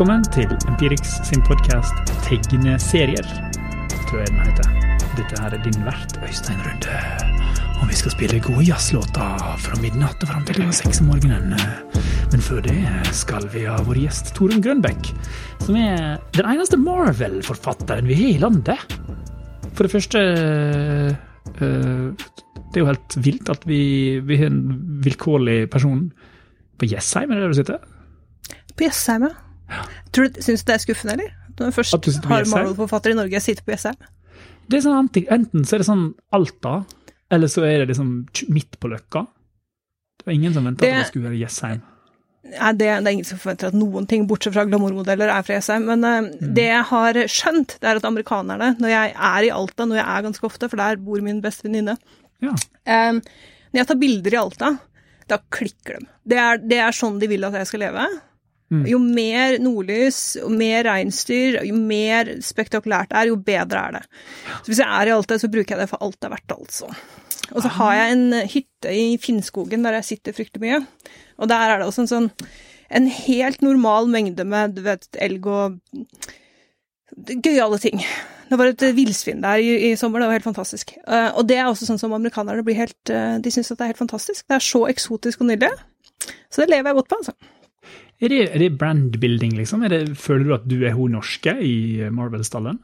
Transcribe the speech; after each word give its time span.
Velkommen 0.00 0.22
til 0.32 0.48
Empirix 0.64 1.10
sin 1.28 1.42
podkast 1.44 2.08
Tegneserier, 2.24 3.26
tror 4.08 4.22
jeg 4.22 4.30
den 4.30 4.38
heter. 4.40 4.68
Dette 5.18 5.40
her 5.42 5.52
er 5.52 5.60
din 5.60 5.82
vert, 5.84 6.14
Øystein 6.24 6.62
Runde. 6.64 6.94
Og 7.82 7.90
vi 7.90 7.98
skal 7.98 8.14
spille 8.14 8.38
gode 8.40 8.64
jazzlåter 8.64 9.58
fra 9.60 9.76
midnatt 9.82 10.24
og 10.24 10.30
fram 10.30 10.46
til 10.48 10.56
klokka 10.56 10.76
seks 10.78 11.02
om 11.02 11.10
morgenen. 11.12 11.52
Men 12.32 12.44
før 12.46 12.62
det 12.64 12.78
skal 13.18 13.44
vi 13.52 13.66
ha 13.68 13.74
vår 13.84 14.00
gjest 14.06 14.32
Torunn 14.38 14.64
Grønbekk, 14.64 15.10
som 15.66 15.76
er 15.76 16.16
den 16.38 16.48
eneste 16.48 16.80
Marvel-forfatteren 16.80 18.08
vi 18.08 18.16
har 18.22 18.30
i 18.30 18.40
landet. 18.46 18.96
For 19.74 19.84
det 19.84 19.92
første 19.98 20.24
øh, 21.60 22.08
Det 22.16 22.80
er 22.80 22.86
jo 22.86 22.88
helt 22.88 23.20
vilt 23.20 23.52
at 23.52 23.68
vi, 23.68 24.16
vi 24.24 24.40
har 24.40 24.48
en 24.48 24.64
vilkårlig 25.04 25.68
person 25.68 26.06
på 26.80 26.88
Jessheim, 26.88 27.28
er 27.28 27.34
det 27.36 27.44
der 27.44 27.52
du 27.52 27.60
sitter? 27.60 27.86
På 28.72 28.88
Jessheim, 28.88 29.28
ja. 29.28 29.49
Tror 30.12 30.30
du, 30.30 30.40
Syns 30.42 30.64
du 30.64 30.70
det 30.70 30.76
er 30.78 30.82
skuffende, 30.84 31.16
eller? 31.18 31.34
Når 31.58 31.70
du 31.70 31.76
først 31.76 32.24
har? 32.24 32.46
Marvel-forfatter 32.50 33.12
i 33.12 33.18
Norge, 33.18 33.36
og 33.36 33.44
sitter 33.44 33.66
på 33.66 33.74
Jessheim. 33.74 33.98
Det 34.70 34.78
er 34.78 34.86
sånn, 34.86 34.98
enten- 35.02 35.28
enten 35.34 35.66
så 35.66 35.76
er 35.76 35.82
det 35.82 35.86
sånn 35.90 36.06
Alta, 36.32 36.84
eller 37.30 37.50
så 37.50 37.64
er 37.66 37.82
det 37.82 37.90
liksom 37.92 38.10
midt 38.54 38.78
på 38.80 38.90
Løkka. 38.90 39.26
Det 40.18 40.26
var 40.26 40.36
ingen 40.36 40.54
som 40.54 40.66
venta 40.68 40.84
at 40.86 41.00
det 41.00 41.06
skulle 41.10 41.30
være 41.30 41.40
Jessheim. 41.40 41.80
Nei, 42.50 42.70
det, 42.72 42.86
det 42.88 43.06
er 43.06 43.12
ingen 43.12 43.28
som 43.28 43.38
forventer 43.38 43.68
at 43.68 43.76
noen 43.76 44.06
ting, 44.08 44.24
bortsett 44.28 44.54
fra 44.54 44.64
glamourmodeller, 44.64 45.28
er 45.28 45.44
fra 45.44 45.58
Jessheim. 45.58 45.84
Men 45.90 46.00
mm. 46.06 46.54
det 46.56 46.66
jeg 46.70 46.84
har 46.88 47.18
skjønt, 47.30 47.76
det 47.82 47.90
er 47.90 48.00
at 48.00 48.08
amerikanerne, 48.08 48.70
når 48.80 48.94
jeg 48.94 49.12
er 49.30 49.46
i 49.46 49.52
Alta, 49.54 49.86
når 49.86 50.00
jeg 50.00 50.06
er 50.06 50.26
ganske 50.28 50.48
ofte, 50.48 50.70
for 50.72 50.80
der 50.80 51.00
bor 51.04 51.20
min 51.24 51.42
beste 51.44 51.68
venninne 51.68 51.98
Ja. 52.40 52.54
eh, 52.86 53.12
Når 53.70 53.82
jeg 53.82 53.86
tar 53.86 54.00
bilder 54.00 54.34
i 54.34 54.40
Alta, 54.40 54.70
da 55.28 55.38
klikker 55.52 56.00
de. 56.00 56.08
Det 56.26 56.38
er, 56.40 56.58
det 56.58 56.80
er 56.80 56.96
sånn 56.96 57.20
de 57.20 57.28
vil 57.30 57.44
at 57.46 57.54
jeg 57.60 57.68
skal 57.70 57.84
leve. 57.84 58.06
Mm. 58.70 58.84
Jo 58.86 59.00
mer 59.02 59.56
nordlys, 59.62 60.20
jo 60.38 60.48
mer 60.54 60.84
reinsdyr, 60.86 61.60
jo 61.66 61.74
mer 61.74 62.36
spektakulært 62.44 63.10
det 63.10 63.18
er, 63.18 63.30
jo 63.32 63.38
bedre 63.42 63.82
er 63.82 63.96
det. 63.98 64.02
Så 64.60 64.70
hvis 64.70 64.82
jeg 64.82 64.86
er 64.86 65.10
i 65.10 65.14
Alta, 65.16 65.38
så 65.42 65.50
bruker 65.50 65.74
jeg 65.74 65.82
det 65.82 65.90
for 65.90 66.06
alt 66.06 66.20
det 66.20 66.28
er 66.28 66.34
verdt, 66.36 66.54
altså. 66.54 66.90
Og 67.50 67.64
så 67.64 67.70
har 67.80 67.94
jeg 67.98 68.14
en 68.14 68.26
hytte 68.52 68.92
i 68.94 69.06
Finnskogen 69.18 69.82
der 69.82 69.98
jeg 69.98 70.06
sitter 70.12 70.36
fryktelig 70.36 70.62
mye. 70.62 70.82
Og 71.42 71.50
der 71.50 71.66
er 71.66 71.80
det 71.80 71.88
også 71.90 72.04
en 72.04 72.12
sånn 72.12 72.28
en 72.90 73.06
helt 73.06 73.62
normal 73.62 74.08
mengde 74.10 74.44
med 74.46 74.74
du 74.74 74.82
vet, 74.82 75.06
elg 75.22 75.46
og 75.46 75.78
gøyale 77.14 77.78
ting. 77.82 78.02
Det 78.50 78.58
var 78.58 78.72
et 78.72 78.82
villsvin 78.96 79.44
der 79.44 79.62
i, 79.62 79.90
i 79.90 79.92
sommer, 79.98 80.22
det 80.22 80.30
var 80.30 80.38
helt 80.40 80.48
fantastisk. 80.48 80.96
Uh, 81.06 81.30
og 81.38 81.46
det 81.46 81.60
er 81.60 81.68
også 81.70 81.86
sånn 81.86 82.00
som 82.02 82.14
amerikanerne 82.16 82.64
blir 82.66 82.80
helt 82.80 83.12
uh, 83.14 83.38
De 83.42 83.52
syns 83.54 83.70
at 83.70 83.78
det 83.78 83.86
er 83.86 83.92
helt 83.92 84.02
fantastisk. 84.02 84.42
Det 84.46 84.58
er 84.58 84.66
så 84.66 84.82
eksotisk 84.90 85.44
og 85.44 85.52
nydelig. 85.52 85.70
Så 86.50 86.62
det 86.62 86.72
lever 86.72 86.90
jeg 86.90 86.98
godt 86.98 87.10
på, 87.12 87.20
altså. 87.22 87.36
Er 88.20 88.28
det, 88.28 88.40
er 88.50 88.60
det 88.60 88.76
brandbuilding, 88.78 89.56
liksom? 89.56 89.84
Det, 89.88 90.02
føler 90.20 90.44
du 90.44 90.54
at 90.58 90.68
du 90.68 90.78
er 90.84 90.96
hun 90.96 91.16
norske 91.16 91.54
i 91.64 92.08
Marvel-stallen? 92.12 92.78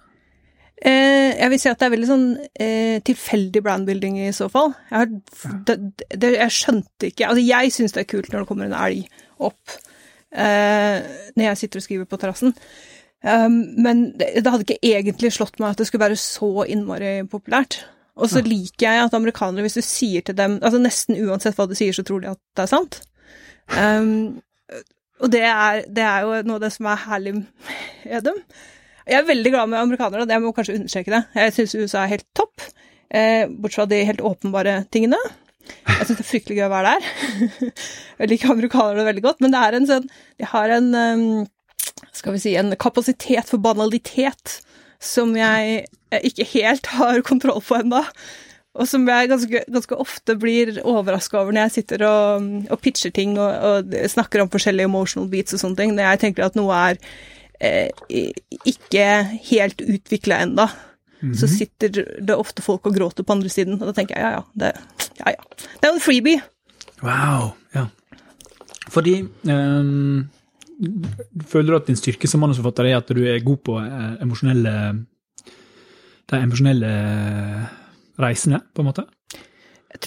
Eh, 0.77 1.33
jeg 1.37 1.51
vil 1.53 1.61
si 1.61 1.69
at 1.70 1.81
det 1.81 1.87
er 1.87 1.93
veldig 1.95 2.09
sånn 2.09 2.27
eh, 2.61 2.98
tilfeldig 3.05 3.62
brandbuilding 3.65 4.19
i 4.27 4.33
så 4.37 4.48
fall. 4.53 4.75
Jeg, 4.91 4.97
har, 4.98 5.61
det, 5.69 5.77
det, 6.12 6.33
jeg 6.34 6.53
skjønte 6.53 7.09
ikke 7.09 7.31
Altså, 7.31 7.45
jeg 7.45 7.73
syns 7.73 7.97
det 7.97 8.03
er 8.03 8.11
kult 8.11 8.28
når 8.33 8.45
det 8.45 8.51
kommer 8.51 8.69
en 8.69 8.77
elg 8.77 9.23
opp 9.37 9.77
eh, 10.37 11.01
når 11.33 11.48
jeg 11.50 11.61
sitter 11.62 11.81
og 11.81 11.87
skriver 11.87 12.11
på 12.11 12.21
terrassen. 12.21 12.53
Um, 13.27 13.56
men 13.83 14.11
det, 14.21 14.28
det 14.45 14.53
hadde 14.53 14.67
ikke 14.67 14.93
egentlig 14.93 15.33
slått 15.34 15.56
meg 15.59 15.73
at 15.73 15.81
det 15.81 15.89
skulle 15.89 16.05
være 16.05 16.19
så 16.21 16.67
innmari 16.69 17.19
populært. 17.28 17.81
Og 18.17 18.31
så 18.33 18.41
liker 18.45 18.87
jeg 18.87 19.00
at 19.03 19.15
amerikanere, 19.17 19.65
hvis 19.67 19.77
du 19.77 19.84
sier 19.84 20.25
til 20.25 20.37
dem 20.37 20.55
altså 20.62 20.78
Nesten 20.81 21.19
uansett 21.21 21.56
hva 21.59 21.67
du 21.69 21.75
sier, 21.77 21.93
så 21.93 22.05
tror 22.06 22.23
de 22.23 22.31
at 22.31 22.41
det 22.56 22.65
er 22.65 22.71
sant. 22.71 23.00
Um, 23.72 24.38
og 25.22 25.32
det 25.32 25.44
er, 25.49 25.84
det 25.88 26.04
er 26.04 26.27
jo 26.27 26.41
noe 26.47 26.59
av 26.59 26.66
det 26.66 26.72
som 26.75 26.88
er 26.91 27.04
herlig 27.06 27.34
med 27.38 28.27
dem. 28.27 28.43
Jeg 29.06 29.21
er 29.21 29.28
veldig 29.28 29.53
glad 29.54 29.71
med 29.71 29.81
amerikanere, 29.81 30.27
og 30.27 30.34
jeg 30.34 30.43
må 30.43 30.53
kanskje 30.54 30.77
understreke 30.81 31.15
det. 31.15 31.22
Jeg 31.38 31.54
syns 31.56 31.77
USA 31.78 32.03
er 32.03 32.15
helt 32.16 32.27
topp, 32.37 32.65
eh, 33.09 33.47
bortsett 33.49 33.81
fra 33.81 33.91
de 33.93 34.00
helt 34.09 34.25
åpenbare 34.26 34.78
tingene. 34.94 35.21
Jeg 35.66 36.09
syns 36.09 36.19
det 36.19 36.25
er 36.25 36.31
fryktelig 36.31 36.59
gøy 36.59 36.66
å 36.66 36.72
være 36.75 36.94
der. 36.94 37.10
jeg 38.21 38.32
liker 38.32 38.55
amerikanere 38.55 39.06
veldig 39.06 39.25
godt, 39.25 39.44
men 39.44 39.55
det 39.55 39.62
er 39.62 39.78
en 39.78 39.88
sånn 39.88 40.10
De 40.38 40.49
har 40.53 40.75
en 40.75 40.91
skal 42.16 42.34
vi 42.34 42.41
si, 42.43 42.56
en 42.59 42.75
kapasitet 42.81 43.49
for 43.49 43.62
banalitet 43.62 44.59
som 45.03 45.34
jeg 45.37 45.87
ikke 46.25 46.47
helt 46.55 46.91
har 46.97 47.22
kontroll 47.26 47.62
på 47.65 47.78
ennå. 47.81 48.03
Og 48.76 48.88
som 48.88 49.06
jeg 49.09 49.31
ganske, 49.31 49.62
ganske 49.72 49.98
ofte 50.03 50.37
blir 50.41 50.76
overraska 50.84 51.41
over 51.41 51.54
når 51.54 51.66
jeg 51.66 51.75
sitter 51.78 52.04
og, 52.09 52.50
og 52.70 52.82
pitcher 52.84 53.14
ting 53.14 53.38
og, 53.41 53.48
og 53.48 53.97
snakker 54.12 54.42
om 54.42 54.53
forskjellige 54.53 54.91
emotional 54.91 55.31
beats 55.32 55.56
og 55.56 55.62
sånne 55.62 55.81
ting. 55.81 55.94
Når 55.97 56.10
jeg 56.10 56.22
tenker 56.26 56.47
at 56.47 56.59
noe 56.59 56.76
er 56.92 57.00
eh, 57.60 57.88
ikke 58.69 59.06
helt 59.50 59.81
utvikla 59.87 60.42
ennå. 60.47 60.69
Så 61.34 61.48
sitter 61.48 62.04
det 62.22 62.37
ofte 62.37 62.62
folk 62.62 62.87
og 62.87 62.94
gråter 62.94 63.25
på 63.26 63.32
andre 63.32 63.48
siden, 63.50 63.78
og 63.81 63.88
da 63.88 63.94
tenker 63.97 64.19
jeg 64.19 64.22
ja 64.22 64.34
ja, 64.37 64.42
det, 64.60 64.69
ja, 65.16 65.32
ja. 65.32 65.64
det 65.72 65.88
er 65.88 65.91
jo 65.91 65.97
en 65.97 66.04
freebie. 66.04 66.43
Wow. 67.03 67.54
Ja. 67.75 67.87
Fordi 68.93 69.22
um, 69.48 70.28
Føler 71.48 71.72
du 71.72 71.76
at 71.78 71.88
din 71.88 71.98
styrke 71.98 72.28
som 72.28 72.44
manusforfatter 72.44 72.91
er 72.91 72.98
at 73.00 73.08
du 73.08 73.22
er 73.25 73.41
god 73.44 73.58
på 73.64 73.78
eh, 73.81 74.12
emosjonelle 74.22 74.72
De 76.28 76.41
emosjonelle 76.43 76.91
reisene, 78.22 78.62
på 78.75 78.82
en 78.82 78.91
måte? 78.91 79.06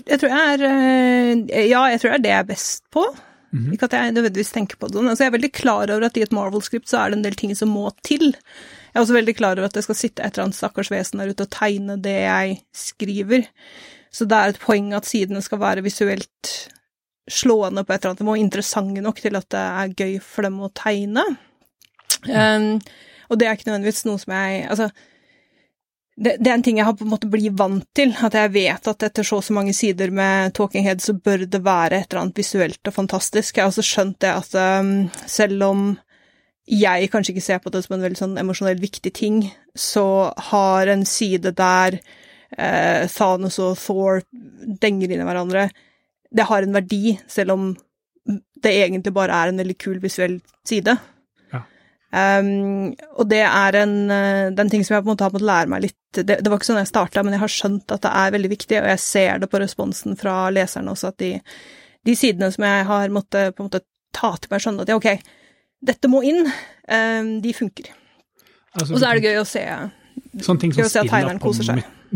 Jeg 0.06 0.20
tror 0.22 0.30
jeg 0.30 0.53
er 0.53 0.64
eh, 0.68 1.66
Ja, 1.70 1.86
jeg 1.90 2.02
tror 2.02 2.14
det 2.14 2.20
er 2.20 2.25
det 2.25 2.34
jeg 2.34 2.44
er 2.44 2.50
best 2.52 2.86
på. 2.94 3.06
Ikke 3.50 3.88
at 3.88 3.96
jeg 3.97 4.14
nødvendigvis 4.14 4.52
tenker 4.53 4.78
på 4.78 4.88
det. 4.88 5.02
Altså, 5.02 5.24
jeg 5.24 5.31
er 5.31 5.38
veldig 5.40 5.52
klar 5.58 5.90
over 5.90 6.06
at 6.06 6.18
i 6.19 6.22
et 6.22 6.34
Marvel-skript 6.36 6.90
så 6.90 7.00
er 7.02 7.09
det 7.09 7.18
en 7.18 7.24
del 7.25 7.38
ting 7.38 7.56
som 7.58 7.72
må 7.74 7.90
til. 8.06 8.28
Jeg 8.30 8.98
er 8.98 9.02
også 9.02 9.16
veldig 9.18 9.36
klar 9.40 9.58
over 9.58 9.66
at 9.66 9.78
det 9.78 9.86
skal 9.88 9.98
sitte 9.98 10.22
et 10.22 10.36
eller 10.36 10.50
annet 10.50 10.59
stakkars 10.59 10.92
vesen 10.94 11.22
der 11.22 11.31
ute 11.34 11.48
og 11.48 11.56
tegne 11.56 11.98
det 11.98 12.14
jeg 12.14 12.59
skriver. 12.78 13.48
Så 14.14 14.28
det 14.30 14.38
er 14.38 14.53
et 14.53 14.62
poeng 14.62 14.94
at 14.98 15.09
sidene 15.09 15.42
skal 15.46 15.62
være 15.62 15.86
visuelt 15.86 16.53
slående 17.30 17.84
på 17.86 17.94
et 17.94 18.02
eller 18.02 18.14
annet 18.14 18.24
nivå, 18.25 18.38
interessante 18.38 19.02
nok 19.06 19.22
til 19.22 19.38
at 19.38 19.50
det 19.53 19.66
er 19.66 19.94
gøy 19.98 20.16
for 20.24 20.46
dem 20.46 20.62
å 20.66 20.72
tegne. 20.74 21.25
Um, 22.25 22.78
og 23.30 23.40
det 23.40 23.48
er 23.48 23.56
ikke 23.56 23.69
nødvendigvis 23.69 24.03
noe 24.09 24.19
som 24.19 24.34
jeg 24.34 24.64
Altså, 24.68 24.90
det, 26.19 26.35
det 26.40 26.52
er 26.52 26.57
en 26.57 26.63
ting 26.66 26.80
jeg 26.80 26.88
har 26.88 26.96
på 27.00 27.06
en 27.06 27.13
måte 27.13 27.30
blitt 27.31 27.56
vant 27.59 27.85
til, 27.96 28.12
at 28.12 28.35
jeg 28.35 28.52
vet 28.52 28.88
at 28.91 29.06
etter 29.07 29.25
så 29.25 29.40
og 29.40 29.46
så 29.46 29.56
mange 29.56 29.74
sider 29.75 30.12
med 30.12 30.53
Talking 30.57 30.84
Head, 30.84 31.02
så 31.03 31.16
bør 31.16 31.46
det 31.47 31.62
være 31.63 32.02
et 32.02 32.12
eller 32.12 32.25
annet 32.25 32.41
visuelt 32.41 32.91
og 32.91 32.96
fantastisk. 32.96 33.56
Jeg 33.56 33.63
har 33.63 33.72
også 33.72 33.85
skjønt 33.88 34.19
det 34.25 34.34
at 34.34 34.57
um, 34.84 34.94
selv 35.30 35.63
om 35.69 35.85
jeg 36.69 37.09
kanskje 37.09 37.34
ikke 37.34 37.46
ser 37.46 37.62
på 37.63 37.72
det 37.74 37.81
som 37.85 37.96
en 37.96 38.03
veldig 38.03 38.19
sånn 38.19 38.40
emosjonell 38.41 38.81
viktig 38.81 39.13
ting, 39.16 39.41
så 39.74 40.30
har 40.52 40.91
en 40.91 41.06
side 41.07 41.56
der 41.57 41.97
eh, 41.97 43.07
Thanos 43.09 43.57
og 43.63 43.78
Thor 43.80 44.22
denger 44.84 45.09
inn 45.09 45.24
i 45.24 45.25
hverandre, 45.25 45.69
det 46.30 46.46
har 46.46 46.62
en 46.62 46.75
verdi, 46.75 47.16
selv 47.25 47.56
om 47.56 47.72
det 48.62 48.75
egentlig 48.84 49.16
bare 49.16 49.34
er 49.34 49.50
en 49.50 49.63
veldig 49.63 49.78
kul 49.81 49.97
visuell 50.03 50.38
side. 50.68 50.94
Um, 52.09 52.96
og 53.22 53.28
det 53.30 53.44
er 53.46 53.75
en, 53.84 53.92
eh, 54.09 54.47
den 54.58 54.70
ting 54.72 54.81
som 54.81 54.96
jeg 54.96 55.03
på 55.03 55.12
en 55.12 55.12
måte 55.12 55.28
har 55.28 55.34
måttet 55.34 55.46
lære 55.46 55.70
meg 55.70 55.84
litt 55.84 55.97
det, 56.18 56.40
det 56.42 56.50
var 56.50 56.58
ikke 56.58 56.66
sånn 56.72 56.80
jeg 56.81 56.90
starta, 56.90 57.22
men 57.22 57.36
jeg 57.36 57.44
har 57.44 57.52
skjønt 57.53 57.94
at 57.94 58.02
det 58.02 58.14
er 58.18 58.31
veldig 58.34 58.50
viktig, 58.50 58.80
og 58.80 58.88
jeg 58.90 59.02
ser 59.03 59.44
det 59.44 59.50
på 59.52 59.59
responsen 59.62 60.18
fra 60.18 60.48
leserne 60.50 60.90
også, 60.96 61.12
at 61.14 61.19
de, 61.22 61.36
de 62.09 62.16
sidene 62.18 62.50
som 62.50 62.66
jeg 62.66 62.88
har 62.90 63.14
måttet 63.14 63.53
på 63.53 63.62
en 63.62 63.69
måte 63.69 63.84
ta 64.16 64.31
til 64.42 64.50
meg, 64.50 64.64
skjønne 64.64 64.88
at 64.88 64.90
ja, 64.90 64.98
ok, 64.98 65.38
dette 65.92 66.09
må 66.09 66.24
inn, 66.25 66.50
um, 66.50 67.31
de 67.46 67.53
funker. 67.53 67.94
Altså, 68.74 68.96
Og 68.96 68.98
så 68.98 69.06
er 69.06 69.19
det 69.19 69.30
gøy 69.30 69.40
å 69.44 69.48
se 69.50 69.64
Sånne 70.46 70.62
ting 70.62 70.74
som 70.74 70.89
spiller 70.89 71.38
på 71.42 71.54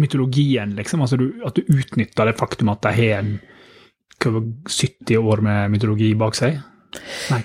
mytologien, 0.02 0.74
liksom. 0.78 1.02
Altså 1.06 1.18
du, 1.22 1.28
at 1.46 1.56
du 1.58 1.70
utnytter 1.70 2.30
det 2.30 2.36
faktum 2.38 2.74
at 2.74 2.82
de 2.86 2.98
har 2.98 3.22
en 3.22 3.36
hva 4.24 4.32
var 4.36 4.46
det, 4.46 4.74
70 4.74 5.18
år 5.20 5.42
med 5.46 5.74
mytologi 5.74 6.14
bak 6.18 6.38
seg. 6.38 6.60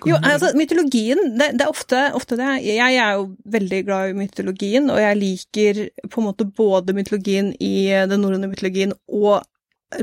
Jo, 0.07 0.19
altså, 0.21 0.53
mytologien, 0.59 1.21
det, 1.39 1.53
det 1.59 1.67
er 1.67 1.73
ofte, 1.73 2.01
ofte 2.17 2.39
det. 2.39 2.49
Jeg 2.67 2.97
er 3.01 3.19
jo 3.19 3.29
veldig 3.49 3.83
glad 3.87 4.11
i 4.11 4.17
mytologien, 4.19 4.91
og 4.93 5.01
jeg 5.03 5.21
liker 5.21 5.85
på 6.11 6.23
en 6.23 6.29
måte 6.29 6.49
både 6.49 6.97
mytologien 6.97 7.53
i 7.63 7.89
den 8.11 8.25
norrøne 8.25 8.51
mytologien 8.51 8.93
og 9.09 9.47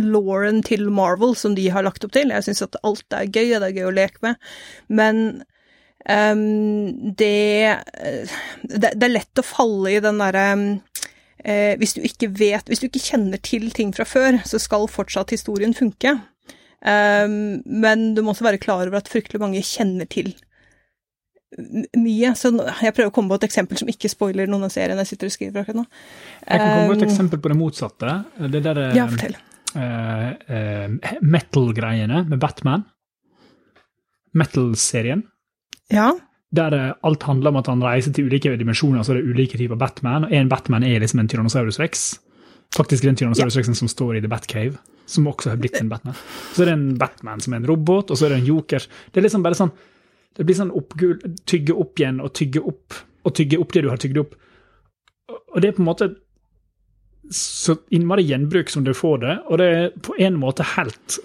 Lauren 0.02 0.64
til 0.66 0.90
Marvel, 0.90 1.36
som 1.38 1.56
de 1.58 1.68
har 1.70 1.86
lagt 1.86 2.06
opp 2.06 2.14
til. 2.16 2.34
Jeg 2.34 2.48
syns 2.48 2.64
at 2.66 2.80
alt 2.88 3.14
er 3.14 3.30
gøy, 3.30 3.54
og 3.54 3.62
det 3.62 3.70
er 3.70 3.78
gøy 3.78 3.90
å 3.90 3.96
leke 3.96 4.24
med, 4.26 4.40
men 4.90 5.22
um, 6.10 7.14
det, 7.18 7.78
det 8.66 8.94
Det 8.96 9.06
er 9.06 9.14
lett 9.14 9.42
å 9.42 9.46
falle 9.46 9.94
i 9.94 10.02
den 10.04 10.22
derre 10.22 10.48
eh, 11.46 11.76
hvis 11.78 11.96
du 11.98 12.02
ikke 12.06 12.32
vet 12.38 12.70
Hvis 12.70 12.82
du 12.82 12.88
ikke 12.90 13.04
kjenner 13.04 13.42
til 13.42 13.70
ting 13.76 13.94
fra 13.96 14.08
før, 14.10 14.42
så 14.46 14.62
skal 14.62 14.90
fortsatt 14.92 15.36
historien 15.36 15.78
funke. 15.78 16.18
Um, 16.86 17.64
men 17.66 18.12
du 18.14 18.22
må 18.22 18.36
også 18.36 18.46
være 18.46 18.62
klar 18.62 18.86
over 18.86 19.00
at 19.00 19.10
fryktelig 19.10 19.42
mange 19.42 19.64
kjenner 19.66 20.06
til 20.10 20.36
mye. 21.98 22.34
Så 22.38 22.52
jeg 22.54 22.94
prøver 22.96 23.10
å 23.10 23.16
komme 23.16 23.32
på 23.32 23.40
et 23.40 23.48
eksempel 23.48 23.80
som 23.80 23.90
ikke 23.92 24.12
spoiler 24.12 24.50
noen 24.50 24.68
av 24.68 24.74
seriene 24.74 25.02
jeg 25.06 25.16
sitter 25.16 25.32
og 25.32 25.36
skriver 25.36 25.64
akkurat 25.64 25.82
nå. 25.82 25.86
Jeg 26.44 26.62
kan 26.62 26.68
komme 26.68 26.90
på 26.92 26.98
et 26.98 27.06
Um, 27.06 27.10
eksempel 27.10 27.42
på 27.42 27.52
det 27.52 27.58
motsatte. 27.60 28.18
Det 28.54 28.64
der 28.66 28.84
Ja, 28.98 29.08
uh, 29.76 30.30
eh, 30.48 31.16
metal-greiene 31.22 32.26
med 32.30 32.40
Batman. 32.40 32.86
Metal-serien. 34.34 35.24
Ja. 35.94 36.14
der 36.56 36.74
eh, 36.74 36.94
alt 37.04 37.24
handler 37.24 37.52
om 37.52 37.58
at 37.60 37.68
han 37.68 37.84
reiser 37.84 38.14
til 38.14 38.30
ulike 38.30 38.58
dimensjoner, 38.58 39.04
så 39.04 39.14
er 39.14 39.20
det 39.20 39.32
ulike 39.34 39.58
typer 39.58 39.76
Batman. 39.76 40.24
Og 40.24 40.34
en 40.34 40.50
Batman 40.50 40.84
er 40.84 41.00
liksom 41.00 41.20
en 41.20 41.28
Tyrannosaurus 41.28 41.80
rex. 41.80 42.20
Faktisk 42.76 43.04
den 43.04 43.16
Tyrannosaurus 43.16 43.58
rexen 43.58 43.76
som 43.76 43.88
står 43.92 44.16
i 44.16 44.22
The 44.22 44.32
Batcave, 44.32 44.78
som 45.06 45.28
også 45.30 45.54
har 45.54 45.60
blitt 45.62 45.78
en 45.80 45.90
Batman. 45.92 46.18
Så 46.54 46.64
er 46.64 46.72
det 46.72 46.78
en 46.78 46.88
Batman 47.00 47.44
som 47.44 47.54
er 47.54 47.62
en 47.62 47.70
robot, 47.70 48.12
og 48.12 48.18
så 48.18 48.28
er 48.28 48.36
det 48.36 48.42
en 48.42 48.50
joker. 48.54 48.88
Det 49.12 49.22
er 49.22 49.28
liksom 49.28 49.46
bare 49.46 49.60
sånn 49.60 49.76
Det 50.36 50.44
blir 50.44 50.58
sånn 50.58 50.74
oppgul, 50.76 51.14
tygge 51.48 51.72
opp 51.80 52.00
igjen 52.02 52.18
og 52.20 52.34
tygge 52.36 52.60
opp 52.60 52.98
og 53.26 53.34
tygge 53.38 53.60
opp 53.62 53.72
det 53.72 53.86
du 53.86 53.88
har 53.88 54.02
tygd 54.04 54.18
opp. 54.20 54.34
Og 55.32 55.62
det 55.64 55.70
er 55.70 55.78
på 55.78 55.82
en 55.82 55.88
måte 55.88 56.10
så 57.32 57.78
innmari 57.96 58.26
gjenbruk 58.28 58.70
som 58.70 58.84
du 58.84 58.92
får 58.94 59.22
det, 59.24 59.36
og 59.48 59.62
det 59.62 59.70
er 59.72 59.88
på 60.04 60.18
en 60.22 60.36
måte 60.38 60.68
helt 60.76 61.18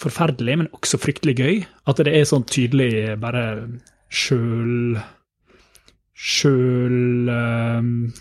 forferdelig, 0.00 0.56
men 0.58 0.70
også 0.74 0.98
fryktelig 0.98 1.36
gøy. 1.38 1.60
At 1.86 2.00
det 2.02 2.14
er 2.16 2.24
sånn 2.28 2.48
tydelig 2.48 3.18
bare 3.22 3.44
sjøl 4.12 4.96
Sjøl 6.22 7.30
um, 7.32 8.12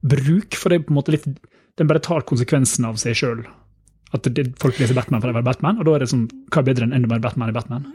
bruk, 0.00 0.56
for 0.56 0.70
det 0.70 0.78
er 0.78 0.86
på 0.86 0.94
en 0.94 0.98
måte 1.00 1.12
litt 1.12 1.26
Den 1.76 1.90
bare 1.90 2.00
tar 2.04 2.22
konsekvensen 2.24 2.86
av 2.86 3.00
seg 3.02 3.18
sjøl. 3.18 3.40
At 4.14 4.26
det, 4.30 4.46
folk 4.62 4.78
leser 4.78 4.96
Batman 4.96 5.22
for 5.22 5.32
å 5.32 5.36
være 5.36 5.48
Batman, 5.48 5.80
og 5.80 5.88
da 5.88 5.96
er 5.96 6.04
det 6.04 6.10
sånn 6.12 6.28
Hva 6.52 6.62
er 6.62 6.68
bedre 6.70 6.86
enn 6.86 6.96
enda 6.96 7.10
mer 7.10 7.22
Batman 7.24 7.50
i 7.50 7.56
Batman? 7.56 7.88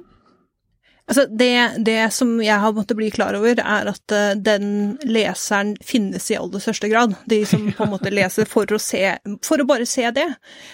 Altså, 1.09 1.25
det, 1.25 1.83
det, 1.85 1.97
som 2.13 2.35
jeg 2.43 2.61
har 2.61 2.73
måttet 2.77 2.97
bli 2.99 3.09
klar 3.09 3.33
over, 3.33 3.57
er 3.57 3.87
at 3.89 4.13
uh, 4.13 4.35
den 4.37 4.93
leseren 5.09 5.73
finnes 5.85 6.27
i 6.29 6.37
aller 6.37 6.61
største 6.61 6.89
grad. 6.91 7.15
De 7.29 7.39
som 7.49 7.63
på 7.77 7.85
en 7.85 7.93
måte 7.95 8.11
leser 8.13 8.45
for 8.49 8.69
å 8.69 8.79
se 8.81 9.01
For 9.45 9.61
å 9.61 9.65
bare 9.69 9.87
se 9.89 10.05
det. 10.13 10.27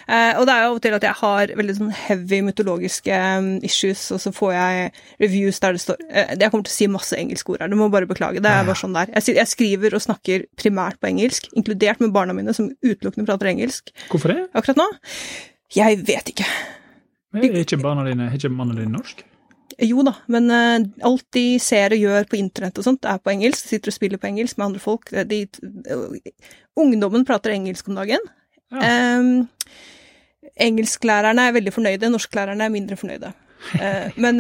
Uh, 0.10 0.36
og 0.36 0.48
det 0.48 0.56
er 0.56 0.66
jo 0.66 0.72
av 0.74 0.80
og 0.80 0.82
til 0.84 0.98
at 0.98 1.06
jeg 1.08 1.20
har 1.22 1.54
veldig 1.62 1.76
sånn 1.78 1.94
heavy 1.96 2.42
mytologiske 2.50 3.20
um, 3.40 3.50
issues, 3.66 4.04
og 4.12 4.20
så 4.24 4.34
får 4.36 4.52
jeg 4.58 4.90
reviews 5.24 5.62
der 5.64 5.78
det 5.78 5.84
står 5.86 6.02
uh, 6.04 6.34
Jeg 6.36 6.52
kommer 6.52 6.68
til 6.68 6.74
å 6.74 6.78
si 6.78 6.90
masse 6.92 7.20
engelske 7.20 7.56
ord 7.56 7.64
her, 7.64 7.72
du 7.72 7.80
må 7.80 7.88
bare 7.94 8.10
beklage. 8.10 8.44
Det 8.44 8.52
er 8.52 8.68
bare 8.68 8.80
sånn 8.82 8.98
der. 8.98 9.14
Jeg, 9.16 9.38
jeg, 9.40 9.52
skriver 9.56 9.96
og 9.96 10.04
snakker 10.04 10.50
primært 10.60 11.00
på 11.00 11.08
engelsk, 11.14 11.48
inkludert 11.56 12.04
med 12.04 12.12
barna 12.16 12.36
mine, 12.36 12.56
som 12.58 12.74
utelukkende 12.84 13.28
prater 13.30 13.54
engelsk. 13.54 13.94
Hvorfor 14.12 14.34
det? 14.34 14.50
Akkurat 14.58 14.84
nå? 14.84 14.90
Jeg 15.76 16.02
vet 16.08 16.34
ikke. 16.34 16.50
Er 17.36 17.56
ikke 17.62 17.80
barna 17.80 18.04
dine, 18.08 18.28
er 18.30 18.36
ikke 18.36 18.52
mannen 18.52 18.80
din 18.80 18.94
norsk? 18.96 19.24
Jo 19.84 20.04
da, 20.08 20.14
men 20.32 20.48
uh, 20.52 20.86
alt 21.08 21.26
de 21.36 21.58
ser 21.60 21.92
og 21.96 22.00
gjør 22.00 22.28
på 22.32 22.38
internett 22.40 22.78
og 22.80 22.86
sånt, 22.88 23.08
er 23.10 23.20
på 23.20 23.34
engelsk. 23.34 23.68
Sitter 23.68 23.92
og 23.92 23.98
spiller 23.98 24.22
på 24.22 24.30
engelsk 24.30 24.60
med 24.60 24.70
andre 24.70 24.84
folk. 24.84 25.12
De, 25.28 25.42
uh, 25.92 26.16
ungdommen 26.80 27.26
prater 27.28 27.56
engelsk 27.56 27.90
om 27.92 28.00
dagen. 28.00 28.24
Ja. 28.72 29.20
Um, 29.20 29.48
engelsklærerne 30.56 31.50
er 31.50 31.56
veldig 31.58 31.74
fornøyde, 31.76 32.12
norsklærerne 32.14 32.64
er 32.64 32.72
mindre 32.74 33.00
fornøyde. 33.00 33.34
Uh, 33.76 34.16
men 34.24 34.40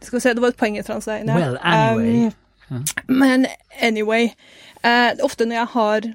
skal 0.00 0.16
vi 0.16 0.22
se, 0.24 0.34
det 0.34 0.42
var 0.42 0.54
et 0.54 0.60
poeng 0.60 0.80
etter 0.80 0.96
hans 0.96 1.06
der. 1.10 1.22
Well, 1.30 1.60
anyway. 1.62 2.32
Um, 2.70 2.84
men 3.08 3.46
anyway. 3.78 4.32
ofte 5.22 5.44
når 5.44 5.56
jeg 5.56 5.70
har 5.74 6.10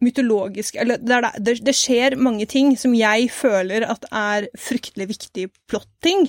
mytologisk 0.00 0.76
Eller 0.80 0.96
det, 0.96 1.20
det, 1.38 1.54
det, 1.66 1.74
skjer 1.76 2.16
mange 2.16 2.46
ting 2.48 2.72
som 2.78 2.94
jeg 2.96 3.30
føler 3.32 3.84
at 3.88 4.04
er 4.12 4.48
fryktelig 4.58 5.08
viktige 5.08 5.50
plotting 5.68 6.28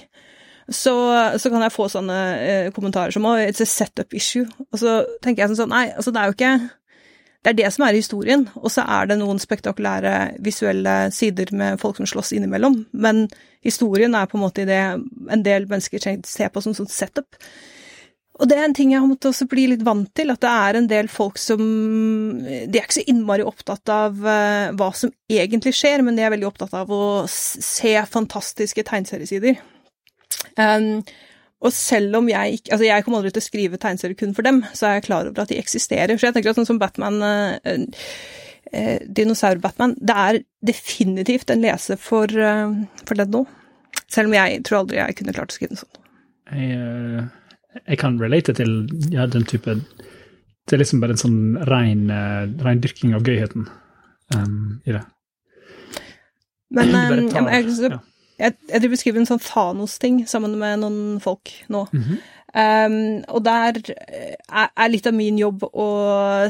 så, 0.71 0.95
så, 1.37 1.49
kan 1.51 1.63
jeg 1.65 1.73
få 1.75 1.87
sånne 1.91 2.19
eh, 2.41 2.69
kommentarer 2.75 3.13
som 3.13 3.25
'It's 3.25 3.61
a 3.61 3.65
setup 3.65 4.13
issue'. 4.13 4.49
Og 4.71 4.79
så 4.79 5.01
tenker 5.21 5.43
jeg 5.43 5.57
sånn 5.57 5.69
Nei, 5.69 5.89
altså 5.91 6.11
det 6.11 6.21
er 6.21 6.29
jo 6.29 6.37
ikke 6.37 6.69
Det 7.41 7.49
er 7.49 7.57
det 7.57 7.73
som 7.73 7.87
er 7.87 7.97
historien, 7.97 8.49
og 8.53 8.69
så 8.69 8.83
er 8.85 9.07
det 9.09 9.17
noen 9.17 9.39
spektakulære 9.41 10.37
visuelle 10.45 11.09
sider 11.11 11.49
med 11.51 11.79
folk 11.81 11.97
som 11.97 12.05
slåss 12.05 12.35
innimellom, 12.37 12.85
men 12.93 13.27
historien 13.65 14.13
er 14.13 14.27
på 14.29 14.37
en 14.37 14.43
måte 14.43 14.65
det 14.69 14.77
en 14.77 15.43
del 15.43 15.65
mennesker 15.65 16.21
ser 16.21 16.51
på 16.53 16.61
som 16.61 16.75
sånn 16.77 16.85
setup. 16.85 17.33
Og 18.41 18.49
det 18.49 18.57
er 18.57 18.65
en 18.65 18.73
ting 18.73 18.93
jeg 18.93 19.01
har 19.01 19.09
måttet 19.09 19.29
også 19.29 19.45
bli 19.49 19.67
litt 19.69 19.83
vant 19.85 20.09
til, 20.17 20.31
at 20.33 20.41
det 20.41 20.51
er 20.51 20.77
en 20.77 20.87
del 20.89 21.09
folk 21.11 21.37
som 21.41 21.59
De 22.41 22.77
er 22.77 22.85
ikke 22.85 22.97
så 22.97 23.09
innmari 23.11 23.45
opptatt 23.45 23.89
av 23.93 24.17
uh, 24.17 24.71
hva 24.77 24.89
som 24.97 25.11
egentlig 25.29 25.75
skjer, 25.77 26.01
men 26.05 26.17
de 26.17 26.25
er 26.25 26.33
veldig 26.33 26.49
opptatt 26.49 26.73
av 26.77 26.89
å 26.93 27.03
se 27.29 27.93
fantastiske 28.09 28.85
tegneseriesider. 28.87 29.59
Um, 30.57 31.01
og 31.61 31.73
selv 31.75 32.17
om 32.17 32.29
jeg 32.29 32.57
ikke 32.57 32.73
Altså, 32.73 32.85
jeg 32.87 33.05
kommer 33.05 33.21
aldri 33.21 33.33
til 33.35 33.43
å 33.43 33.45
skrive 33.45 33.79
tegneserier 33.81 34.17
kun 34.17 34.35
for 34.37 34.47
dem, 34.47 34.63
så 34.73 34.87
er 34.87 34.97
jeg 34.97 35.07
klar 35.09 35.29
over 35.29 35.43
at 35.43 35.51
de 35.51 35.59
eksisterer. 35.61 36.17
Så 36.17 36.27
jeg 36.27 36.37
tenker 36.37 36.53
at 36.53 36.59
sånn 36.59 36.69
som 36.69 36.81
Batman 36.81 37.21
uh, 37.21 37.75
uh, 38.73 38.97
Dinosaur-Batman 39.05 39.97
Det 40.01 40.17
er 40.25 40.41
definitivt 40.65 41.53
en 41.53 41.65
leser 41.65 42.01
for, 42.01 42.31
uh, 42.33 42.73
for 43.05 43.19
den 43.19 43.33
nå. 43.35 43.45
Selv 44.11 44.31
om 44.31 44.35
jeg 44.35 44.63
tror 44.67 44.81
aldri 44.81 44.99
jeg 44.99 45.19
kunne 45.19 45.35
klart 45.37 45.53
å 45.53 45.59
skrive 45.59 45.75
noe 45.75 45.83
sånt. 45.83 46.01
Jeg, 46.51 47.27
jeg 47.85 47.99
kan 48.01 48.17
relate 48.19 48.55
til 48.57 48.73
ja, 49.13 49.23
den 49.31 49.45
type 49.47 49.77
Det 49.77 50.75
er 50.75 50.81
liksom 50.81 50.99
bare 50.99 51.15
en 51.15 51.21
sånn 51.21 51.39
rein, 51.69 52.09
rein 52.59 52.81
dyrking 52.83 53.13
av 53.15 53.23
gøyheten 53.27 53.69
um, 54.35 54.81
i 54.83 54.97
det. 54.97 55.05
Men 56.75 56.95
um, 56.95 57.51
jeg, 57.51 57.69
jeg. 57.69 58.01
Jeg, 58.41 58.57
jeg 58.71 58.89
beskriver 58.91 59.21
en 59.21 59.29
sånn 59.29 59.41
Thanos-ting 59.43 60.23
sammen 60.29 60.57
med 60.59 60.81
noen 60.81 61.19
folk 61.21 61.51
nå. 61.71 61.85
Mm 61.93 62.03
-hmm. 62.03 62.17
um, 62.63 63.23
og 63.35 63.43
der 63.45 63.79
er, 63.93 64.69
er, 64.75 64.89
litt 64.89 65.07
av 65.07 65.13
min 65.13 65.37
jobb 65.37 65.63
å 65.63 65.87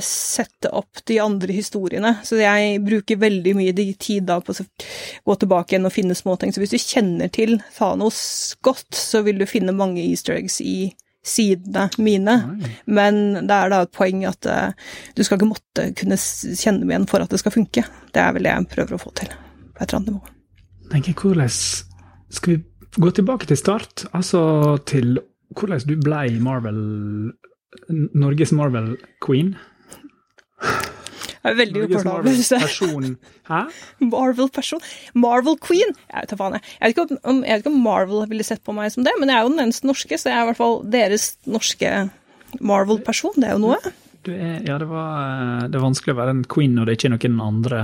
sette 0.02 0.72
opp 0.72 1.04
de 1.06 1.20
andre 1.20 1.54
historiene. 1.54 2.16
Så 2.24 2.40
jeg 2.40 2.82
bruker 2.86 3.20
veldig 3.20 3.56
mye 3.56 3.94
tid 4.00 4.24
da 4.24 4.40
på 4.40 4.56
å 4.56 4.66
gå 5.26 5.36
tilbake 5.36 5.76
igjen 5.76 5.86
og 5.86 5.94
finne 5.94 6.16
småting. 6.16 6.54
Så 6.54 6.64
hvis 6.64 6.76
du 6.76 6.78
kjenner 6.78 7.28
til 7.28 7.62
Thanos 7.78 8.56
godt, 8.62 8.96
så 8.96 9.22
vil 9.22 9.40
du 9.40 9.46
finne 9.46 9.76
mange 9.76 10.02
easter 10.02 10.34
eggs 10.34 10.62
i 10.62 10.94
sidene 11.24 11.90
mine, 11.98 12.36
Nei. 12.58 12.70
men 12.86 13.46
det 13.46 13.54
er 13.54 13.70
da 13.70 13.84
et 13.84 13.92
poeng 13.94 14.26
at 14.26 14.46
uh, 14.50 14.72
du 15.14 15.24
skal 15.24 15.38
ikke 15.38 15.54
måtte 15.54 15.94
kunne 15.94 16.18
kjenne 16.18 16.80
dem 16.80 16.90
igjen 16.90 17.06
for 17.08 17.22
at 17.22 17.30
det 17.30 17.40
skal 17.44 17.54
funke. 17.54 17.86
Det 18.12 18.22
er 18.22 18.34
vel 18.34 18.44
det 18.48 18.56
jeg 18.56 18.72
prøver 18.74 18.98
å 18.98 19.04
få 19.06 19.14
til 19.14 19.30
på 19.30 19.84
et 19.84 19.90
eller 19.90 20.00
annet 20.00 20.16
nivå 20.16 20.41
tenker 20.92 21.16
hvordan 21.18 21.50
Skal 22.32 22.54
vi 22.54 22.64
gå 23.00 23.12
tilbake 23.16 23.48
til 23.48 23.60
start? 23.60 24.06
Altså 24.14 24.78
til 24.88 25.20
hvordan 25.56 25.84
du 25.88 25.98
ble 26.00 26.40
Marvel 26.44 26.82
Norges 27.90 28.52
Marvel-queen? 28.56 29.56
Jeg 31.42 31.52
er 31.52 31.58
veldig 31.58 31.88
Marvel-person. 32.06 33.06
Hæ? 33.50 33.62
Marvel-person. 34.00 34.84
Marvel-queen! 35.18 35.96
Jeg 36.12 36.28
vet 36.28 36.36
faen, 36.38 36.58
jeg. 36.58 36.76
Jeg 36.82 36.94
vet, 36.94 37.16
om, 37.24 37.40
jeg 37.44 37.56
vet 37.56 37.64
ikke 37.64 37.74
om 37.74 37.80
Marvel 37.82 38.28
ville 38.30 38.46
sett 38.46 38.62
på 38.64 38.76
meg 38.78 38.92
som 38.94 39.08
det, 39.08 39.16
men 39.20 39.32
jeg 39.32 39.40
er 39.40 39.48
jo 39.48 39.54
den 39.56 39.64
eneste 39.64 39.90
norske, 39.90 40.20
så 40.20 40.30
jeg 40.30 40.38
er 40.38 40.44
i 40.44 40.50
hvert 40.52 40.60
fall 40.60 40.78
deres 40.94 41.32
norske 41.50 41.96
Marvel-person. 42.60 43.40
Det 43.40 43.50
er 43.50 43.58
jo 43.58 43.64
noe. 43.64 43.80
Er, 44.30 44.60
ja, 44.68 44.78
det, 44.78 44.86
var, 44.92 45.66
det 45.72 45.80
er 45.80 45.88
vanskelig 45.88 46.14
å 46.14 46.20
være 46.20 46.36
en 46.36 46.46
queen 46.46 46.78
når 46.78 46.92
det 46.92 47.00
ikke 47.00 47.10
er 47.10 47.16
noen 47.16 47.42
andre 47.48 47.82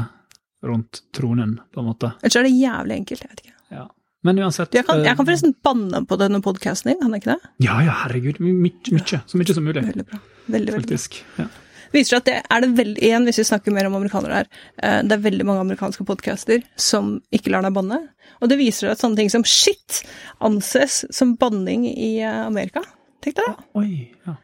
rundt 0.66 1.04
tronen, 1.16 1.60
på 1.74 1.84
en 1.84 1.92
måte. 1.92 2.12
Ellers 2.22 2.40
er 2.40 2.48
det 2.48 2.56
jævlig 2.56 2.98
enkelt, 3.02 3.24
jeg 3.24 3.34
vet 3.34 3.46
ikke. 3.46 3.56
Ja. 3.76 3.86
Men 4.26 4.42
uansett 4.42 4.74
jeg 4.74 4.84
kan, 4.88 5.04
jeg 5.06 5.16
kan, 5.16 5.26
forresten 5.28 5.54
banne 5.64 6.02
på 6.10 6.18
denne 6.20 6.42
podkasten 6.44 6.92
din, 6.92 7.00
kan 7.04 7.14
jeg 7.14 7.24
ikke 7.24 7.36
det? 7.36 7.54
Ja, 7.64 7.78
ja, 7.86 7.94
herregud. 8.04 8.42
Mye. 8.42 9.06
så 9.06 9.40
mye 9.40 9.56
som 9.56 9.68
mulig. 9.68 9.86
Veldig 9.86 10.06
bra. 10.10 10.20
Veldig, 10.58 10.76
Faktisk. 10.80 11.22
Veldig 11.22 11.46
bra. 11.46 11.48
Ja. 11.48 11.64
Viser 11.94 12.20
at 12.20 12.28
det 12.28 12.36
er 12.44 12.64
det 12.64 12.72
veldig, 12.76 13.00
igjen 13.00 13.28
hvis 13.28 13.40
vi 13.40 13.46
snakker 13.48 13.72
mer 13.76 13.88
om 13.88 13.96
amerikanere 13.96 14.42
her, 14.42 14.50
eh, 14.84 14.98
det 15.08 15.16
er 15.16 15.24
veldig 15.24 15.46
mange 15.48 15.64
amerikanske 15.64 16.04
podcaster 16.08 16.66
som 16.76 17.18
ikke 17.32 17.54
lar 17.54 17.64
deg 17.64 17.78
banne. 17.78 18.02
Og 18.42 18.52
det 18.52 18.60
viser 18.60 18.92
at 18.92 19.02
sånne 19.02 19.22
ting 19.22 19.32
som 19.32 19.46
shit 19.48 20.02
anses 20.44 21.06
som 21.16 21.38
banning 21.40 21.88
i 21.88 22.18
eh, 22.20 22.42
Amerika. 22.44 22.84
Tenk 23.24 23.40
deg 23.40 23.48
det. 23.54 23.70
Oi, 23.80 23.90
ja. 24.28 24.36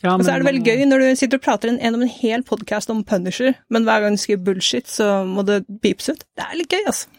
Ja, 0.00 0.14
og 0.14 0.24
så 0.24 0.32
er 0.32 0.42
det 0.42 0.48
veldig 0.48 0.62
gøy 0.64 0.84
når 0.88 1.02
du 1.04 1.08
sitter 1.20 1.40
og 1.40 1.44
prater 1.44 1.74
gjennom 1.74 2.04
en 2.06 2.12
hel 2.12 2.44
podkast 2.46 2.92
om 2.92 3.02
Punisher, 3.06 3.54
men 3.68 3.86
hver 3.88 4.04
gang 4.04 4.16
du 4.16 4.22
skriver 4.22 4.44
bullshit, 4.48 4.88
så 4.88 5.20
må 5.28 5.44
det 5.48 5.62
beepes 5.82 6.12
ut. 6.12 6.24
Det 6.36 6.46
er 6.46 6.58
litt 6.58 6.72
gøy, 6.72 6.84
altså. 6.88 7.10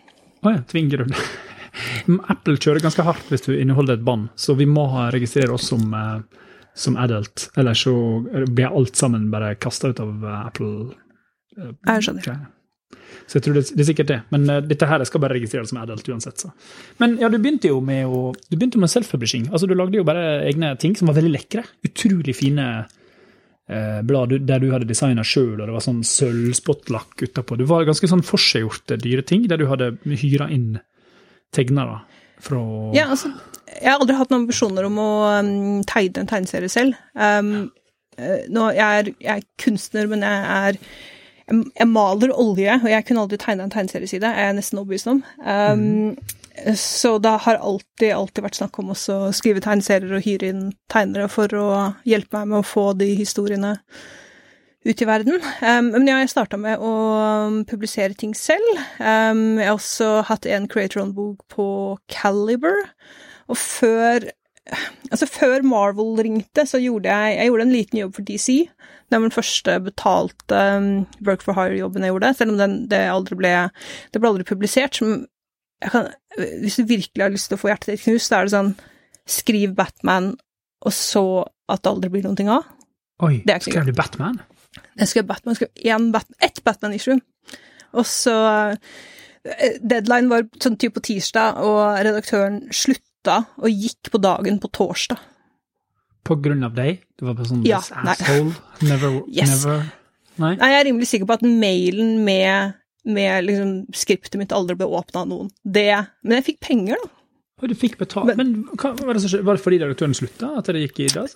Å 0.41 0.49
oh 0.49 0.55
ja, 0.55 0.61
tvinger 0.71 1.03
du 1.03 1.13
det? 1.13 1.25
Apple 2.33 2.57
kjører 2.57 2.83
ganske 2.83 3.05
hardt 3.07 3.29
hvis 3.31 3.45
du 3.45 3.53
inneholder 3.55 3.99
et 3.99 4.07
bånd, 4.07 4.31
så 4.35 4.55
vi 4.59 4.67
må 4.67 4.87
registrere 5.13 5.53
oss 5.55 5.69
som, 5.71 5.93
uh, 5.93 6.47
som 6.75 6.97
adult. 6.99 7.47
Ellers 7.59 7.85
så 7.85 7.93
blir 8.49 8.71
alt 8.71 8.97
sammen 8.99 9.29
bare 9.33 9.53
kasta 9.61 9.93
ut 9.93 10.01
av 10.03 10.25
uh, 10.25 10.41
Apple. 10.47 10.97
Jeg 11.57 12.07
skjønner. 12.07 12.41
Så 13.27 13.37
jeg 13.37 13.45
tror 13.45 13.57
det, 13.57 13.65
det 13.71 13.83
er 13.83 13.89
sikkert 13.91 14.09
det. 14.11 14.19
Men 14.33 14.47
uh, 14.49 14.59
dette 14.65 14.87
her 14.89 15.03
skal 15.07 15.23
bare 15.23 15.37
registreres 15.37 15.71
som 15.71 15.81
adult 15.81 16.07
uansett. 16.11 16.43
Så. 16.43 16.51
Men 17.01 17.17
ja, 17.21 17.29
du 17.31 17.37
begynte 17.39 17.71
jo 17.71 17.81
med 17.85 18.07
å, 18.07 18.31
du 18.33 18.57
begynte 18.57 18.81
med 18.81 18.91
self-publishing. 18.91 19.49
Altså, 19.51 19.69
du 19.69 19.75
lagde 19.77 19.99
jo 19.99 20.07
bare 20.07 20.41
egne 20.49 20.73
ting 20.81 20.97
som 20.99 21.11
var 21.11 21.19
veldig 21.19 21.33
lekre. 21.35 21.65
Utrolig 21.87 22.35
fine 22.37 22.67
uh, 23.71 23.99
blad 24.07 24.35
der 24.47 24.63
du 24.63 24.69
hadde 24.73 24.89
designa 24.89 25.25
sjøl, 25.27 25.59
og 25.59 25.67
det 25.67 25.75
var 25.75 25.85
sånn 25.85 26.03
sølvspottlakk 26.07 27.27
utapå. 27.27 27.59
Du 27.59 27.67
var 27.69 27.87
ganske 27.87 28.09
sånn 28.09 28.25
forseggjorte 28.25 28.99
dyre 29.01 29.25
ting, 29.27 29.47
der 29.51 29.61
du 29.61 29.67
hadde 29.71 29.93
hyra 30.23 30.49
inn 30.51 30.81
tegnere 31.55 32.01
fra 32.41 32.61
Ja, 32.95 33.09
altså, 33.11 33.31
jeg 33.71 33.87
har 33.87 33.99
aldri 33.99 34.17
hatt 34.17 34.31
noen 34.31 34.45
ambisjoner 34.45 34.87
om 34.87 34.99
å 35.01 35.11
um, 35.39 35.53
tegne 35.87 36.23
en 36.23 36.31
tegneserie 36.31 36.71
selv. 36.71 36.99
Um, 37.15 37.71
uh, 38.19 38.41
nå, 38.51 38.67
jeg, 38.75 38.87
er, 38.87 39.11
jeg 39.21 39.39
er 39.39 39.49
kunstner, 39.61 40.09
men 40.11 40.25
jeg 40.25 40.43
er 40.57 40.81
jeg 41.51 41.89
maler 41.89 42.33
olje, 42.35 42.77
og 42.81 42.87
jeg 42.91 43.07
kunne 43.07 43.25
aldri 43.25 43.39
tegne 43.41 43.67
en 43.67 43.73
tegneserieside, 43.73 44.29
er 44.29 44.49
jeg 44.49 44.59
nesten 44.59 44.81
overbevist 44.81 45.11
om. 45.11 45.21
Um, 45.43 45.83
mm. 45.83 46.75
så 46.79 47.17
det 47.23 47.35
har 47.45 47.59
alltid, 47.59 48.09
alltid 48.15 48.45
vært 48.47 48.59
snakk 48.61 48.79
om 48.81 48.93
å 48.93 48.97
skrive 49.35 49.63
tegneserier 49.63 50.17
og 50.17 50.25
hyre 50.25 50.51
inn 50.53 50.65
tegnere 50.91 51.29
for 51.31 51.53
å 51.57 51.69
hjelpe 52.07 52.41
meg 52.41 52.51
med 52.51 52.61
å 52.61 52.67
få 52.71 52.91
de 52.99 53.11
historiene 53.19 53.77
ut 54.81 55.01
i 55.01 55.05
verden. 55.05 55.37
Um, 55.61 55.91
men 55.93 56.09
ja, 56.09 56.19
jeg 56.23 56.33
starta 56.33 56.57
med 56.57 56.81
å 56.81 56.93
publisere 57.69 58.17
ting 58.17 58.33
selv. 58.37 58.69
Um, 58.97 59.59
jeg 59.61 59.69
har 59.69 59.77
også 59.77 60.13
hatt 60.29 60.47
en 60.49 60.67
Creator-on-bok 60.71 61.45
på 61.53 61.67
Caliber. 62.09 62.87
Og 63.51 63.59
før 63.59 64.31
Altså, 65.11 65.27
før 65.27 65.65
Marvel 65.67 66.15
ringte, 66.23 66.63
så 66.67 66.79
gjorde 66.79 67.11
jeg 67.11 67.37
Jeg 67.37 67.49
gjorde 67.49 67.65
en 67.67 67.73
liten 67.75 67.99
jobb 67.99 68.13
for 68.15 68.27
DC. 68.27 68.53
Det 69.11 69.17
var 69.17 69.25
den 69.25 69.35
første 69.35 69.79
betalte 69.83 70.61
um, 70.77 70.85
work 71.27 71.43
for 71.43 71.57
hire-jobben 71.57 72.05
jeg 72.05 72.13
gjorde, 72.13 72.33
selv 72.39 72.53
om 72.53 72.61
den, 72.61 72.77
det 72.91 73.01
aldri 73.11 73.35
ble 73.35 73.51
Det 74.13 74.21
ble 74.21 74.31
aldri 74.31 74.47
publisert. 74.47 74.95
Som 74.95 75.25
kan, 75.83 76.07
hvis 76.61 76.79
du 76.79 76.85
virkelig 76.87 77.25
har 77.25 77.33
lyst 77.33 77.51
til 77.51 77.59
å 77.59 77.61
få 77.61 77.73
hjertet 77.73 77.95
ditt 77.95 78.05
knust, 78.05 78.29
så 78.29 78.39
er 78.39 78.47
det 78.47 78.55
sånn 78.55 78.71
Skriv 79.31 79.75
Batman, 79.77 80.31
og 80.81 80.95
så 80.95 81.25
at 81.71 81.83
det 81.83 81.91
aldri 81.91 82.09
blir 82.13 82.23
noen 82.25 82.39
ting 82.39 82.49
av. 82.51 82.65
Oi, 83.21 83.43
skrev 83.61 83.85
du 83.85 83.93
Batman? 83.95 84.39
Jeg 84.97 85.11
skrev 85.11 85.27
Batman, 85.29 85.55
jeg 85.55 85.67
skrev 85.67 86.07
Bat 86.15 86.31
ett 86.41 86.63
Batman-issue. 86.65 87.19
Og 87.99 88.07
så 88.07 88.33
eh, 89.43 89.77
Deadline 89.83 90.31
var 90.31 90.47
sånn 90.63 90.77
type 90.79 90.97
på 90.97 91.05
tirsdag, 91.11 91.59
og 91.61 91.99
redaktøren 91.99 92.63
slutta 93.21 93.45
og 93.61 93.69
gikk 93.69 94.11
på 94.11 94.17
dagen 94.21 94.59
på 94.59 94.69
torsdag. 94.71 95.19
På 96.23 96.35
grunn 96.37 96.63
av 96.63 96.75
deg? 96.75 97.01
Du 97.17 97.25
var 97.25 97.35
bare 97.35 97.49
sånn 97.49 97.63
ja, 97.65 97.81
nei. 98.03 98.13
asshole? 98.13 98.53
Never, 98.81 99.23
yes. 99.27 99.63
never 99.63 99.89
Nei? 100.37 100.55
Nei, 100.57 100.69
jeg 100.71 100.79
er 100.79 100.85
rimelig 100.87 101.07
sikker 101.09 101.27
på 101.27 101.35
at 101.35 101.41
mailen 101.43 102.23
med, 102.25 102.77
med 103.05 103.45
liksom, 103.45 103.73
skriptet 103.93 104.39
mitt 104.39 104.53
aldri 104.55 104.77
ble 104.79 104.87
åpna 104.87 105.25
av 105.25 105.27
noen. 105.27 105.49
Det 105.61 105.89
Men 106.23 106.39
jeg 106.39 106.45
fikk 106.53 106.61
penger, 106.63 107.01
da. 107.01 107.09
Og 107.61 107.69
du 107.69 107.75
fikk 107.77 107.99
betalt? 107.99 108.31
Men, 108.31 108.37
men 108.63 108.79
hva, 108.79 108.93
var, 108.97 109.17
det, 109.19 109.41
var, 109.43 109.57
det, 109.57 109.61
fordi 109.61 109.81
redaktøren 109.81 110.15
slutta? 110.17 110.53
At 110.57 110.71
det 110.71 110.81
gikk 110.81 111.03
i 111.03 111.09
dass? 111.13 111.35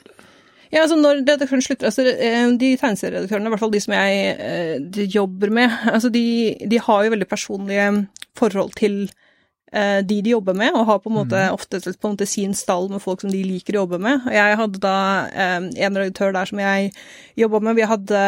Ja, 0.71 0.85
altså 0.85 0.95
når 0.97 1.19
redaktøren 1.19 1.61
slutter 1.61 1.91
altså 1.91 2.07
eh, 2.07 2.47
De 2.57 2.71
tegneserieredaktørene, 2.79 3.51
i 3.51 3.53
hvert 3.53 3.61
fall 3.61 3.75
de 3.75 3.83
som 3.83 3.93
jeg 3.93 4.31
eh, 4.33 4.71
de 4.95 5.05
jobber 5.11 5.53
med, 5.53 5.75
altså 5.93 6.09
de, 6.13 6.25
de, 6.65 6.81
har 6.87 7.05
jo 7.05 7.13
veldig 7.13 7.29
personlige 7.29 7.91
forhold 8.39 8.73
til 8.79 9.03
de 9.75 10.19
de 10.23 10.31
jobber 10.31 10.55
med, 10.55 10.71
og 10.71 10.85
har 10.87 10.99
på 11.03 11.09
en 11.11 11.17
måte 11.17 11.35
mm. 11.35 11.55
ofte 11.55 11.81
på 11.83 12.07
en 12.07 12.13
måte 12.13 12.27
sin 12.29 12.53
stall 12.55 12.87
med 12.93 13.03
folk 13.03 13.25
som 13.25 13.33
de 13.33 13.41
liker 13.43 13.75
å 13.75 13.83
jobbe 13.83 13.99
med. 13.99 14.29
Jeg 14.31 14.59
hadde 14.61 14.79
da 14.79 14.97
en 15.35 15.97
redaktør 15.99 16.31
der 16.35 16.47
som 16.47 16.61
jeg 16.63 16.93
jobba 17.35 17.59
med. 17.65 17.75
Vi 17.75 17.89
hadde 17.89 18.21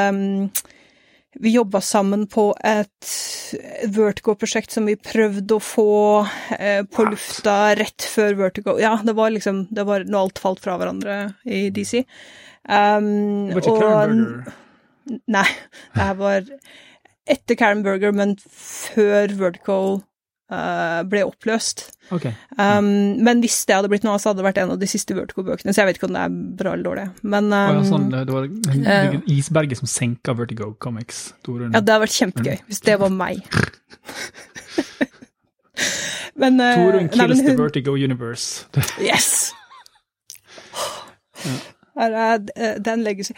vi 1.40 1.50
jobba 1.50 1.82
sammen 1.82 2.28
på 2.28 2.50
et 2.66 3.10
Vertigo-prosjekt 3.94 4.74
som 4.74 4.88
vi 4.90 4.96
prøvde 4.98 5.58
å 5.58 5.64
få 5.64 5.92
eh, 6.58 6.82
på 6.90 7.06
lufta 7.12 7.76
rett 7.78 8.06
før 8.10 8.38
Vertigo 8.40 8.78
Ja, 8.82 8.96
det 9.06 9.14
var 9.18 9.34
liksom 9.36 9.66
det 9.70 9.86
var 9.88 10.08
Når 10.08 10.28
alt 10.28 10.42
falt 10.42 10.64
fra 10.64 10.78
hverandre 10.80 11.18
i 11.46 11.68
DC. 11.74 12.04
Um, 12.68 13.54
Karen 13.62 14.24
Burger? 14.26 14.54
Nei. 15.30 15.48
Det 15.94 16.04
her 16.04 16.18
var 16.20 16.50
etter 17.28 17.60
Karen 17.60 17.84
Burger, 17.86 18.14
men 18.16 18.36
før 18.40 19.32
Vertigo 19.38 19.80
uh, 19.98 20.04
ble 20.48 21.26
oppløst. 21.28 21.82
Okay. 22.16 22.32
Um, 22.56 23.20
men 23.24 23.42
hvis 23.44 23.66
det 23.68 23.76
hadde 23.76 23.90
blitt 23.92 24.06
noe, 24.08 24.16
så 24.22 24.32
hadde 24.32 24.40
det 24.40 24.48
vært 24.48 24.62
en 24.62 24.72
av 24.76 24.80
de 24.80 24.88
siste 24.88 25.16
Vertigo-bøkene. 25.18 25.74
Så 25.76 25.82
jeg 25.82 25.90
vet 25.90 26.00
ikke 26.00 26.08
om 26.08 26.16
det 26.16 26.24
er 26.24 26.38
bra 26.62 26.74
eller 26.76 26.88
dårlig. 26.88 27.06
Men 27.24 27.50
um, 27.52 27.58
oh, 27.58 27.76
ja, 27.76 27.84
sånn, 27.90 28.08
Det 28.14 28.36
var 28.36 28.48
uh, 28.48 29.18
isberget 29.34 29.82
som 29.82 29.92
senka 29.92 30.36
Vertigo 30.38 30.72
Comics? 30.84 31.34
Ja, 31.44 31.58
det 31.60 31.82
hadde 31.82 32.00
vært 32.06 32.16
kjempegøy 32.16 32.58
hvis 32.70 32.84
det 32.88 32.98
var 33.04 33.14
meg. 33.14 33.44
men 36.42 36.64
uh, 36.64 36.74
Torunn 36.80 37.12
kills 37.12 37.42
nei, 37.42 37.44
hun, 37.44 37.52
the 37.52 37.60
Vertigo 37.60 37.98
universe. 38.00 38.68
yes! 39.04 39.52
Er 41.98 42.38
den 42.84 43.04
legges 43.04 43.32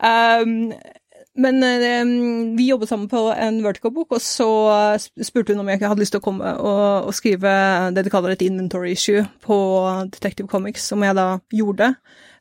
Um, 0.00 0.72
men 1.36 1.62
eh, 1.62 2.04
vi 2.56 2.68
jobbet 2.70 2.88
sammen 2.88 3.08
på 3.08 3.20
en 3.32 3.58
Vertical-bok, 3.64 4.16
og 4.16 4.22
så 4.22 4.48
spurte 4.98 5.52
hun 5.52 5.60
om 5.62 5.68
jeg 5.68 5.80
ikke 5.80 5.90
hadde 5.92 6.04
lyst 6.04 6.14
til 6.16 6.22
å 6.22 6.24
komme 6.24 6.54
og, 6.56 7.08
og, 7.08 7.12
skrive 7.16 7.52
det 7.96 8.06
de 8.06 8.12
kaller 8.12 8.34
et 8.34 8.44
inventory 8.46 8.94
issue 8.96 9.24
på 9.44 9.58
Detective 10.14 10.48
Comics, 10.50 10.88
som 10.92 11.04
jeg 11.04 11.16
da 11.18 11.28
gjorde. 11.52 11.92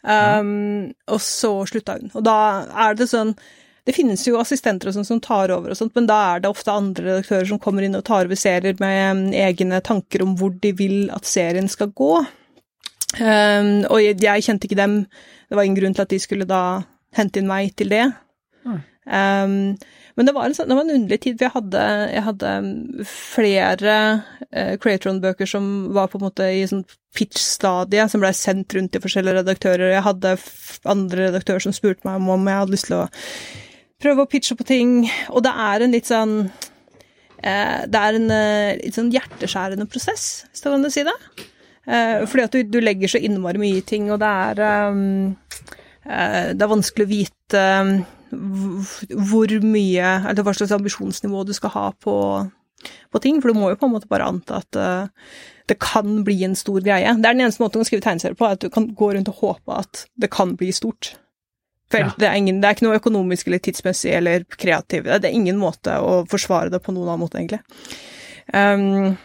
Um, 0.06 0.48
mm. 0.48 0.82
Og 1.16 1.22
så 1.24 1.52
slutta 1.70 1.98
hun. 2.00 2.12
Og 2.14 2.26
da 2.26 2.38
er 2.86 2.98
det 2.98 3.08
sånn 3.10 3.32
Det 3.86 3.94
finnes 3.96 4.22
jo 4.28 4.38
assistenter 4.38 4.92
og 4.92 4.94
sånn 4.94 5.08
som 5.08 5.22
tar 5.22 5.50
over 5.54 5.74
og 5.74 5.78
sånt, 5.78 5.94
men 5.98 6.08
da 6.10 6.18
er 6.32 6.42
det 6.42 6.50
ofte 6.50 6.74
andre 6.74 7.06
redaktører 7.06 7.46
som 7.50 7.62
kommer 7.62 7.86
inn 7.86 7.98
og 7.98 8.06
tar 8.06 8.26
over 8.26 8.38
serier 8.38 8.78
med 8.82 9.34
egne 9.38 9.82
tanker 9.86 10.24
om 10.26 10.34
hvor 10.38 10.54
de 10.62 10.72
vil 10.78 11.12
at 11.14 11.30
serien 11.30 11.70
skal 11.70 11.92
gå. 11.94 12.14
Um, 13.20 13.86
og 13.86 14.00
jeg, 14.02 14.18
jeg 14.26 14.46
kjente 14.48 14.66
ikke 14.66 14.80
dem. 14.80 14.98
Det 15.50 15.58
var 15.58 15.68
ingen 15.68 15.78
grunn 15.78 15.98
til 15.98 16.06
at 16.06 16.14
de 16.16 16.22
skulle 16.22 16.50
da 16.50 16.64
hente 17.16 17.42
inn 17.42 17.50
meg 17.50 17.76
til 17.78 17.94
det. 17.94 18.08
Um, 19.06 19.76
men 20.16 20.26
det 20.26 20.34
var, 20.34 20.48
en, 20.48 20.56
sånn, 20.56 20.70
det 20.72 20.78
var, 20.78 20.86
en, 20.86 20.96
underlig 20.96 21.20
tid, 21.26 21.36
for 21.38 21.46
jeg 21.46 21.54
hadde, 21.58 21.82
jeg 22.14 22.24
hadde 22.26 22.52
flere 23.10 23.96
uh, 24.48 24.76
Creatron-bøker 24.82 25.50
som 25.50 25.66
var 25.96 26.08
på 26.12 26.20
en 26.20 26.26
måte 26.26 26.48
i 26.56 26.64
sånn 26.70 26.86
pitch-stadie, 27.16 28.08
som 28.12 28.24
blei 28.24 28.32
sendt 28.36 28.78
rundt 28.78 28.94
til 28.96 29.04
forskjellige 29.04 29.42
redaktører. 29.42 29.92
Jeg 29.92 30.06
hadde 30.08 30.38
andre 30.92 31.28
redaktører 31.28 31.66
som 31.66 31.76
spurte 31.76 32.08
meg 32.08 32.22
om, 32.22 32.32
om 32.38 32.48
jeg 32.48 32.62
hadde 32.62 32.76
lyst 32.78 32.90
til 32.90 33.02
å 33.02 33.10
prøve 34.06 34.24
å 34.24 34.32
pitche 34.32 34.58
på 34.58 34.68
ting, 34.68 34.96
og 35.34 35.44
det 35.46 35.54
er 35.66 35.84
en 35.84 35.96
litt 35.96 36.10
sånn 36.10 36.38
uh, 36.48 37.82
Det 37.84 38.02
er 38.02 38.22
en 38.22 38.32
uh, 38.32 38.72
litt 38.80 38.96
sånn 38.96 39.14
hjerteskjærende 39.14 39.90
prosess, 39.92 40.46
hvis 40.48 40.64
det 40.64 40.76
kan 40.78 40.92
si 40.96 41.06
det. 41.08 41.20
fordi 41.86 42.42
at 42.42 42.56
du, 42.56 42.64
du, 42.66 42.80
legger 42.82 43.12
så 43.12 43.20
innmari 43.22 43.60
mye 43.62 43.78
i 43.78 43.86
ting, 43.86 44.08
og 44.10 44.18
det 44.24 44.30
er 44.50 44.90
um, 44.90 45.36
Det 46.02 46.64
er 46.64 46.72
vanskelig 46.72 47.06
å 47.06 47.12
vite 47.12 47.66
hvor 48.36 49.52
mye 49.64 50.12
Eller 50.30 50.46
hva 50.46 50.54
slags 50.56 50.74
ambisjonsnivå 50.76 51.44
du 51.48 51.54
skal 51.56 51.74
ha 51.76 51.90
på, 52.02 52.16
på 53.12 53.22
ting. 53.24 53.42
For 53.42 53.52
du 53.52 53.60
må 53.60 53.72
jo 53.72 53.80
på 53.82 53.90
en 53.90 53.96
måte 53.96 54.10
bare 54.12 54.28
anta 54.30 54.62
at 54.64 54.80
uh, 54.80 55.30
det 55.70 55.80
kan 55.82 56.24
bli 56.26 56.40
en 56.46 56.56
stor 56.58 56.82
greie. 56.86 57.14
Det 57.18 57.28
er 57.28 57.38
den 57.38 57.46
eneste 57.46 57.64
måten 57.64 57.82
å 57.82 57.88
skrive 57.88 58.06
tegneserier 58.06 58.38
på, 58.38 58.50
at 58.50 58.62
du 58.62 58.70
kan 58.74 58.92
gå 58.98 59.14
rundt 59.16 59.32
og 59.32 59.40
håpe 59.42 59.80
at 59.86 60.06
det 60.22 60.30
kan 60.34 60.54
bli 60.60 60.72
stort. 60.76 61.16
For 61.92 62.02
ja. 62.02 62.12
det, 62.18 62.28
er 62.28 62.40
ingen, 62.40 62.62
det, 62.62 62.68
er 62.68 62.78
ikke 62.78 62.88
noe 62.88 62.98
økonomisk 62.98 63.50
eller 63.50 63.62
tidsmessig 63.62 64.14
eller 64.18 64.46
kreativ 64.58 65.06
Det 65.06 65.30
er 65.30 65.38
ingen 65.38 65.60
måte 65.62 66.00
å 66.02 66.24
forsvare 66.30 66.74
det 66.74 66.82
på 66.82 66.94
noen 66.96 67.12
annen 67.12 67.22
måte, 67.22 67.42
egentlig. 67.42 67.62
Um, 68.54 69.18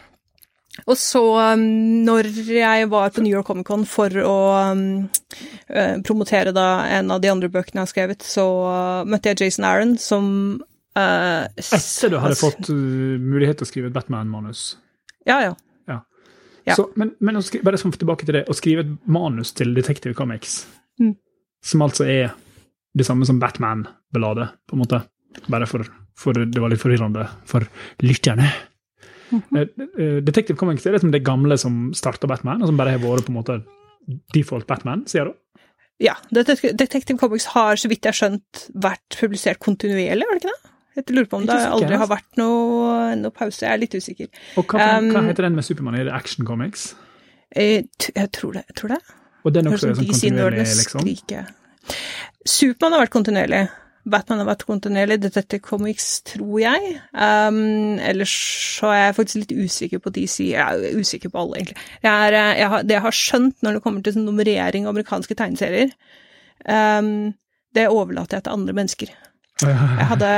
og 0.89 0.97
så, 0.97 1.21
um, 1.53 1.63
når 2.05 2.29
jeg 2.47 2.89
var 2.91 3.13
på 3.13 3.23
New 3.23 3.33
York 3.33 3.47
Comic 3.47 3.67
Con 3.69 3.85
for 3.89 4.13
å 4.25 4.37
um, 4.71 4.83
uh, 5.69 5.95
promotere 6.05 6.53
da 6.55 6.67
en 6.97 7.11
av 7.13 7.21
de 7.21 7.31
andre 7.31 7.51
bøkene 7.51 7.81
jeg 7.81 7.85
har 7.85 7.91
skrevet, 7.91 8.25
så 8.25 8.45
uh, 8.65 9.09
møtte 9.09 9.31
jeg 9.31 9.45
Jason 9.45 9.67
Aaron, 9.67 9.95
som 10.01 10.25
uh, 10.97 11.43
Etter 11.61 12.13
du 12.13 12.19
hadde 12.23 12.39
fått 12.39 12.71
uh, 12.73 13.17
mulighet 13.21 13.61
til 13.61 13.67
å 13.67 13.71
skrive 13.71 13.91
et 13.91 13.97
Batman-manus? 13.97 14.63
Ja, 15.29 15.37
ja. 15.45 15.53
ja. 15.91 15.99
ja. 16.65 16.77
Så, 16.79 16.89
men, 16.97 17.13
men 17.21 17.41
skrive, 17.45 17.67
bare 17.69 17.81
sånn 17.81 17.93
tilbake 17.93 18.27
til 18.27 18.39
det, 18.39 18.47
å 18.49 18.57
skrive 18.57 18.87
et 18.87 18.95
manus 19.05 19.53
til 19.57 19.75
Detective 19.77 20.17
Comics, 20.17 20.63
mm. 21.01 21.13
som 21.73 21.85
altså 21.85 22.09
er 22.09 22.33
det 22.97 23.07
samme 23.07 23.27
som 23.29 23.39
Batman-beladet, 23.39 24.49
på 24.67 24.75
en 24.75 24.83
måte, 24.83 25.03
bare 25.47 25.69
for, 25.69 25.85
for 26.17 26.35
det 26.35 26.59
var 26.59 26.73
litt 26.73 26.81
forvirrende 26.81 27.29
for 27.47 27.63
lytterne. 28.03 28.49
Mm. 29.31 30.23
Detective 30.27 30.59
Comics 30.59 30.85
er 30.85 30.97
det 30.97 31.03
som 31.03 31.13
det 31.13 31.23
gamle 31.25 31.57
som 31.59 31.85
starta 31.97 32.29
Batman, 32.29 32.61
og 32.61 32.71
som 32.71 32.79
bare 32.79 32.97
har 32.97 33.03
vært 33.03 33.27
på 33.27 33.33
en 33.33 33.39
måte 33.39 33.61
default 34.35 34.67
Batman, 34.67 35.05
sier 35.09 35.29
du? 35.29 35.37
Ja. 36.01 36.15
Detective 36.33 37.17
Comics 37.19 37.45
har, 37.53 37.77
så 37.77 37.89
vidt 37.91 38.05
jeg 38.05 38.13
har 38.13 38.17
skjønt, 38.17 38.65
vært 38.83 39.17
publisert 39.19 39.61
kontinuerlig, 39.61 40.27
var 40.27 40.37
det 40.37 40.43
ikke 40.43 40.53
det? 40.53 40.71
Jeg 40.91 41.15
lurer 41.15 41.27
på 41.31 41.39
om 41.39 41.45
det 41.47 41.55
aldri 41.55 41.97
har 42.01 42.09
vært 42.11 42.39
noe, 42.39 43.13
noe, 43.15 43.31
pause. 43.31 43.63
Jeg 43.63 43.71
er 43.71 43.79
litt 43.79 43.93
usikker. 43.95 44.27
Og 44.59 44.73
hva, 44.73 44.97
um, 44.99 45.07
hva 45.15 45.21
heter 45.29 45.47
den 45.47 45.55
med 45.55 45.63
Supermann? 45.63 45.95
Er 45.95 46.09
det 46.09 46.15
Action 46.17 46.47
Comics? 46.47 46.89
Jeg, 47.55 47.85
jeg, 48.09 48.31
tror 48.35 48.57
det. 48.57 48.65
Jeg 48.73 48.79
tror 48.81 48.95
det. 48.97 48.99
Og 49.45 49.55
den 49.55 49.69
også 49.71 49.91
er 49.91 49.95
sånn 49.95 50.09
kontinuerlig, 50.09 50.65
liksom? 50.81 51.07
Supermann 52.43 52.97
har 52.97 53.05
vært 53.05 53.13
kontinuerlig. 53.15 53.61
Batman 54.09 54.41
har 54.41 54.47
vært 54.49 54.65
kontinuerlig. 54.65 55.19
Detective 55.21 55.61
Comics, 55.65 56.07
tror 56.25 56.55
jeg. 56.63 56.93
Um, 57.13 57.99
ellers 58.01 58.33
så 58.79 58.89
er 58.89 59.03
jeg 59.03 59.17
faktisk 59.19 59.41
litt 59.43 59.53
usikker 59.67 60.01
på 60.01 60.13
DC. 60.15 60.37
Jeg 60.51 60.61
er 60.61 60.97
usikker 60.97 61.33
på 61.33 61.43
alle, 61.43 61.59
egentlig. 61.59 61.77
Jeg 62.01 62.29
er, 62.29 62.37
eh, 62.37 62.53
jeg 62.61 62.71
har, 62.73 62.85
det 62.87 62.97
jeg 62.97 63.05
har 63.05 63.17
skjønt 63.17 63.61
når 63.61 63.77
det 63.77 63.83
kommer 63.85 64.05
til 64.05 64.15
sånn 64.17 64.25
nummerering 64.25 64.87
av 64.87 64.95
amerikanske 64.95 65.37
tegneserier, 65.37 65.93
um, 66.65 67.31
det 67.77 67.89
overlater 67.91 68.39
jeg 68.39 68.47
til 68.47 68.57
andre 68.57 68.77
mennesker. 68.79 69.13
Jeg 69.61 70.07
hadde, 70.09 70.29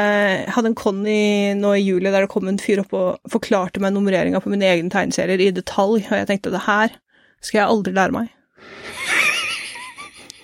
hadde 0.51 0.70
en 0.74 0.75
Conny 0.75 1.53
nå 1.55 1.70
i 1.77 1.86
juli 1.86 2.12
der 2.12 2.25
det 2.25 2.32
kom 2.34 2.50
en 2.51 2.60
fyr 2.60 2.82
opp 2.82 2.91
og 2.98 3.32
forklarte 3.32 3.79
meg 3.79 3.93
nummereringa 3.96 4.41
på 4.43 4.51
mine 4.51 4.67
egne 4.67 4.91
tegneserier 4.91 5.39
i 5.39 5.53
detalj, 5.55 6.03
og 6.10 6.17
jeg 6.20 6.27
tenkte 6.27 6.51
det 6.51 6.65
her 6.67 6.98
skal 7.43 7.62
jeg 7.62 7.70
aldri 7.70 7.93
lære 7.96 8.15
meg. 8.15 8.34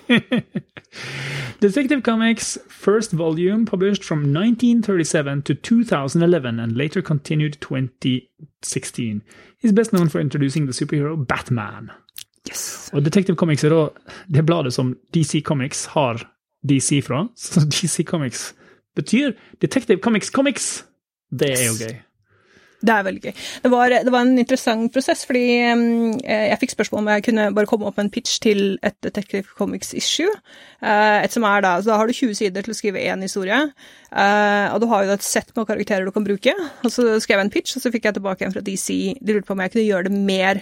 Detective 1.62 2.02
Comics' 2.04 2.58
first 2.70 3.12
volume, 3.12 3.66
published 3.66 4.04
from 4.04 4.34
1937 4.34 5.42
to 5.44 5.54
2011 5.54 6.60
and 6.60 6.78
later 6.78 7.02
continued 7.02 7.58
2016, 7.62 9.22
is 9.62 9.72
best 9.72 9.92
known 9.92 10.10
for 10.10 10.20
introducing 10.20 10.66
the 10.66 10.74
superhero 10.74 11.16
Batman. 11.28 11.92
Yes. 12.50 12.90
Og 12.94 13.06
Detective 13.06 13.36
Comics 13.36 13.64
er 13.64 13.70
da 13.70 13.88
det 14.34 14.46
bladet 14.46 14.74
som 14.74 14.96
DC 15.14 15.44
Comics 15.46 15.86
har 15.86 16.24
DC 16.70 17.04
fra. 17.06 17.28
Så 17.36 17.60
DC 17.60 18.04
Comics 18.06 18.56
betyr 18.96 19.32
Detective 19.62 20.00
Comics 20.00 20.28
Comics. 20.28 20.86
Det 21.32 21.52
er 21.52 21.66
jo 21.68 21.74
gøy. 21.80 22.09
Det 22.80 22.94
er 22.94 23.04
veldig 23.04 23.22
gøy. 23.26 23.34
Det 23.64 23.70
var, 23.74 23.92
det 23.92 24.12
var 24.14 24.24
en 24.24 24.40
interessant 24.40 24.94
prosess, 24.96 25.26
fordi 25.28 25.44
um, 25.76 26.14
jeg 26.24 26.60
fikk 26.62 26.74
spørsmål 26.78 27.02
om 27.02 27.10
jeg 27.12 27.26
kunne 27.26 27.48
bare 27.56 27.68
komme 27.68 27.90
opp 27.90 27.98
med 28.00 28.08
en 28.08 28.12
pitch 28.16 28.38
til 28.44 28.78
et 28.88 28.96
Detective 29.04 29.52
Comics 29.58 29.92
issue. 29.98 30.32
Uh, 30.80 31.20
et 31.20 31.34
som 31.34 31.44
er 31.50 31.66
da, 31.66 31.74
så 31.82 31.92
da 31.92 31.98
har 32.00 32.08
du 32.08 32.16
20 32.16 32.38
sider 32.40 32.64
til 32.64 32.72
å 32.72 32.78
skrive 32.78 33.04
én 33.04 33.26
historie, 33.26 33.58
uh, 34.14 34.68
og 34.72 34.80
du 34.80 34.88
har 34.94 35.04
jo 35.04 35.16
et 35.18 35.26
sett 35.28 35.52
med 35.58 35.68
karakterer 35.68 36.08
du 36.08 36.14
kan 36.16 36.28
bruke. 36.28 36.54
Og 36.86 36.94
så 36.94 37.18
skrev 37.20 37.42
jeg 37.42 37.50
en 37.50 37.52
pitch, 37.58 37.76
og 37.76 37.84
så 37.84 37.92
fikk 37.92 38.08
jeg 38.08 38.20
tilbake 38.20 38.48
en 38.48 38.56
fra 38.56 38.64
DC. 38.64 38.88
De 39.20 39.36
lurte 39.36 39.50
på 39.50 39.58
om 39.58 39.64
jeg 39.66 39.76
kunne 39.76 39.90
gjøre 39.90 40.08
det 40.08 40.22
mer 40.30 40.62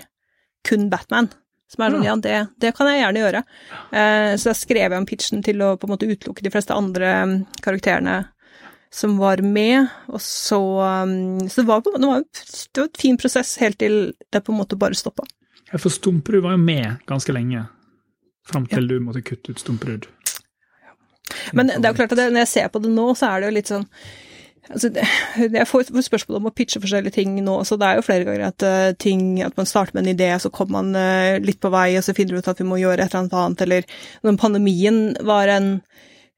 kun 0.66 0.90
Batman. 0.90 1.30
Som 1.70 1.84
er 1.84 1.94
sånn, 1.94 2.08
ja, 2.08 2.16
det, 2.24 2.36
det 2.64 2.72
kan 2.74 2.88
jeg 2.88 3.02
gjerne 3.02 3.22
gjøre. 3.26 3.40
Så 4.40 4.48
da 4.48 4.54
skrev 4.56 4.86
jeg 4.86 4.96
om 4.96 5.08
pitchen 5.10 5.42
til 5.44 5.60
å 5.66 5.74
på 5.76 5.84
en 5.84 5.92
måte 5.92 6.08
utelukke 6.08 6.46
de 6.46 6.52
fleste 6.54 6.72
andre 6.72 7.10
um, 7.28 7.34
karakterene 7.60 8.22
som 8.98 9.18
var 9.22 9.42
med, 9.46 9.88
og 10.10 10.22
så 10.22 10.60
um, 11.06 11.50
Så 11.50 11.62
det 11.62 11.68
var, 11.68 11.84
det 11.86 12.08
var, 12.08 12.24
det 12.74 12.82
var 12.82 12.88
et 12.90 13.02
fin 13.02 13.18
prosess 13.18 13.58
helt 13.62 13.78
til 13.78 14.14
det 14.34 14.42
på 14.42 14.54
en 14.54 14.58
måte 14.58 14.80
bare 14.80 14.98
stoppa. 14.98 15.28
Ja, 15.70 15.78
For 15.78 15.94
Stumperud 15.94 16.42
var 16.42 16.56
jo 16.56 16.62
med 16.64 17.04
ganske 17.10 17.36
lenge, 17.36 17.68
fram 18.48 18.66
til 18.72 18.88
du 18.90 18.98
måtte 19.04 19.22
kutte 19.22 19.54
ut 19.54 19.62
Stumperud. 19.62 20.08
Men 21.54 21.70
det 21.70 21.84
er 21.84 21.92
jo 21.92 22.00
klart 22.00 22.16
at 22.16 22.22
det, 22.22 22.32
når 22.32 22.46
jeg 22.46 22.54
ser 22.56 22.72
på 22.72 22.82
det 22.82 22.94
nå, 22.94 23.12
så 23.20 23.30
er 23.30 23.44
det 23.44 23.52
jo 23.52 23.60
litt 23.60 23.76
sånn 23.76 23.86
Altså, 24.68 24.90
det, 24.92 25.04
jeg 25.40 25.64
får 25.64 25.86
spørsmål 26.04 26.42
om 26.42 26.50
å 26.50 26.52
pitche 26.52 26.82
forskjellige 26.84 27.16
ting 27.16 27.38
nå, 27.40 27.54
så 27.64 27.78
det 27.80 27.88
er 27.88 28.00
jo 28.00 28.04
flere 28.04 28.26
ganger 28.28 28.50
at 28.50 28.66
uh, 28.68 28.90
ting 29.00 29.38
At 29.46 29.56
man 29.56 29.70
starter 29.70 29.96
med 29.96 30.04
en 30.04 30.12
idé, 30.12 30.28
så 30.44 30.52
kommer 30.52 30.82
man 30.82 30.98
uh, 30.98 31.38
litt 31.40 31.62
på 31.64 31.72
vei, 31.72 31.94
og 31.96 32.04
så 32.04 32.16
finner 32.18 32.36
du 32.36 32.42
ut 32.42 32.50
at 32.52 32.60
vi 32.60 32.68
må 32.68 32.82
gjøre 32.82 33.00
et 33.00 33.08
eller 33.14 33.22
annet 33.22 33.38
annet, 33.40 33.64
eller 33.64 33.88
når 34.28 34.42
pandemien 34.42 35.00
var 35.30 35.54
en 35.54 35.70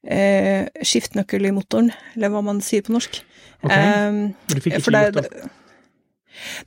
uh, 0.08 0.84
skiftnøkkel 0.86 1.50
i 1.50 1.54
motoren, 1.56 1.92
eller 2.16 2.34
hva 2.34 2.44
man 2.46 2.62
sier 2.66 2.86
på 2.86 2.96
norsk. 2.96 3.22
Ok, 3.60 3.72
Um, 3.74 4.20
du 4.48 4.62
fikk 4.64 4.78
ikke 4.78 4.92
gjort 4.94 5.18
det? 5.20 5.50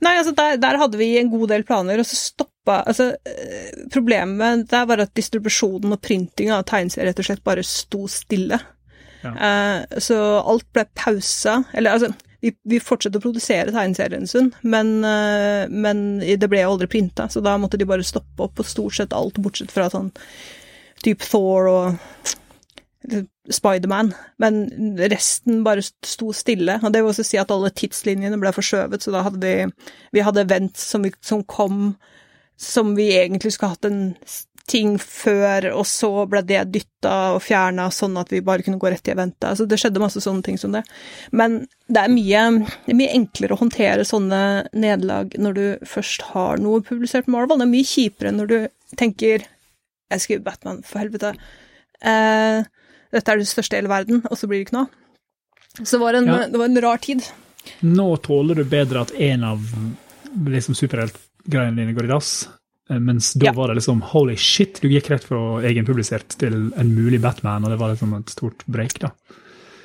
Nei, 0.03 0.11
altså 0.19 0.33
der, 0.37 0.59
der 0.61 0.77
hadde 0.77 0.99
vi 0.99 1.15
en 1.17 1.31
god 1.31 1.47
del 1.49 1.63
planer, 1.67 2.01
og 2.01 2.07
så 2.07 2.19
stoppa 2.19 2.51
Altså, 2.63 3.09
eh, 3.27 3.87
problemet 3.91 4.69
der 4.71 4.85
var 4.87 5.01
at 5.03 5.11
distribusjonen 5.17 5.91
og 5.91 5.99
printinga 5.99 6.61
av 6.61 6.67
tegneserier 6.69 7.09
rett 7.09 7.17
og 7.19 7.25
slett 7.27 7.41
bare 7.43 7.65
sto 7.67 8.05
stille. 8.07 8.55
Ja. 9.19 9.33
Eh, 9.33 9.99
så 9.99 10.19
alt 10.39 10.69
ble 10.71 10.85
pausa. 10.95 11.57
Eller 11.75 11.97
altså, 11.97 12.13
vi, 12.39 12.53
vi 12.63 12.79
fortsatte 12.79 13.19
å 13.19 13.25
produsere 13.25 13.73
tegneserier 13.75 14.15
en 14.15 14.31
stund, 14.31 14.55
men, 14.63 14.93
eh, 15.07 15.65
men 15.71 16.05
det 16.23 16.47
ble 16.51 16.63
aldri 16.63 16.87
printa, 16.91 17.27
så 17.27 17.43
da 17.43 17.57
måtte 17.59 17.79
de 17.81 17.89
bare 17.89 18.07
stoppe 18.07 18.47
opp 18.47 18.55
på 18.59 18.67
stort 18.67 18.95
sett 19.01 19.17
alt, 19.17 19.43
bortsett 19.43 19.71
fra 19.75 19.89
sånn 19.91 20.13
type 21.03 21.27
Thor 21.27 21.67
og 21.67 22.33
Spiderman, 23.51 24.13
men 24.39 24.63
resten 25.11 25.63
bare 25.65 25.83
sto 25.83 26.31
stille. 26.35 26.77
Og 26.79 26.93
det 26.93 27.01
vil 27.01 27.11
også 27.11 27.25
si 27.27 27.39
at 27.41 27.51
alle 27.51 27.73
tidslinjene 27.75 28.39
ble 28.39 28.53
forskjøvet, 28.55 29.03
så 29.03 29.11
da 29.13 29.25
hadde 29.27 29.43
vi 29.43 29.55
Vi 30.15 30.23
hadde 30.23 30.45
events 30.45 30.85
som, 30.93 31.03
vi, 31.03 31.11
som 31.21 31.43
kom 31.43 31.95
som 32.57 32.95
vi 32.95 33.09
egentlig 33.17 33.53
skulle 33.53 33.73
hatt 33.73 33.85
en 33.89 34.15
ting 34.69 34.95
før, 34.99 35.65
og 35.75 35.83
så 35.87 36.09
ble 36.29 36.39
det 36.47 36.61
dytta 36.71 37.15
og 37.35 37.41
fjerna 37.43 37.89
sånn 37.91 38.15
at 38.19 38.29
vi 38.31 38.39
bare 38.45 38.63
kunne 38.63 38.79
gå 38.79 38.91
rett 38.91 39.09
i 39.09 39.13
eventet. 39.13 39.49
Altså 39.49 39.67
det 39.67 39.79
skjedde 39.81 40.01
masse 40.03 40.21
sånne 40.23 40.45
ting 40.45 40.59
som 40.59 40.71
det. 40.75 40.85
Men 41.35 41.65
det 41.91 42.05
er 42.05 42.13
mye, 42.13 42.43
det 42.85 42.93
er 42.93 42.99
mye 43.01 43.17
enklere 43.17 43.57
å 43.57 43.59
håndtere 43.59 44.07
sånne 44.07 44.43
nederlag 44.71 45.35
når 45.35 45.57
du 45.57 45.65
først 45.89 46.29
har 46.31 46.63
noe 46.63 46.83
publisert 46.85 47.27
med 47.27 47.35
Marvel. 47.35 47.59
Det 47.59 47.67
er 47.67 47.73
mye 47.73 47.91
kjipere 47.91 48.35
når 48.37 48.53
du 48.53 48.57
tenker 48.99 49.49
Jeg 50.13 50.21
skriver 50.21 50.43
Batman, 50.45 50.83
for 50.85 51.01
helvete. 51.01 51.33
Eh, 52.05 52.63
dette 53.13 53.31
er 53.33 53.39
det 53.41 53.47
største 53.49 53.77
i 53.77 53.81
hele 53.81 53.91
verden, 53.91 54.23
og 54.29 54.37
så 54.39 54.49
blir 54.49 54.59
det 54.61 54.67
ikke 54.67 54.79
noe. 54.79 54.89
Så 55.83 55.95
det 55.97 56.01
var 56.03 56.17
en, 56.19 56.27
Ja. 56.29 56.47
det 56.49 56.59
var 56.59 56.65
en 56.69 56.81
rar 56.81 56.97
tid. 57.01 57.23
Nå 57.81 58.07
tåler 58.21 58.55
du 58.59 58.63
bedre 58.67 59.01
at 59.05 59.13
en 59.15 59.43
av 59.47 59.61
liksom 60.49 60.75
superheltgreiene 60.77 61.77
dine 61.79 61.93
går 61.95 62.05
i 62.09 62.11
dass, 62.11 62.47
eh, 62.89 62.99
mens 62.99 63.33
da 63.33 63.45
Ja. 63.47 63.53
var 63.53 63.67
det 63.71 63.77
liksom 63.79 64.01
holy 64.01 64.35
shit, 64.35 64.81
du 64.81 64.89
gikk 64.89 65.09
rett 65.09 65.23
fra 65.23 65.61
egenpublisert 65.61 66.35
til 66.37 66.73
en 66.77 66.91
mulig 66.95 67.21
Batman, 67.21 67.63
og 67.63 67.69
det 67.71 67.79
var 67.79 67.93
liksom 67.95 68.13
et 68.19 68.29
stort 68.29 68.63
break, 68.67 68.99
da. 68.99 69.11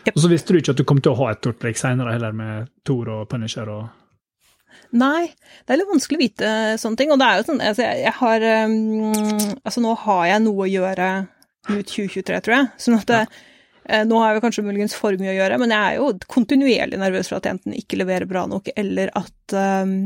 Yep. 0.07 0.17
Og 0.17 0.23
så 0.23 0.29
visste 0.31 0.53
du 0.53 0.59
ikke 0.61 0.71
at 0.71 0.77
du 0.77 0.85
kom 0.85 1.01
til 1.01 1.13
å 1.13 1.17
ha 1.17 1.31
et 1.31 1.39
stort 1.41 1.59
break 1.61 1.77
seinere 1.77 2.13
heller, 2.13 2.33
med 2.33 2.69
Thor 2.85 3.09
og 3.09 3.29
Punisher 3.29 3.69
og 3.69 3.89
Nei, 4.93 5.27
det 5.67 5.75
er 5.75 5.77
litt 5.83 5.91
vanskelig 5.91 6.17
å 6.17 6.23
vite 6.23 6.51
sånne 6.81 6.97
ting. 6.97 7.11
Og 7.13 7.19
det 7.21 7.27
er 7.27 7.37
jo 7.43 7.45
sånn 7.45 7.61
altså 7.61 7.83
jeg, 7.85 8.05
jeg 8.07 8.13
har 8.13 8.45
um, 8.65 9.57
Altså 9.67 9.83
nå 9.85 9.95
har 9.99 10.23
jeg 10.31 10.43
noe 10.47 10.65
å 10.65 10.71
gjøre 10.71 11.09
ut 11.69 11.87
2023, 11.87 12.41
tror 12.45 12.57
jeg. 12.57 12.69
Sånn 12.81 12.99
at 12.99 13.11
det, 13.11 13.23
ja. 13.89 14.05
nå 14.09 14.21
har 14.23 14.37
jeg 14.37 14.45
kanskje 14.45 14.67
muligens 14.67 14.97
for 14.97 15.17
mye 15.21 15.33
å 15.35 15.39
gjøre, 15.39 15.59
men 15.63 15.75
jeg 15.75 15.81
er 15.81 15.99
jo 15.99 16.13
kontinuerlig 16.31 17.01
nervøs 17.01 17.31
for 17.31 17.41
at 17.41 17.49
jeg 17.49 17.59
enten 17.59 17.77
ikke 17.79 18.01
leverer 18.01 18.31
bra 18.31 18.47
nok, 18.51 18.71
eller 18.77 19.13
at 19.19 19.59
um, 19.59 19.99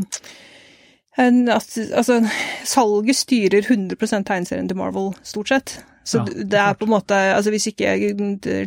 en, 1.21 1.41
at, 1.53 1.79
altså, 1.93 2.23
salget 2.65 3.19
styrer 3.19 3.67
100% 3.67 4.29
tegneserien 4.29 4.69
til 4.71 4.79
Marvel, 4.81 5.13
stort 5.27 5.53
sett. 5.53 5.79
Så 6.05 6.19
Ja, 6.19 6.45
det 6.51 6.59
er 6.59 6.75
på 6.75 6.87
en 6.89 6.91
måte 6.97 7.15
Altså, 7.15 7.53
hvis 7.55 7.69
ikke 7.71 7.93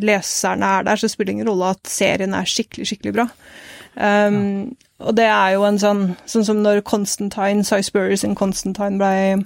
leserne 0.00 0.68
er 0.78 0.86
der, 0.86 0.96
så 0.96 1.08
spiller 1.12 1.28
det 1.28 1.34
ingen 1.34 1.48
rolle 1.50 1.74
at 1.74 1.90
serien 1.90 2.32
er 2.32 2.48
skikkelig, 2.48 2.86
skikkelig 2.88 3.12
bra. 3.12 3.26
Um, 3.96 4.76
Og 5.04 5.16
det 5.16 5.26
er 5.28 5.50
jo 5.56 5.66
en 5.68 5.78
sånn 5.80 6.02
Sånn 6.28 6.46
som 6.48 6.62
når 6.64 6.82
Constantine, 6.88 7.64
Spurrier 7.64 8.24
in 8.24 8.36
Constantine 8.36 8.96
ble, 9.00 9.44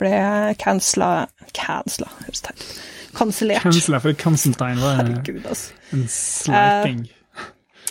ble 0.00 0.12
cancela 0.60 1.28
Cancela, 1.56 2.10
høres 2.24 2.44
teit 2.44 2.62
ut. 2.62 2.76
Kansellert. 3.16 3.64
Cancela, 3.64 3.98
for 4.02 4.14
Constantine 4.14 4.78
var 4.78 5.00
Herregud, 5.00 5.42
altså. 5.50 5.74
en 5.92 6.04
sleiping. 6.08 7.00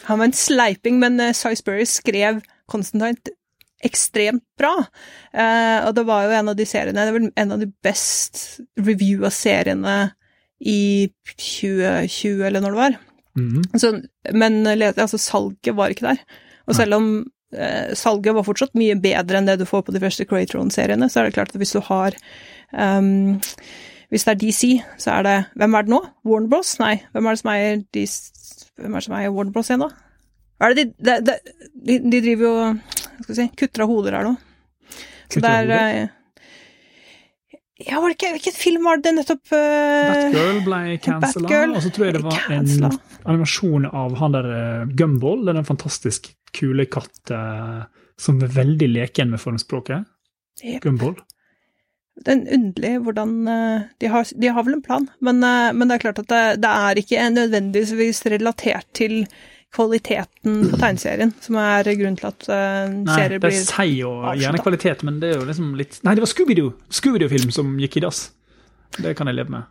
Han 0.08 0.22
var 0.22 0.30
en 0.30 0.38
sleiping, 0.38 1.00
men 1.02 1.19
uh, 1.19 1.34
Sizeberry 1.36 1.84
skrev 1.89 2.39
Constantine 2.72 3.36
ekstremt 3.86 4.43
bra. 4.60 4.74
Uh, 5.34 5.88
og 5.88 5.93
det 5.98 6.06
var 6.08 6.26
jo 6.26 6.36
en 6.36 6.52
av 6.52 6.56
de 6.60 6.65
seriene 6.67 7.06
Det 7.08 7.15
var 7.15 7.28
en 7.43 7.54
av 7.56 7.62
de 7.62 7.67
best 7.84 8.62
reviewa 8.80 9.32
seriene 9.32 9.98
i 10.60 11.08
2020, 11.36 12.43
eller 12.48 12.63
når 12.63 12.76
det 12.76 12.82
var. 12.82 12.98
Mhm. 13.39 13.62
Så, 13.80 13.93
men 14.36 14.67
altså, 14.67 15.17
salget 15.17 15.76
var 15.76 15.93
ikke 15.93 16.10
der. 16.10 16.24
Og 16.67 16.76
selv 16.76 16.98
om 17.00 17.06
eh, 17.19 17.38
salget 17.98 18.36
var 18.38 18.46
fortsatt 18.46 18.76
mye 18.78 18.94
bedre 19.02 19.40
enn 19.40 19.48
det 19.48 19.56
du 19.58 19.66
får 19.66 19.82
på 19.88 19.94
de 19.96 20.02
første 20.04 20.26
Craytron-seriene, 20.30 21.08
så 21.10 21.22
er 21.22 21.30
det 21.30 21.38
klart 21.38 21.54
at 21.56 21.58
hvis 21.58 21.74
du 21.74 21.80
har 21.88 22.14
um, 22.74 23.40
Hvis 24.14 24.26
det 24.28 24.36
er 24.36 24.40
DC, 24.44 24.70
så 25.02 25.16
er 25.16 25.26
det 25.26 25.38
Hvem 25.58 25.78
er 25.80 25.88
det 25.88 25.94
nå? 25.96 26.04
Warner 26.30 26.52
Bros? 26.52 26.76
Nei, 26.82 27.00
hvem 27.14 27.26
er 27.26 27.34
det 27.34 27.42
som 27.42 27.52
eier 27.56 27.82
Hvem 27.82 28.94
er 28.94 29.00
det 29.00 29.08
som 29.08 29.18
eier 29.18 29.34
Warner 29.34 29.56
Bros 29.56 29.72
igjen, 29.72 29.88
da? 29.88 29.90
Hva 30.60 30.70
er 30.70 30.76
det 30.76 30.86
de, 31.00 31.18
de, 31.24 31.36
de, 31.88 32.00
de, 32.04 32.22
driver 32.22 32.46
jo 32.46 32.54
skal 33.24 33.34
vi 33.34 33.36
si, 33.38 33.50
kutter 33.60 33.86
av 33.86 33.92
hoder 33.92 34.18
her 34.18 34.26
nå. 34.28 34.34
Kutter 35.30 35.46
det 35.46 35.52
av 35.56 35.74
er 35.76 36.00
eh, 36.00 36.16
Ja, 37.88 38.02
var 38.02 38.12
det 38.12 38.18
ikke 38.18 38.32
Hvilken 38.36 38.56
film 38.58 38.88
var 38.90 39.00
det 39.04 39.14
nettopp 39.16 39.54
uh, 39.54 40.10
Batgirl 40.12 40.60
ble 40.66 40.82
cancella. 41.04 41.62
Og 41.70 41.80
så 41.86 41.94
tror 41.96 42.10
jeg 42.10 42.18
det 42.18 42.26
var 42.26 42.50
en 42.58 42.90
animasjon 43.30 43.88
av 43.88 44.18
han 44.20 44.36
der 44.36 44.52
eh, 44.56 44.92
Gumball, 45.00 45.46
den 45.48 45.64
fantastisk 45.68 46.32
kule 46.56 46.86
katt 46.92 47.34
eh, 47.34 47.82
som 48.20 48.40
er 48.44 48.56
veldig 48.56 48.90
leken 48.94 49.34
med 49.34 49.42
formspråket. 49.42 50.08
Yep. 50.64 50.82
Gumball. 50.84 51.16
Det 52.20 52.34
er 52.34 52.58
underlig 52.58 52.96
hvordan 53.06 53.38
eh, 53.48 53.86
de 54.02 54.10
har, 54.12 54.34
de 54.36 54.52
har 54.52 54.66
vel 54.68 54.80
en 54.80 54.84
plan, 54.84 55.06
men, 55.24 55.40
eh, 55.46 55.70
men 55.72 55.88
det 55.88 55.96
er 55.98 56.04
klart 56.04 56.20
at 56.20 56.32
det, 56.32 56.44
det 56.66 56.74
er 56.90 57.00
ikke 57.00 57.30
nødvendigvis 57.36 58.26
relatert 58.34 58.90
til 58.98 59.22
kvaliteten 59.76 60.64
på 60.72 60.80
tegneserien, 60.82 61.32
som 61.46 61.60
er 61.62 61.88
grunnen 61.94 62.18
til 62.20 62.30
at 62.32 62.48
eh, 62.50 62.92
Nei, 62.92 63.18
det 63.30 63.38
er 63.38 63.44
blir 63.44 63.58
sier 63.62 63.96
jo 64.02 64.14
gjerne 64.40 64.64
kvalitet, 64.66 65.04
men 65.08 65.22
det 65.22 65.32
er 65.32 65.44
jo 65.44 65.48
liksom 65.48 65.74
litt 65.80 66.00
Nei, 66.04 66.16
det 66.18 66.26
var 66.26 66.32
Scooby-Doo! 66.34 66.74
Scooby-Doo-film 67.00 67.54
som 67.56 67.76
gikk 67.80 68.00
i 68.00 68.06
dass. 68.08 68.24
Det 68.98 69.14
kan 69.18 69.30
jeg 69.30 69.38
leve 69.38 69.54
med. 69.54 69.70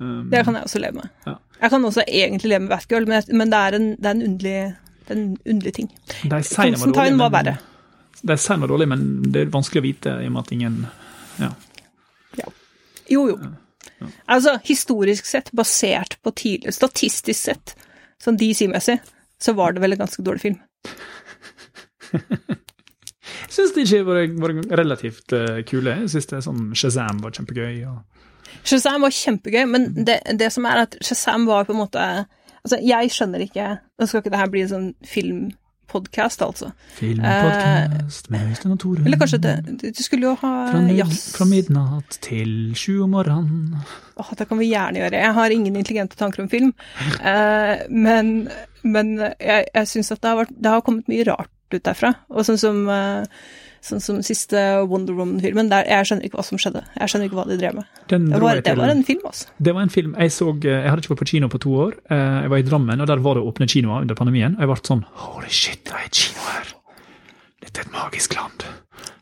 Um, 0.00 0.30
Det 0.32 0.40
kan 0.46 0.56
jeg 0.56 0.66
også 0.66 0.80
leve 0.82 1.02
med. 1.02 1.12
Ja. 1.28 1.36
Jeg 1.60 1.70
kan 1.70 1.84
også 1.86 2.04
egentlig 2.08 2.50
leve 2.50 2.64
med 2.64 2.72
Batgirl, 2.72 3.06
men, 3.08 3.28
men 3.30 3.52
det, 3.52 3.60
er 3.60 3.76
en, 3.78 3.86
det 4.00 4.08
er 4.08 4.16
en 4.16 4.24
underlig, 4.30 4.56
det 5.04 5.14
er 5.14 5.20
en 5.20 5.36
underlig 5.44 5.74
ting. 5.76 5.90
Constantine 6.24 7.20
var 7.20 7.32
verre. 7.34 7.56
De 8.24 8.36
sier 8.40 8.60
noe 8.60 8.70
dårlig, 8.70 8.88
men 8.88 9.04
det 9.34 9.44
er 9.44 9.52
vanskelig 9.52 9.82
å 9.82 9.86
vite 9.86 10.14
i 10.22 10.28
og 10.30 10.36
med 10.36 10.44
at 10.46 10.54
ingen 10.56 10.80
Ja. 11.42 11.50
Jo, 13.10 13.26
jo. 13.28 13.36
Altså, 14.24 14.56
historisk 14.64 15.26
sett, 15.28 15.50
basert 15.52 16.16
på 16.24 16.32
tidligere 16.32 16.72
Statistisk 16.72 17.36
sett, 17.36 17.74
sånn 18.22 18.38
DC-messig, 18.40 18.96
så 19.40 19.52
var 19.58 19.74
det 19.74 19.82
vel 19.84 19.92
en 19.92 20.00
ganske 20.06 20.24
dårlig 20.24 20.40
film. 20.46 20.60
Jeg 23.44 23.52
syns 23.52 23.74
de 23.76 23.84
ikke 23.84 24.06
var, 24.08 24.18
var 24.42 24.52
relativt 24.80 25.32
uh, 25.36 25.60
kule. 25.68 25.92
Jeg 26.02 26.10
syns 26.10 26.46
sånn 26.46 26.72
Shazam 26.76 27.20
var 27.22 27.34
kjempegøy. 27.36 27.84
Og 27.86 28.64
Shazam 28.66 29.04
var 29.04 29.14
kjempegøy, 29.14 29.62
men 29.70 29.86
det, 29.94 30.16
det 30.40 30.48
som 30.52 30.66
er 30.66 30.82
at 30.82 30.96
Shazam 31.04 31.46
var 31.46 31.68
på 31.68 31.74
en 31.74 31.80
måte 31.84 32.02
Altså, 32.64 32.80
jeg 32.80 33.12
skjønner 33.12 33.44
ikke 33.44 33.68
Nå 34.00 34.06
skal 34.08 34.22
ikke 34.22 34.32
det 34.32 34.40
her 34.40 34.50
bli 34.52 34.62
en 34.64 34.70
sånn 34.70 34.86
filmpodkast, 35.04 36.42
altså. 36.46 36.70
Filmpodkast 36.96 38.30
med 38.32 38.50
Øystein 38.50 38.74
og 38.74 38.80
Tore. 38.80 39.04
Eller 39.04 39.20
kanskje 39.20 39.42
det 39.44 39.54
Du 39.84 40.02
skulle 40.02 40.30
jo 40.30 40.34
ha 40.40 40.52
jazz 40.96 41.26
fra 41.36 41.46
midnatt 41.48 42.18
til 42.24 42.72
sju 42.78 43.02
om 43.04 43.12
morgenen. 43.18 43.82
Åh, 44.16 44.30
det 44.38 44.48
kan 44.48 44.60
vi 44.62 44.70
gjerne 44.72 45.02
gjøre. 45.02 45.24
Jeg 45.26 45.36
har 45.40 45.56
ingen 45.56 45.76
intelligente 45.76 46.16
tanker 46.16 46.44
om 46.46 46.48
film. 46.52 46.72
uh, 47.20 47.84
men 48.06 48.48
men 48.84 49.16
jeg, 49.16 49.66
jeg 49.72 49.88
syns 49.88 50.12
at 50.12 50.20
det 50.20 50.30
har, 50.30 50.40
vært, 50.42 50.56
det 50.60 50.72
har 50.72 50.82
kommet 50.84 51.08
mye 51.10 51.24
rart 51.26 51.50
ut 51.72 51.84
derfra. 51.84 52.12
Og 52.32 52.46
sånn 52.46 52.60
som, 52.60 52.82
eh, 52.92 53.24
sånn 53.84 54.00
som 54.00 54.20
siste 54.24 54.60
Wonder 54.88 55.16
Woman-filmen, 55.18 55.68
jeg 55.84 56.08
skjønner 56.08 56.24
ikke 56.28 56.38
hva 56.40 56.44
som 56.46 56.60
skjedde. 56.60 56.80
Jeg 56.96 57.10
skjønner 57.12 57.28
ikke 57.28 57.38
hva 57.38 57.44
de 57.50 57.58
drev 57.60 57.76
med. 57.78 57.88
Det 58.08 58.20
var, 58.40 58.60
det 58.64 58.76
var 58.78 58.92
en 58.92 59.02
film, 59.04 59.26
altså. 59.28 59.50
Det 59.60 59.74
var 59.76 59.84
en 59.86 59.92
film 59.92 60.14
jeg 60.18 60.32
så 60.32 60.48
Jeg 60.64 60.88
hadde 60.88 61.04
ikke 61.04 61.12
vært 61.14 61.22
på 61.24 61.30
kino 61.34 61.50
på 61.52 61.60
to 61.64 61.74
år. 61.86 61.98
Eh, 62.08 62.38
Jeg 62.44 62.52
var 62.54 62.62
i 62.62 62.66
Drammen, 62.70 63.00
og 63.04 63.10
der 63.10 63.22
var 63.24 63.36
det 63.38 63.44
åpne 63.44 63.68
kinoer 63.68 64.06
under 64.06 64.18
pandemien. 64.18 64.56
Og 64.56 64.64
jeg 64.64 64.72
ble 64.72 64.78
sånn 64.88 65.04
Holy 65.26 65.52
shit, 65.52 65.84
det 65.84 65.92
er 65.98 66.08
et 66.08 66.22
kino 66.24 66.48
her! 66.48 66.72
Dette 67.64 67.80
er 67.82 67.86
et 67.88 67.92
magisk 67.94 68.34
land. 68.38 68.64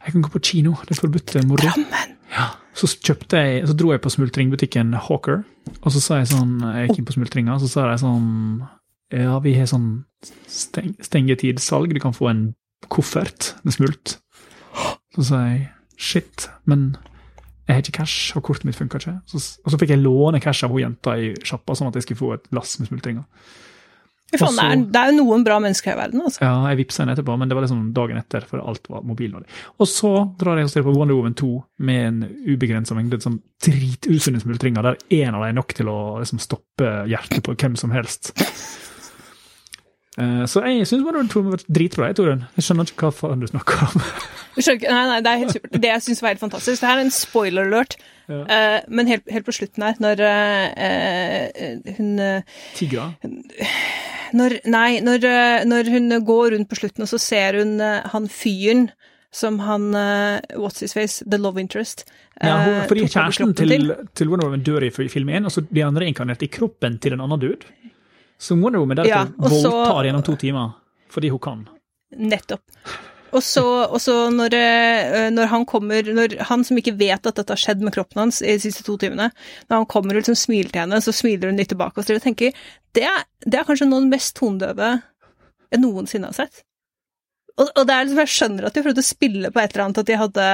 Jeg 0.03 0.15
kan 0.15 0.23
gå 0.25 0.33
på 0.35 0.43
kino. 0.43 0.77
Det 0.87 0.97
er 0.97 1.03
forbudt 1.03 1.35
moro. 1.47 1.63
Drammen! 1.67 2.17
Ja. 2.33 2.49
Så 2.75 2.89
jeg, 2.89 3.67
så 3.69 3.75
dro 3.77 3.91
jeg 3.93 4.01
på 4.01 4.11
smultringbutikken 4.15 4.95
Hawker, 4.97 5.43
og 5.83 5.93
så 5.93 6.01
sa 6.01 6.23
jeg 6.23 6.31
sånn 6.31 6.55
Jeg 6.65 6.89
gikk 6.89 7.03
inn 7.03 7.09
på 7.11 7.15
smultringa, 7.19 7.59
så 7.61 7.69
sa 7.69 7.91
jeg 7.91 8.01
sånn 8.01 8.31
Ja, 9.13 9.37
vi 9.45 9.53
har 9.59 9.69
sånn 9.69 9.91
steng, 10.49 10.95
stengetidssalg. 11.05 11.93
Du 11.93 12.01
kan 12.01 12.17
få 12.17 12.31
en 12.31 12.43
koffert 12.89 13.53
med 13.63 13.77
smult. 13.77 14.17
Så 15.17 15.29
sa 15.29 15.43
jeg 15.51 15.67
shit, 16.01 16.49
men 16.69 16.93
jeg 17.69 17.77
har 17.77 17.83
ikke 17.85 17.99
cash, 18.01 18.37
og 18.37 18.45
kortet 18.47 18.67
mitt 18.67 18.79
funka 18.79 19.01
ikke. 19.01 19.19
Så, 19.31 19.43
og 19.63 19.73
så 19.73 19.79
fikk 19.81 19.95
jeg 19.95 20.03
låne 20.03 20.41
cash 20.43 20.67
av 20.67 20.73
hun 20.73 20.83
jenta 20.83 21.15
i 21.21 21.33
sjappa, 21.47 21.77
sånn 21.79 21.93
at 21.93 21.99
jeg 21.99 22.09
skulle 22.09 22.23
få 22.23 22.33
et 22.37 22.49
lass 22.57 22.75
med 22.81 22.91
smultringer. 22.91 23.27
Faen, 24.33 24.57
det, 24.57 24.65
er, 24.65 24.83
det 24.89 25.01
er 25.01 25.11
jo 25.11 25.25
noen 25.27 25.43
bra 25.45 25.59
mennesker 25.61 25.93
her 25.93 25.99
i 25.99 26.01
verden, 26.01 26.23
altså. 26.25 26.41
Ja, 26.41 26.53
jeg 26.73 26.79
vippsa 26.81 27.03
henne 27.03 27.13
etterpå, 27.13 27.35
men 27.37 27.51
det 27.51 27.57
var 27.57 27.67
liksom 27.67 27.83
dagen 27.97 28.17
etter, 28.17 28.47
for 28.49 28.65
alt 28.65 28.89
var 28.89 29.03
mobilnålig. 29.05 29.45
Og 29.77 29.89
så 29.91 30.13
drar 30.41 30.57
jeg 30.57 30.71
og 30.71 30.73
ser 30.73 30.87
på 30.87 30.95
Wonder 30.97 31.19
Woman 31.19 31.37
2 31.37 31.51
med 31.85 32.07
en 32.07 32.23
ubegrensa 32.49 32.97
mengde 32.97 33.21
sånn 33.21 33.43
dritusunne 33.63 34.41
smultringer, 34.41 34.89
der 34.89 34.97
én 35.13 35.37
av 35.37 35.45
dem 35.45 35.51
er 35.51 35.59
nok 35.59 35.77
til 35.77 35.93
å 35.93 35.99
liksom 36.23 36.41
stoppe 36.41 36.95
hjertet 37.13 37.45
på 37.45 37.55
hvem 37.61 37.77
som 37.77 37.93
helst. 37.93 38.33
Eh, 40.21 40.45
Så 40.45 40.61
jeg 40.67 40.87
syns 40.87 41.05
Wonder 41.07 41.23
Woman 41.23 41.29
2 41.33 41.43
var 41.49 41.63
dritbra, 41.73 42.09
jeg, 42.11 42.17
Torun. 42.19 42.43
Jeg 42.59 42.67
skjønner 42.67 42.91
ikke 42.91 43.07
hva 43.09 43.13
faen 43.17 43.41
du 43.41 43.47
snakker 43.49 43.85
om. 43.87 44.03
Skjønner 44.59 44.93
nei, 44.93 45.05
nei, 45.09 45.21
det 45.25 45.31
er 45.31 45.41
helt 45.41 45.55
supert. 45.57 45.79
Det 45.81 45.89
jeg 45.93 46.05
syns 46.05 46.21
var 46.21 46.35
helt 46.35 46.43
fantastisk 46.43 46.83
Det 46.83 46.89
her 46.91 46.99
er 47.01 47.07
en 47.07 47.15
spoiler 47.17 47.71
alert, 47.71 47.97
Ja. 48.29 48.43
uh, 48.45 48.81
men 48.93 49.09
helt, 49.09 49.25
helt 49.33 49.47
på 49.49 49.55
slutten 49.57 49.83
her, 49.83 49.97
når 50.01 50.21
eh, 50.23 51.95
hun 51.97 52.21
Tigra. 52.77 53.09
når, 54.37 54.59
Nei, 54.71 55.01
når, 55.05 55.27
når 55.69 55.91
hun 55.91 56.19
går 56.29 56.53
rundt 56.55 56.69
på 56.71 56.79
slutten, 56.79 57.03
og 57.03 57.11
så 57.11 57.19
ser 57.21 57.59
hun 57.63 57.81
uh, 57.81 58.03
han 58.13 58.29
fyren 58.29 58.91
som 59.33 59.59
han 59.65 59.95
uh, 59.97 60.39
What's 60.61 60.85
his 60.85 60.93
face? 60.93 61.25
The 61.25 61.39
love 61.41 61.57
interest. 61.61 62.05
Ja, 62.37 62.59
hun, 62.65 62.83
fordi 62.89 63.07
kjæresten 63.09 63.55
til, 63.57 63.69
til, 63.73 63.93
til 64.15 64.29
Wonder 64.29 64.47
Woman 64.51 64.65
dør 64.67 64.85
i 64.85 64.91
film 64.93 65.33
1, 65.33 65.49
og 65.49 65.53
så 65.55 65.65
blir 65.65 65.89
han 65.89 65.97
reinkarnert 65.97 66.45
i 66.45 66.51
kroppen 66.53 66.99
til 67.01 67.17
en 67.17 67.25
annen 67.25 67.41
dude. 67.41 67.65
Så 68.43 68.57
Wonder 68.59 68.83
Woman 68.83 68.99
der 68.99 69.09
Ja, 69.09 69.23
voldtar 69.39 70.05
gjennom 70.09 70.27
to 70.27 70.37
timer 70.37 70.75
fordi 71.13 71.29
hun 71.31 71.43
kan. 71.45 71.67
Nettopp. 72.17 72.65
Og 73.33 73.41
så, 73.45 73.63
og 73.65 74.01
så 74.01 74.15
når, 74.33 74.55
eh, 74.57 75.29
når 75.33 75.49
han 75.49 75.63
kommer 75.69 76.05
Når 76.05 76.35
han 76.51 76.65
som 76.65 76.77
ikke 76.77 76.97
vet 76.99 77.25
at 77.27 77.39
dette 77.39 77.53
har 77.53 77.61
skjedd 77.61 77.81
med 77.85 77.95
kroppen 77.95 78.21
hans 78.21 78.43
i 78.43 78.57
de 78.57 78.65
siste 78.65 78.85
to 78.85 78.99
timene, 79.01 79.31
når 79.71 79.83
han 79.83 79.89
kommer 79.89 80.17
og 80.17 80.21
liksom 80.21 80.37
smiler 80.37 80.73
til 80.73 80.83
henne, 80.85 81.01
så 81.01 81.15
smiler 81.17 81.49
hun 81.49 81.61
litt 81.61 81.71
tilbake 81.73 82.01
og 82.01 82.09
så 82.09 82.19
tenker 82.21 82.53
det 82.93 83.07
er, 83.09 83.25
det 83.47 83.57
er 83.57 83.65
kanskje 83.65 83.89
noe 83.89 84.03
av 84.03 84.09
det 84.09 84.13
mest 84.19 84.37
tondøve 84.37 84.91
jeg 85.73 85.81
noensinne 85.81 86.29
har 86.29 86.37
sett. 86.37 86.61
Og, 87.57 87.69
og 87.69 87.87
det 87.89 87.95
er 87.95 88.05
liksom, 88.05 88.21
jeg 88.21 88.35
skjønner 88.35 88.69
at 88.69 88.77
de 88.77 88.85
prøvde 88.85 89.05
å 89.05 89.07
spille 89.07 89.53
på 89.53 89.61
et 89.63 89.73
eller 89.73 89.87
annet, 89.87 90.03
at 90.03 90.11
de 90.11 90.19
hadde 90.21 90.49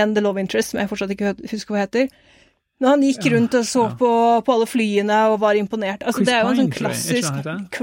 en 0.00 0.14
The 0.14 0.22
Love 0.22 0.42
Interest, 0.42 0.70
som 0.70 0.78
jeg 0.78 0.90
fortsatt 0.90 1.14
ikke 1.14 1.34
husker 1.50 1.74
hva 1.74 1.82
heter. 1.82 2.06
Når 2.80 2.94
han 2.94 3.02
gikk 3.04 3.26
rundt 3.34 3.54
og 3.58 3.64
så 3.68 3.82
ja. 3.84 3.94
på, 4.00 4.10
på 4.46 4.52
alle 4.54 4.66
flyene 4.68 5.16
og 5.28 5.40
var 5.42 5.58
imponert. 5.60 6.00
Altså, 6.00 6.22
Chris 6.22 6.30
det 6.30 6.36
er 6.36 6.44
jo 6.46 6.52
en 6.52 6.60
sånn 6.60 6.70
ikke 6.70 6.80
klassisk 6.80 7.80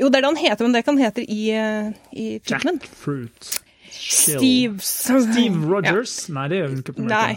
Jo, 0.00 0.08
det 0.08 0.18
er 0.18 0.24
det 0.24 0.30
han 0.30 0.40
heter, 0.40 0.66
men 0.66 0.74
det 0.74 0.82
kan 0.86 0.98
hete 0.98 1.22
i, 1.22 1.42
eh, 1.54 1.92
i 2.10 2.26
filmen. 2.42 2.80
Jackfruit. 2.82 3.52
Fruit. 3.52 3.52
Steve 3.92 4.82
Steve 4.82 5.62
Rogers? 5.68 6.16
Nei, 6.32 6.46
det 6.50 6.58
er 6.58 6.64
jo 6.66 6.82
Captain 6.82 7.10
Nei. 7.12 7.32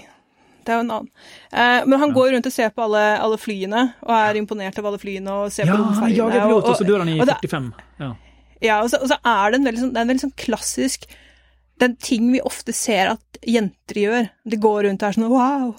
Det 0.65 0.73
er 0.73 0.79
jo 0.79 0.85
en 0.87 0.93
annen. 0.95 1.09
Eh, 1.53 1.81
men 1.85 2.01
han 2.01 2.13
går 2.15 2.31
rundt 2.33 2.49
og 2.49 2.55
ser 2.55 2.71
på 2.73 2.87
alle, 2.87 3.03
alle 3.21 3.37
flyene, 3.37 3.83
og 4.01 4.13
er 4.17 4.39
imponert 4.39 4.79
av 4.81 4.87
alle 4.89 5.01
flyene 5.01 5.35
og 5.43 5.53
ser 5.53 5.69
Ja, 5.69 5.75
på 5.77 5.91
han 5.99 6.15
jager 6.15 6.39
pilot, 6.47 6.71
og 6.71 6.79
så 6.79 6.87
dør 6.87 7.03
han 7.03 7.11
i 7.13 7.19
og 7.19 7.29
det- 7.29 7.37
45. 7.43 7.69
Ja. 8.01 8.09
Ja, 8.63 8.79
og 8.81 8.89
så, 8.89 8.97
og 9.03 9.11
så 9.11 9.19
er 9.21 9.51
det 9.51 9.59
en 9.59 9.67
veldig 9.67 9.83
sånn, 9.83 9.93
det 9.93 9.99
er 10.01 10.07
en 10.07 10.13
veldig 10.15 10.25
sånn 10.25 10.39
klassisk 10.41 11.05
er 11.83 11.93
ting 11.99 12.31
vi 12.31 12.41
ofte 12.41 12.73
ser 12.73 13.11
at 13.15 13.39
jenter 13.45 13.99
gjør. 13.99 14.29
De 14.47 14.57
går 14.57 14.85
rundt 14.87 15.03
og 15.03 15.09
er 15.09 15.17
sånn 15.17 15.29
Wow, 15.29 15.75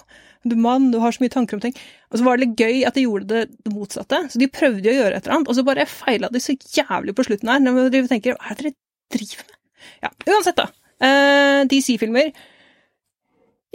du 0.51 0.57
mann, 0.59 0.89
du 0.93 0.99
har 1.03 1.13
så 1.15 1.23
mye 1.23 1.33
tanker 1.33 1.57
om 1.57 1.63
ting. 1.63 1.75
Og 2.11 2.19
så 2.19 2.27
var 2.27 2.37
det 2.37 2.47
litt 2.47 2.61
gøy 2.63 2.83
at 2.87 2.97
de 2.97 3.05
gjorde 3.05 3.29
det, 3.31 3.45
det 3.65 3.73
motsatte. 3.73 4.23
Så 4.31 4.41
de 4.41 4.49
prøvde 4.51 4.91
å 4.91 4.97
gjøre 4.97 5.17
et 5.17 5.25
eller 5.25 5.39
annet, 5.39 5.51
og 5.51 5.57
så 5.57 5.65
bare 5.67 5.87
feila 5.89 6.31
de 6.33 6.41
så 6.43 6.55
jævlig 6.55 7.15
på 7.17 7.27
slutten 7.27 7.51
her. 7.51 7.63
Når 7.63 7.91
de 7.93 8.03
tenker 8.09 8.37
Hva 8.37 8.53
er 8.53 8.59
det 8.61 8.71
dere 8.71 8.77
driver 9.17 9.49
med? 9.49 9.57
Ja, 10.03 10.13
uansett, 10.33 10.57
da. 10.59 10.69
Eh, 11.07 11.65
DC-filmer. 11.69 12.31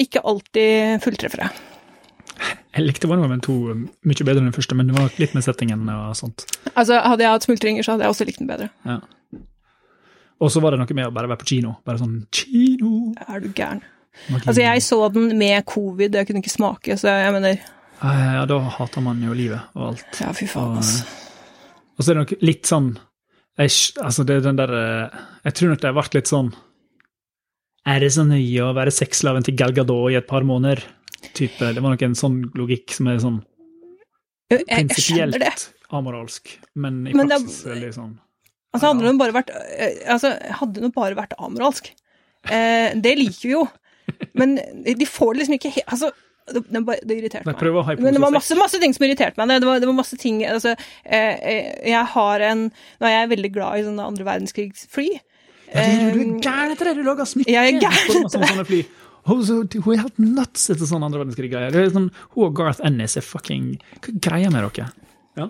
Ikke 0.02 0.24
alltid 0.24 1.02
fulltreffere. 1.04 1.50
Jeg 2.72 2.86
likte 2.86 3.08
Wonder 3.08 3.28
Woman 3.28 3.42
2 3.44 3.54
mye 4.08 4.24
bedre 4.24 4.40
enn 4.40 4.48
den 4.48 4.56
første, 4.56 4.76
men 4.76 4.88
det 4.88 4.96
var 4.96 5.12
litt 5.20 5.34
med 5.36 5.44
settingen 5.44 5.84
og 5.92 6.14
sånt. 6.18 6.46
Altså, 6.72 6.96
hadde 7.04 7.26
jeg 7.26 7.34
hatt 7.34 7.46
smultringer, 7.46 7.84
så 7.84 7.94
hadde 7.94 8.06
jeg 8.06 8.14
også 8.14 8.26
likt 8.28 8.40
den 8.40 8.48
bedre. 8.48 8.70
Ja. 8.88 8.98
Og 10.42 10.50
så 10.50 10.62
var 10.64 10.74
det 10.74 10.80
noe 10.80 10.96
med 10.96 11.06
å 11.06 11.14
bare 11.14 11.28
være 11.30 11.42
på 11.44 11.50
kino. 11.52 11.76
Bare 11.86 12.00
sånn 12.00 12.22
kino! 12.34 13.12
Er 13.28 13.44
du 13.44 13.52
gæren? 13.52 13.84
Magi. 14.28 14.46
Altså, 14.46 14.60
jeg 14.62 14.82
så 14.84 14.98
den 15.14 15.30
med 15.38 15.64
covid, 15.66 16.14
jeg 16.14 16.26
kunne 16.28 16.42
ikke 16.42 16.52
smake, 16.52 16.96
så 17.00 17.08
jeg 17.22 17.32
mener 17.32 17.58
Ja, 18.02 18.44
da 18.50 18.58
hater 18.76 19.00
man 19.04 19.22
jo 19.22 19.32
livet 19.32 19.60
og 19.74 19.92
alt. 19.92 20.20
Ja, 20.20 20.32
fy 20.36 20.46
faen, 20.50 20.76
altså. 20.82 21.04
Og 21.96 22.04
så 22.04 22.10
er 22.10 22.14
det 22.18 22.22
nok 22.24 22.34
litt 22.42 22.68
sånn 22.68 22.90
jeg, 23.58 23.70
Altså, 24.02 24.24
det 24.26 24.36
er 24.36 24.44
den 24.46 24.56
der 24.60 24.72
eh, 24.72 25.18
Jeg 25.44 25.54
tror 25.58 25.68
nok 25.72 25.80
det 25.82 25.88
har 25.90 25.96
vært 25.98 26.14
litt 26.16 26.30
sånn 26.30 26.52
Er 27.88 28.00
det 28.00 28.12
så 28.14 28.24
nøye 28.26 28.64
å 28.64 28.72
være 28.76 28.94
sexslaven 28.94 29.44
til 29.46 29.56
Gal 29.58 29.74
Gadot 29.76 30.10
i 30.12 30.16
et 30.20 30.28
par 30.28 30.44
måneder? 30.48 30.82
Type, 31.36 31.72
det 31.74 31.82
var 31.82 31.94
nok 31.94 32.02
en 32.02 32.16
sånn 32.18 32.38
logikk 32.58 32.90
som 32.96 33.08
er 33.12 33.20
sånn 33.22 33.40
det. 34.50 34.64
prinsipielt 34.68 35.68
amoralsk, 35.92 36.48
men 36.74 37.06
i 37.06 37.12
Men 37.14 37.28
det 37.28 37.36
er- 37.38 37.72
veldig 37.72 37.92
sånn 37.94 38.18
Altså, 38.74 38.88
hadde 38.88 39.04
det 39.04 39.18
bare 39.20 39.32
vært 39.36 39.50
eh, 39.52 39.98
Altså, 40.08 40.30
hadde 40.60 40.80
det 40.80 40.92
bare 40.94 41.14
vært 41.18 41.34
amoralsk. 41.38 41.90
Eh, 42.48 42.94
det 42.96 43.18
liker 43.18 43.42
vi 43.44 43.52
jo. 43.52 43.66
Men 44.38 44.56
de 44.84 45.08
får 45.08 45.34
det 45.34 45.42
liksom 45.42 45.58
ikke 45.58 45.72
helt 45.76 45.92
Altså, 45.92 46.12
det, 46.52 46.62
det, 46.74 46.80
det 47.06 47.16
irriterte 47.20 47.46
meg. 47.46 48.00
Men 48.02 48.16
det 48.16 48.22
var 48.22 48.32
masse, 48.34 48.56
masse 48.58 48.80
ting 48.82 48.94
som 48.96 49.04
irriterte 49.06 49.38
meg. 49.38 49.52
Det 49.62 49.68
var, 49.68 49.82
det 49.82 49.88
var 49.90 49.98
masse 49.98 50.18
ting 50.20 50.40
Altså, 50.48 50.74
eh, 51.04 51.36
eh, 51.38 51.68
jeg 51.92 52.02
har 52.14 52.46
en 52.48 52.64
Nå 52.72 53.08
er 53.08 53.14
jeg 53.14 53.30
veldig 53.36 53.52
glad 53.54 53.78
i 53.78 53.84
sånne 53.86 54.08
andre 54.12 54.26
verdenskrigsfly. 54.26 55.10
Ja, 55.72 55.86
du, 55.86 56.18
du 56.18 56.20
er 56.20 56.32
gæren 56.44 56.74
etter 56.74 56.90
det! 56.90 56.98
Du 56.98 57.06
lager 57.06 57.28
smykker! 57.28 57.54
Jeg 57.54 57.76
er 57.76 57.78
gæren 57.80 58.26
etter 58.26 58.34
som. 58.34 58.82
Hun, 59.22 59.94
er 59.94 60.02
helt 60.02 60.18
nuts 60.18 60.66
etter 60.72 60.88
sånne 60.88 61.06
andre 61.08 61.22
verdenskrig-greier. 61.22 61.76
Er 61.78 61.92
Sånn, 61.94 62.10
hun 62.34 62.48
og 62.48 62.56
Garth 62.58 62.82
Ennis 62.84 63.14
er 63.16 63.24
fucking 63.24 63.76
Hva 64.02 64.10
er 64.10 64.18
greia 64.26 64.50
med 64.52 64.66
dere? 64.66 64.90
Ja. 65.38 65.46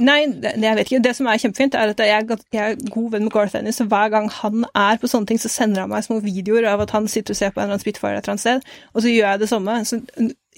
Nei, 0.00 0.20
det, 0.40 0.54
jeg 0.62 0.76
vet 0.78 0.88
ikke. 0.88 1.02
Det 1.04 1.12
som 1.18 1.26
er 1.28 1.40
kjempefint, 1.42 1.74
er 1.76 1.92
at 1.92 2.00
jeg 2.00 2.38
jeg 2.52 2.72
er 2.72 2.78
god 2.94 3.10
venn 3.12 3.26
med 3.26 3.32
Garth 3.34 3.56
Ennis, 3.58 3.76
så 3.80 3.84
hver 3.84 4.08
gang 4.14 4.30
han 4.32 4.64
er 4.72 4.96
på 5.00 5.10
sånne 5.10 5.28
ting, 5.28 5.40
så 5.40 5.50
sender 5.52 5.84
han 5.84 5.92
meg 5.92 6.06
små 6.06 6.20
videoer 6.24 6.64
av 6.70 6.80
at 6.84 6.94
han 6.96 7.08
sitter 7.10 7.34
og 7.34 7.40
ser 7.40 7.52
på 7.52 7.60
en 7.60 7.66
eller 7.66 7.76
annen 7.76 7.84
Spitfire 7.84 8.16
et 8.16 8.24
eller 8.24 8.34
annet 8.36 8.44
sted, 8.44 8.68
og 8.94 9.04
så 9.04 9.12
gjør 9.12 9.28
jeg 9.28 9.42
det 9.42 9.48
samme. 9.50 9.78
Så 9.88 10.00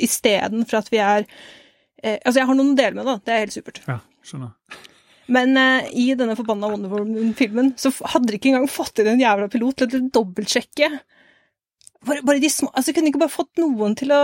istedenfor 0.06 0.80
at 0.80 0.90
vi 0.92 1.00
er 1.02 1.24
eh, 1.24 2.18
Altså, 2.20 2.40
jeg 2.40 2.46
har 2.50 2.58
noen 2.58 2.74
å 2.74 2.78
dele 2.78 2.98
med, 2.98 3.08
da. 3.10 3.16
Det 3.24 3.34
er 3.34 3.42
helt 3.46 3.56
supert. 3.56 3.82
ja, 3.88 3.98
skjønner. 4.22 4.54
Men 5.34 5.56
eh, 5.56 5.90
i 6.04 6.06
denne 6.18 6.36
forbanna 6.38 6.70
Wonder 6.70 6.92
Woman-filmen 6.92 7.74
så 7.80 7.90
hadde 8.12 8.30
de 8.30 8.38
ikke 8.38 8.52
engang 8.52 8.70
fått 8.70 9.00
inn 9.00 9.14
en 9.14 9.22
jævla 9.22 9.48
pilot 9.50 9.82
til 9.82 9.98
å 9.98 10.08
dobbeltsjekke. 10.18 10.90
Bare, 12.04 12.20
bare 12.20 12.42
de 12.42 12.50
små 12.52 12.68
Altså, 12.76 12.92
kunne 12.92 13.08
de 13.08 13.14
ikke 13.14 13.22
bare 13.24 13.32
fått 13.32 13.62
noen 13.62 13.94
til 13.96 14.12
å 14.12 14.20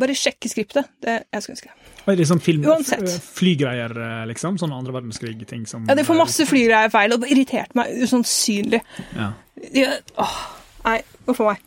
Bare 0.00 0.14
sjekke 0.16 0.48
skriptet. 0.48 0.88
Det 1.02 1.16
jeg 1.32 1.42
skulle 1.44 1.56
ønske. 1.58 1.72
Og 2.00 2.12
er 2.12 2.16
det 2.16 2.26
sånn 2.30 2.40
film, 2.40 2.64
Uansett. 2.64 3.04
flygreier, 3.36 3.92
eh, 3.92 4.26
liksom? 4.30 4.56
Sånne 4.58 4.78
andre 4.78 4.94
verdenskrig-ting 4.96 5.66
som 5.68 5.84
Ja, 5.88 5.94
de 5.94 6.04
får 6.04 6.16
masse 6.16 6.46
flygreier 6.48 6.90
feil, 6.90 7.12
og 7.12 7.20
det 7.20 7.30
irriterte 7.34 7.76
meg 7.76 7.92
usannsynlig. 8.00 8.80
Ja. 9.16 9.32
De, 9.60 9.84
åh, 10.16 10.38
nei, 10.86 11.02
uff 11.28 11.42
meg. 11.44 11.60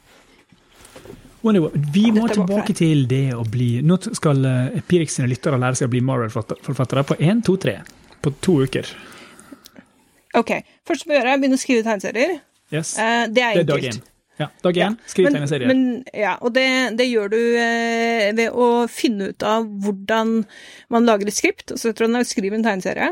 Vi 1.44 2.06
må 2.16 2.28
tilbake 2.32 2.74
til 2.74 3.02
det 3.06 3.34
å 3.36 3.44
bli 3.44 3.82
Nå 3.84 3.98
skal 4.16 4.38
Pirik 4.40 4.86
Pirix 4.88 5.18
sine 5.18 5.28
lyttere 5.28 5.60
lære 5.60 5.76
seg 5.76 5.90
å 5.90 5.92
bli 5.92 6.00
Marvel-forfattere 6.08 7.04
på 7.04 7.18
én, 7.20 7.42
to, 7.44 7.58
tre. 7.60 7.82
På 8.24 8.32
to 8.40 8.62
uker. 8.64 8.88
Ok, 10.40 10.54
først 10.88 11.06
må 11.06 11.14
jeg 11.14 11.22
gjøre, 11.22 11.36
begynne 11.42 11.60
å 11.60 11.62
skrive 11.62 11.84
tegneserier. 11.86 12.40
Yes. 12.74 12.96
Eh, 12.98 13.28
det 13.30 13.44
er 13.44 13.54
Det 13.60 13.66
er 13.66 13.70
dag 13.70 13.84
enkelt. 13.84 14.00
én. 14.02 14.13
Ja, 14.42 14.48
Dag 14.64 14.78
én, 14.82 14.96
skriv 15.06 15.28
Men, 15.28 15.36
tegneserier. 15.38 15.70
men, 15.70 15.82
ja, 16.18 16.38
og 16.42 16.56
det, 16.56 16.66
det 16.98 17.06
gjør 17.06 17.30
du 17.30 17.40
eh, 17.62 18.32
ved 18.34 18.50
å 18.50 18.88
finne 18.90 19.30
ut 19.30 19.46
av 19.46 19.68
hvordan 19.84 20.40
man 20.94 21.06
lager 21.06 21.30
et 21.30 21.38
skript, 21.38 21.70
og 21.70 21.78
så 21.78 21.92
setter 21.92 22.10
du 22.10 22.18
skriver 22.26 22.58
en 22.58 22.66
tegneserie. 22.66 23.12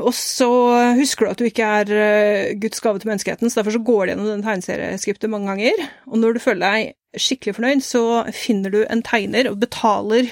Og 0.00 0.12
så 0.16 0.48
husker 0.96 1.26
du 1.26 1.30
at 1.32 1.40
du 1.40 1.46
ikke 1.48 1.70
er 1.80 1.92
eh, 1.96 2.52
Guds 2.60 2.80
gave 2.84 3.00
til 3.00 3.08
menneskeheten, 3.08 3.48
så 3.48 3.60
derfor 3.60 3.76
så 3.76 3.82
går 3.84 4.04
du 4.04 4.12
gjennom 4.12 4.30
den 4.34 4.44
tegneserieskriptet 4.44 5.32
mange 5.32 5.48
ganger. 5.48 5.84
Og 6.08 6.20
når 6.20 6.36
du 6.36 6.44
føler 6.44 6.66
deg 6.66 7.20
skikkelig 7.20 7.56
fornøyd, 7.56 7.84
så 7.84 8.04
finner 8.36 8.72
du 8.72 8.82
en 8.84 9.04
tegner 9.06 9.48
og 9.50 9.60
betaler 9.64 10.30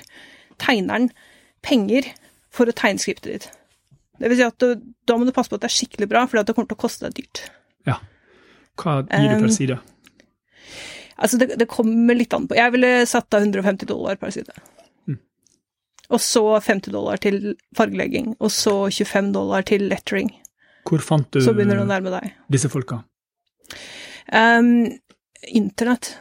tegneren 0.60 1.08
penger 1.64 2.12
for 2.54 2.68
å 2.68 2.76
tegne 2.76 3.02
skriptet 3.02 3.32
ditt. 3.32 3.48
Det 4.18 4.30
vil 4.30 4.40
si 4.40 4.46
at 4.46 4.60
du, 4.62 4.80
da 5.06 5.16
må 5.18 5.26
du 5.26 5.32
passe 5.34 5.50
på 5.50 5.58
at 5.58 5.64
det 5.64 5.70
er 5.70 5.76
skikkelig 5.78 6.08
bra, 6.10 6.24
for 6.26 6.40
det 6.40 6.54
kommer 6.54 6.70
til 6.70 6.78
å 6.78 6.84
koste 6.84 7.06
deg 7.08 7.20
dyrt. 7.20 7.44
Ja. 7.86 8.00
Hva 8.78 9.00
gir 9.04 9.30
du 9.32 9.36
per 9.38 9.48
Um, 9.48 9.54
side? 9.54 9.78
Altså, 11.18 11.38
det, 11.40 11.56
det 11.58 11.66
kommer 11.70 12.14
litt 12.14 12.34
an 12.36 12.46
på. 12.48 12.56
Jeg 12.58 12.74
ville 12.74 12.92
satt 13.10 13.34
av 13.34 13.42
150 13.46 13.88
dollar 13.90 14.18
per 14.20 14.30
side. 14.34 14.54
Mm. 15.10 15.18
Og 16.14 16.22
så 16.22 16.44
50 16.60 16.94
dollar 16.94 17.20
til 17.22 17.56
fargelegging, 17.76 18.36
og 18.38 18.52
så 18.54 18.76
25 18.86 19.32
dollar 19.34 19.66
til 19.66 19.88
lettering. 19.90 20.30
Hvor 20.88 21.02
fant 21.04 21.28
du 21.34 21.42
disse 22.54 22.70
folka? 22.72 23.02
Um, 24.32 24.86
Internett, 25.48 26.14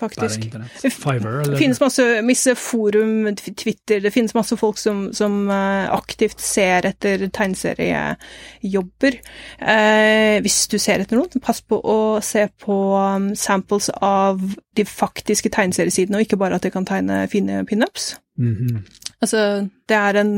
faktisk. 0.00 0.46
Det 0.82 0.90
Fiverr, 0.92 1.44
Det 1.44 1.58
finnes 1.60 1.80
masse, 1.82 2.06
masse 2.26 2.54
forum, 2.58 3.28
Twitter, 3.36 4.00
det 4.00 4.12
finnes 4.14 4.34
masse 4.34 4.56
folk 4.60 4.78
som, 4.80 5.08
som 5.16 5.42
eh, 5.50 5.86
aktivt 5.94 6.40
ser 6.40 6.88
etter 6.88 7.26
tegneseriejobber. 7.28 9.18
Eh, 9.60 10.40
hvis 10.44 10.62
du 10.72 10.78
ser 10.80 11.04
etter 11.04 11.20
noen, 11.20 11.44
pass 11.44 11.62
på 11.62 11.78
å 11.80 11.98
se 12.24 12.46
på 12.64 12.78
um, 12.96 13.30
samples 13.38 13.90
av 14.00 14.40
de 14.76 14.86
faktiske 14.88 15.52
tegneseriesidene, 15.52 16.18
og 16.18 16.26
ikke 16.26 16.40
bare 16.40 16.58
at 16.58 16.66
de 16.66 16.72
kan 16.74 16.88
tegne 16.88 17.26
fine 17.30 17.64
pinups. 17.68 18.14
Mhm. 18.40 18.84
Altså, 19.20 19.68
det 19.88 19.96
er 19.96 20.16
en 20.16 20.30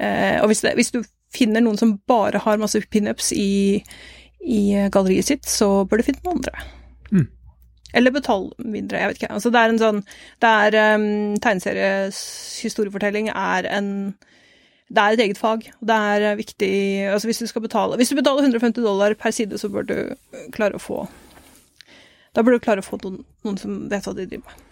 eh, 0.00 0.40
Og 0.40 0.46
hvis, 0.48 0.62
det, 0.64 0.72
hvis 0.78 0.90
du 0.94 1.02
finner 1.34 1.60
noen 1.60 1.76
som 1.76 1.98
bare 2.08 2.40
har 2.44 2.60
masse 2.60 2.80
pinups 2.90 3.32
i, 3.36 3.82
i 4.40 4.62
galleriet 4.92 5.28
sitt, 5.28 5.48
så 5.48 5.84
bør 5.84 6.00
du 6.00 6.06
finne 6.08 6.24
noen 6.24 6.40
andre. 6.40 6.64
Eller 7.94 8.10
betal 8.10 8.48
mindre, 8.58 8.98
jeg 8.98 9.08
vet 9.08 9.20
ikke. 9.20 9.32
Altså, 9.32 9.50
det 9.54 9.60
er 9.60 9.72
en 9.72 9.82
sånn 9.82 10.00
Det 10.42 10.48
er 10.66 10.96
um, 10.96 11.36
Tegneseries 11.42 12.18
historiefortelling 12.64 13.30
er 13.32 13.68
en 13.70 13.90
det 14.86 15.02
er 15.02 15.16
et 15.16 15.20
eget 15.24 15.38
fag, 15.38 15.64
og 15.80 15.88
det 15.88 15.94
er 15.94 16.24
eh, 16.28 16.36
viktig 16.38 16.74
altså 17.10 17.26
hvis 17.26 17.40
du 17.42 17.48
skal 17.50 17.64
betale 17.64 17.96
Hvis 17.98 18.12
du 18.12 18.14
betaler 18.14 18.44
150 18.46 18.84
dollar 18.84 19.14
per 19.18 19.32
side, 19.34 19.58
så 19.58 19.68
bør 19.68 19.82
du 19.82 19.94
eh, 19.98 20.44
klare 20.54 20.78
å 20.78 20.82
få 20.82 21.00
Da 22.36 22.44
bør 22.46 22.54
du 22.54 22.62
klare 22.62 22.84
å 22.84 22.86
få 22.86 23.00
noen, 23.02 23.24
noen 23.42 23.58
som 23.58 23.80
vet 23.90 24.06
hva 24.06 24.14
de 24.14 24.28
driver 24.30 24.46
med. 24.46 24.62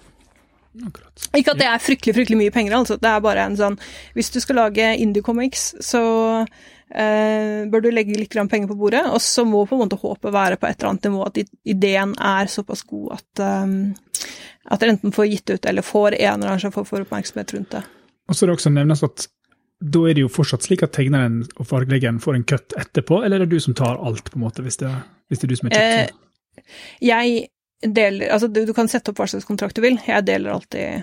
Akkurat. 0.86 1.26
Ikke 1.38 1.54
at 1.54 1.58
det 1.58 1.66
er 1.66 1.82
fryktelig 1.82 2.14
fryktelig 2.14 2.38
mye 2.38 2.54
penger, 2.54 2.76
altså. 2.76 2.96
Det 2.98 3.10
er 3.10 3.26
bare 3.26 3.42
en 3.46 3.58
sånn 3.58 3.76
Hvis 4.14 4.30
du 4.34 4.40
skal 4.42 4.58
lage 4.62 4.86
indie-comics, 5.02 5.72
så 5.82 6.04
eh, 6.94 7.64
bør 7.70 7.84
du 7.84 7.90
legge 7.92 8.16
litt 8.18 8.32
grann 8.32 8.48
penger 8.50 8.70
på 8.70 8.78
bordet, 8.78 9.04
og 9.10 9.20
så 9.22 9.44
må 9.48 9.64
på 9.66 9.76
en 9.76 9.84
måte 9.84 10.00
håpet 10.00 10.34
være 10.34 10.58
på 10.60 10.68
et 10.68 10.78
eller 10.78 10.92
annet 10.92 11.08
nivå 11.10 11.26
at 11.26 11.40
ideen 11.74 12.14
er 12.18 12.50
såpass 12.52 12.84
god 12.88 13.18
at 13.18 13.44
um, 13.44 13.78
at 14.64 14.80
dere 14.80 14.94
enten 14.94 15.12
får 15.12 15.28
gitt 15.28 15.50
ut, 15.50 15.66
eller 15.68 15.84
får 15.84 16.16
en 16.16 16.38
eller 16.38 16.54
annen 16.54 16.60
som 16.60 16.72
får 16.72 17.04
oppmerksomhet 17.04 17.54
rundt 17.54 17.74
det. 17.76 17.82
Og 18.28 18.36
så 18.36 18.44
er 18.44 18.50
det 18.50 18.58
også 18.58 18.72
nevnes 18.72 19.04
at 19.04 19.26
da 19.84 20.04
er 20.08 20.16
det 20.16 20.22
jo 20.24 20.30
fortsatt 20.32 20.64
slik 20.64 20.84
at 20.86 20.94
tegneren 20.96 21.42
og 21.58 21.66
fargeleggeren 21.68 22.20
får 22.22 22.38
en 22.38 22.46
cut 22.48 22.76
etterpå, 22.80 23.20
eller 23.24 23.42
er 23.42 23.44
det 23.44 23.58
du 23.58 23.60
som 23.60 23.76
tar 23.76 24.00
alt, 24.00 24.30
på 24.30 24.38
en 24.38 24.46
måte, 24.46 24.64
hvis 24.64 24.80
det, 24.80 24.92
hvis 25.28 25.42
det 25.42 25.48
er 25.48 25.52
du 25.52 25.58
som 25.60 25.68
er 25.68 25.76
kjøpt? 25.76 26.22
Jeg 27.04 27.48
deler 27.84 28.30
Altså, 28.32 28.48
du, 28.48 28.62
du 28.64 28.72
kan 28.72 28.88
sette 28.88 29.12
opp 29.12 29.18
hva 29.20 29.26
slags 29.28 29.44
kontrakt 29.44 29.76
du 29.76 29.82
vil. 29.84 29.98
Jeg 30.06 30.24
deler 30.24 30.54
alltid 30.54 31.02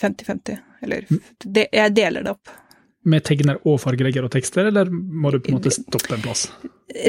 50-50. 0.00 0.60
Eller 0.86 1.04
de, 1.44 1.66
jeg 1.66 1.92
deler 1.96 2.24
det 2.24 2.32
opp. 2.32 2.52
Med 3.04 3.24
tegner 3.26 3.58
og 3.68 3.78
fargelegger 3.82 4.26
og 4.26 4.32
tekster, 4.32 4.70
eller 4.70 4.88
må 4.90 5.32
du 5.32 5.40
på 5.42 5.52
en 5.52 5.58
måte 5.58 5.72
stoppe 5.74 6.16
en 6.16 6.24
plass? 6.24 6.46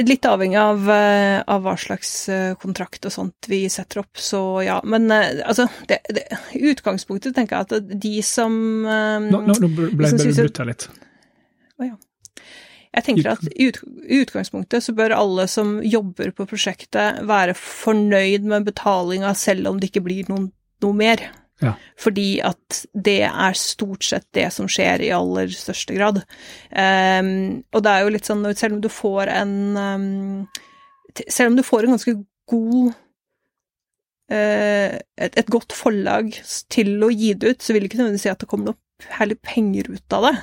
Litt 0.06 0.26
avhengig 0.28 0.58
av, 0.60 0.88
eh, 0.90 1.38
av 1.40 1.64
hva 1.64 1.76
slags 1.80 2.12
eh, 2.32 2.52
kontrakt 2.60 3.08
og 3.08 3.14
sånt 3.14 3.48
vi 3.48 3.64
setter 3.72 4.02
opp, 4.02 4.18
så 4.20 4.42
ja. 4.66 4.80
Men 4.84 5.08
eh, 5.14 5.40
altså, 5.46 5.68
det, 5.88 6.00
det, 6.12 6.26
i 6.56 6.64
utgangspunktet 6.72 7.36
tenker 7.36 7.56
jeg 7.56 7.68
at 7.68 7.96
de 8.06 8.14
som 8.26 8.56
Nå, 8.86 9.40
nå, 9.40 9.56
nå 9.60 9.72
ble 9.76 10.12
jeg 10.12 10.36
brutt 10.36 10.62
her 10.62 10.72
litt. 10.72 10.88
Jeg 12.96 13.04
tenker 13.04 13.26
at 13.34 13.42
i, 13.50 13.68
ut, 13.68 13.78
utgangspunktet 14.22 14.84
så 14.84 14.94
bør 14.96 15.12
alle 15.18 15.44
som 15.52 15.76
jobber 15.84 16.30
på 16.36 16.46
prosjektet 16.48 17.20
være 17.28 17.52
fornøyd 17.58 18.46
med 18.48 18.70
betalinga 18.70 19.34
selv 19.36 19.68
om 19.68 19.80
det 19.80 19.90
ikke 19.90 20.06
blir 20.06 20.30
noen, 20.32 20.48
noe 20.84 20.96
mer. 20.96 21.26
Ja. 21.64 21.72
Fordi 21.96 22.28
at 22.44 22.82
det 22.92 23.22
er 23.28 23.56
stort 23.56 24.04
sett 24.04 24.26
det 24.36 24.50
som 24.52 24.68
skjer 24.68 25.06
i 25.06 25.12
aller 25.16 25.48
største 25.54 25.96
grad. 25.96 26.20
Um, 26.70 27.62
og 27.72 27.84
det 27.86 27.92
er 27.92 28.04
jo 28.04 28.12
litt 28.12 28.28
sånn 28.28 28.44
selv 28.52 28.76
om 28.76 28.82
du 28.84 28.90
får 28.92 29.32
en 29.32 29.56
um, 29.76 30.62
Selv 31.32 31.48
om 31.48 31.56
du 31.56 31.64
får 31.64 31.86
en 31.86 31.94
ganske 31.94 32.12
god 32.50 32.90
eh, 34.28 34.98
et, 35.16 35.38
et 35.40 35.48
godt 35.48 35.72
forlag 35.72 36.34
til 36.68 36.90
å 37.02 37.08
gi 37.08 37.32
det 37.32 37.54
ut, 37.54 37.62
så 37.62 37.72
vil 37.72 37.86
det 37.86 37.90
ikke 37.90 38.02
nødvendigvis 38.02 38.26
si 38.26 38.32
at 38.34 38.42
det 38.42 38.48
kommer 38.50 38.70
noe 38.70 39.16
herlig 39.16 39.38
penger 39.40 39.88
ut 39.94 40.16
av 40.16 40.26
det. 40.28 40.34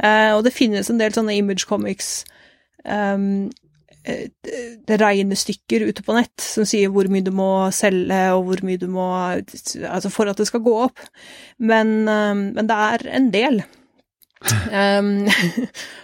Eh, 0.00 0.30
og 0.32 0.44
det 0.46 0.54
finnes 0.56 0.88
en 0.88 1.00
del 1.00 1.12
sånne 1.12 1.36
image 1.36 1.68
comics 1.68 2.22
um, 2.84 3.50
regnestykker 5.00 5.84
ute 5.88 6.02
på 6.02 6.14
nett 6.16 6.40
som 6.40 6.66
sier 6.68 6.92
hvor 6.92 7.08
mye 7.12 7.24
du 7.24 7.32
må 7.34 7.50
selge, 7.74 8.20
og 8.34 8.46
hvor 8.48 8.62
mye 8.66 8.80
du 8.80 8.88
må 8.90 9.08
Altså 9.20 10.10
for 10.12 10.30
at 10.30 10.40
det 10.40 10.48
skal 10.48 10.64
gå 10.64 10.72
opp. 10.86 11.02
Men, 11.58 12.08
um, 12.08 12.50
men 12.56 12.70
det 12.70 12.80
er 12.86 13.06
en 13.18 13.30
del. 13.34 13.62
Um, 14.72 15.26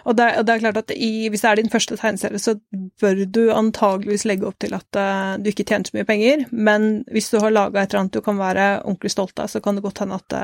og, 0.04 0.16
det, 0.18 0.24
og 0.37 0.42
det 0.44 0.52
er 0.52 0.61
klart 0.61 0.76
at 0.82 0.90
i, 0.92 1.28
hvis 1.32 1.40
det 1.40 1.48
er 1.48 1.56
din 1.56 1.70
første 1.72 1.96
tegneserie, 1.96 2.37
så 2.42 2.52
bør 3.00 3.22
du 3.32 3.46
antageligvis 3.54 4.26
legge 4.28 4.44
opp 4.44 4.59
til 4.61 4.74
at 4.76 4.98
uh, 5.00 5.38
du 5.40 5.48
ikke 5.48 5.64
tjener 5.64 5.88
så 5.88 5.96
mye 5.96 6.09
penger, 6.09 6.42
men 6.52 6.98
hvis 7.14 7.30
du 7.32 7.38
har 7.40 7.54
laga 7.54 7.80
et 7.80 7.94
eller 7.94 8.02
annet 8.02 8.18
du 8.18 8.20
kan 8.26 8.37
være 8.37 8.66
ordentlig 8.82 9.14
stolt 9.14 9.40
av, 9.40 9.48
så 9.48 9.62
kan 9.64 9.78
det 9.78 9.87
godt 9.87 10.02
hende 10.04 10.20
at, 10.20 10.37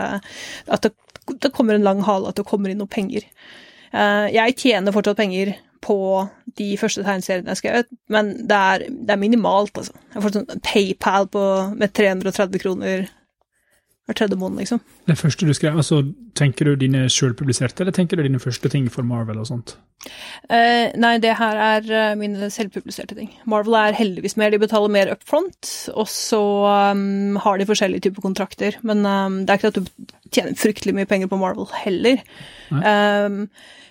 at 0.72 0.88
det, 0.88 0.94
det 1.44 1.52
kommer 1.52 1.76
en 1.76 1.84
lang 1.84 2.00
hale, 2.08 2.32
at 2.32 2.40
det 2.40 2.46
kommer 2.48 2.72
inn 2.72 2.80
noe 2.80 2.90
penger. 2.90 3.28
Uh, 3.92 4.24
jeg 4.32 4.56
tjener 4.62 4.96
fortsatt 4.96 5.20
penger 5.20 5.52
på 5.82 5.98
de 6.58 6.68
første 6.80 7.02
tegneseriene 7.04 7.52
jeg 7.52 7.60
skrev, 7.60 7.88
men 8.12 8.32
det 8.48 8.58
er, 8.58 8.84
det 8.90 9.14
er 9.14 9.20
minimalt, 9.20 9.74
altså. 9.78 9.96
Jeg 10.14 10.24
får 10.24 10.36
sånn 10.36 10.62
PayPal 10.66 11.28
på, 11.32 11.44
med 11.78 11.94
330 11.96 12.62
kroner 12.62 13.06
hver 14.08 14.16
tredje 14.18 14.36
måned, 14.38 14.58
liksom. 14.58 14.80
Det 15.06 15.14
første 15.18 15.46
du 15.46 15.52
skrev, 15.54 15.76
altså 15.78 16.00
tenker 16.38 16.66
du 16.66 16.74
dine 16.80 17.04
sjølpubliserte, 17.12 17.84
eller 17.84 17.94
tenker 17.94 18.18
du 18.18 18.24
dine 18.26 18.40
første 18.42 18.70
ting 18.72 18.88
for 18.90 19.06
Marvel 19.06 19.38
og 19.38 19.46
sånt? 19.46 19.76
Uh, 20.50 20.90
nei, 20.98 21.14
det 21.22 21.36
her 21.38 21.60
er 21.62 21.86
eh, 21.86 22.16
mine 22.18 22.48
selvpubliserte 22.50 23.14
ting. 23.14 23.30
Marvel 23.46 23.78
er 23.78 23.98
heldigvis 23.98 24.34
mer, 24.40 24.50
de 24.50 24.58
betaler 24.62 24.90
mer 24.90 25.12
up 25.14 25.22
front, 25.28 25.70
og 25.94 26.10
så 26.10 26.42
um, 26.90 27.38
har 27.44 27.60
de 27.60 27.68
forskjellige 27.68 28.08
typer 28.08 28.26
kontrakter. 28.26 28.80
Men 28.82 29.06
um, 29.06 29.38
det 29.46 29.54
er 29.54 29.62
ikke 29.62 29.70
at 29.70 29.78
du 29.78 30.10
tjener 30.34 30.58
fryktelig 30.58 30.96
mye 30.98 31.06
penger 31.06 31.30
på 31.30 31.38
Marvel 31.38 31.70
heller. 31.84 32.26
Um, 32.72 33.44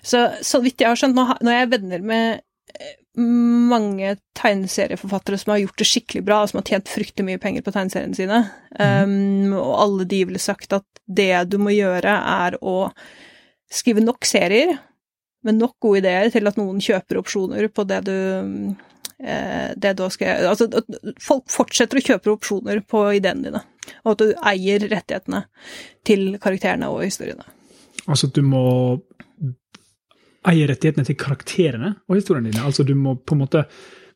så, 0.03 0.27
så 0.43 0.59
vidt 0.59 0.81
jeg 0.81 0.91
har 0.91 0.99
skjønt, 0.99 1.15
nå, 1.15 1.29
når 1.39 1.55
jeg 1.55 1.67
er 1.67 1.75
venner 1.77 2.07
med 2.11 2.43
mange 3.17 4.13
tegneserieforfattere 4.39 5.37
som 5.41 5.51
har 5.51 5.63
gjort 5.63 5.81
det 5.81 5.87
skikkelig 5.89 6.23
bra, 6.27 6.41
og 6.41 6.51
som 6.51 6.61
har 6.61 6.69
tjent 6.69 6.91
fryktelig 6.91 7.27
mye 7.27 7.41
penger 7.43 7.65
på 7.65 7.73
tegneseriene 7.75 8.17
sine, 8.17 8.39
um, 8.79 9.51
og 9.57 9.73
alle 9.83 10.07
de 10.13 10.21
ville 10.29 10.41
sagt 10.41 10.77
at 10.77 10.87
det 11.11 11.33
du 11.51 11.57
må 11.59 11.73
gjøre, 11.75 12.13
er 12.13 12.57
å 12.63 12.77
skrive 13.71 14.03
nok 14.03 14.27
serier 14.27 14.77
med 15.43 15.57
nok 15.57 15.77
gode 15.81 16.03
ideer 16.03 16.31
til 16.31 16.47
at 16.47 16.57
noen 16.59 16.81
kjøper 16.83 17.19
opsjoner 17.21 17.67
på 17.73 17.85
det 17.89 18.01
du 18.05 18.17
eh, 19.23 19.71
det 19.75 19.93
du 19.97 20.03
skrevet. 20.13 20.45
Altså, 20.45 20.67
at 20.69 21.21
folk 21.23 21.47
fortsetter 21.49 21.97
å 21.97 22.03
kjøpe 22.05 22.35
opsjoner 22.35 22.83
på 22.85 23.07
ideene 23.17 23.47
dine, 23.47 23.63
og 24.03 24.13
at 24.13 24.21
du 24.21 24.35
eier 24.53 24.85
rettighetene 24.85 25.45
til 26.07 26.35
karakterene 26.41 26.91
og 26.93 27.03
historiene. 27.07 27.47
Altså 28.07 28.29
at 28.29 28.37
du 28.37 28.45
må 28.45 28.63
eie 30.49 30.67
rettighetene 30.69 31.05
til 31.05 31.17
karakterene 31.19 31.95
og 32.07 32.17
historiene 32.17 32.51
dine. 32.51 32.65
Altså 32.65 32.85
du 32.87 32.95
må 32.97 33.15
på 33.15 33.35
en 33.37 33.43
måte 33.43 33.65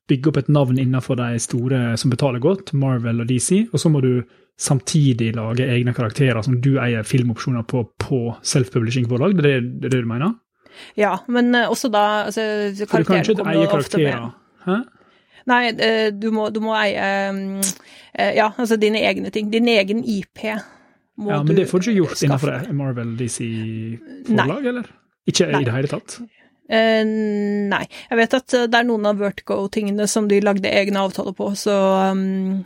bygge 0.10 0.30
opp 0.30 0.40
et 0.42 0.50
navn 0.54 0.80
innenfor 0.80 1.18
de 1.20 1.40
store 1.42 1.82
som 1.98 2.14
betaler 2.14 2.42
godt, 2.42 2.74
Marvel 2.78 3.24
og 3.24 3.30
DC, 3.30 3.68
og 3.74 3.82
så 3.82 3.90
må 3.90 4.02
du 4.06 4.12
samtidig 4.58 5.34
lage 5.36 5.66
egne 5.68 5.94
karakterer 5.94 6.42
som 6.46 6.60
du 6.64 6.76
eier 6.80 7.04
filmopsjoner 7.04 7.66
på 7.68 7.84
på 8.00 8.20
self-publishing-forlag. 8.42 9.36
Det 9.36 9.46
er 9.52 9.64
det, 9.66 9.92
det 9.92 10.04
du 10.04 10.10
mener? 10.10 10.36
Ja, 10.96 11.18
men 11.28 11.56
eh, 11.56 11.70
også 11.72 11.90
da 11.92 12.26
altså, 12.28 12.42
For 12.88 13.04
du 13.04 13.10
kan 13.10 13.24
ikke 13.24 13.48
eie 13.52 13.68
karakterer. 13.72 14.30
Hæ? 14.66 14.78
Nei, 15.46 15.62
eh, 15.78 16.08
du 16.14 16.32
må, 16.34 16.50
du 16.50 16.60
må 16.64 16.74
eie 16.78 17.06
mm, 17.32 17.60
eh, 18.18 18.32
Ja, 18.38 18.50
altså 18.58 18.80
dine 18.82 19.04
egne 19.06 19.32
ting. 19.32 19.52
Din 19.54 19.68
egen 19.72 20.04
IP 20.04 20.44
må 21.18 21.32
Ja, 21.32 21.44
men 21.44 21.56
det 21.56 21.68
får 21.70 21.80
du 21.80 21.90
ikke 21.90 21.98
gjort 22.02 22.24
innenfor 22.26 22.74
Marvel 22.74 23.16
DC-forlag, 23.20 24.72
eller? 24.74 24.94
Ikke 25.28 25.48
Nei. 25.52 25.62
i 25.62 25.66
det 25.68 25.74
hele 25.74 25.90
tatt? 25.92 26.18
Eh, 26.70 27.04
nei. 27.06 27.84
Jeg 28.10 28.18
vet 28.18 28.34
at 28.40 28.54
eh, 28.58 28.66
det 28.70 28.80
er 28.80 28.88
noen 28.88 29.06
av 29.10 29.20
Vertigo-tingene 29.22 30.08
som 30.10 30.28
de 30.30 30.40
lagde 30.42 30.70
egne 30.72 31.02
avtaler 31.06 31.36
på, 31.38 31.52
så 31.58 31.76
um, 32.12 32.64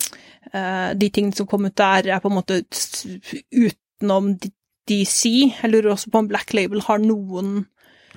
eh, 0.54 0.90
de 0.96 1.10
tingene 1.12 1.36
som 1.36 1.48
kom 1.52 1.68
ut 1.68 1.76
der, 1.80 2.08
er 2.08 2.22
på 2.24 2.32
en 2.32 2.38
måte 2.38 2.62
utenom 3.52 4.34
DC. 4.90 5.30
Jeg 5.62 5.72
lurer 5.72 5.92
også 5.94 6.12
på 6.12 6.22
om 6.24 6.30
Black 6.32 6.54
Label 6.58 6.82
har 6.88 7.02
noen 7.04 7.66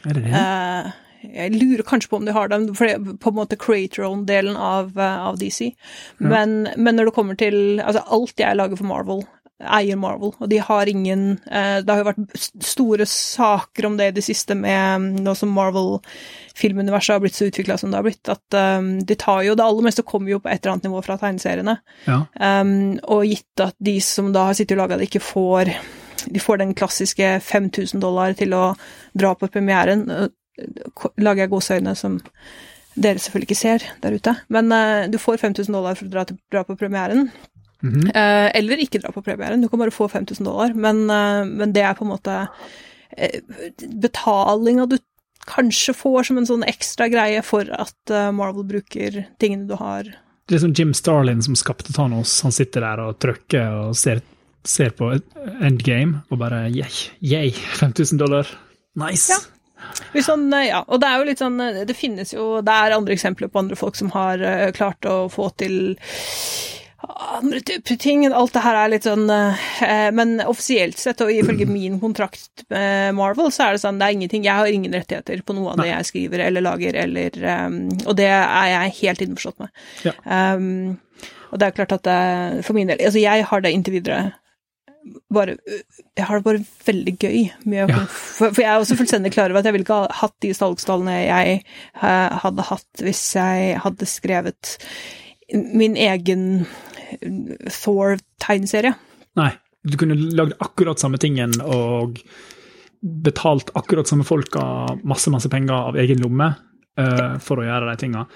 Er 0.07 0.15
det 0.17 0.23
det? 0.25 0.33
eh, 0.39 0.93
Jeg 1.35 1.53
lurer 1.55 1.85
kanskje 1.87 2.11
på 2.11 2.19
om 2.19 2.25
de 2.27 2.33
har 2.35 2.49
dem, 2.51 2.71
for 2.75 2.87
det 2.89 2.95
er 2.97 3.19
på 3.23 3.31
en 3.31 3.37
måte 3.39 3.59
creator 3.61 4.07
own-delen 4.09 4.57
av, 4.59 4.97
eh, 4.99 5.19
av 5.29 5.39
DC. 5.39 5.73
Men, 6.19 6.69
men 6.77 6.97
når 6.99 7.11
det 7.11 7.15
kommer 7.19 7.39
til 7.39 7.79
Altså, 7.83 8.03
alt 8.11 8.39
jeg 8.41 8.57
lager 8.59 8.77
for 8.81 8.89
Marvel, 8.91 9.23
eier 9.63 9.99
Marvel, 10.01 10.33
og 10.39 10.49
de 10.51 10.59
har 10.63 10.89
ingen 10.91 11.39
eh, 11.47 11.79
Det 11.83 11.93
har 11.93 12.03
jo 12.03 12.09
vært 12.09 12.47
store 12.67 13.07
saker 13.09 13.87
om 13.89 13.97
det 13.99 14.09
i 14.11 14.15
det 14.19 14.25
siste 14.27 14.57
med 14.59 15.03
mm, 15.03 15.09
nå 15.25 15.35
som 15.39 15.53
Marvel-filmuniverset 15.55 17.15
har 17.15 17.23
blitt 17.23 17.39
så 17.39 17.49
utvikla 17.51 17.79
som 17.79 17.93
det 17.93 18.01
har 18.01 18.07
blitt, 18.07 18.33
at 18.33 18.59
eh, 18.59 18.89
de 19.07 19.19
tar 19.19 19.45
jo 19.47 19.57
Det 19.59 19.67
aller 19.67 19.89
meste 19.89 20.07
kommer 20.07 20.35
jo 20.35 20.41
på 20.43 20.51
et 20.53 20.61
eller 20.61 20.77
annet 20.77 20.89
nivå 20.89 21.03
fra 21.07 21.19
tegneseriene. 21.21 21.77
ja. 22.09 22.21
Um, 22.43 22.99
og 23.13 23.27
gitt 23.29 23.63
at 23.63 23.77
de 23.83 23.97
som 24.05 24.33
da 24.35 24.49
har 24.49 24.59
sittet 24.59 24.77
og 24.77 24.83
laga 24.85 24.99
det, 24.99 25.09
ikke 25.11 25.25
får 25.25 25.73
De 26.33 26.41
får 26.43 26.61
den 26.63 26.75
klassiske 26.75 27.29
5000 27.43 28.03
dollar 28.03 28.35
til 28.39 28.55
å 28.55 28.75
dra 29.19 29.35
på 29.35 29.49
premieren. 29.51 30.07
øh, 30.11 30.29
Lager 31.19 31.47
jeg 31.47 31.51
gåseøyne 31.51 31.95
som 31.99 32.21
dere 32.95 33.19
selvfølgelig 33.19 33.49
ikke 33.49 33.59
ser 33.59 33.87
der 34.03 34.15
ute. 34.15 34.35
Men 34.53 34.69
uh, 34.73 35.09
du 35.11 35.19
får 35.19 35.41
5000 35.41 35.73
dollar 35.75 35.97
for 35.99 36.07
å 36.09 36.13
dra, 36.13 36.27
til, 36.29 36.39
dra 36.53 36.63
på 36.69 36.77
premieren. 36.77 37.31
Eh, 37.83 38.49
eller 38.59 38.83
ikke 38.83 39.01
dra 39.03 39.13
på 39.15 39.25
premieren. 39.27 39.63
Du 39.63 39.69
kan 39.69 39.81
bare 39.83 39.95
få 39.95 40.09
5000 40.09 40.47
dollar. 40.47 40.75
Men, 40.75 41.05
øh, 41.11 41.47
men 41.47 41.73
det 41.75 41.83
er 41.83 41.97
på 41.99 42.05
en 42.07 42.13
måte 42.13 42.37
uh, 42.47 43.39
betalinga 44.03 44.87
du 44.87 44.99
kanskje 45.47 45.95
får 45.95 46.29
som 46.29 46.39
en 46.39 46.47
sånn 46.47 46.67
ekstra 46.69 47.09
greie 47.11 47.43
for 47.43 47.67
at 47.75 48.13
øh, 48.15 48.31
Marvel 48.35 48.67
bruker 48.69 49.25
tingene 49.43 49.67
du 49.67 49.75
har 49.75 50.07
Det 50.47 50.55
er 50.55 50.63
som 50.63 50.75
Jim 50.77 50.93
Starlin 50.95 51.43
som 51.43 51.57
skapte 51.59 51.93
Thanos. 51.93 52.41
Han 52.47 52.55
sitter 52.55 52.85
der 52.85 53.03
og 53.03 53.19
trykker 53.23 53.89
og 53.89 53.97
ser, 53.99 54.23
ser 54.63 54.95
på 54.95 55.11
endgame 55.59 56.23
og 56.31 56.39
bare 56.45 56.69
yeah, 56.71 57.01
yay, 57.19 57.51
5000 57.81 58.23
dollar. 58.23 58.47
Nice! 58.95 59.33
Ja. 59.35 59.41
Sånn, 60.23 60.47
eh, 60.55 60.69
ja, 60.69 60.83
og 60.87 61.01
det 61.03 61.09
er 61.09 61.19
jo 61.19 61.27
litt 61.27 61.41
sånn 61.43 61.59
eh, 61.61 61.83
Det 61.89 61.97
finnes 61.97 62.31
jo 62.35 62.61
Det 62.65 62.71
er 62.73 62.95
andre 62.97 63.17
eksempler 63.17 63.51
på 63.53 63.63
andre 63.63 63.79
folk 63.79 63.97
som 63.99 64.13
har 64.15 64.43
eh, 64.45 64.69
klart 64.77 65.09
å 65.09 65.27
få 65.33 65.49
til 65.59 65.97
andre 67.03 67.61
typer 67.61 67.97
ting. 67.97 68.27
Alt 68.33 68.55
det 68.55 68.63
her 68.65 68.79
er 68.79 68.91
litt 68.93 69.07
sånn 69.07 69.31
eh, 69.33 70.11
Men 70.15 70.37
offisielt 70.47 70.99
sett, 71.01 71.23
og 71.25 71.33
ifølge 71.35 71.67
min 71.79 71.99
kontrakt 72.03 72.65
med 72.73 73.17
Marvel, 73.19 73.51
så 73.55 73.67
er 73.69 73.77
det 73.77 73.85
sånn 73.85 74.01
det 74.01 74.09
er 74.09 74.19
ingenting 74.19 74.47
Jeg 74.47 74.59
har 74.59 74.71
ingen 74.71 74.95
rettigheter 74.97 75.43
på 75.47 75.57
noe 75.57 75.73
av 75.73 75.83
det 75.83 75.91
jeg 75.91 76.11
skriver 76.11 76.45
eller 76.49 76.65
lager, 76.65 76.99
eller 77.05 77.39
um, 77.67 77.81
Og 78.07 78.15
det 78.19 78.29
er 78.31 78.69
jeg 78.75 78.99
helt 79.03 79.25
innforstått 79.27 79.65
med. 79.65 79.73
Ja. 80.07 80.15
Um, 80.27 81.01
og 81.53 81.61
det 81.61 81.69
er 81.69 81.75
klart 81.77 81.97
at 81.99 82.07
det, 82.07 82.21
for 82.67 82.77
min 82.79 82.93
del 82.93 83.03
Altså, 83.03 83.21
jeg 83.23 83.49
har 83.51 83.65
det 83.65 83.75
inntil 83.75 83.99
videre 83.99 84.21
bare 85.35 85.57
Jeg 86.15 86.27
har 86.29 86.39
det 86.39 86.47
bare 86.47 86.63
veldig 86.87 87.17
gøy 87.19 87.41
med 87.67 87.91
Ja. 87.91 88.05
for, 88.07 88.53
for 88.53 88.63
jeg 88.63 88.71
er 88.71 88.79
også 88.79 88.97
fullstendig 89.01 89.33
klar 89.35 89.51
over 89.51 89.59
at 89.61 89.67
jeg 89.67 89.75
ville 89.75 89.87
ikke 89.87 89.99
ha 90.05 90.21
hatt 90.23 90.37
de 90.45 90.53
salgstallene 90.55 91.17
jeg 91.25 91.59
uh, 91.99 92.39
hadde 92.45 92.69
hatt 92.71 93.03
hvis 93.03 93.25
jeg 93.35 93.81
hadde 93.83 94.09
skrevet 94.09 94.77
min 95.53 95.99
egen 96.01 96.65
Thor-tegneserie. 97.21 98.95
Nei, 99.39 99.51
du 99.83 99.99
kunne 100.01 100.17
lagd 100.17 100.57
akkurat 100.63 101.01
samme 101.03 101.21
tingen 101.23 101.55
og 101.65 102.21
betalt 103.03 103.73
akkurat 103.75 104.07
samme 104.07 104.25
folka 104.25 104.63
masse, 105.03 105.31
masse 105.35 105.51
penger 105.51 105.75
av 105.75 105.99
egen 105.99 106.23
lomme 106.23 106.53
uh, 107.01 107.39
for 107.43 107.59
å 107.59 107.67
gjøre 107.67 107.89
de 107.91 107.97
tinga. 107.99 108.27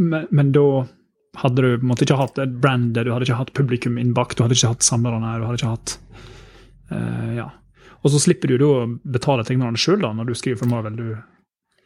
Men, 0.00 0.28
men 0.32 0.52
da 0.54 0.66
hadde 1.42 1.64
du 1.64 1.74
på 1.78 1.84
en 1.84 1.90
måte 1.90 2.06
ikke 2.06 2.20
hatt 2.20 2.40
et 2.40 2.54
brand, 2.60 2.92
du 2.96 3.10
hadde 3.12 3.26
ikke 3.26 3.40
hatt 3.40 3.52
publikum 3.56 3.98
innbakt, 4.00 4.36
du 4.36 4.44
hadde 4.44 4.56
ikke 4.56 4.72
hatt 4.74 4.86
samlerne, 4.86 5.34
du 5.40 5.46
hadde 5.48 5.60
ikke 5.60 5.74
hatt 5.74 5.98
eh, 6.92 7.34
Ja. 7.40 7.50
Og 8.02 8.10
så 8.10 8.18
slipper 8.18 8.50
du 8.50 8.56
da 8.58 8.68
å 8.80 8.86
betale 9.14 9.44
tegnerne 9.46 9.78
sjøl 9.78 10.02
når 10.02 10.26
du 10.26 10.34
skriver 10.34 10.58
for 10.58 10.70
Marvel. 10.72 10.96
Du, 10.98 11.12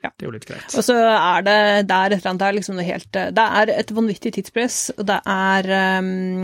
Ja. 0.07 0.13
Det 0.15 0.27
er 0.27 0.31
jo 0.31 0.35
litt 0.37 0.47
greit. 0.49 0.67
Og 0.79 0.87
så 0.87 0.97
er 0.97 1.47
det 1.47 1.59
det 1.91 1.99
er 1.99 2.15
et 2.15 2.19
eller 2.21 2.31
annet 2.33 2.43
det 2.45 2.49
er 2.49 2.59
liksom 2.61 2.79
noe 2.79 2.87
helt 2.87 3.21
Det 3.37 3.47
er 3.61 3.73
et 3.75 3.93
vanvittig 3.97 4.33
tidspress, 4.39 4.79
og 4.97 5.07
det 5.11 5.19
er 5.35 5.71
um, 5.99 6.43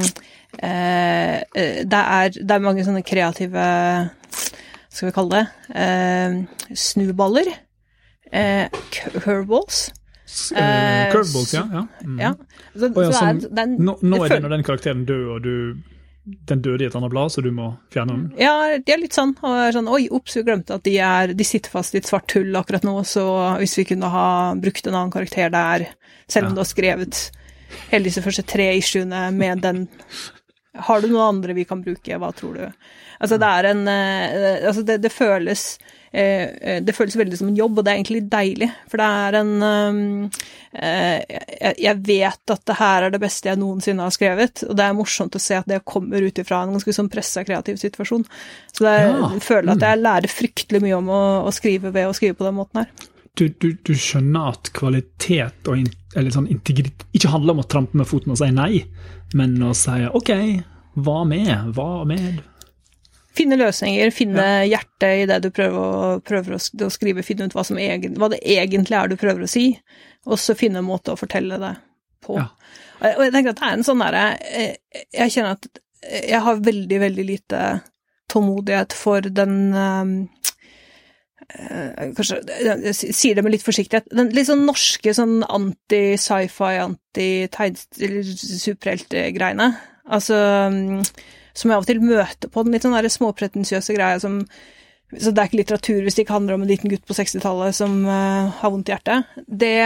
eh, 0.59 1.37
eh, 1.38 1.83
det, 1.87 2.03
er, 2.03 2.37
det 2.37 2.57
er 2.57 2.64
mange 2.66 2.85
sånne 2.87 3.05
kreative 3.07 3.66
Skal 4.92 5.09
vi 5.09 5.14
kalle 5.16 5.40
det 5.40 5.46
eh, 5.87 6.38
snuballer. 6.77 7.48
Eh, 8.33 8.66
curveballs. 8.92 9.90
Eh, 10.57 11.07
eh, 11.07 11.12
Curveballs, 11.12 11.55
ja. 11.55 11.68
ja. 11.72 11.87
Mm. 12.05 12.20
Ja. 12.20 12.35
Så, 12.75 12.88
oh, 12.88 13.03
ja, 13.05 13.11
så 13.11 13.18
sånn- 13.18 13.29
er, 13.29 13.48
det 13.48 13.64
er, 13.64 13.72
Nå, 13.77 13.96
nå 14.01 14.20
er 14.25 14.29
det 14.33 14.42
den 14.42 14.55
den 14.57 14.64
karakteren 14.66 15.05
dør, 15.09 15.25
og 15.37 15.42
du, 15.44 15.55
den 16.24 16.61
døde 16.62 16.85
i 16.85 16.87
et 16.87 16.94
annet 16.94 17.11
blad, 17.11 17.32
så 17.35 17.42
du 17.42 17.48
må 17.50 17.72
fjerne 17.90 18.14
den. 18.14 18.26
Ja, 18.38 18.78
de 18.78 18.92
er 18.94 19.00
litt 19.02 19.16
sånn. 19.16 19.32
Og 19.42 19.56
er 19.58 19.74
sånn 19.74 19.88
Oi, 19.90 20.04
ops, 20.14 20.37
vi 20.38 20.44
glemte 20.46 20.76
at 20.78 20.85
de, 20.87 20.94
er, 21.02 21.32
de 21.35 21.46
sitter 21.46 21.72
fast 21.72 21.96
i 21.96 21.98
et 21.98 22.06
svart 22.06 22.30
hull 22.37 22.54
akkurat 22.61 22.85
nå, 22.87 22.94
så 23.08 23.24
hvis 23.58 23.74
vi 23.80 23.87
kunne 23.90 24.11
ha 24.12 24.26
brukt 24.54 24.87
en 24.87 24.94
annen 24.94 25.11
karakter 25.14 25.50
der, 25.50 25.88
selv 26.30 26.46
om 26.46 26.52
Ja. 26.52 26.54
du 26.54 26.62
har 26.62 26.70
skrevet 26.70 27.22
hele 27.90 28.04
disse 28.06 28.22
første 28.22 28.44
tre 28.46 28.68
issuene 28.78 29.30
med 29.35 29.62
den 29.64 29.88
Har 30.87 31.00
du 31.02 31.08
noen 31.11 31.37
andre 31.37 31.54
vi 31.58 31.64
kan 31.68 31.82
bruke, 31.85 32.16
hva 32.20 32.30
tror 32.32 32.54
du? 32.54 32.62
Altså, 33.20 33.37
det 33.42 33.48
er 33.48 33.70
en 33.72 33.82
eh, 33.88 34.62
Altså, 34.68 34.82
det, 34.87 35.00
det 35.02 35.12
føles 35.12 35.78
det 36.12 36.92
føles 36.92 37.16
veldig 37.16 37.38
som 37.40 37.48
en 37.48 37.57
jobb, 37.57 37.79
og 37.79 37.85
det 37.87 37.92
er 37.92 38.01
egentlig 38.01 38.22
deilig. 38.33 38.68
For 38.90 39.01
det 39.01 39.07
er 39.25 39.37
en 39.38 39.53
um, 39.62 40.01
eh, 40.77 41.38
jeg, 41.79 41.94
vet 42.05 42.53
at 42.53 42.64
det 42.68 42.77
her 42.77 43.07
er 43.07 43.14
det 43.14 43.20
beste 43.22 43.48
jeg 43.48 43.61
noensinne 43.61 44.05
har 44.05 44.12
skrevet, 44.12 44.64
og 44.68 44.77
det 44.77 44.85
er 44.85 44.98
morsomt 44.98 45.38
å 45.38 45.42
se 45.42 45.57
at 45.57 45.70
det 45.70 45.81
kommer 45.88 46.20
ut 46.20 46.42
ifra 46.42 46.62
en 46.66 46.77
ganske 46.77 46.96
sånn 46.98 47.09
pressa 47.12 47.46
kreativ 47.48 47.81
situasjon. 47.81 48.27
Så 48.75 48.88
er, 48.90 49.07
Ja, 49.09 49.33
jeg 49.38 49.46
føler 49.46 49.72
at 49.72 49.87
jeg 49.88 50.03
lærer 50.03 50.37
fryktelig 50.37 50.83
mye 50.85 51.01
om 51.01 51.09
å, 51.12 51.22
å 51.48 51.55
skrive 51.55 51.94
ved 51.94 52.11
å 52.11 52.14
skrive 52.16 52.37
på 52.38 52.48
den 52.48 52.59
måten 52.61 52.85
her. 52.85 52.92
Du, 53.38 53.46
du, 53.48 53.70
du 53.81 53.94
skjønner 53.96 54.53
at 54.53 54.68
kvalitet 54.77 55.70
og 55.72 55.87
eller 56.12 56.35
sånn 56.35 56.51
integritet 56.53 57.07
ikke 57.16 57.31
handler 57.33 57.57
om 57.57 57.62
å 57.62 57.68
trampe 57.72 57.96
med 57.96 58.09
foten 58.09 58.35
og 58.35 58.40
si 58.40 58.51
nei, 58.53 58.83
men 59.38 59.57
å 59.64 59.72
si 59.77 60.05
OK, 60.12 60.33
hva 61.01 61.22
med? 61.25 61.72
Hva 61.72 62.03
med? 62.09 62.42
Finne 63.33 63.57
løsninger, 63.57 64.11
finne 64.12 64.45
hjertet 64.68 65.23
i 65.23 65.27
det 65.31 65.38
du 65.45 65.51
prøver, 65.55 65.79
å, 65.79 66.21
prøver 66.21 66.55
å, 66.59 66.61
skrive, 66.92 67.23
finne 67.25 67.45
ut 67.49 67.55
hva, 67.57 67.64
som 67.64 67.79
egen, 67.81 68.14
hva 68.21 68.29
det 68.33 68.40
egentlig 68.45 68.97
er 68.99 69.09
du 69.09 69.16
prøver 69.16 69.42
å 69.47 69.49
si, 69.49 69.81
og 70.29 70.37
så 70.38 70.55
finne 70.59 70.79
en 70.83 70.88
måte 70.90 71.12
å 71.14 71.21
fortelle 71.21 71.57
det 71.62 71.75
på. 72.23 72.33
Ja. 72.38 72.47
Og 73.16 73.23
jeg- 73.25 73.33
tenker 73.35 73.51
at 73.51 73.61
det 73.62 73.68
er 73.68 73.73
en 73.79 73.88
sånn 73.88 74.03
derre 74.05 74.25
eh, 74.47 74.75
Jeg 75.16 75.31
kjenner 75.35 75.53
at 75.57 75.64
jeg 76.03 76.40
har 76.45 76.57
veldig, 76.62 76.99
veldig 77.01 77.25
lite 77.27 77.59
tålmodighet 78.31 78.92
for 78.95 79.21
den 79.23 79.75
eh, 79.75 80.05
eh, 81.59 81.90
Kanskje 82.14 82.38
Jeg 82.62 82.95
sier 83.01 83.35
det 83.35 83.42
med 83.45 83.53
litt 83.57 83.64
forsiktighet. 83.66 84.07
Den 84.14 84.31
litt 84.35 84.47
sånn 84.49 84.66
norske 84.66 85.14
sånn 85.14 85.42
anti-sci-fi, 85.47 86.79
anti-superheltgreiene. 86.87 89.68
Altså 90.12 90.35
Som 91.55 91.71
jeg 91.71 91.77
av 91.77 91.85
og 91.85 91.91
til 91.91 92.01
møter 92.05 92.53
på 92.53 92.65
den 92.65 92.77
litt 92.77 92.87
sånn 92.87 92.97
småpretensiøse 93.17 93.97
greia 93.97 94.21
som 94.23 94.41
Så 95.12 95.31
det 95.31 95.43
er 95.43 95.51
ikke 95.51 95.61
litteratur 95.61 96.01
hvis 96.03 96.17
det 96.17 96.25
ikke 96.25 96.38
handler 96.38 96.57
om 96.57 96.65
en 96.65 96.71
liten 96.73 96.88
gutt 96.88 97.05
på 97.05 97.17
60-tallet 97.19 97.77
som 97.77 97.99
uh, 98.09 98.49
har 98.62 98.73
vondt 98.73 98.88
i 98.88 98.95
hjertet. 98.95 99.35
Det, 99.45 99.77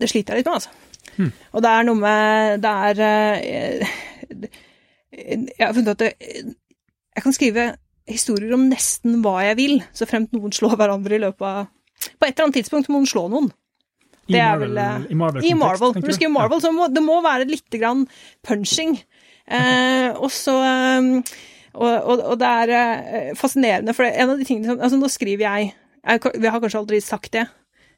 det 0.00 0.08
sliter 0.08 0.32
jeg 0.32 0.40
litt 0.40 0.48
med, 0.48 0.62
altså. 0.62 0.70
Og 1.52 1.62
det 1.62 1.70
er 1.70 1.84
noe 1.86 2.00
med 2.00 2.62
Det 2.64 2.70
er 2.88 3.02
uh, 3.04 3.98
Jeg 5.12 5.60
har 5.60 5.74
funnet 5.76 5.92
at 5.92 6.00
det, 6.00 6.08
jeg 7.14 7.22
kan 7.22 7.36
skrive 7.36 7.66
historier 8.10 8.54
om 8.56 8.66
nesten 8.68 9.20
hva 9.24 9.38
jeg 9.46 9.58
vil, 9.60 9.76
så 9.96 10.08
fremt 10.08 10.32
noen 10.34 10.52
slår 10.52 10.76
hverandre 10.80 11.16
i 11.16 11.22
løpet 11.22 11.44
av 11.46 11.68
På 12.18 12.26
et 12.26 12.34
eller 12.34 12.48
annet 12.48 12.58
tidspunkt 12.58 12.90
må 12.90 12.98
noen 12.98 13.10
slå 13.10 13.28
noen. 13.32 13.52
I 14.26 14.32
Det 14.32 14.40
I 14.40 14.44
Marvel, 14.44 14.70
vel, 14.70 14.78
eh, 14.78 15.10
i 15.10 15.14
Marvel, 15.20 15.44
I 15.44 15.54
Marvel. 15.54 15.94
Når 15.94 16.08
du 16.08 16.16
skriver 16.16 16.32
Marvel, 16.32 16.60
så 16.60 16.72
må 16.72 16.88
det 16.88 17.02
må 17.04 17.20
være 17.24 17.48
litt 17.48 17.76
grann 17.76 18.06
punching. 18.46 18.96
Eh, 19.44 20.10
og 20.14 20.30
så 20.32 20.54
eh, 20.64 21.34
og, 21.74 21.90
og, 21.90 22.20
og 22.22 22.38
det 22.40 22.46
er 22.48 22.72
eh, 22.78 23.36
fascinerende, 23.36 23.94
for 23.94 24.06
en 24.06 24.30
av 24.30 24.38
de 24.38 24.46
tingene 24.46 24.70
som 24.70 24.80
Altså, 24.80 24.98
nå 24.98 25.10
skriver 25.10 25.44
jeg, 25.44 25.72
jeg 26.04 26.20
Vi 26.40 26.50
har 26.50 26.60
kanskje 26.62 26.82
aldri 26.82 27.00
sagt 27.02 27.32
det, 27.34 27.46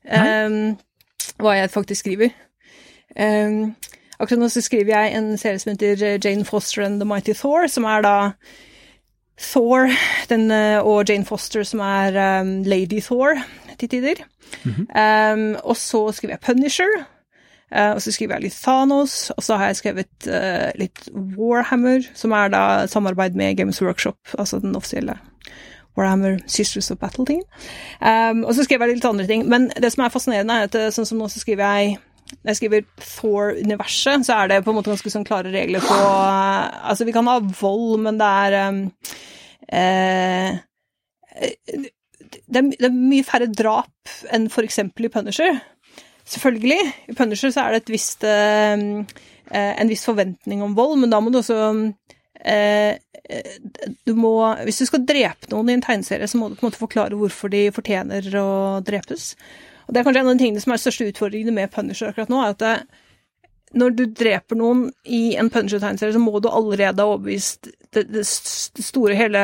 um, 0.07 0.77
hva 1.43 1.57
jeg 1.59 1.73
faktisk 1.73 2.05
skriver. 2.05 2.31
Um, 3.17 3.75
akkurat 4.19 4.41
nå 4.41 4.49
så 4.53 4.63
skriver 4.65 4.95
jeg 4.95 5.17
en 5.19 5.35
serie 5.41 5.61
som 5.61 5.75
heter 5.75 6.17
Jane 6.25 6.45
Foster 6.45 6.87
and 6.87 7.01
The 7.01 7.09
Mighty 7.09 7.35
Thor, 7.37 7.67
som 7.69 7.85
er 7.85 8.07
da 8.07 8.17
Thor 9.37 9.91
den, 10.31 10.51
eh, 10.51 10.81
og 10.81 11.11
Jane 11.11 11.27
Foster, 11.29 11.67
som 11.67 11.83
er 11.85 12.41
um, 12.41 12.63
Lady 12.65 13.03
Thor 13.05 13.37
til 13.79 13.89
tider. 13.89 14.25
um, 14.65 15.57
og 15.65 15.77
så 15.77 16.07
skriver 16.13 16.39
jeg 16.39 16.41
Punisher. 16.47 17.05
Eh, 17.73 17.93
og 17.93 18.03
så 18.03 18.13
skriver 18.15 18.37
jeg 18.37 18.49
litt 18.49 18.59
Thanos, 18.63 19.31
og 19.37 19.45
så 19.45 19.59
har 19.61 19.71
jeg 19.71 19.81
skrevet 19.81 20.29
eh, 20.31 20.71
litt 20.81 21.07
Warhammer, 21.13 22.05
som 22.19 22.35
er 22.37 22.53
da 22.55 22.65
samarbeid 22.91 23.39
med 23.39 23.57
Games 23.59 23.83
Workshop, 23.83 24.19
altså 24.39 24.61
den 24.63 24.77
offisielle 24.79 25.19
Warhammer 25.97 26.39
Sisters 26.47 26.91
of 26.91 26.99
Battle-tingen. 26.99 27.47
Um, 28.01 28.45
og 28.45 28.55
så 28.55 28.67
skrev 28.67 28.85
jeg 28.85 28.99
litt 28.99 29.09
andre 29.09 29.27
ting. 29.29 29.47
Men 29.49 29.71
det 29.81 29.93
som 29.95 30.05
er 30.05 30.13
fascinerende, 30.13 30.59
er 30.59 30.69
at 30.69 30.77
eh, 30.77 30.93
sånn 30.95 31.09
som 31.09 31.21
nå 31.21 31.31
så 31.33 31.41
skriver 31.43 31.65
jeg 31.65 31.97
når 32.43 32.51
jeg 32.51 32.59
skriver 32.59 32.87
Thor-universet, 32.99 34.27
så 34.27 34.41
er 34.41 34.51
det 34.51 34.65
på 34.67 34.73
en 34.73 34.79
måte 34.81 34.91
ganske 34.91 35.13
sånn 35.13 35.27
klare 35.27 35.53
regler 35.55 35.85
på 35.85 35.95
Altså, 35.95 37.07
vi 37.07 37.15
kan 37.15 37.29
ha 37.31 37.39
vold, 37.39 38.01
men 38.03 38.19
det 38.19 38.31
er 38.43 38.57
um, 38.67 38.81
uh, 39.71 40.59
det, 41.39 42.59
er, 42.59 42.67
det 42.73 42.89
er 42.89 42.97
mye 42.97 43.27
færre 43.27 43.47
drap 43.47 44.17
enn 44.35 44.49
f.eks. 44.51 44.81
i 44.83 45.13
Punisher. 45.13 45.61
Selvfølgelig. 46.27 46.93
I 47.09 47.15
Punisher 47.15 47.53
så 47.55 47.63
er 47.63 47.75
det 47.75 47.85
et 47.85 47.95
visst, 47.95 48.25
eh, 48.27 48.75
en 49.55 49.91
viss 49.91 50.05
forventning 50.09 50.63
om 50.63 50.75
vold, 50.75 50.99
men 51.01 51.13
da 51.13 51.21
må 51.23 51.31
du 51.31 51.39
også 51.39 51.59
eh, 52.43 52.99
du 54.07 54.15
må, 54.15 54.33
Hvis 54.65 54.79
du 54.79 54.87
skal 54.87 55.07
drepe 55.07 55.51
noen 55.51 55.71
i 55.71 55.77
en 55.77 55.83
tegneserie, 55.83 56.27
så 56.27 56.39
må 56.39 56.49
du 56.49 56.59
på 56.59 56.65
en 56.67 56.71
måte 56.71 56.83
forklare 56.83 57.19
hvorfor 57.19 57.51
de 57.51 57.69
fortjener 57.75 58.27
å 58.39 58.83
drepes. 58.87 59.35
Og 59.87 59.95
Det 59.95 60.01
er 60.01 60.07
kanskje 60.07 60.21
en 60.21 60.31
av 60.31 60.37
de 60.37 60.45
tingene 60.45 60.63
som 60.63 60.75
er 60.75 60.83
største 60.83 61.09
utfordringene 61.11 61.55
med 61.55 61.73
Punisher 61.75 62.11
akkurat 62.11 62.31
nå. 62.31 62.43
er 62.43 62.55
at 62.55 62.63
det, 62.63 62.77
når 63.75 63.95
du 63.99 64.05
dreper 64.07 64.59
noen 64.59 64.89
i 65.05 65.37
en 65.39 65.51
Punisher-tegneserie, 65.51 66.15
så 66.15 66.23
må 66.23 66.39
du 66.39 66.49
allerede 66.49 67.03
ha 67.03 67.13
overbevist 67.13 67.69
det, 67.95 68.07
det, 68.15 68.25
store 68.27 69.15
hele 69.19 69.43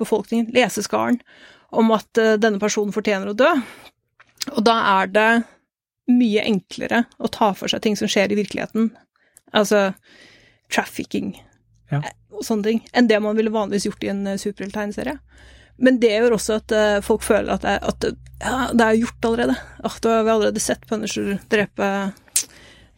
befolkningen, 0.00 0.52
leseskaren, 0.56 1.20
om 1.70 1.92
at 1.92 2.08
denne 2.40 2.60
personen 2.60 2.92
fortjener 2.92 3.30
å 3.30 3.36
dø. 3.36 3.52
Og 4.54 4.62
da 4.66 4.76
er 5.00 5.10
det 5.12 5.30
mye 6.10 6.44
enklere 6.48 7.04
å 7.20 7.30
ta 7.32 7.52
for 7.54 7.70
seg 7.70 7.84
ting 7.84 7.96
som 7.98 8.10
skjer 8.10 8.32
i 8.32 8.38
virkeligheten, 8.40 8.90
altså 9.52 9.90
trafficking 10.72 11.34
ja. 11.90 12.00
Eh, 12.06 12.14
og 12.30 12.44
sånne 12.46 12.66
ting, 12.66 12.80
enn 12.94 13.08
det 13.10 13.18
man 13.22 13.36
ville 13.38 13.52
vanligvis 13.52 13.88
gjort 13.88 14.04
i 14.06 14.10
en 14.12 14.22
uh, 14.30 14.38
superhelttegneserie. 14.38 15.16
Men 15.82 15.96
det 16.00 16.12
gjør 16.12 16.36
også 16.36 16.60
at 16.60 16.74
uh, 16.76 17.00
folk 17.02 17.24
føler 17.26 17.50
at, 17.56 17.64
det, 17.66 17.80
at 17.82 18.06
ja, 18.38 18.58
det 18.70 18.86
er 18.86 19.00
gjort 19.00 19.26
allerede. 19.26 19.56
At 19.82 19.98
da 20.04 20.12
har 20.14 20.26
vi 20.26 20.32
allerede 20.36 20.62
sett 20.62 20.86
Punisher 20.88 21.32
drepe 21.50 21.88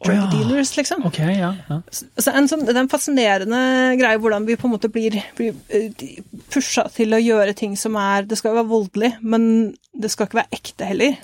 drug 0.04 0.18
oh, 0.18 0.20
ja. 0.20 0.28
dealers, 0.34 0.76
liksom. 0.76 1.06
Okay, 1.06 1.38
ja, 1.38 1.54
ja. 1.68 1.80
Så 2.18 2.34
en 2.34 2.48
sånn, 2.50 2.66
Det 2.66 2.74
er 2.74 2.82
en 2.82 2.92
fascinerende 2.92 3.62
greie 4.00 4.20
hvordan 4.20 4.46
vi 4.48 4.58
på 4.58 4.68
en 4.68 4.74
måte 4.74 4.90
blir, 4.92 5.16
blir 5.38 5.56
eh, 5.72 6.20
pusha 6.52 6.88
til 6.92 7.14
å 7.14 7.22
gjøre 7.22 7.54
ting 7.58 7.76
som 7.78 7.96
er 8.00 8.26
Det 8.26 8.38
skal 8.40 8.56
være 8.58 8.70
voldelig, 8.72 9.14
men 9.22 9.44
det 9.94 10.12
skal 10.12 10.28
ikke 10.28 10.42
være 10.42 10.58
ekte 10.60 10.90
heller. 10.90 11.20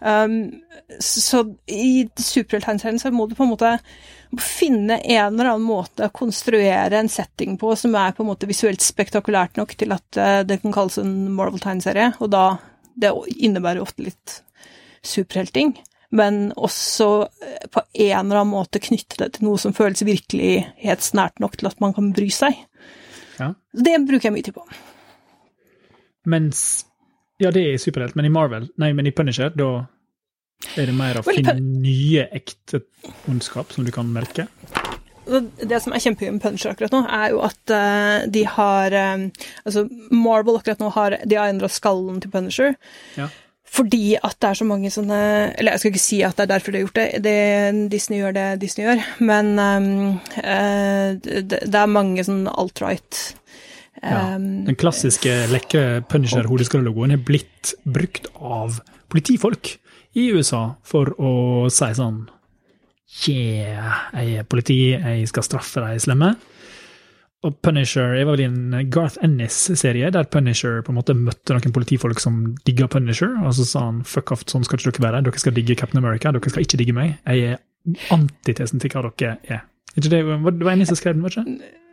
Um, 0.00 0.60
så 1.00 1.40
i 1.72 2.04
superhelttegneserien 2.20 3.00
så 3.00 3.10
må 3.14 3.24
du 3.26 3.34
på 3.36 3.46
en 3.46 3.54
måte 3.54 3.70
finne 4.42 4.98
en 5.00 5.32
eller 5.32 5.54
annen 5.54 5.64
måte 5.64 6.08
å 6.08 6.12
konstruere 6.12 6.98
en 6.98 7.08
setting 7.08 7.56
på 7.60 7.72
som 7.80 7.94
er 7.96 8.12
på 8.12 8.24
en 8.24 8.28
måte 8.28 8.48
visuelt 8.50 8.84
spektakulært 8.84 9.56
nok 9.56 9.72
til 9.80 9.96
at 9.96 10.20
uh, 10.20 10.40
det 10.44 10.60
kan 10.62 10.74
kalles 10.76 11.00
en 11.00 11.14
Marvel-tegneserie, 11.36 12.14
og 12.20 12.32
da 12.34 12.46
Det 12.96 13.10
innebærer 13.44 13.82
ofte 13.84 14.06
litt 14.06 14.38
superhelting 15.04 15.74
men 16.16 16.52
også 16.56 17.08
eh, 17.42 17.68
på 17.70 17.82
en 17.92 18.18
eller 18.18 18.40
annen 18.40 18.52
måte 18.54 18.80
knytte 18.82 19.18
det 19.20 19.32
til 19.36 19.48
noe 19.48 19.60
som 19.60 19.74
føles 19.76 20.04
virkelighetsnært 20.06 21.42
nok 21.42 21.58
til 21.58 21.70
at 21.70 21.80
man 21.82 21.94
kan 21.96 22.12
bry 22.16 22.28
seg. 22.32 22.56
Ja. 23.40 23.52
Det 23.72 23.96
bruker 24.06 24.28
jeg 24.28 24.36
mye 24.36 24.46
tid 24.46 24.56
på. 24.56 24.64
Mens 26.26 26.86
Ja, 27.42 27.52
det 27.52 27.66
er 27.68 27.78
superhelt, 27.80 28.16
men 28.16 28.28
i 28.28 28.32
Marvel, 28.32 28.70
nei, 28.80 28.92
men 28.96 29.08
i 29.08 29.12
Punisher, 29.14 29.52
da 29.52 29.86
er 30.76 30.88
det 30.88 30.96
mer 30.96 31.20
å 31.20 31.24
finne 31.26 31.56
nye, 31.60 32.26
ekte 32.34 32.80
ondskap 33.28 33.74
som 33.74 33.84
du 33.84 33.92
kan 33.92 34.08
merke? 34.12 34.48
Det 35.26 35.80
som 35.82 35.92
er 35.92 36.02
kjempegøy 36.04 36.36
med 36.36 36.42
Punisher 36.42 36.72
akkurat 36.72 36.94
nå, 36.94 37.02
er 37.12 37.32
jo 37.34 37.40
at 37.44 37.72
uh, 37.74 38.26
de 38.30 38.44
har 38.46 38.94
um, 38.94 39.24
Altså, 39.66 39.82
Marvel 40.14 40.60
akkurat 40.60 40.84
nå 40.84 40.92
har 40.94 41.16
De 41.26 41.34
har 41.34 41.50
endra 41.50 41.66
skallen 41.72 42.20
til 42.22 42.30
Punisher. 42.30 42.76
Ja. 43.18 43.26
Fordi 43.66 44.14
at 44.14 44.36
det 44.38 44.52
er 44.52 44.58
så 44.60 44.66
mange 44.68 44.92
sånne 44.94 45.18
Eller 45.58 45.74
jeg 45.74 45.82
skal 45.82 45.92
ikke 45.92 46.04
si 46.04 46.20
at 46.22 46.38
det 46.38 46.46
er 46.46 46.52
derfor 46.54 46.72
de 46.72 46.78
har 46.78 46.86
gjort 46.86 47.00
det, 47.00 47.08
det 47.26 47.90
Disney 47.92 48.20
gjør 48.20 48.36
det 48.36 48.46
Disney 48.62 48.86
gjør, 48.86 49.02
men 49.26 49.50
um, 49.58 49.90
uh, 50.38 51.18
det, 51.18 51.42
det, 51.50 51.74
er 51.74 51.90
mange 51.90 52.24
sånn 52.24 52.46
alt-right 52.46 53.24
ja, 54.02 54.36
Den 54.38 54.78
klassiske 54.78 55.32
lekre 55.52 56.02
Punisher-hodeskallelogoen 56.10 57.14
er 57.16 57.22
blitt 57.22 57.74
brukt 57.84 58.28
av 58.36 58.80
politifolk 59.12 59.76
i 60.16 60.30
USA 60.32 60.76
for 60.86 61.12
å 61.20 61.32
si 61.72 61.92
sånn 61.96 62.24
Yeah, 63.26 64.10
jeg 64.18 64.42
er 64.42 64.46
politi, 64.50 64.76
jeg 64.92 65.28
skal 65.30 65.44
straffe 65.46 65.80
de 65.80 66.00
slemme. 66.02 66.32
Og 67.46 67.54
Punisher 67.62 68.16
Jeg 68.16 68.26
var 68.26 68.34
vel 68.34 68.42
i 68.42 68.48
en 68.48 68.90
Garth 68.92 69.16
Ennis-serie 69.24 70.10
der 70.12 70.26
Punisher 70.28 70.80
på 70.82 70.92
en 70.92 70.98
måte 70.98 71.14
møtte 71.14 71.54
noen 71.54 71.74
politifolk 71.74 72.20
som 72.20 72.40
digga 72.66 72.88
Punisher, 72.90 73.30
og 73.44 73.54
så 73.56 73.66
sa 73.68 73.84
han 73.86 74.02
fuck 74.08 74.34
off, 74.34 74.42
sånn 74.50 74.66
skal 74.66 74.80
ikke 74.82 74.96
dere 74.98 75.06
være. 75.06 75.22
Dere 75.28 75.42
skal 75.42 75.54
digge 75.56 75.78
Captain 75.78 76.02
America, 76.02 76.34
dere 76.34 76.52
skal 76.52 76.66
ikke 76.66 76.80
digge 76.82 76.96
meg. 76.96 77.14
Jeg 77.24 77.54
er 77.54 78.12
antitesen 78.16 78.82
til 78.82 78.92
hva 78.92 79.06
dere 79.06 79.36
er. 79.46 79.64
Ikke 79.94 80.10
det, 80.10 80.22
det 80.26 80.66
var 80.66 80.74
Ennis 80.74 80.90
som 80.90 80.98
skrev 80.98 81.14
den, 81.16 81.24
var 81.24 81.32
ikke 81.32 81.85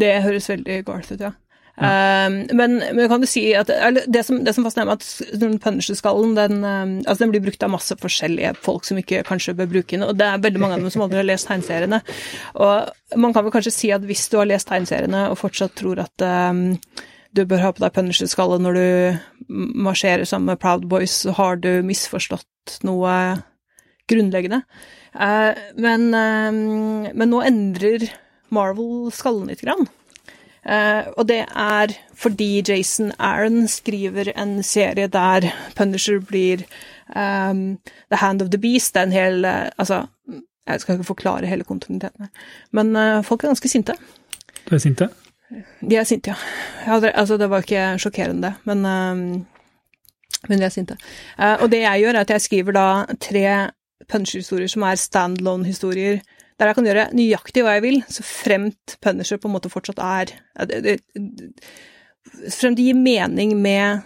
det? 0.00 0.16
høres 0.24 0.50
veldig 0.50 0.82
Garth 0.86 1.14
ut, 1.14 1.20
ja. 1.20 1.34
Um, 1.80 2.34
men, 2.52 2.74
men, 2.92 3.06
kan 3.08 3.22
du 3.22 3.26
si 3.30 3.40
at 3.56 3.70
det 4.12 4.20
som, 4.26 4.42
det 4.44 4.52
som 4.52 4.66
fascinerer 4.66 4.90
meg, 4.90 5.00
at 5.00 5.62
Punisher-skallen 5.64 6.34
den, 6.36 6.58
um, 6.60 6.92
altså 7.06 7.24
den 7.24 7.32
blir 7.32 7.44
brukt 7.46 7.62
av 7.64 7.72
masse 7.72 7.96
forskjellige 8.02 8.52
folk 8.60 8.84
som 8.84 9.00
ikke 9.00 9.22
kanskje 9.24 9.54
bør 9.56 9.70
bruke 9.70 9.94
den, 9.94 10.04
og 10.04 10.18
det 10.20 10.28
er 10.28 10.44
veldig 10.44 10.60
mange 10.60 10.76
av 10.76 10.84
dem 10.84 10.92
som 10.92 11.06
aldri 11.06 11.22
har 11.22 11.28
lest 11.30 11.48
tegneseriene. 11.48 12.02
Og 12.60 13.16
man 13.24 13.32
kan 13.32 13.46
vel 13.46 13.54
kanskje 13.54 13.72
si 13.72 13.92
at 13.96 14.04
hvis 14.04 14.26
du 14.28 14.36
har 14.42 14.50
lest 14.50 14.68
tegneseriene 14.68 15.24
og 15.30 15.40
fortsatt 15.40 15.78
tror 15.80 16.04
at 16.04 16.26
um, 16.52 16.74
du 17.32 17.46
bør 17.48 17.64
ha 17.64 17.72
på 17.72 17.86
deg 17.86 17.96
Punisher-skalle 17.96 18.60
når 18.60 18.76
du 18.76 19.50
marsjerer 19.88 20.28
sammen 20.28 20.52
med 20.52 20.60
Proud 20.60 20.84
Boys, 20.90 21.22
så 21.24 21.32
har 21.38 21.62
du 21.64 21.70
misforstått 21.86 22.82
noe 22.84 23.14
grunnleggende. 24.10 24.66
Uh, 25.16 25.56
men, 25.80 26.10
men 26.12 27.30
nå 27.30 27.40
endrer 27.46 28.10
Marvel 28.54 29.10
skallen 29.14 29.50
litt 29.50 29.64
grann. 29.64 29.88
Uh, 30.60 31.08
og 31.16 31.24
det 31.30 31.40
er 31.56 31.92
fordi 32.12 32.60
Jason 32.68 33.12
Aaron 33.18 33.68
skriver 33.68 34.28
en 34.36 34.62
serie 34.62 35.08
der 35.08 35.46
Punisher 35.76 36.18
blir 36.20 36.66
um, 37.16 37.78
The 38.12 38.20
Hand 38.20 38.42
of 38.42 38.50
the 38.50 38.60
Beast. 38.60 38.94
Det 38.94 39.00
er 39.00 39.06
en 39.06 39.12
hel 39.12 39.44
uh, 39.44 39.68
Altså, 39.78 40.06
jeg 40.68 40.80
skal 40.80 40.94
ikke 40.94 41.04
forklare 41.04 41.46
hele 41.46 41.64
kontinuiteten 41.64 42.28
men 42.72 42.96
uh, 42.96 43.24
folk 43.24 43.44
er 43.44 43.48
ganske 43.48 43.68
sinte. 43.68 43.96
De 44.68 44.74
er 44.74 44.78
sinte? 44.78 45.08
De 45.80 45.96
er 45.96 46.04
sinte, 46.04 46.30
ja. 46.30 46.36
Hadde, 46.84 47.10
altså, 47.10 47.36
det 47.36 47.50
var 47.50 47.64
ikke 47.64 47.98
sjokkerende, 47.98 48.54
men, 48.64 48.84
um, 48.84 49.46
men 50.48 50.58
de 50.58 50.64
er 50.64 50.68
sinte. 50.68 50.96
og 51.38 51.70
det 51.72 51.80
jeg 51.80 52.00
gjør, 52.00 52.12
er 52.14 52.20
at 52.20 52.30
jeg 52.30 52.40
skriver 52.40 52.72
da 52.72 53.04
tre 53.20 53.70
Punisher-historier 54.08 54.68
som 54.68 54.82
er 54.82 54.94
standalone-historier 54.94 56.20
der 56.60 56.70
jeg 56.70 56.76
kan 56.76 56.88
gjøre 56.90 57.08
nøyaktig 57.16 57.64
hva 57.64 57.76
jeg 57.78 57.84
vil, 57.86 58.00
så 58.12 58.24
fremt 58.26 58.96
Punisher 59.00 59.40
på 59.40 59.48
en 59.48 59.54
måte 59.56 59.72
fortsatt 59.72 60.00
er 60.04 60.34
Fremt 62.52 62.76
det 62.76 62.84
gir 62.84 62.98
mening 63.00 63.54
med 63.58 64.02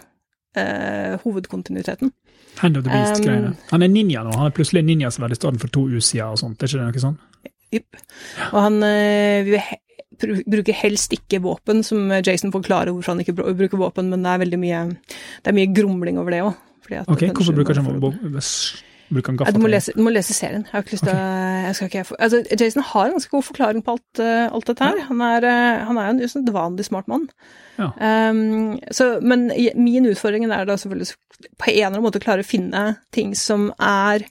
uh, 0.55 1.19
hovedkontinuiteten. 1.25 2.13
Hand 2.61 2.79
of 2.79 2.85
the 2.85 2.91
Beast-greiene. 2.93 3.51
Um, 3.51 3.57
han 3.73 3.83
er 3.83 3.91
ninja 3.91 4.23
nå. 4.23 4.31
Han 4.39 4.47
er 4.47 4.55
plutselig 4.55 4.85
ninjasverd 4.87 5.35
i 5.35 5.37
stedet 5.37 5.59
for 5.61 5.73
to 5.75 5.83
usider 5.91 6.31
og 6.31 6.39
sånt. 6.39 6.63
Er 6.63 6.71
ikke 6.71 6.79
det 6.79 6.87
noe 6.87 7.03
sånn? 7.03 7.17
Jipp. 7.75 7.99
Og 8.53 8.59
han 8.63 8.79
uh, 8.87 9.67
bruker 10.47 10.79
helst 10.79 11.13
ikke 11.17 11.41
våpen, 11.43 11.83
som 11.83 12.07
Jason 12.21 12.55
forklarer 12.55 12.95
hvorfor 12.95 13.13
han 13.13 13.23
ikke 13.25 13.35
bruker 13.35 13.83
våpen, 13.83 14.09
men 14.13 14.23
det 14.23 14.31
er 14.31 14.43
veldig 14.45 14.61
mye, 14.63 14.81
det 15.43 15.51
er 15.51 15.59
mye 15.59 15.73
grumling 15.75 16.23
over 16.23 16.37
det 16.37 16.43
òg. 16.45 16.61
Ok, 16.85 17.27
hvorfor 17.33 17.55
bruker 17.57 17.81
han 17.81 17.89
ikke 17.89 18.03
våpen? 18.07 18.39
Han 19.13 19.37
du, 19.37 19.59
må 19.61 19.69
lese, 19.69 19.93
du 19.93 20.01
må 20.01 20.09
lese 20.09 20.33
serien. 20.33 20.63
Jeg 20.65 20.73
har 20.73 20.81
ikke 20.81 20.95
lyst 20.95 21.05
til 21.05 21.85
okay. 21.85 22.01
å 22.01 22.17
altså, 22.25 22.39
Jason 22.57 22.85
har 22.89 23.05
en 23.05 23.13
ganske 23.13 23.31
god 23.35 23.45
forklaring 23.45 23.83
på 23.85 23.93
alt, 23.93 24.21
uh, 24.21 24.47
alt 24.49 24.71
dette 24.71 24.87
her. 24.87 24.97
Ja. 24.97 25.05
Han, 25.11 25.21
er, 25.21 25.45
uh, 25.45 25.83
han 25.91 25.99
er 26.01 26.09
en 26.09 26.21
usedvanlig 26.25 26.87
smart 26.87 27.11
mann. 27.11 27.27
Ja. 27.77 27.91
Um, 28.01 28.79
så, 28.95 29.11
men 29.21 29.51
min 29.77 30.09
utfordring 30.09 30.47
er 30.49 30.65
da 30.65 30.79
selvfølgelig 30.81 31.11
på 31.61 31.69
en 31.69 31.75
eller 31.75 31.91
annen 31.91 32.07
måte 32.07 32.21
å 32.21 32.25
klare 32.25 32.41
å 32.41 32.49
finne 32.49 32.85
ting 33.13 33.35
som 33.37 33.69
er 33.77 34.25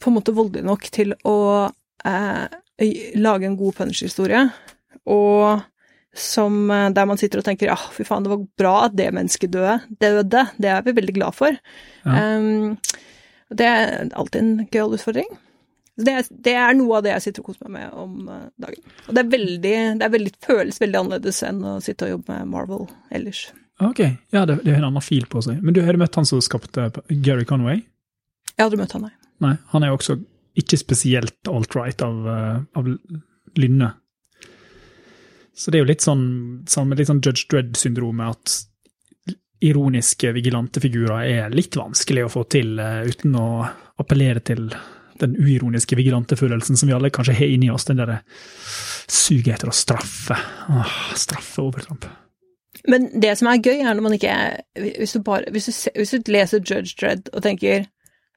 på 0.00 0.12
en 0.12 0.18
måte 0.18 0.36
voldelig 0.36 0.66
nok 0.68 0.86
til 0.92 1.16
å 1.28 1.38
uh, 1.72 2.46
lage 3.16 3.48
en 3.48 3.58
god 3.60 3.80
punisher-historie, 3.80 4.46
og 5.08 5.66
som, 6.16 6.64
der 6.68 7.06
man 7.06 7.20
sitter 7.20 7.40
og 7.40 7.46
tenker 7.46 7.68
ja, 7.70 7.76
ah, 7.78 7.90
fy 7.94 8.04
faen, 8.04 8.24
det 8.26 8.32
var 8.32 8.48
bra 8.58 8.72
at 8.88 8.96
det 8.98 9.12
mennesket 9.14 9.52
døde. 9.54 9.76
døde. 10.00 10.48
Det 10.58 10.72
er 10.72 10.82
vi 10.82 10.96
veldig 10.96 11.14
glad 11.14 11.36
for. 11.36 11.54
Ja. 12.02 12.24
Um, 12.34 12.74
det 13.50 13.66
er 13.66 14.10
alltid 14.14 14.40
en 14.40 14.66
gøyal 14.70 14.96
utfordring. 14.96 15.30
Det 16.00 16.14
det 16.30 16.54
er, 16.56 16.74
noe 16.78 16.98
av 16.98 17.04
det 17.04 17.12
jeg 17.12 17.24
sitter 17.26 17.42
og 17.42 17.50
koser 17.50 17.66
meg 17.66 17.74
med 17.76 17.96
om 17.98 18.28
eh, 18.30 18.44
dagen. 18.62 18.92
Og 19.08 19.16
det, 19.16 19.24
veldig, 19.32 19.76
det 20.00 20.10
veldig, 20.14 20.34
føles 20.46 20.80
veldig 20.80 21.00
annerledes 21.02 21.42
enn 21.46 21.60
å 21.66 21.74
sitte 21.84 22.06
og 22.06 22.14
jobbe 22.14 22.36
med 22.38 22.52
Marvel 22.54 22.86
ellers. 23.12 23.48
Ok, 23.80 24.00
ja, 24.32 24.44
det, 24.48 24.60
det 24.64 24.74
er 24.74 24.80
en 24.80 24.90
annen 24.90 25.04
fil 25.04 25.26
på 25.30 25.42
seg. 25.44 25.60
Men 25.64 25.76
du 25.76 25.82
har 25.84 25.98
møtt 26.00 26.16
han 26.16 26.28
som 26.28 26.40
skapte 26.44 26.90
Gary 27.24 27.46
Conway? 27.48 27.82
Jeg 28.54 28.62
har 28.62 28.68
aldri 28.68 28.80
møtt 28.82 28.96
han, 28.96 29.08
nei. 29.08 29.16
Nei, 29.40 29.54
Han 29.72 29.84
er 29.84 29.92
jo 29.92 29.96
også 29.96 30.18
ikke 30.60 30.76
spesielt 30.80 31.48
alt-right 31.48 32.02
av, 32.04 32.16
eh, 32.28 32.62
av 32.76 32.90
lynne. 33.56 33.94
Så 35.56 35.72
det 35.72 35.80
er 35.80 35.84
jo 35.84 35.90
litt 35.90 36.04
sånn, 36.04 36.24
litt 36.94 37.08
sånn 37.10 37.22
Judge 37.24 37.48
Dredd-syndromet 37.50 38.36
at 38.36 38.56
ironiske 39.60 40.32
vigilante 40.36 40.80
figurer 40.82 41.26
er 41.26 41.54
litt 41.54 41.76
vanskelig 41.76 42.26
å 42.26 42.32
få 42.32 42.46
til 42.52 42.78
uh, 42.80 43.02
uten 43.06 43.36
å 43.36 43.48
appellere 44.00 44.42
til 44.44 44.70
den 45.20 45.36
uironiske 45.36 45.98
vigilantefølelsen 45.98 46.78
som 46.80 46.88
vi 46.88 46.96
alle 46.96 47.10
kanskje 47.12 47.36
har 47.36 47.52
inni 47.52 47.68
oss. 47.72 47.84
Den 47.88 48.00
derre 48.00 48.22
suget 49.10 49.58
etter 49.58 49.70
å 49.70 49.76
straffe. 49.76 50.38
Åh, 50.72 50.96
straffe 51.18 51.64
overtramp. 51.64 52.08
Men 52.88 53.10
det 53.20 53.34
som 53.36 53.50
er 53.50 53.60
gøy, 53.60 53.82
er 53.82 53.96
når 53.96 54.04
man 54.04 54.14
ikke 54.16 54.34
Hvis 54.78 55.12
du, 55.12 55.20
bare, 55.26 55.50
hvis 55.52 55.66
du, 55.68 55.72
hvis 55.98 56.14
du 56.14 56.30
leser 56.32 56.62
Judge 56.62 56.94
Dredd 56.96 57.28
og 57.34 57.42
tenker 57.44 57.88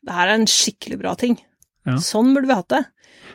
det 0.04 0.16
her 0.18 0.28
er 0.28 0.36
en 0.36 0.50
skikkelig 0.50 0.98
bra 1.00 1.14
ting, 1.16 1.38
ja. 1.88 1.96
sånn 2.04 2.34
burde 2.36 2.50
vi 2.50 2.58
hatt 2.58 2.74
det. 2.74 2.82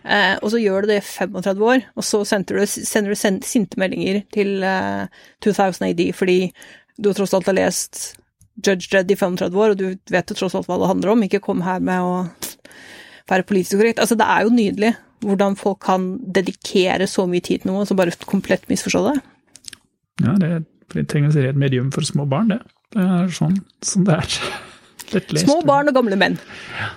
Eh, 0.04 0.34
og 0.42 0.50
så 0.52 0.60
gjør 0.60 0.84
du 0.84 0.90
det 0.90 0.98
i 1.00 1.06
35 1.06 1.64
år, 1.64 1.86
og 1.96 2.04
så 2.04 2.20
sender 2.28 2.60
du, 2.60 2.66
sender 2.68 3.14
du 3.14 3.46
sinte 3.46 3.80
meldinger 3.80 4.20
til 4.34 4.60
eh, 4.66 5.22
2000 5.44 5.88
AD 5.88 6.02
fordi 6.18 6.36
du 6.98 7.12
tross 7.14 7.34
alt 7.36 7.48
har 7.48 7.56
lest 7.56 8.18
Judge 8.58 8.90
Dredd 8.90 9.10
i 9.14 9.16
35 9.16 9.54
år, 9.54 9.74
og 9.74 9.78
du 9.78 10.12
vet 10.12 10.30
jo 10.32 10.36
tross 10.38 10.56
alt 10.58 10.66
hva 10.68 10.78
det 10.80 10.90
handler 10.90 11.12
om. 11.14 11.26
Ikke 11.26 11.42
kom 11.44 11.62
her 11.66 11.82
med 11.84 12.02
å 12.02 12.14
være 13.30 13.46
politisk 13.46 13.78
korrekt. 13.78 14.02
Altså, 14.02 14.18
det 14.18 14.26
er 14.26 14.46
jo 14.46 14.54
nydelig 14.54 14.94
hvordan 15.24 15.56
folk 15.58 15.80
kan 15.82 16.12
dedikere 16.34 17.08
så 17.10 17.26
mye 17.30 17.42
tid 17.44 17.62
til 17.62 17.72
noe, 17.72 17.82
og 17.82 17.90
så 17.90 17.96
bare 17.98 18.14
komplett 18.30 18.68
misforstå 18.70 19.04
det. 19.08 19.16
Ja, 20.24 20.34
det 20.38 20.50
er 20.56 20.66
trenger 21.10 21.36
er 21.36 21.50
et 21.50 21.58
medium 21.58 21.90
for 21.92 22.06
små 22.06 22.24
barn, 22.28 22.54
det. 22.54 22.62
Det 22.94 23.04
er 23.04 23.28
sånn, 23.34 23.58
som 23.84 24.06
det 24.08 24.16
er. 24.16 24.38
Små 25.40 25.62
barn 25.64 25.88
og 25.88 25.96
gamle 25.96 26.16
menn. 26.20 26.34
Ja. 26.76 26.88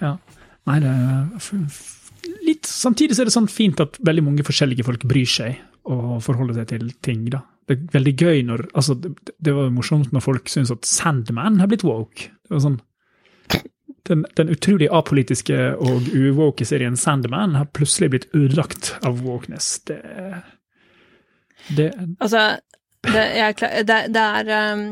ja. 0.00 0.10
Nei, 0.68 0.78
det 0.84 0.90
er 0.90 2.42
litt 2.44 2.68
Samtidig 2.68 3.16
så 3.16 3.24
er 3.24 3.28
det 3.28 3.34
sånn 3.34 3.48
fint 3.48 3.80
at 3.80 3.96
veldig 4.04 4.24
mange 4.24 4.44
forskjellige 4.44 4.84
folk 4.84 5.04
bryr 5.08 5.28
seg 5.28 5.58
og 5.84 6.22
forholde 6.24 6.56
seg 6.56 6.70
til 6.72 6.88
ting, 7.04 7.28
da. 7.32 7.44
Det 7.64 7.78
er 7.78 7.84
veldig 7.94 8.12
gøy 8.20 8.42
når 8.44 8.66
Altså, 8.76 8.94
det, 9.00 9.14
det 9.40 9.54
var 9.56 9.70
morsomt 9.72 10.12
når 10.12 10.24
folk 10.24 10.50
syns 10.52 10.72
at 10.74 10.84
Sandman 10.84 11.62
har 11.62 11.70
blitt 11.70 11.84
woke. 11.86 12.28
Det 12.44 12.52
var 12.56 12.64
sånn 12.66 12.82
den, 14.04 14.26
den, 14.36 14.50
utrolig 14.52 14.88
apolitiske 14.92 15.56
og 15.80 16.10
uwoke 16.12 16.66
serien 16.68 16.96
Sandman 16.96 17.56
har 17.56 17.70
plutselig 17.72 18.10
blitt 18.12 18.26
ødelagt 18.36 18.94
av 19.00 19.22
wokeness. 19.24 19.78
Det, 19.88 19.96
det 21.76 21.86
Altså, 22.18 22.58
det, 23.04 23.22
jeg, 23.38 23.56
det, 23.88 23.96
det 24.12 24.24
er 24.24 24.74
um, 24.74 24.84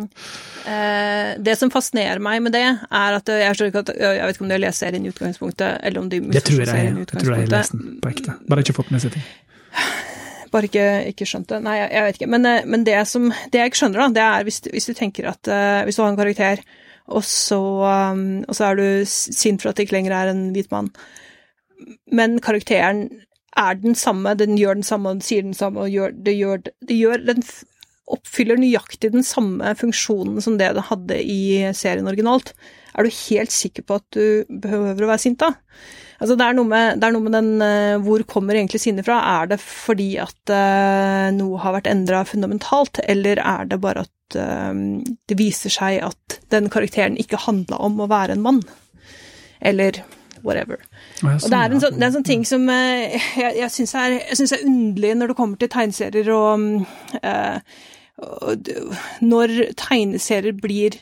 uh, 0.65 1.29
Det 1.45 1.57
som 1.61 1.73
fascinerer 1.73 2.21
meg 2.25 2.41
med 2.45 2.57
det, 2.57 2.65
er 2.89 3.19
at 3.19 3.29
jeg, 3.29 3.53
at, 3.53 3.93
jeg 3.99 4.25
vet 4.25 4.37
ikke 4.37 4.47
om 4.47 4.53
de 4.53 4.57
har 4.57 4.65
lest 4.65 4.85
serien 4.85 5.05
i 5.05 5.13
utgangspunktet, 5.13 5.77
eller 5.83 6.01
om 6.01 6.09
de 6.13 6.23
Det 6.33 6.45
tror 6.49 6.65
jeg, 6.65 6.73
jeg, 6.73 6.97
jeg 7.05 7.13
tror 7.13 7.35
jeg 7.35 7.45
har 7.45 7.55
lest 7.59 7.77
den 7.77 8.01
på 8.01 8.15
ekte. 8.15 8.39
Bare 8.49 8.65
ikke 8.65 8.77
fått 8.81 8.97
med 8.97 9.05
seg 9.05 9.19
ting. 9.19 9.29
Bare 10.53 10.69
ikke, 10.69 10.87
ikke 11.13 11.27
skjønt 11.29 11.49
det. 11.49 11.63
Nei, 11.65 11.79
jeg, 11.81 12.05
vet 12.07 12.21
ikke. 12.21 12.31
Men, 12.35 12.47
eh, 12.49 12.69
men 12.69 12.87
det, 12.87 12.99
som, 13.09 13.31
det 13.53 13.61
jeg 13.61 13.73
ikke 13.73 13.81
skjønner, 13.83 14.05
da, 14.05 14.13
det 14.17 14.25
er 14.27 14.47
hvis, 14.49 14.61
hvis 14.73 14.89
du 14.91 14.95
tenker 14.99 15.31
at 15.33 15.49
uh, 15.49 15.83
Hvis 15.87 15.97
du 15.97 16.05
har 16.05 16.13
en 16.13 16.21
karakter, 16.21 16.63
og 17.13 17.25
så, 17.27 17.59
um, 17.59 18.43
og 18.47 18.57
så 18.57 18.69
er 18.69 18.79
du 18.79 18.87
sint 19.09 19.63
for 19.63 19.73
at 19.73 19.79
det 19.79 19.89
ikke 19.89 19.99
lenger 19.99 20.15
er 20.17 20.31
en 20.31 20.45
hvit 20.55 20.71
mann, 20.73 20.93
men 22.15 22.39
karakteren 22.45 23.09
er 23.59 23.81
den 23.81 23.97
samme, 23.99 24.37
den 24.39 24.55
gjør 24.57 24.79
den 24.79 24.87
samme, 24.87 25.17
den 25.17 25.25
sier 25.25 25.43
den 25.45 25.57
samme, 25.57 25.83
og 25.83 25.93
gjør, 25.93 26.15
det, 26.15 26.37
gjør, 26.39 26.63
det 26.89 26.97
gjør 26.97 27.25
den 27.27 27.43
oppfyller 28.13 28.61
nøyaktig 28.61 29.13
den 29.13 29.27
samme 29.27 29.75
funksjonen 29.79 30.41
som 30.45 30.57
det 30.61 30.73
det 30.77 30.87
hadde 30.89 31.19
i 31.21 31.43
serien 31.77 32.09
originalt, 32.09 32.53
er 32.93 33.07
du 33.07 33.19
helt 33.29 33.53
sikker 33.55 33.85
på 33.89 33.99
at 34.01 34.07
du 34.15 34.49
behøver 34.63 35.05
å 35.05 35.11
være 35.13 35.25
sint 35.25 35.41
da? 35.43 35.55
Altså, 36.23 36.37
det 36.39 36.47
er 36.47 36.55
noe 36.55 36.69
med, 36.71 37.03
er 37.03 37.15
noe 37.15 37.25
med 37.25 37.35
den 37.35 37.51
uh, 37.59 37.99
Hvor 38.05 38.23
kommer 38.31 38.55
egentlig 38.55 38.83
sinnet 38.85 39.07
fra? 39.09 39.19
Er 39.43 39.51
det 39.51 39.59
fordi 39.63 40.13
at 40.23 40.53
uh, 40.55 41.33
noe 41.35 41.59
har 41.65 41.75
vært 41.75 41.91
endra 41.91 42.23
fundamentalt, 42.29 43.03
eller 43.11 43.43
er 43.43 43.67
det 43.73 43.81
bare 43.83 44.05
at 44.07 44.37
uh, 44.39 44.73
det 45.03 45.39
viser 45.41 45.73
seg 45.75 45.99
at 46.07 46.39
den 46.55 46.71
karakteren 46.73 47.19
ikke 47.19 47.43
handla 47.43 47.81
om 47.83 47.99
å 47.99 48.11
være 48.13 48.37
en 48.37 48.45
mann? 48.45 48.63
Eller 49.59 50.05
whatever. 50.47 50.79
Og 51.23 51.43
det 51.51 51.59
er 51.59 51.75
en 51.75 51.83
sånn, 51.83 51.99
det 51.99 52.03
er 52.03 52.09
en 52.09 52.17
sånn 52.17 52.27
ting 52.27 52.47
som 52.47 52.65
jeg, 52.71 53.21
jeg 53.59 53.71
syns 53.71 53.95
er, 53.99 54.17
er, 54.35 54.65
underlig 54.67 55.13
når 55.19 55.31
det 55.31 55.37
kommer 55.39 55.61
til 55.61 55.71
tegneserier 55.71 56.31
og 56.35 56.59
når 59.23 59.55
tegneserier 59.79 60.59
blir 60.59 60.99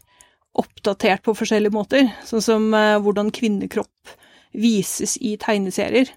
oppdatert 0.59 1.23
på 1.27 1.35
forskjellige 1.39 1.75
måter, 1.75 2.09
sånn 2.27 2.45
som 2.45 2.69
uh, 2.75 2.99
hvordan 3.03 3.31
kvinnekropp 3.35 4.15
vises 4.57 5.17
i 5.23 5.37
tegneserier. 5.41 6.11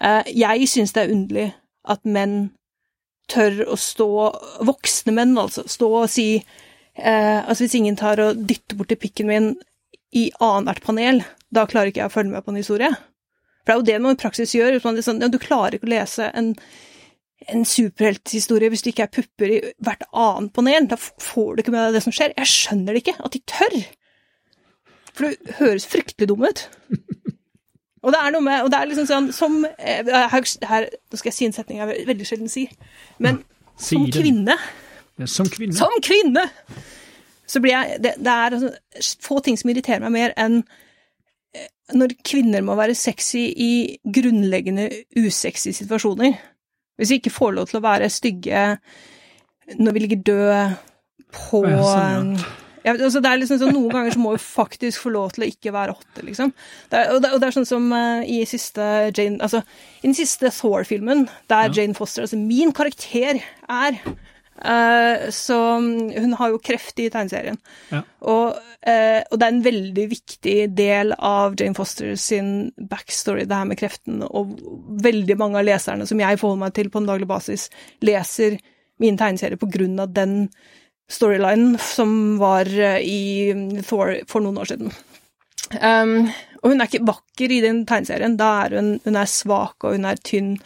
Uh, 0.00 0.24
jeg 0.28 0.68
syns 0.68 0.92
det 0.96 1.04
er 1.04 1.14
underlig 1.14 1.46
at 1.88 2.02
menn 2.04 2.50
tør 3.30 3.62
å 3.72 3.76
stå 3.78 4.10
Voksne 4.66 5.14
menn, 5.16 5.36
altså. 5.38 5.64
Stå 5.70 5.92
og 6.04 6.10
si 6.10 6.32
Altså, 7.00 7.62
hvis 7.62 7.76
ingen 7.78 7.94
tar 7.96 8.20
og 8.20 8.40
dytter 8.44 8.76
borti 8.76 8.96
pikken 8.98 9.28
min 9.30 9.46
i 10.12 10.26
annethvert 10.42 10.82
panel, 10.84 11.22
da 11.48 11.62
klarer 11.70 11.88
ikke 11.88 12.02
jeg 12.02 12.10
å 12.10 12.12
følge 12.12 12.34
med 12.34 12.44
på 12.44 12.52
en 12.52 12.58
historie. 12.58 12.90
For 13.62 13.70
det 13.70 13.72
er 13.72 13.78
jo 13.78 13.86
det 13.86 13.98
man 14.04 14.16
i 14.16 14.20
praksis 14.20 14.52
gjør. 14.56 14.76
Sånn, 14.82 15.22
ja, 15.22 15.30
du 15.30 15.38
klarer 15.40 15.78
ikke 15.78 15.88
å 15.88 15.92
lese 15.94 16.28
en 16.36 16.50
en 17.48 17.64
superhelthistorie 17.64 18.68
hvis 18.68 18.84
det 18.84 18.92
ikke 18.92 19.06
er 19.06 19.14
pupper 19.14 19.54
i 19.54 19.60
hvert 19.80 20.04
annet 20.12 20.52
panel. 20.56 20.88
Da 20.90 20.98
får 21.00 21.54
du 21.54 21.62
ikke 21.62 21.74
med 21.74 21.88
deg 21.88 21.98
det 21.98 22.04
som 22.04 22.14
skjer. 22.14 22.36
Jeg 22.36 22.52
skjønner 22.52 22.92
det 22.92 23.04
ikke, 23.04 23.16
at 23.24 23.36
de 23.36 23.42
tør. 23.48 23.78
For 25.14 25.26
det 25.26 25.56
høres 25.58 25.88
fryktelig 25.90 26.28
dum 26.30 26.44
ut. 26.46 26.66
Og 28.00 28.14
det 28.14 28.20
er 28.20 28.32
noe 28.32 28.44
med 28.44 28.62
Og 28.64 28.70
det 28.72 28.78
er 28.78 28.88
liksom 28.88 29.08
sånn 29.08 29.26
som 29.36 29.58
eh, 29.66 30.06
her, 30.08 30.44
her, 30.68 30.86
Nå 30.88 31.18
skal 31.18 31.28
jeg 31.28 31.36
si 31.36 31.48
en 31.48 31.56
setning 31.56 31.82
jeg 31.82 32.06
veldig 32.08 32.28
sjelden 32.28 32.52
sier. 32.52 32.70
Men 33.20 33.42
som 33.80 34.06
kvinne 34.12 34.56
ja, 35.20 35.28
Som 35.28 35.50
kvinne. 35.52 35.76
Som 35.76 35.96
kvinne! 36.04 36.46
Så 37.50 37.60
blir 37.60 37.74
jeg 37.74 37.98
Det, 38.04 38.14
det 38.22 38.32
er 38.32 38.56
altså, 38.56 38.70
få 39.20 39.40
ting 39.44 39.58
som 39.60 39.72
irriterer 39.72 40.00
meg 40.06 40.14
mer 40.16 40.32
enn 40.40 40.62
eh, 40.62 41.68
når 41.92 42.14
kvinner 42.24 42.64
må 42.64 42.78
være 42.78 42.96
sexy 42.96 43.48
i 43.50 43.72
grunnleggende 44.06 44.86
usexy 45.18 45.72
situasjoner. 45.74 46.36
Hvis 47.00 47.14
vi 47.14 47.20
ikke 47.22 47.32
får 47.32 47.56
lov 47.56 47.70
til 47.70 47.80
å 47.80 47.86
være 47.88 48.12
stygge 48.12 48.64
når 49.78 49.94
vi 49.94 50.02
ligger 50.04 50.24
døde 50.26 50.62
på 51.30 51.62
ja, 51.64 51.78
sånn, 51.80 52.34
ja. 52.36 52.48
Ja, 52.84 52.94
altså 52.94 53.20
det 53.20 53.28
er 53.28 53.40
liksom 53.40 53.58
sånn, 53.60 53.74
Noen 53.76 53.92
ganger 53.92 54.14
så 54.14 54.22
må 54.22 54.32
vi 54.34 54.42
faktisk 54.42 55.04
få 55.04 55.12
lov 55.12 55.34
til 55.34 55.44
å 55.44 55.48
ikke 55.50 55.72
være 55.74 55.94
hotte, 55.98 56.24
liksom. 56.24 56.52
Det 56.88 56.96
er, 56.96 57.10
og, 57.12 57.20
det, 57.22 57.32
og, 57.34 57.42
det, 57.42 57.50
er 57.50 57.56
sånn 57.58 57.68
som 57.68 57.90
uh, 57.92 58.22
i 58.24 58.40
siste 58.48 58.86
Jane 59.10 59.36
Altså, 59.44 59.60
i 60.00 60.06
den 60.08 60.16
siste 60.16 60.52
Thor-filmen, 60.54 61.26
der 61.52 61.74
Jane 61.76 61.96
Foster, 61.98 62.24
altså 62.24 62.40
min 62.40 62.72
karakter, 62.76 63.42
er 63.68 64.00
så 64.60 65.56
hun 65.80 66.34
har 66.36 66.50
jo 66.52 66.58
kreft 66.60 66.98
i 67.00 67.08
tegneserien. 67.12 67.56
Ja. 67.88 68.02
Og, 68.28 68.58
uh, 68.58 69.20
og, 69.22 69.36
det 69.38 69.46
er 69.46 69.54
en 69.54 69.62
veldig 69.64 70.06
viktig 70.10 70.56
del 70.76 71.14
av 71.16 71.56
Jane 71.58 71.76
Foster 71.78 72.12
sin 72.20 72.70
backstory, 72.90 73.46
det 73.48 73.56
her 73.56 73.70
med 73.70 73.80
kreften. 73.80 74.20
Og 74.26 74.58
veldig 75.04 75.38
mange 75.40 75.60
av 75.60 75.68
leserne 75.68 76.08
som 76.08 76.20
jeg 76.20 76.40
forholder 76.40 76.66
meg 76.66 76.76
til 76.76 76.92
på 76.92 77.00
en 77.00 77.08
daglig 77.08 77.30
basis, 77.30 77.70
leser 78.04 78.58
min 79.00 79.16
tegneserie 79.20 79.60
på 79.60 79.70
grunn 79.72 79.96
av 80.02 80.12
den 80.12 80.44
storylinen 81.10 81.78
som 81.82 82.12
var 82.42 82.68
uh, 82.68 83.00
i 83.00 83.80
Thor 83.86 84.18
for 84.30 84.44
noen 84.44 84.60
år 84.60 84.74
siden. 84.74 84.92
Um, 85.78 86.30
og 86.60 86.72
hun 86.72 86.82
er 86.82 86.90
ikke 86.90 87.06
vakker 87.08 87.52
i 87.52 87.60
den 87.64 87.84
tegneserien. 87.88 88.36
Da 88.40 88.52
er 88.66 88.78
hun, 88.78 88.94
hun 89.04 89.16
er 89.16 89.30
svak, 89.30 89.78
og 89.84 89.96
hun 89.96 90.08
er 90.08 90.20
tynn, 90.20 90.56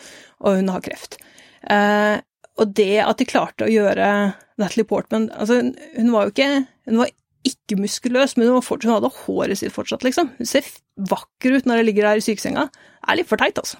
og 0.42 0.58
hun 0.58 0.70
har 0.72 0.84
kreft. 0.84 1.20
Uh, 1.64 2.18
og 2.60 2.72
det 2.78 3.02
at 3.02 3.18
de 3.18 3.26
klarte 3.28 3.66
å 3.66 3.72
gjøre 3.72 4.08
Natalie 4.60 4.86
Portman 4.86 5.26
altså, 5.34 5.58
Hun 5.96 6.10
var 6.14 6.28
jo 6.28 6.34
ikke 6.34 6.50
Hun 6.86 7.00
var 7.00 7.10
ikke 7.44 7.76
muskuløs, 7.76 8.36
men 8.38 8.48
hun, 8.48 8.62
fortsatt, 8.64 8.88
hun 8.88 8.96
hadde 8.96 9.24
håret 9.26 9.60
sitt 9.60 9.74
fortsatt, 9.74 10.04
liksom. 10.06 10.30
Hun 10.38 10.48
ser 10.48 10.64
vakker 11.10 11.58
ut 11.58 11.66
når 11.68 11.82
hun 11.82 11.86
ligger 11.90 12.06
der 12.08 12.20
i 12.20 12.24
sykesenga. 12.24 12.70
Det 12.72 13.10
er 13.12 13.18
litt 13.18 13.28
for 13.28 13.40
teit, 13.40 13.58
altså. 13.60 13.76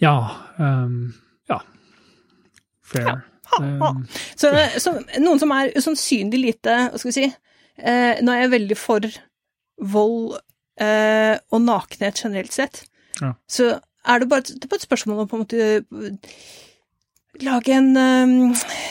Ja. 0.00 0.14
Um, 0.56 1.12
ja. 1.50 1.58
Fair. 2.80 3.04
Ja. 3.04 3.16
Ha, 3.50 3.60
ha. 3.82 3.90
Um, 3.90 4.06
så, 4.32 4.54
så, 4.80 4.94
noen 5.20 5.42
som 5.42 5.52
er 5.52 5.74
usannsynlig 5.76 6.40
lite 6.40 6.76
Hva 6.86 7.00
skal 7.02 7.10
vi 7.10 7.14
si 7.16 7.24
eh, 7.26 8.20
Nå 8.22 8.30
er 8.30 8.44
jeg 8.44 8.52
veldig 8.52 8.76
for 8.78 9.08
vold 9.90 10.36
eh, 10.80 11.34
og 11.50 11.64
nakenhet 11.66 12.20
generelt 12.24 12.54
sett. 12.54 12.84
Ja. 13.20 13.34
Så 13.50 13.72
er 14.10 14.22
det 14.22 14.28
bare, 14.30 14.46
det 14.46 14.64
er 14.64 14.72
bare 14.72 14.82
et 14.82 14.88
spørsmål 14.88 15.22
om 15.22 15.30
på 15.30 15.38
en 15.38 15.44
måte 15.44 15.58
lage 17.40 17.72
en 17.72 17.90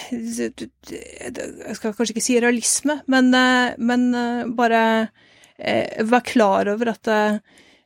Jeg 0.10 1.76
skal 1.78 1.94
kanskje 1.94 2.14
ikke 2.16 2.26
si 2.26 2.40
realisme, 2.40 3.02
men, 3.12 3.34
eh, 3.36 3.76
men 3.78 4.12
bare 4.56 4.84
være 5.60 6.24
klar 6.24 6.70
over 6.72 6.94
at 6.94 7.10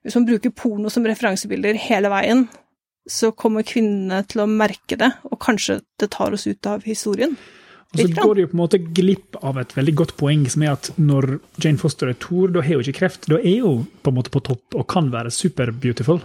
hvis 0.04 0.16
man 0.20 0.28
bruker 0.28 0.54
porno 0.54 0.92
som 0.94 1.06
referansebilder 1.08 1.80
hele 1.80 2.12
veien, 2.14 2.46
så 3.10 3.32
kommer 3.36 3.66
kvinnene 3.68 4.22
til 4.30 4.44
å 4.44 4.48
merke 4.50 4.98
det, 5.00 5.10
og 5.28 5.40
kanskje 5.44 5.82
det 6.00 6.12
tar 6.14 6.36
oss 6.36 6.46
ut 6.48 6.70
av 6.70 6.86
historien. 6.88 7.36
Og 7.94 8.00
så 8.00 8.08
går 8.10 8.36
det 8.36 8.46
jo 8.46 8.50
på 8.50 8.56
en 8.58 8.64
måte 8.64 8.80
glipp 8.82 9.38
av 9.46 9.60
et 9.62 9.74
veldig 9.78 9.94
godt 10.00 10.14
poeng, 10.18 10.48
som 10.50 10.64
er 10.66 10.74
at 10.74 10.90
når 10.98 11.36
Jane 11.62 11.78
Foster 11.82 12.10
er 12.10 12.18
Thor, 12.18 12.50
da 12.50 12.64
har 12.66 12.80
hun 12.80 12.86
ikke 12.86 13.04
kreft. 13.04 13.28
Da 13.30 13.38
er 13.38 13.60
hun 13.62 13.84
på 14.02 14.10
en 14.10 14.18
måte 14.18 14.34
på 14.34 14.42
topp 14.48 14.80
og 14.80 14.88
kan 14.90 15.12
være 15.14 15.34
super 15.34 15.70
beautiful. 15.72 16.24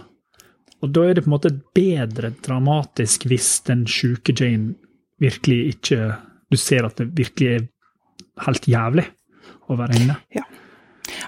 Og 0.79 0.93
da 0.95 1.05
er 1.05 1.17
det 1.17 1.25
på 1.25 1.29
en 1.29 1.35
måte 1.35 1.51
bedre 1.75 2.31
dramatisk 2.45 3.27
hvis 3.29 3.49
den 3.67 3.83
sjuke 3.89 4.35
Jane 4.35 4.75
virkelig 5.19 5.75
ikke 5.75 6.15
Du 6.49 6.57
ser 6.57 6.87
at 6.87 6.97
det 6.97 7.11
virkelig 7.13 7.49
er 7.53 7.65
helt 8.47 8.65
jævlig 8.65 9.03
å 9.69 9.75
være 9.77 9.99
inne. 9.99 10.15
Ja. 10.33 10.47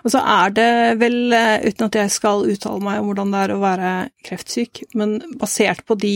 Og 0.02 0.14
så 0.14 0.22
er 0.26 0.54
det 0.56 0.72
vel, 0.98 1.34
eh, 1.34 1.68
uten 1.68 1.86
at 1.86 1.98
jeg 2.00 2.14
skal 2.14 2.48
uttale 2.50 2.82
meg 2.82 3.02
om 3.02 3.12
hvordan 3.12 3.34
det 3.34 3.42
er 3.44 3.54
å 3.54 3.60
være 3.62 3.92
kreftsyk, 4.26 4.82
men 4.98 5.20
basert 5.38 5.84
på 5.86 5.98
de 6.02 6.16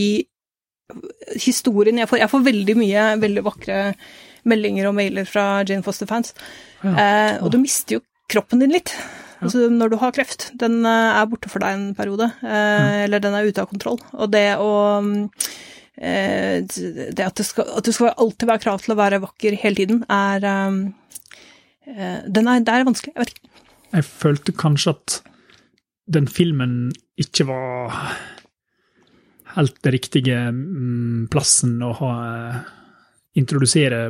historiene 1.42 2.02
jeg 2.02 2.10
får 2.10 2.18
Jeg 2.22 2.30
får 2.30 2.44
veldig 2.46 2.76
mye 2.78 3.04
veldig 3.22 3.42
vakre 3.46 3.78
meldinger 4.46 4.86
og 4.86 4.94
mailer 4.94 5.26
fra 5.26 5.62
Jane 5.66 5.82
Foster-fans. 5.82 6.34
Ja. 6.82 6.92
Eh, 6.94 7.32
og 7.42 7.50
du 7.54 7.58
mister 7.58 7.98
jo 7.98 8.04
kroppen 8.30 8.62
din 8.62 8.74
litt. 8.74 8.94
Altså 9.44 9.66
når 9.72 9.92
du 9.92 9.98
har 10.00 10.14
kreft. 10.16 10.50
Den 10.58 10.80
eh, 10.88 11.16
er 11.20 11.28
borte 11.30 11.50
for 11.52 11.64
deg 11.64 11.76
en 11.76 11.88
periode. 11.96 12.30
Eh, 12.42 13.04
Eller 13.04 13.22
den 13.22 13.36
er 13.36 13.48
ute 13.48 13.62
av 13.62 13.70
kontroll. 13.70 13.98
Og 14.16 14.30
det 14.32 14.46
å 14.62 14.70
eh, 15.96 16.62
Det 16.64 17.24
at 17.24 17.36
det, 17.36 17.46
skal, 17.48 17.68
at 17.76 17.88
det 17.88 17.96
skal 17.96 18.14
alltid 18.16 18.48
være 18.50 18.64
krav 18.64 18.84
til 18.84 18.94
å 18.96 19.00
være 19.00 19.22
vakker 19.24 19.58
hele 19.62 19.82
tiden, 19.82 20.04
er 20.08 20.40
den 21.86 22.48
er, 22.50 22.64
Det 22.66 22.72
er 22.72 22.86
vanskelig. 22.88 23.12
Jeg 23.14 23.22
vet 23.22 23.34
ikke. 23.34 23.52
Jeg 23.96 24.06
følte 24.08 24.52
kanskje 24.58 24.96
at 24.96 25.20
den 26.10 26.26
filmen 26.30 26.90
ikke 27.18 27.46
var 27.48 27.94
helt 29.54 29.78
den 29.86 29.94
riktige 29.94 30.40
mm, 30.52 31.28
plassen 31.32 31.78
å 31.86 31.92
ha 32.00 32.10
introdusere 33.38 34.00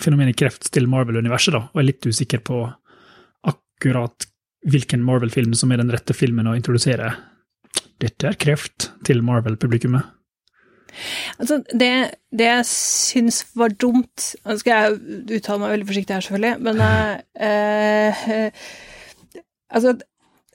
fenomenet 0.00 0.38
kreft 0.38 0.70
til 0.72 0.88
Marvel-universet, 0.90 1.54
da, 1.54 1.62
og 1.68 1.80
er 1.80 1.88
litt 1.90 2.08
usikker 2.08 2.42
på 2.46 2.62
akkurat 3.46 4.26
hvilken 4.66 5.04
Marvel-film 5.06 5.54
som 5.54 5.72
er 5.72 5.82
den 5.82 5.92
rette 5.94 6.14
filmen 6.16 6.48
å 6.50 6.56
introdusere 6.58 7.14
dette 8.02 8.28
er 8.28 8.36
kreft 8.40 8.90
til 9.06 9.22
Marvel-publikummet. 9.24 10.12
Altså, 11.36 11.60
det, 11.76 11.92
det 12.32 12.46
jeg 12.48 12.66
syns 12.70 13.42
var 13.58 13.74
dumt 13.76 14.30
Nå 14.46 14.54
skal 14.62 14.86
jeg 14.86 15.40
uttale 15.40 15.60
meg 15.60 15.74
veldig 15.74 15.88
forsiktig 15.90 16.16
her, 16.16 16.24
selvfølgelig, 16.24 16.52
men 16.64 16.84
eh, 16.86 18.22
eh, 18.32 18.68
Altså, 19.76 19.92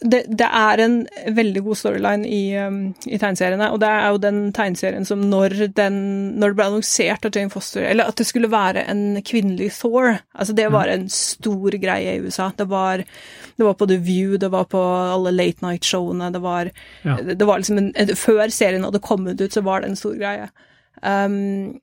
det, 0.01 0.21
det, 0.31 0.47
er 0.47 0.81
en 0.81 0.95
veldig 1.35 1.61
god 1.65 1.77
storyline 1.77 2.25
i, 2.25 2.55
um, 2.57 2.79
i, 3.05 3.19
tegneseriene, 3.21 3.67
og 3.69 3.81
det 3.83 3.89
er 3.91 4.07
jo 4.07 4.21
den 4.23 4.39
tegneserien 4.55 5.05
som 5.05 5.21
når, 5.29 5.57
den, 5.77 5.99
når 6.41 6.53
det 6.53 6.57
ble 6.57 6.67
annonsert 6.71 7.27
at 7.27 7.37
Jane 7.37 7.53
Foster 7.53 7.85
Eller 7.85 8.09
at 8.09 8.17
det 8.17 8.25
skulle 8.25 8.49
være 8.49 8.87
en 8.89 9.19
kvinnelig 9.27 9.69
Thor, 9.77 10.15
altså 10.33 10.55
det 10.57 10.71
var 10.73 10.89
en 10.89 11.05
stor 11.11 11.77
greie 11.83 12.15
i 12.15 12.23
USA. 12.23 12.49
Det 12.57 12.65
var, 12.71 13.03
det 13.61 13.67
var 13.67 13.77
på 13.77 13.87
The 13.91 13.99
View, 14.01 14.39
det 14.41 14.49
var 14.53 14.65
på 14.71 14.81
alle 14.81 15.33
late 15.35 15.61
night-showene, 15.65 16.31
det 16.33 16.41
var, 16.43 16.71
ja. 17.05 17.19
det 17.21 17.45
var 17.47 17.61
liksom 17.61 17.77
en, 17.77 18.15
Før 18.17 18.49
serien 18.49 18.87
hadde 18.87 19.03
kommet 19.05 19.41
ut, 19.41 19.53
så 19.53 19.63
var 19.65 19.81
det 19.81 19.91
en 19.91 19.99
stor 19.99 20.17
greie. 20.17 20.49
Um, 21.01 21.77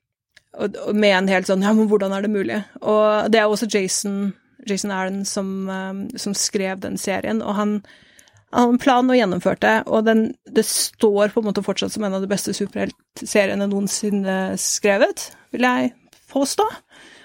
og, 0.59 0.75
og 0.87 0.95
med 0.95 1.15
en 1.15 1.31
helt 1.31 1.49
sånn 1.49 1.63
Ja, 1.65 1.73
men 1.75 1.89
hvordan 1.91 2.13
er 2.15 2.23
det 2.23 2.31
mulig? 2.31 2.61
Og 2.79 3.31
det 3.31 3.41
er 3.41 3.49
også 3.49 3.67
Jason 3.69 4.31
Jason 4.67 4.91
Aaron 4.91 5.25
som, 5.27 5.49
um, 5.69 6.05
som 6.19 6.35
skrev 6.35 6.81
den 6.83 6.99
serien, 6.99 7.41
og 7.41 7.55
han 7.57 7.79
han 8.49 8.63
hadde 8.63 8.73
en 8.73 8.81
plan 8.81 9.09
og 9.11 9.17
gjennomførte, 9.17 9.71
og 9.85 10.07
den, 10.07 10.23
det 10.49 10.63
står 10.65 11.29
på 11.29 11.41
en 11.41 11.49
måte 11.51 11.61
fortsatt 11.61 11.93
som 11.93 12.05
en 12.05 12.15
av 12.17 12.23
de 12.23 12.29
beste 12.31 12.53
superheltseriene 12.57 13.67
noensinne 13.69 14.37
skrevet, 14.57 15.27
vil 15.53 15.67
jeg 15.67 15.91
påstå. 16.33 16.65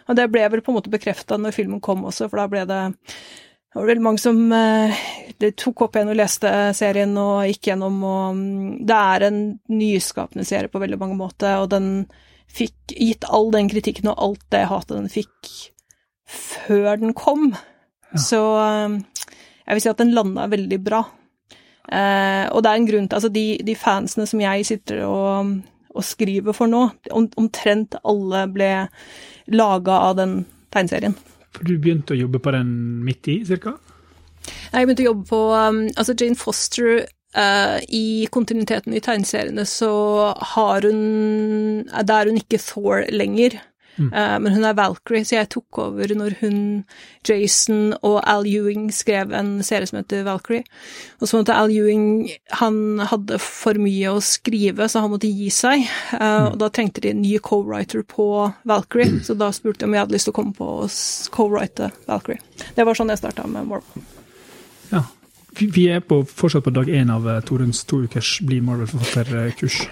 Og 0.04 0.18
det 0.18 0.26
ble 0.32 0.44
vel 0.52 0.60
på 0.60 0.72
en 0.72 0.76
måte 0.76 0.92
bekrefta 0.92 1.38
når 1.40 1.56
filmen 1.56 1.80
kom 1.84 2.04
også, 2.04 2.28
for 2.28 2.42
da 2.42 2.48
ble 2.52 2.66
det 2.68 2.82
det 3.74 3.80
var 3.80 3.88
veldig 3.90 4.02
mange 4.06 4.22
som 4.22 4.52
eh, 4.54 4.98
tok 5.58 5.80
opp 5.82 5.96
igjen 5.98 6.12
og 6.12 6.18
leste 6.20 6.50
serien 6.78 7.10
og 7.18 7.40
gikk 7.48 7.72
gjennom, 7.72 7.96
og 8.06 8.36
mm, 8.38 8.68
det 8.86 8.98
er 9.14 9.24
en 9.26 9.40
nyskapende 9.66 10.46
serie 10.46 10.70
på 10.70 10.78
veldig 10.78 10.98
mange 11.00 11.16
måter, 11.18 11.56
og 11.58 11.72
den 11.72 11.88
fikk 12.54 12.94
gitt 12.94 13.26
all 13.26 13.50
den 13.50 13.66
kritikken 13.72 14.12
og 14.12 14.22
alt 14.22 14.44
det 14.54 14.68
hatet 14.70 14.94
den 14.94 15.10
fikk 15.10 15.50
før 16.30 17.02
den 17.02 17.16
kom. 17.18 17.50
Ja. 18.12 18.22
Så 18.22 18.44
eh, 18.62 19.26
jeg 19.64 19.74
vil 19.74 19.82
si 19.82 19.90
at 19.90 20.04
den 20.04 20.14
landa 20.14 20.46
veldig 20.54 20.80
bra. 20.86 21.02
Eh, 21.90 22.46
og 22.54 22.62
det 22.62 22.70
er 22.70 22.78
en 22.78 22.88
grunn 22.88 23.10
til 23.10 23.18
Altså, 23.18 23.34
de, 23.34 23.46
de 23.58 23.74
fansene 23.74 24.30
som 24.30 24.46
jeg 24.46 24.70
sitter 24.70 25.02
og, 25.08 25.50
og 25.90 26.06
skriver 26.14 26.54
for 26.54 26.70
nå, 26.70 26.86
om, 27.10 27.26
omtrent 27.42 27.98
alle 28.06 28.46
ble 28.54 28.72
laga 29.50 30.02
av 30.12 30.20
den 30.22 30.44
tegneserien. 30.70 31.18
For 31.54 31.66
du 31.66 31.76
begynte 31.78 32.14
å 32.14 32.18
jobbe 32.18 32.40
på 32.42 32.54
den 32.54 32.70
midt 33.06 33.30
i, 33.30 33.40
cirka? 33.46 33.76
Jeg 34.44 34.86
begynte 34.86 35.04
å 35.04 35.10
jobbe 35.12 35.28
på 35.30 35.42
um, 35.54 35.84
Altså, 35.94 36.16
Jane 36.18 36.38
Foster 36.38 37.04
Uh, 37.34 37.80
I 37.90 38.28
kontinuiteten 38.30 38.94
i 38.94 39.00
tegneseriene 39.02 39.64
så 39.66 39.88
har 40.54 40.84
hun 40.86 41.80
Da 42.06 42.20
er 42.20 42.30
hun 42.30 42.38
ikke 42.38 42.60
Thor 42.62 43.02
lenger. 43.10 43.56
Mm. 43.96 44.10
Uh, 44.10 44.36
men 44.42 44.54
hun 44.56 44.64
er 44.66 44.74
Valkyrie, 44.74 45.24
så 45.26 45.36
jeg 45.36 45.50
tok 45.54 45.78
over 45.84 46.14
når 46.18 46.36
hun, 46.40 46.58
Jason 47.26 47.94
og 48.00 48.18
Al 48.26 48.46
Ewing 48.48 48.88
skrev 48.94 49.32
en 49.36 49.56
serie 49.66 49.86
som 49.86 50.00
heter 50.00 50.24
Valkyrie. 50.26 50.64
Og 51.20 51.30
så 51.30 51.38
måtte 51.38 51.54
Al 51.54 51.72
Ewing 51.72 52.28
Han 52.60 53.02
hadde 53.10 53.38
for 53.42 53.78
mye 53.80 54.14
å 54.14 54.22
skrive, 54.24 54.88
så 54.90 55.04
han 55.04 55.12
måtte 55.14 55.30
gi 55.30 55.50
seg. 55.54 55.86
Uh. 56.16 56.52
Og 56.52 56.58
da 56.62 56.70
trengte 56.74 57.04
de 57.04 57.12
en 57.14 57.22
ny 57.22 57.36
co-writer 57.38 58.04
på 58.08 58.28
Valkyrie, 58.68 59.20
så 59.26 59.38
da 59.38 59.52
spurte 59.54 59.84
de 59.84 59.90
om 59.90 59.96
jeg 59.96 60.06
hadde 60.06 60.16
lyst 60.16 60.30
til 60.30 60.34
å 60.34 60.38
komme 60.40 60.56
på 60.56 60.70
å 60.84 60.88
co-write 61.34 61.92
Valkyrie. 62.08 62.42
Det 62.74 62.86
var 62.86 62.98
sånn 62.98 63.12
jeg 63.14 63.22
starta 63.22 63.46
med 63.50 63.70
Marvel. 63.70 64.08
Ja. 64.90 65.06
Vi 65.54 65.84
er 65.86 66.00
på, 66.02 66.24
fortsatt 66.26 66.64
på 66.66 66.72
dag 66.74 66.88
én 66.90 67.12
av 67.14 67.28
eh, 67.30 67.36
Toruns 67.46 67.84
to 67.86 68.00
ukers 68.08 68.40
Bli 68.42 68.58
Marvel-forfatter-kurs. 68.66 69.84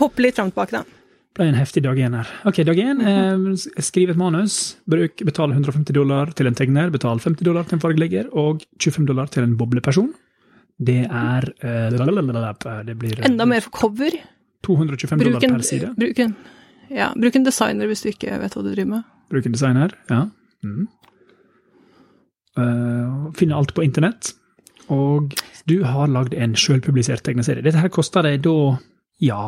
Hoppe 0.00 0.24
litt 0.24 0.34
fram 0.34 0.50
tilbake, 0.50 0.80
da 0.80 1.01
ble 1.36 1.48
en 1.48 1.56
heftig 1.56 1.82
dag 1.84 1.98
én 1.98 2.16
her. 2.16 2.28
Ok, 2.48 2.60
dag 2.68 2.78
én. 2.80 3.00
Eh, 3.00 3.82
skriv 3.84 4.12
et 4.12 4.20
manus. 4.20 4.76
Bruk, 4.90 5.22
betal 5.24 5.54
150 5.54 5.94
dollar 5.96 6.32
til 6.36 6.48
en 6.50 6.58
tegner, 6.58 6.92
betal 6.92 7.22
50 7.22 7.46
dollar 7.48 7.68
til 7.68 7.78
en 7.78 7.84
fargelegger 7.84 8.28
og 8.36 8.64
25 8.76 9.08
dollar 9.08 9.32
til 9.32 9.46
en 9.46 9.56
bobleperson. 9.56 10.12
Det 10.82 11.02
er 11.06 11.48
eh, 11.62 12.84
det 12.86 12.96
blir, 12.98 13.22
Enda 13.24 13.46
mer 13.46 13.64
for 13.64 13.70
cover. 13.70 14.18
225 14.66 15.18
bruk 15.18 15.32
dollar 15.32 15.56
per 15.56 15.66
side. 15.66 15.94
Bruk 15.98 16.20
en, 16.22 16.36
ja, 16.90 17.12
bruk 17.16 17.36
en 17.36 17.46
designer 17.46 17.88
hvis 17.90 18.04
du 18.04 18.12
ikke 18.12 18.36
vet 18.42 18.56
hva 18.56 18.62
du 18.62 18.70
driver 18.70 18.90
med. 18.98 19.08
Bruk 19.32 19.48
en 19.48 19.56
designer, 19.56 19.96
ja. 20.10 20.26
Mm. 20.62 20.86
Uh, 22.52 23.32
finne 23.38 23.56
alt 23.56 23.72
på 23.74 23.84
internett. 23.84 24.34
Og 24.92 25.32
du 25.70 25.80
har 25.88 26.10
lagd 26.12 26.34
en 26.36 26.54
sjølpublisert 26.58 27.24
tegneserie. 27.24 27.64
Dette 27.64 27.80
her 27.80 27.92
koster 27.92 28.26
deg 28.26 28.42
da 28.44 28.76
ja 29.22 29.42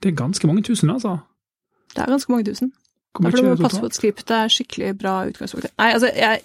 det 0.00 0.12
er 0.12 0.16
ganske 0.16 0.48
mange 0.48 0.62
tusen, 0.64 0.90
altså. 0.90 1.18
Det 1.94 2.04
er 2.04 2.12
ganske 2.14 2.32
mange 2.32 2.46
tusen. 2.48 2.72
Derfor 3.18 3.42
må 3.42 3.56
du 3.56 3.64
passe 3.64 3.80
på 3.82 3.90
at 3.90 3.96
skriptet 3.98 4.32
er 4.36 4.52
skikkelig 4.52 4.94
bra 5.00 5.16
utgangspunkt. 5.28 5.72
Nei, 5.80 5.90
altså, 5.96 6.12
jeg, 6.14 6.44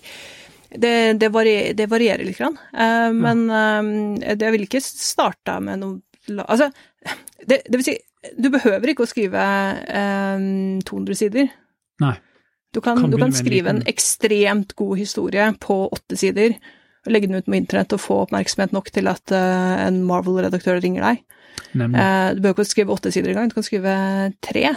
det, 0.73 0.95
det, 1.21 1.29
varier, 1.33 1.75
det, 1.77 1.87
varierer 1.91 2.25
litt, 2.25 2.39
grann. 2.39 2.57
Uh, 2.73 3.11
men 3.15 3.45
uh, 3.51 4.33
jeg 4.33 4.55
vil 4.55 4.65
ikke 4.67 4.83
starte 4.83 5.59
med 5.63 5.83
noe 5.83 6.01
Altså, 6.41 6.71
det, 7.45 7.59
det, 7.69 7.75
vil 7.75 7.83
si, 7.85 7.93
du 8.41 8.47
behøver 8.49 8.89
ikke 8.89 9.05
å 9.05 9.09
skrive 9.11 9.43
uh, 9.85 10.45
200 10.81 11.19
sider. 11.19 11.51
Nei. 12.01 12.15
Du 12.73 12.79
kan, 12.81 12.97
kan, 12.97 13.13
du 13.13 13.19
kan 13.21 13.31
skrive 13.31 13.69
en, 13.69 13.83
en 13.83 13.91
ekstremt 13.91 14.73
god 14.75 14.97
historie 14.97 15.45
på 15.61 15.77
åtte 15.85 16.17
sider, 16.17 16.57
legge 17.05 17.29
den 17.29 17.37
ut 17.37 17.45
på 17.45 17.53
internett 17.55 17.93
og 17.93 18.01
få 18.01 18.17
oppmerksomhet 18.23 18.73
nok 18.73 18.89
til 18.91 19.07
at 19.07 19.31
en 19.37 20.01
Marvel-redaktør 20.09 20.81
ringer 20.83 21.05
deg. 21.05 21.21
Uh, 21.75 22.35
du 22.35 22.43
bør 22.43 22.55
ikke 22.55 22.67
skrive 22.69 22.95
åtte 22.95 23.11
sider 23.13 23.33
engang, 23.33 23.51
du 23.51 23.57
kan 23.57 23.67
skrive 23.67 23.95
tre. 24.45 24.69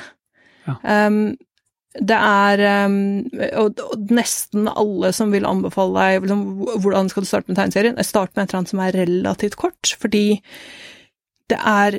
Ja. 0.68 0.78
Um, 0.82 1.36
det 1.98 2.18
er 2.18 2.60
um, 2.86 2.98
og, 3.58 3.80
og, 3.80 4.10
nesten 4.14 4.68
alle 4.68 5.10
som 5.16 5.32
vil 5.32 5.48
anbefale 5.48 5.96
deg 5.96 6.26
liksom, 6.26 6.42
hvordan 6.84 7.08
skal 7.10 7.24
du 7.24 7.30
starte 7.30 7.50
med 7.50 7.58
tegneserien, 7.58 7.98
start 8.04 8.34
med 8.34 8.44
et 8.44 8.52
eller 8.52 8.60
annet 8.60 8.74
som 8.74 8.84
er 8.84 8.98
relativt 9.00 9.58
kort, 9.58 9.94
fordi 9.98 10.26
det 11.48 11.56
er 11.64 11.94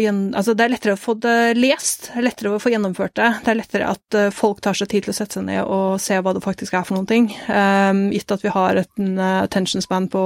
gjen, 0.00 0.20
altså 0.32 0.54
det 0.56 0.64
er 0.64 0.72
lettere 0.72 0.94
å 0.96 1.00
få 1.00 1.14
det 1.20 1.52
lest, 1.58 2.08
det 2.08 2.22
er 2.22 2.26
lettere 2.30 2.54
å 2.54 2.62
få 2.62 2.72
gjennomført 2.72 3.16
det. 3.20 3.30
Det 3.44 3.52
er 3.52 3.58
lettere 3.60 3.90
at 3.92 4.16
uh, 4.16 4.30
folk 4.32 4.62
tar 4.64 4.78
seg 4.78 4.88
tid 4.88 5.04
til 5.04 5.12
å 5.12 5.16
sette 5.18 5.36
seg 5.36 5.44
ned 5.50 5.68
og 5.68 6.00
se 6.00 6.16
hva 6.16 6.32
det 6.32 6.44
faktisk 6.44 6.72
er 6.72 6.86
for 6.88 6.96
noen 6.96 7.10
ting. 7.10 7.28
Um, 7.44 8.06
gitt 8.14 8.32
at 8.32 8.44
vi 8.44 8.52
har 8.54 8.80
et 8.80 9.02
uh, 9.04 9.42
attention 9.42 9.84
span 9.84 10.08
på 10.12 10.24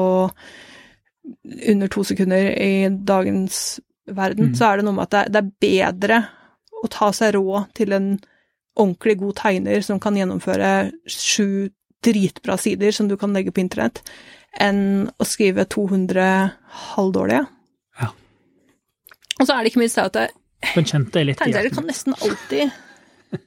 under 1.68 1.90
to 1.92 2.04
sekunder 2.04 2.50
i 2.62 2.88
dagens 2.88 3.80
verden, 4.08 4.50
mm. 4.50 4.56
så 4.56 4.70
er 4.70 4.78
det 4.78 4.86
noe 4.86 4.96
med 4.96 5.08
at 5.08 5.14
det, 5.14 5.24
det, 5.34 5.42
er 5.42 5.92
bedre 5.92 6.20
å 6.82 6.88
ta 6.92 7.10
seg 7.14 7.34
råd 7.36 7.72
til 7.76 7.94
en 7.96 8.10
ordentlig 8.78 9.18
god 9.20 9.36
tegner 9.40 9.84
som 9.84 10.00
kan 10.00 10.16
gjennomføre 10.16 10.72
sju 11.10 11.68
dritbra 12.04 12.56
sider 12.60 12.94
som 12.94 13.08
du 13.10 13.16
kan 13.18 13.34
legge 13.34 13.52
på 13.52 13.62
internett, 13.64 14.00
enn 14.54 15.08
å 15.18 15.26
skrive 15.26 15.66
200 15.66 16.26
halvdårlige. 16.94 17.44
Ja. 17.98 18.12
Og 19.38 19.48
så 19.48 19.54
er 19.54 19.62
det 19.62 19.72
ikke 19.72 19.82
minst 19.82 19.98
det 19.98 20.06
at 20.06 20.36
litt 20.74 21.38
Tegneserier 21.38 21.74
kan 21.74 21.86
nesten 21.86 22.16
alltid 22.18 22.70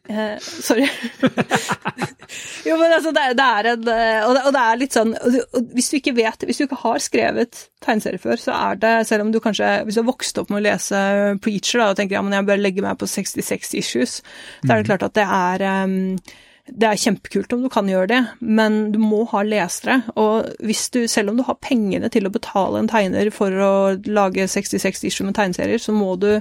Eh, 0.09 0.37
sorry. 0.39 0.85
jo, 2.67 2.75
men 2.77 2.93
altså, 2.93 3.11
det, 3.15 3.23
det 3.37 3.45
er 3.45 3.69
en 3.71 3.87
eh, 3.89 4.25
og 4.27 4.35
det, 4.35 4.43
og 4.45 4.53
det, 4.53 4.61
er 4.61 4.79
litt 4.81 4.97
sånn 4.97 5.13
Hvis 5.73 5.89
du 5.89 5.95
ikke 5.97 6.13
vet 6.17 6.45
Hvis 6.45 6.59
du 6.59 6.65
ikke 6.67 6.81
har 6.83 7.01
skrevet 7.01 7.63
tegneserie 7.81 8.21
før, 8.21 8.37
så 8.41 8.53
er 8.57 8.81
det 8.81 8.93
Selv 9.09 9.25
om 9.25 9.31
du 9.33 9.39
kanskje 9.41 9.71
Hvis 9.87 9.97
du 9.97 10.03
har 10.03 10.09
vokst 10.11 10.37
opp 10.41 10.51
med 10.53 10.61
å 10.61 10.65
lese 10.67 11.01
Preacher 11.41 11.81
da, 11.81 11.89
og 11.89 11.97
tenker 11.97 12.19
ja, 12.19 12.23
men 12.25 12.37
jeg 12.37 12.49
bør 12.51 12.61
legge 12.61 12.85
meg 12.85 12.99
på 13.01 13.09
66 13.09 13.73
issues, 13.81 14.19
så 14.61 14.69
er 14.69 14.81
det 14.81 14.89
klart 14.91 15.07
at 15.07 15.17
det 15.17 15.25
er 15.25 15.65
um, 15.85 15.97
det 16.71 16.87
er 16.87 16.99
kjempekult 16.99 17.53
om 17.55 17.63
du 17.65 17.69
kan 17.73 17.89
gjøre 17.89 18.09
det, 18.11 18.19
men 18.39 18.75
du 18.93 18.99
må 19.01 19.23
ha 19.31 19.41
lesere. 19.43 19.97
Og 20.19 20.51
hvis 20.63 20.85
du, 20.93 21.01
selv 21.09 21.31
om 21.31 21.39
du 21.39 21.43
har 21.47 21.57
pengene 21.63 22.07
til 22.13 22.27
å 22.27 22.33
betale 22.33 22.79
en 22.79 22.89
tegner 22.91 23.31
for 23.33 23.55
å 23.65 23.73
lage 24.05 24.45
66 24.47 25.03
issue 25.09 25.27
med 25.27 25.35
tegneserier, 25.35 25.81
så 25.81 25.95
må 25.95 26.13
du 26.21 26.35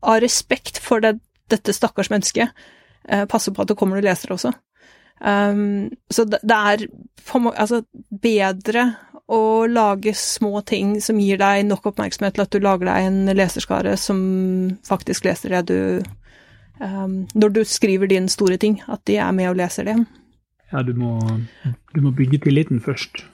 av 0.00 0.20
respekt 0.20 0.78
for 0.82 1.02
det, 1.02 1.16
dette 1.50 1.74
stakkars 1.74 2.10
mennesket, 2.10 2.50
eh, 3.08 3.24
passe 3.26 3.52
på 3.52 3.62
at 3.62 3.70
det 3.70 3.76
kommer 3.78 3.98
noen 3.98 4.08
lesere 4.08 4.36
også. 4.36 4.52
Um, 5.20 5.90
så 6.08 6.24
det, 6.24 6.38
det 6.42 6.56
er 6.56 6.86
altså, 7.52 7.82
bedre 8.22 8.86
å 9.30 9.66
lage 9.68 10.14
små 10.16 10.62
ting 10.66 10.94
som 11.04 11.20
gir 11.20 11.38
deg 11.38 11.66
nok 11.68 11.90
oppmerksomhet 11.92 12.34
til 12.34 12.44
at 12.46 12.54
du 12.54 12.64
lager 12.64 12.88
deg 12.88 13.08
en 13.10 13.34
leserskare 13.36 13.92
som 14.00 14.22
faktisk 14.88 15.28
leser 15.28 15.52
det 15.54 15.60
du 15.68 16.00
um, 16.80 17.28
Når 17.34 17.52
du 17.52 17.60
skriver 17.68 18.08
din 18.10 18.30
store 18.32 18.56
ting, 18.56 18.80
at 18.88 19.04
de 19.06 19.20
er 19.20 19.36
med 19.36 19.52
og 19.52 19.60
leser 19.60 19.86
det. 19.90 19.98
Ja, 20.72 20.82
du 20.82 20.94
må, 20.96 21.18
du 21.94 22.00
må 22.00 22.14
bygge 22.16 22.40
tilliten 22.46 22.80
først. 22.80 23.26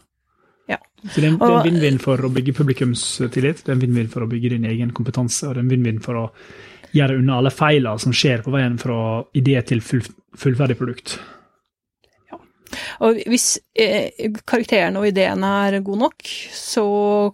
Ja. 1.06 1.12
Så 1.14 1.22
det 1.22 1.28
er, 1.30 1.36
en 1.46 1.66
vinn-vinn 1.66 2.00
for 2.02 2.20
å 2.26 2.30
bygge 2.32 2.54
publikumstillit, 2.56 3.62
det 3.64 3.72
er 3.72 3.76
en 3.76 3.84
vinn-vinn 3.84 4.10
for 4.12 4.26
å 4.26 4.30
bygge 4.30 4.56
din 4.56 4.66
egen 4.68 4.90
kompetanse, 4.96 5.46
og 5.46 5.54
det 5.54 5.62
er 5.62 5.66
en 5.66 5.72
vinn-vinn 5.72 6.02
for 6.04 6.20
å 6.20 6.26
gjøre 6.96 7.20
unna 7.20 7.38
alle 7.40 7.52
feilene 7.54 8.02
som 8.02 8.14
skjer 8.14 8.44
på 8.44 8.52
veien 8.54 8.76
fra 8.80 8.98
idé 9.36 9.60
til 9.68 9.82
full, 9.84 10.02
fullferdig 10.38 10.78
produkt. 10.80 11.16
Ja. 12.30 12.40
Og 13.06 13.22
hvis 13.30 13.52
eh, 13.78 14.28
karakterene 14.48 15.00
og 15.00 15.08
ideene 15.10 15.52
er 15.68 15.80
gode 15.86 16.06
nok, 16.06 16.28
så 16.56 16.86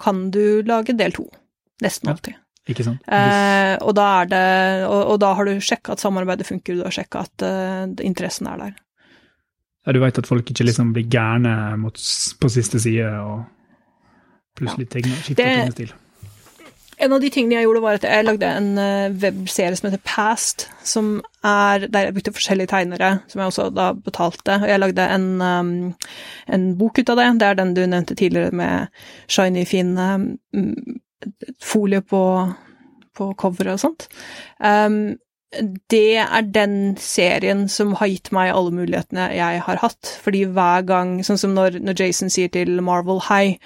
kan 0.02 0.28
du 0.34 0.62
lage 0.68 0.96
del 0.98 1.14
to. 1.16 1.28
Nesten 1.82 2.12
alltid. 2.12 2.38
Ikke 2.70 2.84
sant? 2.86 3.02
Eh, 3.10 3.74
og, 3.82 3.90
da 3.98 4.08
det, 4.28 4.44
og, 4.86 5.00
og, 5.00 5.16
da 5.22 5.32
har 5.34 5.48
du 5.48 5.62
sjekka 5.64 5.96
at 5.96 6.02
samarbeidet 6.02 6.46
funker, 6.46 6.78
du 6.78 6.84
har 6.86 6.94
sjekka 6.94 7.24
at 7.26 7.44
uh, 7.46 7.88
interessen 8.06 8.46
er 8.52 8.60
der. 8.60 8.76
Ja, 9.82 9.94
du 9.96 9.98
veit 9.98 10.20
at 10.20 10.28
folk 10.28 10.46
ikke 10.52 10.68
liksom 10.68 10.92
blir 10.94 11.08
gærne 11.10 11.74
mot, 11.80 11.98
på 11.98 12.50
siste 12.52 12.78
side 12.82 13.08
og 13.18 13.42
plutselig 14.58 14.88
ja. 14.88 15.18
skifte 15.22 15.42
tegnestil. 15.42 15.92
En 17.02 17.12
av 17.16 17.22
de 17.22 17.30
tingene 17.34 17.56
jeg 17.56 17.66
gjorde, 17.66 17.82
var 17.82 17.98
at 17.98 18.04
jeg 18.06 18.24
lagde 18.26 18.48
en 18.60 18.68
uh, 18.78 19.14
webserie 19.22 19.74
som 19.78 19.88
heter 19.88 20.02
Past, 20.06 20.68
som 20.86 21.16
er 21.42 21.88
der 21.90 22.06
jeg 22.06 22.14
brukte 22.14 22.34
forskjellige 22.36 22.70
tegnere, 22.70 23.08
som 23.32 23.40
jeg 23.40 23.50
også 23.50 23.66
da 23.74 23.88
betalte. 23.96 24.60
Og 24.60 24.68
jeg 24.70 24.82
lagde 24.82 25.08
en, 25.16 25.26
um, 25.42 25.72
en 26.46 26.68
bok 26.78 27.00
ut 27.00 27.10
av 27.10 27.18
det. 27.18 27.26
Det 27.40 27.48
er 27.48 27.58
den 27.58 27.74
du 27.74 27.82
nevnte 27.82 28.18
tidligere 28.18 28.54
med 28.54 29.02
shiny, 29.26 29.64
fin 29.66 29.96
um, 29.98 30.28
folie 31.62 32.04
på, 32.06 32.22
på 33.18 33.32
coveret 33.40 33.74
og 33.74 33.82
sånt. 33.82 34.06
Um, 34.62 35.16
det 35.92 36.16
er 36.22 36.46
den 36.48 36.96
serien 37.00 37.66
som 37.68 37.92
har 38.00 38.08
gitt 38.08 38.30
meg 38.32 38.52
alle 38.54 38.72
mulighetene 38.74 39.28
jeg 39.36 39.60
har 39.66 39.80
hatt. 39.82 40.14
Fordi 40.24 40.46
hver 40.48 40.86
gang, 40.88 41.18
sånn 41.26 41.40
som 41.40 41.52
når, 41.56 41.80
når 41.84 41.98
Jason 42.00 42.32
sier 42.32 42.52
til 42.52 42.80
Marvel 42.84 43.20
hei 43.28 43.58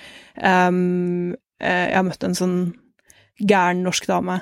um, 0.42 1.36
Jeg 1.62 1.94
har 1.94 2.04
møtt 2.04 2.26
en 2.26 2.36
sånn 2.36 2.58
gæren 3.40 3.84
norsk 3.86 4.08
dame 4.10 4.40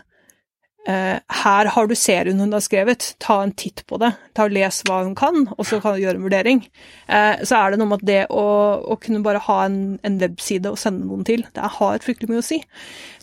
her 0.84 1.68
har 1.72 1.86
du 1.88 1.94
serien 1.96 2.40
hun 2.42 2.52
har 2.52 2.60
skrevet, 2.60 3.14
ta 3.22 3.38
en 3.40 3.54
titt 3.56 3.82
på 3.88 3.96
det. 4.02 4.10
Ta 4.36 4.44
og 4.44 4.52
Les 4.52 4.80
hva 4.84 4.98
hun 5.06 5.14
kan, 5.16 5.46
og 5.54 5.64
så 5.64 5.78
kan 5.80 5.94
du 5.94 6.02
gjøre 6.02 6.18
en 6.18 6.26
vurdering. 6.26 6.60
Uh, 7.08 7.40
så 7.46 7.56
er 7.56 7.72
det 7.72 7.80
noe 7.80 7.88
med 7.88 8.02
at 8.02 8.08
det 8.10 8.18
å, 8.28 8.44
å 8.92 8.98
kunne 9.00 9.22
bare 9.24 9.40
ha 9.46 9.58
en, 9.64 9.78
en, 10.04 10.18
webside 10.20 10.68
og 10.68 10.76
sende 10.80 11.06
noen 11.08 11.24
til, 11.24 11.46
det 11.56 11.72
har 11.78 12.04
fryktelig 12.04 12.30
mye 12.30 12.42
å 12.42 12.44
si. 12.44 12.60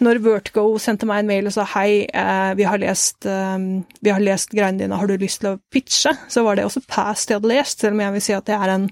Når 0.02 0.24
Vertigo 0.26 0.66
sendte 0.82 1.10
meg 1.10 1.22
en 1.22 1.30
mail 1.30 1.52
og 1.52 1.56
sa 1.56 1.68
hei, 1.76 2.08
uh, 2.10 2.52
vi, 2.58 2.66
har 2.66 2.82
lest, 2.82 3.30
vi 3.30 4.14
har 4.14 4.26
lest 4.26 4.58
greiene 4.58 4.82
dine, 4.82 4.98
har 4.98 5.10
du 5.10 5.16
lyst 5.22 5.44
til 5.44 5.54
å 5.54 5.62
pitche? 5.74 6.16
Så 6.34 6.46
var 6.48 6.58
det 6.58 6.66
også 6.66 6.86
past 6.90 7.30
jeg 7.30 7.42
hadde 7.42 7.54
lest, 7.54 7.82
selv 7.82 7.98
om 7.98 8.06
jeg 8.06 8.18
vil 8.18 8.26
si 8.26 8.38
at 8.38 8.50
det 8.50 8.58
er 8.58 8.76
en 8.80 8.92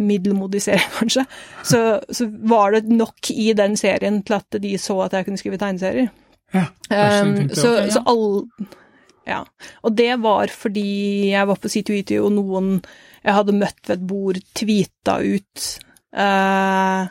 middelmodig 0.00 0.62
serie, 0.64 0.88
kanskje. 0.98 1.24
Så, 1.62 1.84
så 2.08 2.28
var 2.48 2.74
det 2.74 2.88
nok 2.88 3.30
i 3.30 3.52
den 3.56 3.76
serien 3.76 4.22
til 4.24 4.40
at 4.40 4.62
de 4.62 4.76
så 4.80 5.04
at 5.04 5.16
jeg 5.18 5.28
kunne 5.28 5.40
skrive 5.40 5.60
tegneserier. 5.60 6.12
Ja, 6.54 6.68
um, 7.24 7.34
så, 7.50 7.72
okay, 7.72 7.88
ja. 7.88 7.92
så 7.96 8.02
all 8.06 8.26
Ja. 9.24 9.40
Og 9.82 9.96
det 9.96 10.12
var 10.20 10.52
fordi 10.52 10.86
jeg 11.32 11.48
var 11.48 11.58
på 11.58 11.70
C2E2, 11.72 12.20
og 12.20 12.32
noen 12.36 12.70
jeg 13.24 13.36
hadde 13.38 13.56
møtt 13.56 13.88
ved 13.88 13.96
et 13.96 14.06
bord, 14.06 14.40
tweeta 14.54 15.16
ut 15.24 15.68
uh, 16.12 17.08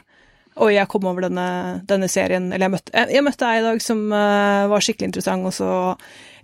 og 0.61 0.69
jeg 0.73 0.89
kom 0.91 1.07
over 1.09 1.25
denne, 1.25 1.47
denne 1.89 2.09
serien 2.11 2.51
Eller 2.51 2.67
jeg 2.67 2.75
møtte, 2.75 2.93
jeg, 2.93 3.15
jeg 3.17 3.25
møtte 3.25 3.49
ei 3.49 3.59
i 3.59 3.65
dag 3.65 3.83
som 3.83 4.03
uh, 4.13 4.69
var 4.71 4.85
skikkelig 4.85 5.09
interessant, 5.09 5.49
og 5.49 5.55
så 5.55 5.69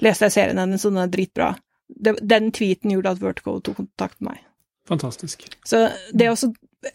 leste 0.04 0.30
jeg 0.30 0.38
serien 0.38 0.62
hennes, 0.62 0.86
og 0.86 0.96
den 0.96 1.04
er 1.04 1.12
dritbra. 1.14 1.50
Det, 1.90 2.16
den 2.22 2.50
tweeten 2.56 2.94
gjorde 2.94 3.16
at 3.16 3.22
Vertigo 3.22 3.58
tok 3.62 3.82
kontakt 3.84 4.18
med 4.20 4.32
meg. 4.32 4.44
Fantastisk. 4.90 5.46
Så 5.68 5.86
det 6.18 6.32
å 6.32 6.38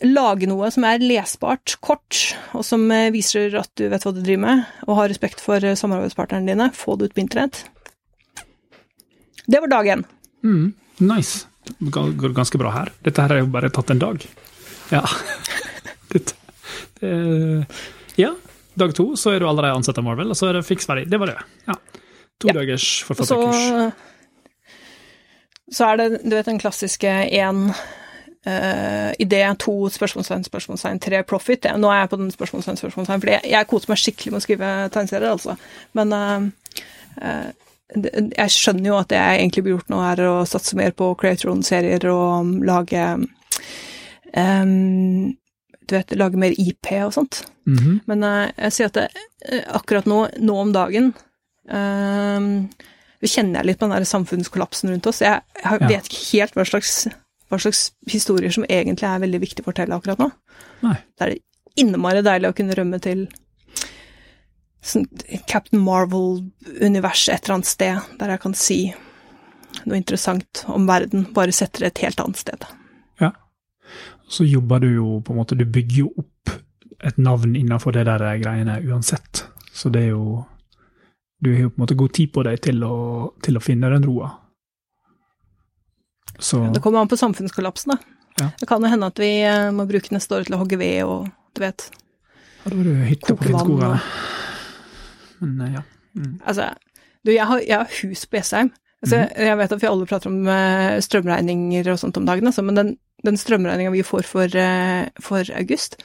lage 0.05 0.49
noe 0.49 0.70
som 0.72 0.87
er 0.89 1.03
lesbart, 1.03 1.76
kort, 1.85 2.20
og 2.57 2.64
som 2.66 2.87
eh, 2.95 3.11
viser 3.14 3.55
at 3.61 3.70
du 3.78 3.87
vet 3.93 4.05
hva 4.05 4.12
du 4.14 4.22
driver 4.22 4.43
med, 4.47 4.62
og 4.89 4.99
har 5.01 5.11
respekt 5.12 5.43
for 5.45 5.64
eh, 5.64 5.76
samarbeidspartnerne 5.78 6.49
dine, 6.49 6.70
få 6.76 6.97
det 6.97 7.11
ut 7.11 7.16
på 7.16 7.24
internett. 7.24 7.64
Det 9.45 9.61
var 9.61 9.68
dag 9.68 9.91
én. 9.93 10.07
Mm, 10.45 10.72
nice. 11.05 11.45
Går 11.78 12.32
ganske 12.37 12.61
bra 12.61 12.72
her. 12.72 12.93
Dette 13.05 13.20
her 13.24 13.35
har 13.35 13.43
jo 13.43 13.53
bare 13.53 13.72
tatt 13.72 13.93
en 13.93 14.01
dag. 14.01 14.24
Ja. 14.93 15.05
det, 16.12 16.32
det, 17.01 17.12
ja. 18.20 18.32
Dag 18.74 18.95
to 18.97 19.12
så 19.20 19.35
er 19.35 19.43
du 19.43 19.47
allerede 19.49 19.76
ansatt 19.76 20.01
av 20.01 20.07
Marvel, 20.07 20.32
og 20.32 20.39
så 20.39 20.49
er 20.49 20.59
det 20.59 20.64
fiks 20.66 20.89
ferdig. 20.89 21.07
Det 21.12 21.20
var 21.20 21.30
det. 21.30 21.41
Ja. 21.68 21.76
To 22.43 22.51
ja. 22.51 22.57
dagers 22.57 22.89
forfatterkurs. 23.07 23.61
Så, 23.68 23.93
så 25.76 25.93
er 25.93 26.01
det, 26.01 26.09
du 26.24 26.32
vet 26.35 26.49
den 26.49 26.61
klassiske 26.62 27.12
én 27.28 27.68
Uh, 28.45 29.13
idé 29.19 29.41
to 29.57 29.73
spørsmålstegn, 29.89 30.43
spørsmålstegn, 30.45 30.99
tre 31.01 31.23
profit. 31.25 31.65
Nå 31.81 31.89
er 31.89 32.03
jeg 32.03 32.11
på 32.13 32.19
den 32.21 32.33
spørsmålstegn, 32.33 32.77
spørsmålstegn, 32.77 33.23
fordi 33.23 33.33
jeg, 33.39 33.51
jeg 33.55 33.69
koser 33.71 33.93
meg 33.93 34.01
skikkelig 34.03 34.33
med 34.35 34.41
å 34.43 34.45
skrive 34.45 34.73
tegneserier, 34.93 35.31
altså. 35.31 35.55
Men 35.97 36.13
uh, 36.13 36.75
uh, 37.23 37.49
jeg 37.95 38.53
skjønner 38.53 38.91
jo 38.91 38.99
at 38.99 39.09
det 39.15 39.23
jeg 39.23 39.41
egentlig 39.41 39.65
blir 39.65 39.77
gjort 39.79 39.95
nå, 39.95 40.03
er 40.11 40.23
å 40.29 40.35
satse 40.49 40.77
mer 40.77 40.93
på 40.93 41.09
create 41.17 41.57
serier 41.65 42.05
og 42.13 42.27
um, 42.45 42.53
lage 42.69 43.07
um, 44.37 45.33
Du 45.81 45.97
vet, 45.97 46.15
lage 46.17 46.41
mer 46.41 46.53
IP 46.53 46.93
og 47.01 47.15
sånt. 47.17 47.47
Mm 47.65 47.79
-hmm. 47.79 47.99
Men 48.05 48.23
jeg 48.57 48.73
sier 48.73 48.87
at 48.87 48.95
det, 48.95 49.09
akkurat 49.69 50.07
nå, 50.07 50.29
nå 50.39 50.61
om 50.61 50.73
dagen 50.73 51.15
uh, 51.73 52.69
kjenner 53.25 53.61
jeg 53.61 53.67
litt 53.67 53.79
på 53.79 53.87
den 53.87 53.97
der 53.97 54.05
samfunnskollapsen 54.05 54.91
rundt 54.91 55.07
oss. 55.07 55.21
Jeg, 55.21 55.41
jeg 55.65 55.89
vet 55.89 56.05
ikke 56.05 56.25
helt 56.33 56.55
hva 56.55 56.65
slags 56.65 57.07
hva 57.55 57.63
slags 57.65 57.87
historier 58.11 58.53
som 58.55 58.67
egentlig 58.69 59.09
er 59.09 59.23
veldig 59.23 59.41
viktig 59.43 59.65
å 59.65 59.71
fortelle 59.71 59.97
akkurat 59.97 60.21
nå. 60.21 60.31
Nei. 60.85 60.99
Da 61.19 61.27
er 61.27 61.35
det 61.35 61.81
innmari 61.81 62.23
deilig 62.25 62.51
å 62.51 62.57
kunne 62.57 62.77
rømme 62.79 63.01
til 63.03 63.27
sånn 64.85 65.07
Captain 65.49 65.81
Marvel-univers 65.81 67.29
et 67.33 67.45
eller 67.47 67.59
annet 67.59 67.71
sted, 67.71 68.15
der 68.21 68.35
jeg 68.35 68.43
kan 68.43 68.57
si 68.59 68.79
noe 69.85 69.99
interessant 69.99 70.65
om 70.71 70.87
verden, 70.87 71.27
bare 71.35 71.55
setter 71.55 71.85
det 71.85 71.93
et 71.93 72.05
helt 72.07 72.21
annet 72.23 72.41
sted. 72.41 72.67
Ja. 73.23 73.33
Så 74.31 74.47
jobber 74.47 74.85
du 74.85 74.91
jo 74.93 75.19
på 75.25 75.35
en 75.35 75.41
måte 75.43 75.59
Du 75.59 75.65
bygger 75.65 75.99
jo 76.05 76.13
opp 76.17 76.55
et 77.05 77.19
navn 77.21 77.57
innenfor 77.57 77.93
det 77.93 78.07
der 78.09 78.23
greiene 78.41 78.79
uansett. 78.87 79.45
Så 79.73 79.91
det 79.93 80.07
er 80.07 80.15
jo 80.15 80.45
Du 81.43 81.51
har 81.53 81.67
jo 81.67 81.71
på 81.71 81.81
en 81.81 81.83
måte 81.83 81.99
god 81.99 82.13
tid 82.15 82.33
på 82.33 82.43
deg 82.47 82.61
til 82.65 82.85
å, 82.87 82.95
til 83.43 83.59
å 83.59 83.61
finne 83.61 83.91
den 83.93 84.07
roa. 84.07 84.31
Så... 86.39 86.61
Det 86.74 86.82
kommer 86.82 87.01
an 87.01 87.11
på 87.11 87.16
samfunnskollapsen, 87.16 87.95
da. 87.95 87.99
Ja. 88.41 88.51
Det 88.61 88.66
kan 88.66 88.82
jo 88.82 88.91
hende 88.91 89.07
at 89.07 89.20
vi 89.22 89.30
eh, 89.47 89.70
må 89.74 89.87
bruke 89.87 90.11
neste 90.14 90.35
år 90.35 90.47
til 90.47 90.57
å 90.57 90.61
hogge 90.64 90.78
ved 90.80 91.05
og 91.07 91.28
du 91.55 91.62
vet 91.62 91.87
Ja, 92.64 92.70
da 92.70 92.74
var 92.74 92.89
det 92.89 92.95
hytte 93.12 93.37
på 93.39 93.47
Finnskoga. 93.47 93.91
Men 95.43 95.61
eh, 95.62 95.76
ja. 95.76 95.85
Mm. 96.18 96.32
Altså, 96.43 96.70
du, 97.22 97.30
jeg 97.35 97.47
har, 97.47 97.62
jeg 97.62 97.78
har 97.78 97.95
hus 98.01 98.24
på 98.26 98.39
Jessheim. 98.41 98.72
Altså, 99.05 99.20
mm. 99.20 99.32
Jeg 99.47 99.59
vet 99.61 99.74
at 99.76 99.82
vi 99.82 99.91
alle 99.91 100.09
prater 100.09 100.30
om 100.30 100.49
uh, 100.49 100.99
strømregninger 101.05 101.91
og 101.93 101.99
sånt 102.01 102.18
om 102.18 102.26
dagen, 102.26 102.49
altså, 102.51 102.64
men 102.66 102.78
den, 102.78 102.93
den 103.26 103.39
strømregninga 103.39 103.93
vi 103.95 104.05
får 104.07 104.26
for, 104.28 104.61
for 105.22 105.51
august 105.59 105.99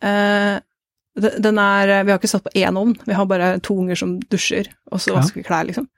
uh, 0.00 0.56
den 1.16 1.58
er 1.58 2.04
Vi 2.04 2.12
har 2.12 2.18
ikke 2.18 2.28
satt 2.28 2.44
på 2.44 2.52
én 2.60 2.76
ovn, 2.76 2.94
vi 3.06 3.16
har 3.16 3.28
bare 3.28 3.54
to 3.64 3.76
unger 3.80 3.96
som 3.96 4.16
dusjer, 4.32 4.68
og 4.92 5.00
så 5.00 5.16
vasker 5.16 5.40
vi 5.40 5.46
klær, 5.46 5.64
liksom. 5.68 5.88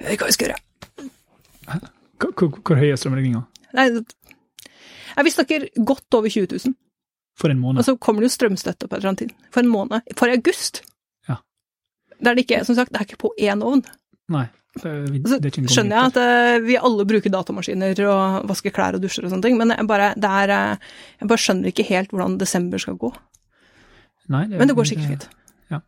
Det 0.00 0.18
kan 0.20 0.28
vi 0.28 0.36
skal 0.36 0.52
gjøre. 0.52 1.80
Hvor, 2.20 2.48
hvor 2.62 2.78
høy 2.80 2.90
er 2.92 2.96
strømregninga? 3.00 3.42
Nei, 3.76 3.86
vi 5.24 5.32
snakker 5.32 5.68
godt 5.84 6.14
over 6.18 6.28
20 6.32 6.48
000. 6.66 6.74
For 7.36 7.52
en 7.52 7.58
måned? 7.60 7.80
Og 7.82 7.84
så 7.84 7.96
kommer 8.00 8.22
det 8.24 8.30
jo 8.30 8.34
strømstøtte 8.36 8.88
på 8.88 8.96
et 8.96 9.00
eller 9.02 9.12
annet 9.12 9.22
tid. 9.26 9.32
For 9.52 9.60
en 9.64 9.68
måned. 9.72 10.06
For 10.16 10.32
august! 10.32 10.80
Ja. 11.28 11.36
Det 12.16 12.30
er 12.30 12.38
det 12.38 12.46
ikke, 12.46 12.62
som 12.64 12.76
sagt, 12.78 12.92
det 12.94 13.00
er 13.02 13.04
ikke 13.10 13.20
på 13.26 13.32
én 13.36 13.60
ovn. 13.64 13.82
Nei. 14.32 14.46
Det, 14.76 14.84
er- 14.92 15.06
det 15.08 15.32
er 15.32 15.46
ikke 15.48 15.62
en 15.64 15.68
skjønner 15.72 15.96
jeg 15.96 16.10
at 16.12 16.16
eh, 16.20 16.58
vi 16.66 16.74
alle 16.76 17.04
bruker 17.08 17.32
datamaskiner 17.32 18.00
og 18.12 18.48
vasker 18.50 18.72
klær 18.76 18.96
og 18.98 19.04
dusjer 19.04 19.24
og 19.24 19.30
sånne 19.32 19.46
ting, 19.46 19.56
men 19.56 19.72
jeg 19.72 19.86
bare, 19.88 20.10
det 20.20 20.32
er, 20.42 20.52
eh, 20.52 20.90
jeg 21.22 21.30
bare 21.32 21.44
skjønner 21.44 21.70
ikke 21.72 21.86
helt 21.88 22.12
hvordan 22.12 22.36
desember 22.40 22.82
skal 22.82 22.98
gå. 23.00 23.12
Nei, 24.32 24.42
det, 24.50 24.58
Men 24.60 24.68
det 24.68 24.76
går 24.76 24.88
sikkert 24.90 25.12
fint. 25.14 25.28
Ja. 25.72 25.80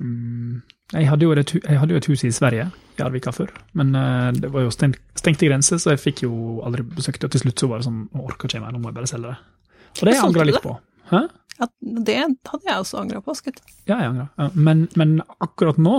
Mm, 0.00 0.62
jeg, 0.94 1.08
hadde 1.10 1.28
et, 1.40 1.54
jeg 1.58 1.80
hadde 1.80 1.94
jo 1.94 2.00
et 2.00 2.08
hus 2.08 2.24
i 2.24 2.32
Sverige, 2.32 2.68
i 2.98 3.02
Arvika 3.04 3.32
før, 3.34 3.52
men 3.78 3.94
eh, 3.98 4.28
det 4.40 4.50
var 4.54 4.64
jo 4.64 4.74
stengt, 4.74 5.00
stengte 5.18 5.48
grenser, 5.48 5.80
så 5.82 5.92
jeg 5.92 6.02
fikk 6.02 6.24
jo 6.24 6.32
aldri 6.66 6.86
besøkt 6.86 7.20
det. 7.20 7.28
Og 7.28 7.34
til 7.36 7.44
slutt 7.44 7.62
så 7.64 7.70
var 7.70 7.82
det 7.82 7.88
sånn 7.88 8.04
Å, 8.08 8.22
orker 8.24 8.50
ikke 8.50 8.62
mer, 8.64 8.74
nå 8.74 8.82
må 8.82 8.92
jeg 8.92 8.98
bare 9.00 9.10
selge 9.10 9.34
det. 9.34 9.38
Og 9.98 10.04
det 10.08 10.16
angra 10.22 10.44
jeg 10.44 10.52
litt 10.52 10.64
på. 10.64 10.76
Hæ? 11.10 11.24
Ja, 11.58 11.66
det 12.06 12.16
hadde 12.20 12.68
jeg 12.68 12.84
også 12.84 13.00
angra 13.00 13.20
på. 13.24 13.34
Skutt. 13.34 13.58
Ja, 13.88 13.98
jeg 13.98 14.12
angra. 14.12 14.50
Men, 14.54 14.86
men 15.00 15.18
akkurat 15.42 15.80
nå, 15.82 15.96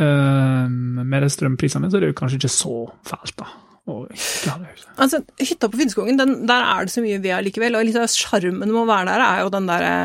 eh, 0.00 0.64
med 0.70 1.26
de 1.26 1.30
strømprisene, 1.32 1.90
så 1.90 1.98
er 1.98 2.06
det 2.06 2.14
jo 2.14 2.18
kanskje 2.22 2.40
ikke 2.40 2.56
så 2.56 2.78
fælt, 3.06 3.36
da. 3.42 3.52
Altså, 3.84 5.20
hytta 5.36 5.68
på 5.68 5.76
Finnskogen, 5.76 6.16
den, 6.16 6.38
der 6.48 6.64
er 6.64 6.86
det 6.86 6.94
så 6.94 7.02
mye 7.04 7.20
ved 7.20 7.34
allikevel, 7.36 7.76
og 7.76 7.84
litt 7.84 7.98
av 8.00 8.08
sjarmen 8.08 8.64
med 8.64 8.80
å 8.80 8.86
være 8.88 9.10
der 9.10 9.24
er 9.26 9.42
jo 9.44 9.50
den 9.52 9.68
derre 9.68 9.96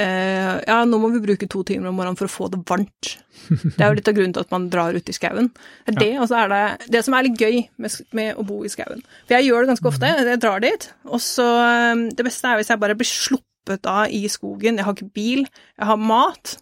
eh, 0.00 0.60
Ja, 0.66 0.78
nå 0.88 0.98
må 1.02 1.10
vi 1.14 1.22
bruke 1.24 1.48
to 1.50 1.62
timer 1.66 1.90
om 1.90 1.98
morgenen 1.98 2.18
for 2.18 2.28
å 2.28 2.32
få 2.32 2.48
det 2.52 2.62
varmt. 2.68 3.12
Det 3.50 3.80
er 3.80 3.90
jo 3.90 3.98
litt 3.98 4.08
av 4.10 4.16
grunnen 4.16 4.34
til 4.36 4.44
at 4.44 4.54
man 4.54 4.68
drar 4.72 4.96
ut 4.96 5.10
i 5.10 5.16
skauen. 5.16 5.50
Det 5.86 5.94
er 5.94 6.00
det, 6.00 6.10
og 6.22 6.28
så 6.30 6.40
er 6.42 6.50
det 6.52 6.90
det 6.96 7.04
som 7.06 7.16
er 7.16 7.26
litt 7.26 7.40
gøy 7.40 7.60
med, 7.82 8.00
med 8.16 8.40
å 8.40 8.46
bo 8.46 8.60
i 8.64 8.72
skauen. 8.72 9.04
For 9.26 9.36
jeg 9.36 9.48
gjør 9.48 9.64
det 9.64 9.72
ganske 9.72 9.90
ofte. 9.92 10.10
Jeg 10.30 10.42
drar 10.42 10.64
dit, 10.64 10.88
og 11.08 11.22
så 11.24 11.46
eh, 11.66 12.08
Det 12.16 12.26
beste 12.26 12.50
er 12.50 12.60
hvis 12.60 12.72
jeg 12.72 12.82
bare 12.82 12.98
blir 12.98 13.10
sluppet 13.10 13.88
av 13.90 14.10
i 14.14 14.24
skogen. 14.32 14.80
Jeg 14.80 14.88
har 14.88 14.96
ikke 14.96 15.14
bil, 15.16 15.46
jeg 15.76 15.90
har 15.92 16.00
mat 16.00 16.56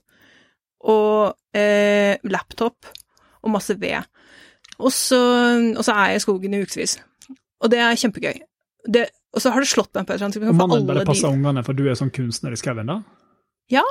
og 0.79 1.35
uh, 1.35 2.15
laptop 2.31 2.87
og 3.43 3.51
masse 3.51 3.75
ved. 3.81 4.07
Og 4.79 4.93
så, 4.95 5.19
og 5.75 5.85
så 5.85 5.95
er 5.95 6.13
jeg 6.13 6.21
i 6.21 6.23
skogen 6.23 6.55
i 6.55 6.61
ukevis. 6.63 6.99
Og 7.59 7.71
det 7.73 7.81
er 7.83 7.99
kjempegøy. 7.99 8.37
Det, 8.87 9.09
og 9.35 9.43
så 9.43 9.53
har 9.53 9.63
det 9.63 9.71
slått 9.71 9.91
meg 9.95 10.07
på 10.07 10.15
et 10.15 10.17
eller 10.17 10.29
annet 10.29 10.39
tidspunkt. 10.39 10.61
mannen 10.61 10.87
bare 10.89 11.07
passer 11.09 11.33
ungene, 11.35 11.65
for 11.67 11.77
du 11.77 11.85
er 11.89 11.99
sånn 11.99 12.13
kunstner 12.15 12.55
i 12.55 12.61
skauen, 12.61 12.89
da? 12.89 13.01
Og 13.69 13.85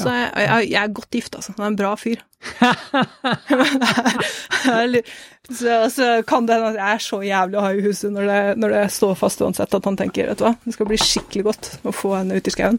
så 0.00 0.14
jeg, 0.14 0.28
jeg, 0.44 0.70
jeg 0.72 0.80
er 0.82 0.96
godt 1.00 1.18
gift, 1.18 1.38
altså. 1.38 1.56
Han 1.56 1.66
er 1.66 1.72
en 1.72 1.80
bra 1.80 1.94
fyr. 2.00 2.22
Så, 5.44 5.90
så 5.90 6.22
kan 6.24 6.46
det 6.48 6.56
hende 6.56 6.70
at 6.72 6.76
jeg 6.78 6.96
er 6.96 7.02
så 7.04 7.18
jævlig 7.20 7.58
å 7.60 7.62
ha 7.66 7.70
i 7.76 7.82
huset 7.84 8.12
når 8.14 8.28
det, 8.30 8.36
når 8.62 8.72
det 8.72 8.84
står 8.94 9.18
fast 9.20 9.42
uansett, 9.44 9.74
at 9.76 9.88
han 9.90 9.98
tenker 10.00 10.30
vet 10.30 10.40
du 10.40 10.44
hva, 10.46 10.54
det 10.64 10.72
skal 10.72 10.88
bli 10.88 10.96
skikkelig 11.00 11.42
godt 11.44 11.68
å 11.84 11.92
få 11.92 12.14
henne 12.16 12.38
ut 12.38 12.48
i 12.48 12.54
skauen. 12.54 12.78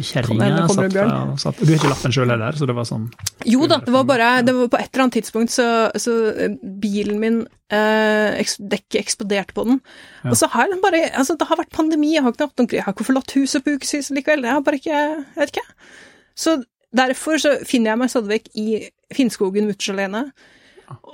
Kjerringa 0.00 0.64
satt, 0.72 0.96
satt 1.42 1.60
Du 1.60 1.68
har 1.68 1.76
ikke 1.76 1.90
lappen 1.92 2.14
sjøl 2.16 2.32
heller, 2.32 2.56
så 2.56 2.68
det 2.70 2.76
var 2.78 2.88
sånn 2.88 3.04
Jo 3.44 3.68
da, 3.68 3.82
det 3.84 3.92
var 3.92 4.08
bare 4.08 4.30
det 4.46 4.54
var 4.56 4.70
På 4.72 4.80
et 4.80 4.88
eller 4.88 5.04
annet 5.04 5.18
tidspunkt 5.18 5.52
så, 5.52 5.68
så 6.00 6.14
eh, 6.32 6.56
bilen 6.80 7.20
min 7.20 7.36
eh, 7.68 8.40
Dekket 8.56 9.02
eksploderte 9.02 9.52
på 9.56 9.66
den. 9.68 9.82
Ja. 10.24 10.32
Og 10.32 10.40
så 10.40 10.48
har 10.56 10.72
den 10.72 10.80
bare 10.80 11.02
Altså, 11.12 11.36
det 11.36 11.50
har 11.50 11.60
vært 11.60 11.76
pandemi, 11.76 12.14
jeg 12.14 12.24
har 12.24 12.32
ikke 12.32 12.72
Jeg 12.72 12.86
har 12.86 12.96
ikke 12.96 13.10
forlatt 13.10 13.36
huset 13.36 13.66
på 13.66 13.76
ukevis 13.76 14.08
likevel. 14.16 14.48
Jeg 14.48 14.56
har 14.56 14.64
bare 14.64 14.80
ikke 14.80 14.96
Jeg 14.96 15.36
vet 15.36 15.52
ikke. 15.52 15.68
Så 16.36 16.58
derfor 16.96 17.40
så 17.40 17.56
finner 17.66 17.92
jeg 17.92 18.02
meg 18.02 18.12
stadig 18.12 18.32
vekk 18.34 18.52
i 18.60 18.68
Finnskogen 19.16 19.68
mutters 19.68 19.92
alene. 19.94 20.22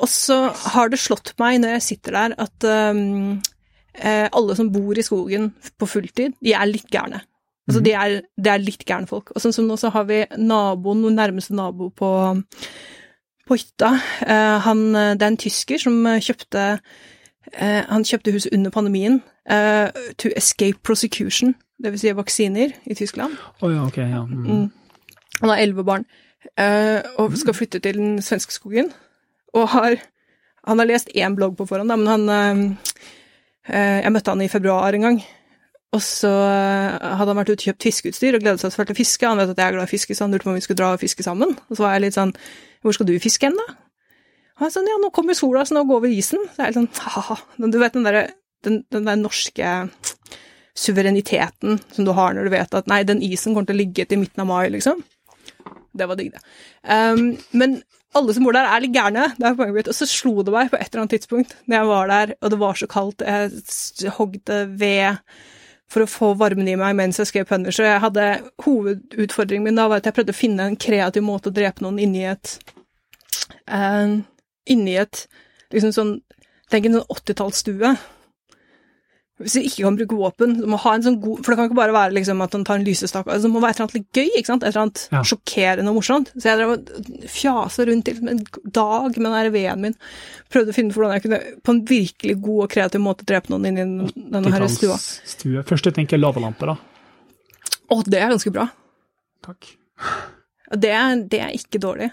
Og 0.03 0.09
så 0.11 0.39
har 0.75 0.93
det 0.93 1.01
slått 1.01 1.33
meg 1.41 1.61
når 1.63 1.77
jeg 1.77 1.87
sitter 1.87 2.17
der, 2.19 2.35
at 2.45 2.67
um, 2.93 3.39
eh, 3.95 4.27
alle 4.29 4.57
som 4.59 4.73
bor 4.73 4.99
i 4.99 5.05
skogen 5.05 5.53
på 5.81 5.89
fulltid, 5.89 6.37
de 6.45 6.57
er 6.57 6.69
litt 6.69 6.91
gærne. 6.93 7.23
Altså, 7.69 7.81
de 7.85 7.93
er, 7.95 8.17
de 8.37 8.51
er 8.51 8.61
litt 8.61 8.83
gærne 8.85 9.09
folk. 9.09 9.31
Og 9.33 9.43
sånn 9.43 9.55
som 9.55 9.69
nå 9.69 9.79
så 9.79 9.93
har 9.95 10.05
vi 10.09 10.25
naboen, 10.37 11.05
noen 11.05 11.17
nærmeste 11.17 11.55
nabo 11.57 11.93
på, 11.95 12.11
på 13.47 13.59
hytta. 13.59 13.95
Eh, 14.27 14.57
han, 14.67 14.85
det 14.93 15.23
er 15.23 15.31
en 15.31 15.41
tysker 15.41 15.81
som 15.81 16.01
eh, 16.11 16.21
kjøpte 16.23 16.65
eh, 16.75 17.83
Han 17.89 18.05
kjøpte 18.09 18.35
huset 18.35 18.53
under 18.57 18.75
pandemien 18.75 19.21
eh, 19.47 19.89
to 20.19 20.35
escape 20.37 20.83
prosecution, 20.83 21.55
dvs. 21.83 22.03
Si 22.03 22.15
vaksiner, 22.19 22.75
i 22.85 22.99
Tyskland. 22.99 23.39
Oh, 23.61 23.71
ja, 23.71 23.87
ok, 23.87 24.03
ja. 24.03 24.25
Mm. 24.27 24.43
Mm. 24.43 24.71
Han 25.43 25.53
har 25.53 25.61
elleve 25.63 25.85
barn, 25.87 26.07
eh, 26.57 27.03
og 27.19 27.37
skal 27.39 27.57
flytte 27.57 27.83
til 27.83 27.99
den 27.99 28.23
svenske 28.23 28.55
skogen. 28.55 28.93
Og 29.55 29.69
har 29.75 30.01
Han 30.65 30.79
har 30.79 30.87
lest 30.87 31.09
én 31.19 31.35
blogg 31.35 31.57
på 31.59 31.67
forhånd, 31.67 31.91
men 31.91 32.07
han 32.07 32.29
eh, 32.31 32.77
eh, 33.67 34.03
Jeg 34.05 34.13
møtte 34.13 34.31
han 34.31 34.43
i 34.43 34.49
februar 34.49 34.95
en 34.95 35.03
gang. 35.03 35.25
Og 35.93 36.01
så 36.01 36.31
hadde 36.31 37.27
han 37.27 37.37
vært 37.37 37.51
ute 37.51 37.59
og 37.59 37.67
kjøpt 37.67 37.83
fiskeutstyr 37.83 38.37
og 38.37 38.41
gledet 38.41 38.61
seg 38.61 38.71
til 38.73 38.95
å 38.95 38.97
fiske. 38.97 39.27
Han 39.27 39.37
vet 39.37 39.51
at 39.51 39.59
jeg 39.59 39.67
er 39.67 39.75
glad 39.75 39.91
i 39.91 39.91
fiske, 39.91 40.15
så 40.15 40.25
han 40.25 40.33
lurte 40.33 40.47
på 40.47 40.51
om 40.51 40.57
vi 40.57 40.63
skulle 40.65 40.79
dra 40.79 40.93
og 40.95 41.03
fiske 41.03 41.23
sammen. 41.27 41.57
Og 41.69 41.77
så 41.77 41.83
var 41.83 41.97
jeg 41.97 42.07
litt 42.07 42.17
sånn 42.17 42.33
Hvor 42.81 42.95
skal 42.95 43.07
du 43.07 43.19
fiske 43.19 43.45
hen, 43.45 43.59
da? 43.59 43.75
Og 44.57 44.65
han 44.65 44.71
sa 44.71 44.81
ja, 44.87 45.01
nå 45.03 45.11
kommer 45.11 45.35
sola, 45.35 45.67
så 45.67 45.75
nå 45.75 45.83
går 45.91 46.07
vi 46.07 46.17
isen. 46.23 46.41
Så 46.55 46.63
jeg 46.63 46.65
er 46.65 46.71
litt 46.71 46.79
sånn 46.79 47.11
ha-ha. 47.11 47.37
Du 47.59 47.79
vet 47.83 47.99
den 47.99 48.07
derre 48.07 48.29
den, 48.63 48.85
den 48.95 49.07
der 49.07 49.19
norske 49.19 49.75
suvereniteten 50.79 51.81
som 51.93 52.07
du 52.07 52.13
har 52.17 52.35
når 52.35 52.49
du 52.49 52.55
vet 52.55 52.77
at 52.79 52.89
nei, 52.91 53.03
den 53.05 53.23
isen 53.25 53.53
kommer 53.53 53.69
til 53.69 53.77
å 53.77 53.83
ligge 53.83 54.07
til 54.09 54.23
midten 54.23 54.45
av 54.45 54.49
mai, 54.49 54.71
liksom. 54.73 55.03
Det 55.93 56.09
var 56.09 56.19
digg, 56.19 56.33
det. 56.35 56.43
Um, 56.89 57.37
men 57.53 57.81
alle 58.17 58.35
som 58.37 58.45
bor 58.45 58.57
der, 58.57 58.69
er 58.69 58.85
litt 58.85 58.95
gærne. 58.95 59.31
Det 59.39 59.47
er 59.49 59.57
poenget 59.57 59.79
mitt. 59.79 59.89
Og 59.93 59.97
så 59.97 60.09
slo 60.09 60.45
det 60.45 60.53
meg 60.55 60.71
på 60.73 60.79
et 60.79 60.89
eller 60.91 61.05
annet 61.05 61.17
tidspunkt 61.17 61.57
når 61.65 61.79
jeg 61.79 61.91
var 61.93 62.13
der, 62.13 62.35
og 62.41 62.53
det 62.53 62.61
var 62.61 62.79
så 62.79 62.89
kaldt, 62.91 63.25
jeg 63.25 64.15
hogde 64.19 64.61
ved 64.81 65.23
for 65.93 66.05
å 66.05 66.09
få 66.09 66.33
varmen 66.41 66.69
i 66.71 66.77
meg 66.79 66.97
mens 66.97 67.21
jeg 67.21 67.29
skrev 67.29 67.49
Punisher. 67.49 67.89
Jeg 67.89 68.03
hadde 68.05 68.27
hovedutfordringen 68.65 69.69
min 69.69 69.81
da 69.81 69.89
var 69.91 70.01
at 70.01 70.09
jeg 70.09 70.17
prøvde 70.17 70.35
å 70.35 70.39
finne 70.39 70.69
en 70.69 70.79
kreativ 70.81 71.25
måte 71.27 71.53
å 71.53 71.57
drepe 71.57 71.85
noen 71.85 72.01
inni 72.03 72.25
et 72.29 72.57
eh, 73.69 74.21
Inni 74.71 74.93
et 74.95 75.25
liksom 75.75 75.91
sånn 75.95 76.13
Tenk 76.73 76.87
en 76.89 76.95
sånn 76.97 77.11
80-tallsstue. 77.13 77.89
Hvis 79.43 79.57
du 79.57 79.61
ikke 79.61 79.85
kan 79.85 79.97
bruke 79.99 80.17
våpen, 80.19 80.55
du 80.61 80.67
må 80.71 80.79
ha 80.83 80.95
en 80.97 81.05
sånn 81.05 81.19
god 81.23 81.41
For 81.43 81.53
det 81.53 81.59
kan 81.59 81.69
ikke 81.69 81.79
bare 81.79 81.95
være 81.97 82.15
liksom 82.17 82.41
at 82.45 82.55
han 82.57 82.65
tar 82.69 82.79
en 82.81 82.87
lysestak 82.87 83.27
altså, 83.27 83.49
Det 83.49 83.53
må 83.53 83.63
være 83.63 83.75
et 83.75 83.81
eller 83.81 83.89
annet 83.89 83.99
litt 83.99 84.21
gøy, 84.21 84.31
ikke 84.39 84.51
sant? 84.53 84.63
Et 84.63 84.71
eller 84.71 84.85
annet 84.87 85.03
Ja. 85.13 85.23
sjokkerende 85.33 85.93
og 85.93 85.99
morsomt. 85.99 86.31
Så 86.37 86.49
jeg 86.49 86.61
drev 86.61 86.73
og 86.77 87.29
fjasa 87.35 87.87
rundt 87.89 88.11
liksom 88.11 88.31
en 88.33 88.43
dag 88.79 89.19
med 89.19 89.29
den 89.29 89.37
der 89.39 89.51
veden 89.55 89.85
min. 89.89 89.99
Prøvde 90.53 90.73
å 90.73 90.77
finne 90.77 90.93
ut 90.93 90.99
hvordan 90.99 91.15
jeg 91.17 91.25
kunne 91.27 91.41
på 91.63 91.75
en 91.75 91.83
virkelig 91.93 92.39
god 92.47 92.65
og 92.65 92.73
kreativ 92.77 93.05
måte 93.05 93.27
drepe 93.29 93.53
noen 93.53 93.69
inni 93.71 93.85
i 93.85 94.27
denne 94.33 94.55
her 94.55 94.67
stua. 94.73 94.97
Stue. 94.99 95.63
Først 95.69 95.91
jeg 95.91 95.99
tenker 95.99 96.21
lavalampe, 96.23 96.71
da. 96.73 96.79
Å, 97.93 98.03
det 98.07 98.21
er 98.23 98.33
ganske 98.33 98.53
bra. 98.55 98.69
Takk. 99.45 99.75
Det 100.73 100.93
det 101.29 101.41
er 101.43 101.53
ikke 101.57 101.81
dårlig. 101.83 102.13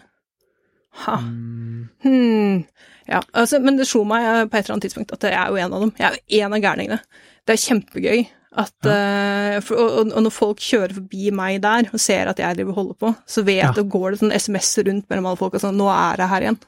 Ha. 1.05 1.19
Mm. 1.21 1.89
Hmm. 2.03 2.63
Ja, 3.10 3.22
altså, 3.34 3.60
men 3.64 3.80
det 3.80 3.88
slo 3.89 4.03
meg 4.07 4.26
eh, 4.26 4.43
på 4.45 4.57
et 4.60 4.66
eller 4.68 4.76
annet 4.78 4.86
tidspunkt 4.89 5.14
at 5.16 5.24
jeg 5.26 5.34
er 5.38 5.49
jo 5.49 5.57
en 5.64 5.74
av 5.74 5.86
dem. 5.86 5.93
Jeg 5.97 6.20
er 6.20 6.20
jo 6.20 6.43
en 6.45 6.55
av 6.57 6.62
gærningene. 6.66 6.99
Det 7.47 7.55
er 7.55 7.64
kjempegøy 7.64 8.20
at 8.60 8.89
eh, 8.89 9.55
for, 9.66 9.78
og, 9.80 10.12
og 10.14 10.24
når 10.26 10.34
folk 10.34 10.62
kjører 10.62 10.95
forbi 10.97 11.30
meg 11.36 11.60
der 11.64 11.89
og 11.93 12.01
ser 12.01 12.30
at 12.32 12.41
jeg 12.41 12.57
driver 12.60 12.74
og 12.74 12.80
holder 12.82 12.99
på, 13.05 13.12
så 13.30 13.43
vet 13.47 13.64
Ja. 13.64 13.72
det 13.78 13.88
går 13.89 14.12
det 14.14 14.22
sånn 14.22 14.36
SMS 14.36 14.72
rundt 14.86 15.10
mellom 15.10 15.30
alle 15.32 15.39
folk 15.41 15.57
og 15.57 15.64
sånn 15.64 15.78
Nå 15.80 15.89
er 15.93 16.22
jeg 16.24 16.32
her 16.34 16.45
igjen. 16.47 16.60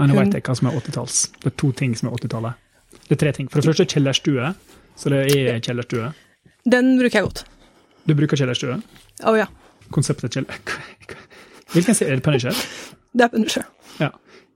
Nei, 0.00 0.06
nå 0.08 0.16
veit 0.16 0.36
jeg 0.36 0.44
hva 0.46 0.56
som 0.56 0.70
er 0.70 0.76
80-talls. 0.80 1.16
Det 1.42 1.50
er 1.52 1.56
to 1.60 1.70
ting 1.76 1.94
som 1.98 2.08
er 2.08 2.16
80-tallet. 2.16 2.66
Det 3.08 3.16
er 3.16 3.20
tre 3.20 3.32
ting. 3.36 3.48
For 3.52 3.60
det 3.60 3.68
første 3.72 3.86
kjellerstue. 3.90 4.52
Så 5.00 5.12
det 5.12 5.20
er 5.34 5.60
kjellerstue. 5.64 6.12
Den 6.68 6.94
bruker 7.00 7.18
jeg 7.20 7.26
godt. 7.26 7.42
Du 8.08 8.14
bruker 8.16 8.40
kjellerstue. 8.40 8.78
Å 9.28 9.34
ja. 9.36 9.46
Konseptet 9.92 10.36
kjeller... 10.38 10.56
Hvilken 11.74 11.94
serie 11.94 12.16
er 12.16 12.20
det 12.20 12.24
Punisher? 12.26 12.56
Det 13.12 13.26
er 13.26 13.32
Punisher. 13.32 13.66
Ja. 14.00 14.08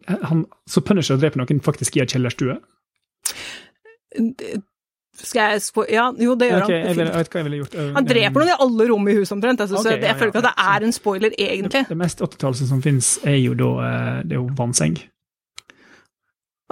Han, 0.06 0.44
så 0.70 0.82
Punisher 0.84 1.16
dreper 1.20 1.40
noen 1.40 1.60
faktisk 1.64 1.96
i 1.96 2.02
en 2.04 2.10
kjellerstue? 2.10 2.58
Skal 5.14 5.54
jeg 5.54 5.62
spå 5.62 5.84
Ja, 5.90 6.08
jo, 6.18 6.34
det 6.38 6.48
gjør 6.50 6.64
Ok, 6.64 6.72
jeg, 6.74 6.96
vil, 6.96 7.06
han. 7.06 7.12
jeg 7.14 7.22
vet 7.22 7.32
hva 7.32 7.40
jeg 7.40 7.46
ville 7.48 7.58
gjort. 7.62 7.74
Eh, 7.78 7.90
Han 7.94 8.06
dreper 8.08 8.42
noen 8.42 8.50
i 8.50 8.56
alle 8.66 8.86
rom 8.90 9.08
i 9.10 9.16
huset 9.20 9.34
omtrent. 9.36 9.62
Altså, 9.64 9.78
okay, 9.78 9.84
så 9.86 9.94
ja, 9.94 10.06
jeg 10.10 10.18
føler 10.20 10.32
ikke 10.32 10.40
ja. 10.42 10.44
at 10.44 10.48
det 10.58 10.68
er 10.74 10.86
en 10.88 10.94
spoiler, 10.96 11.36
egentlig. 11.46 11.82
Det 11.90 11.98
mest 12.00 12.22
80-tallet 12.26 12.70
som 12.70 12.82
finnes, 12.84 13.10
er 13.22 13.38
jo 13.38 13.56
da 13.58 13.70
eh, 13.88 14.16
det 14.26 14.36
er 14.36 14.40
jo 14.42 14.48
vannseng. 14.58 14.96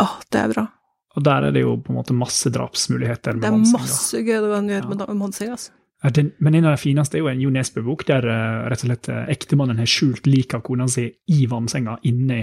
Åh, 0.02 0.16
det 0.32 0.40
er 0.42 0.54
bra. 0.56 0.66
Og 1.12 1.26
der 1.28 1.46
er 1.48 1.54
det 1.54 1.62
jo 1.62 1.76
på 1.84 1.92
en 1.92 1.98
måte 2.00 2.16
masse 2.16 2.50
drapsmuligheter 2.50 3.36
med 3.36 3.44
Det 3.44 3.50
er 3.50 3.56
vannseng. 3.58 3.84
masse 3.84 4.22
gøy 4.24 4.48
kan 4.48 4.70
gjøre 4.72 4.96
med 4.96 5.24
håndseng, 5.26 5.54
altså. 5.54 5.74
Den, 6.02 6.32
men 6.42 6.54
en 6.58 6.64
av 6.66 6.72
de 6.74 6.82
fineste 6.82 7.14
er 7.14 7.22
jo 7.22 7.28
en 7.30 7.40
Jo 7.44 7.50
Nesbø-bok, 7.54 8.02
der 8.08 8.24
eh, 8.26 8.64
rett 8.72 8.82
og 8.82 8.88
slett 8.88 9.08
eh, 9.12 9.28
ektemannen 9.30 9.78
har 9.78 9.86
skjult 9.86 10.26
liket 10.26 10.56
av 10.58 10.64
kona 10.66 10.88
si 10.90 11.04
i 11.30 11.44
vannsenga 11.46 12.00
inni. 12.10 12.40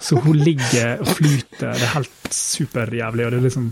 Så 0.00 0.16
hun 0.24 0.38
ligger 0.40 1.02
og 1.02 1.10
flyter. 1.18 1.74
Det 1.76 1.84
er 1.84 1.92
helt 1.92 2.30
superjævlig. 2.32 3.26
og 3.26 3.34
det 3.34 3.38
er 3.38 3.44
liksom 3.44 3.66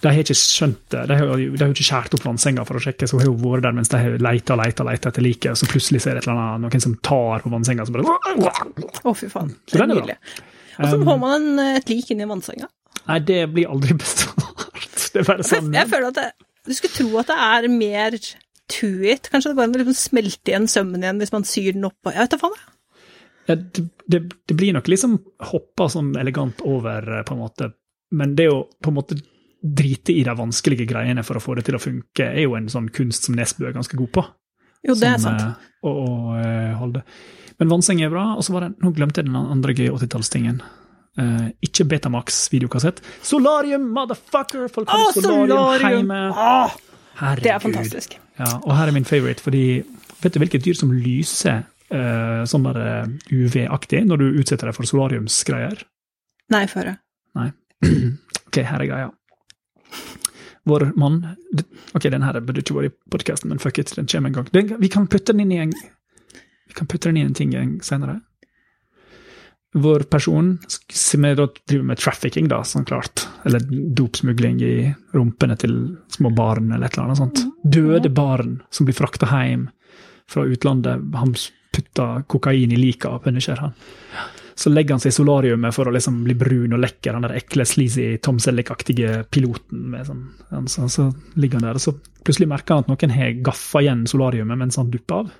De 0.00 0.08
har 0.08 0.22
ikke 0.22 0.38
skjønt 0.38 0.80
det. 0.94 1.02
De 1.10 1.18
har, 1.20 1.34
de 1.36 1.60
har 1.60 1.74
ikke 1.74 1.86
skåret 1.90 2.16
opp 2.16 2.24
vannsenga 2.24 2.64
for 2.68 2.80
å 2.80 2.82
sjekke, 2.86 3.08
så 3.08 3.18
hun 3.18 3.24
har 3.26 3.28
jo 3.28 3.36
vært 3.42 3.66
der 3.68 3.76
mens 3.76 3.92
de 3.92 4.00
har 4.00 4.16
leita 4.30 4.56
og 4.56 4.62
leita 4.62 4.88
leita 4.88 5.12
etter 5.12 5.24
liket, 5.28 5.50
og 5.52 5.60
så 5.60 5.68
plutselig 5.70 6.00
så 6.04 6.14
er 6.14 6.20
det 6.22 6.32
annet, 6.32 6.64
noen 6.64 6.86
som 6.86 6.96
tar 7.04 7.44
på 7.44 7.52
vannsenga, 7.52 7.84
så 7.84 7.96
bare 7.98 8.16
Å, 9.04 9.14
fy 9.16 9.28
faen. 9.32 9.52
Så 9.68 9.76
Det 9.76 9.84
er 9.84 9.92
nydelig. 9.92 10.18
Og 10.76 10.88
så 10.88 10.96
Um, 10.96 11.06
får 11.08 11.20
man 11.20 11.32
en, 11.36 11.60
et 11.78 11.88
lik 11.88 12.10
inni 12.12 12.26
vannsenga. 12.28 12.66
Nei, 13.06 13.20
det 13.24 13.38
blir 13.52 13.70
aldri 13.72 13.94
bestått. 14.00 14.66
Det 15.12 15.22
er 15.22 15.28
bare 15.28 15.44
sånn 15.52 15.72
Jeg 15.72 15.88
føler 15.88 16.10
at 16.10 16.18
det, 16.20 16.45
du 16.66 16.74
skulle 16.74 16.94
tro 16.94 17.20
at 17.20 17.30
det 17.30 17.36
er 17.46 17.68
mer 17.72 18.18
to 18.72 18.88
it. 19.06 19.30
Kanskje 19.30 19.52
det 19.52 19.58
bare 19.58 19.70
må 19.70 19.80
liksom 19.80 19.98
smelte 19.98 20.52
igjen 20.52 20.68
sømmen 20.70 21.04
igjen 21.04 21.22
hvis 21.22 21.34
man 21.34 21.46
syr 21.46 21.76
den 21.76 21.86
oppå. 21.88 22.12
Jeg 22.14 22.24
vet 22.24 22.34
da 22.34 22.40
faen. 22.40 22.58
Ja, 23.46 23.54
det, 23.54 23.84
det, 24.10 24.20
det, 24.50 24.56
blir 24.58 24.74
nok 24.74 24.88
liksom 24.90 25.20
hoppa 25.52 25.86
sånn 25.92 26.16
elegant 26.18 26.64
over, 26.66 27.04
eh, 27.18 27.22
på 27.26 27.36
en 27.36 27.42
måte. 27.44 27.70
Men 28.16 28.34
det 28.38 28.48
å 28.50 28.64
på 28.82 28.90
en 28.90 28.96
måte 28.98 29.18
drite 29.66 30.14
i 30.14 30.24
de 30.26 30.34
vanskelige 30.36 30.86
greiene 30.90 31.22
for 31.26 31.38
å 31.38 31.42
få 31.42 31.54
det 31.58 31.66
til 31.68 31.78
å 31.78 31.82
funke, 31.82 32.26
er 32.26 32.42
jo 32.44 32.56
en 32.58 32.68
sånn 32.70 32.90
kunst 32.94 33.26
som 33.26 33.38
Nesbø 33.38 33.68
er 33.68 33.76
ganske 33.76 33.98
god 33.98 34.12
på. 34.18 34.26
Jo, 34.86 34.94
det 34.98 35.12
er 35.12 35.22
sant. 35.22 35.42
Eh, 35.42 35.70
å, 35.86 35.92
å, 35.92 36.34
eh, 36.40 36.74
holde. 36.78 37.02
Men 37.60 37.70
vannseng 37.70 38.02
er 38.04 38.10
bra. 38.12 38.32
Og 38.36 38.44
så 38.46 38.54
var 38.54 38.66
det, 38.66 38.74
nå 38.82 38.92
glemte 38.94 39.22
jeg 39.22 39.30
den 39.30 39.38
andre 39.38 39.74
G80-tallstingen. 39.78 40.60
Uh, 41.16 41.48
ikke 41.64 41.86
Betamax 41.88 42.42
videokassett. 42.52 43.00
Solarium, 43.24 43.88
motherfucker! 43.96 44.68
Folk 44.72 44.90
har 44.92 45.06
oh, 45.06 45.12
solarium, 45.14 45.80
hjemme. 45.80 46.18
Oh, 46.32 46.74
det 47.40 47.52
er 47.54 47.62
fantastisk. 47.62 48.18
Ja, 48.36 48.50
og 48.58 48.76
her 48.76 48.90
er 48.90 48.92
min 48.92 49.08
favorite, 49.08 49.40
fordi 49.40 49.82
vet 50.20 50.34
du 50.34 50.40
hvilket 50.42 50.64
dyr 50.66 50.76
som 50.76 50.92
lyser 50.92 51.64
uh, 51.94 52.42
sånn 52.48 52.66
eh, 52.68 53.06
UV-aktig 53.32 54.02
når 54.08 54.20
du 54.20 54.40
utsetter 54.42 54.68
deg 54.68 54.76
for 54.76 54.88
solariumsgreier? 54.88 55.86
Nei, 56.52 56.66
få. 56.70 56.84
Nei. 57.38 57.48
OK, 58.48 58.60
her 58.60 58.84
er 58.84 58.90
greia. 58.90 59.08
Vår 60.66 60.88
mann 60.98 61.20
OK, 61.94 62.08
den 62.10 62.24
her 62.26 62.40
burde 62.42 62.60
ikke 62.60 62.74
vært 62.76 62.90
i 62.90 62.96
podkasten, 63.14 63.52
men 63.52 63.62
fuck 63.62 63.78
it, 63.78 63.92
den 63.96 64.08
kommer 64.10 64.32
en 64.32 64.40
gang. 64.40 64.48
Den, 64.52 64.72
vi 64.82 64.90
kan 64.92 65.06
putte 65.08 65.32
den 65.32 65.46
inn 65.46 65.54
i 65.54 65.60
en, 65.62 65.74
vi 66.66 66.76
kan 66.76 66.88
putte 66.90 67.08
den 67.08 67.20
inn 67.20 67.28
i 67.28 67.30
en 67.30 67.38
ting 67.38 67.76
senere. 67.86 68.18
Vår 69.76 70.06
person, 70.08 70.54
som 70.88 71.24
er 71.28 71.36
driver 71.36 71.84
med 71.90 72.00
trafficking, 72.00 72.48
da, 72.48 72.62
sånn 72.64 72.86
klart, 72.88 73.26
eller 73.44 73.64
dopsmugling 73.68 74.62
i 74.64 74.76
rumpene 75.12 75.56
til 75.60 75.74
små 76.16 76.30
barn, 76.36 76.70
eller 76.72 76.88
et 76.88 76.96
eller 76.96 77.10
annet 77.10 77.20
sånt. 77.20 77.42
Døde 77.62 78.08
barn 78.08 78.60
som 78.72 78.88
blir 78.88 78.96
frakta 78.96 79.28
hjem 79.28 79.66
fra 80.32 80.46
utlandet. 80.48 81.04
Han 81.20 81.34
putter 81.76 82.24
kokain 82.26 82.72
i 82.72 82.80
liket 82.80 83.10
av 83.10 83.18
Punisher. 83.26 83.60
han. 83.60 83.76
Så 84.56 84.70
legger 84.72 84.96
han 84.96 85.02
seg 85.04 85.12
i 85.12 85.16
solariumet 85.18 85.74
for 85.76 85.88
å 85.88 85.92
liksom 85.92 86.22
bli 86.24 86.34
brun 86.40 86.72
og 86.72 86.80
lekker, 86.80 87.12
han 87.12 87.26
der 87.26 87.36
ekle, 87.36 87.66
sleazy 87.68 88.06
Tom 88.24 88.38
Selleck-aktige 88.40 89.26
piloten. 89.28 89.82
Med 89.92 90.08
sånn, 90.08 90.24
så, 90.72 90.88
så 90.88 91.10
ligger 91.36 91.60
han 91.60 91.68
der, 91.68 91.76
og 91.76 91.84
så 91.84 91.92
plutselig 92.24 92.48
merker 92.48 92.78
han 92.78 92.86
at 92.86 92.94
noen 92.94 93.12
har 93.18 93.36
gaffa 93.44 93.84
igjen 93.84 94.06
solariumet 94.08 94.64
mens 94.64 94.80
han 94.80 94.88
dupper 94.90 95.26
av. 95.26 95.36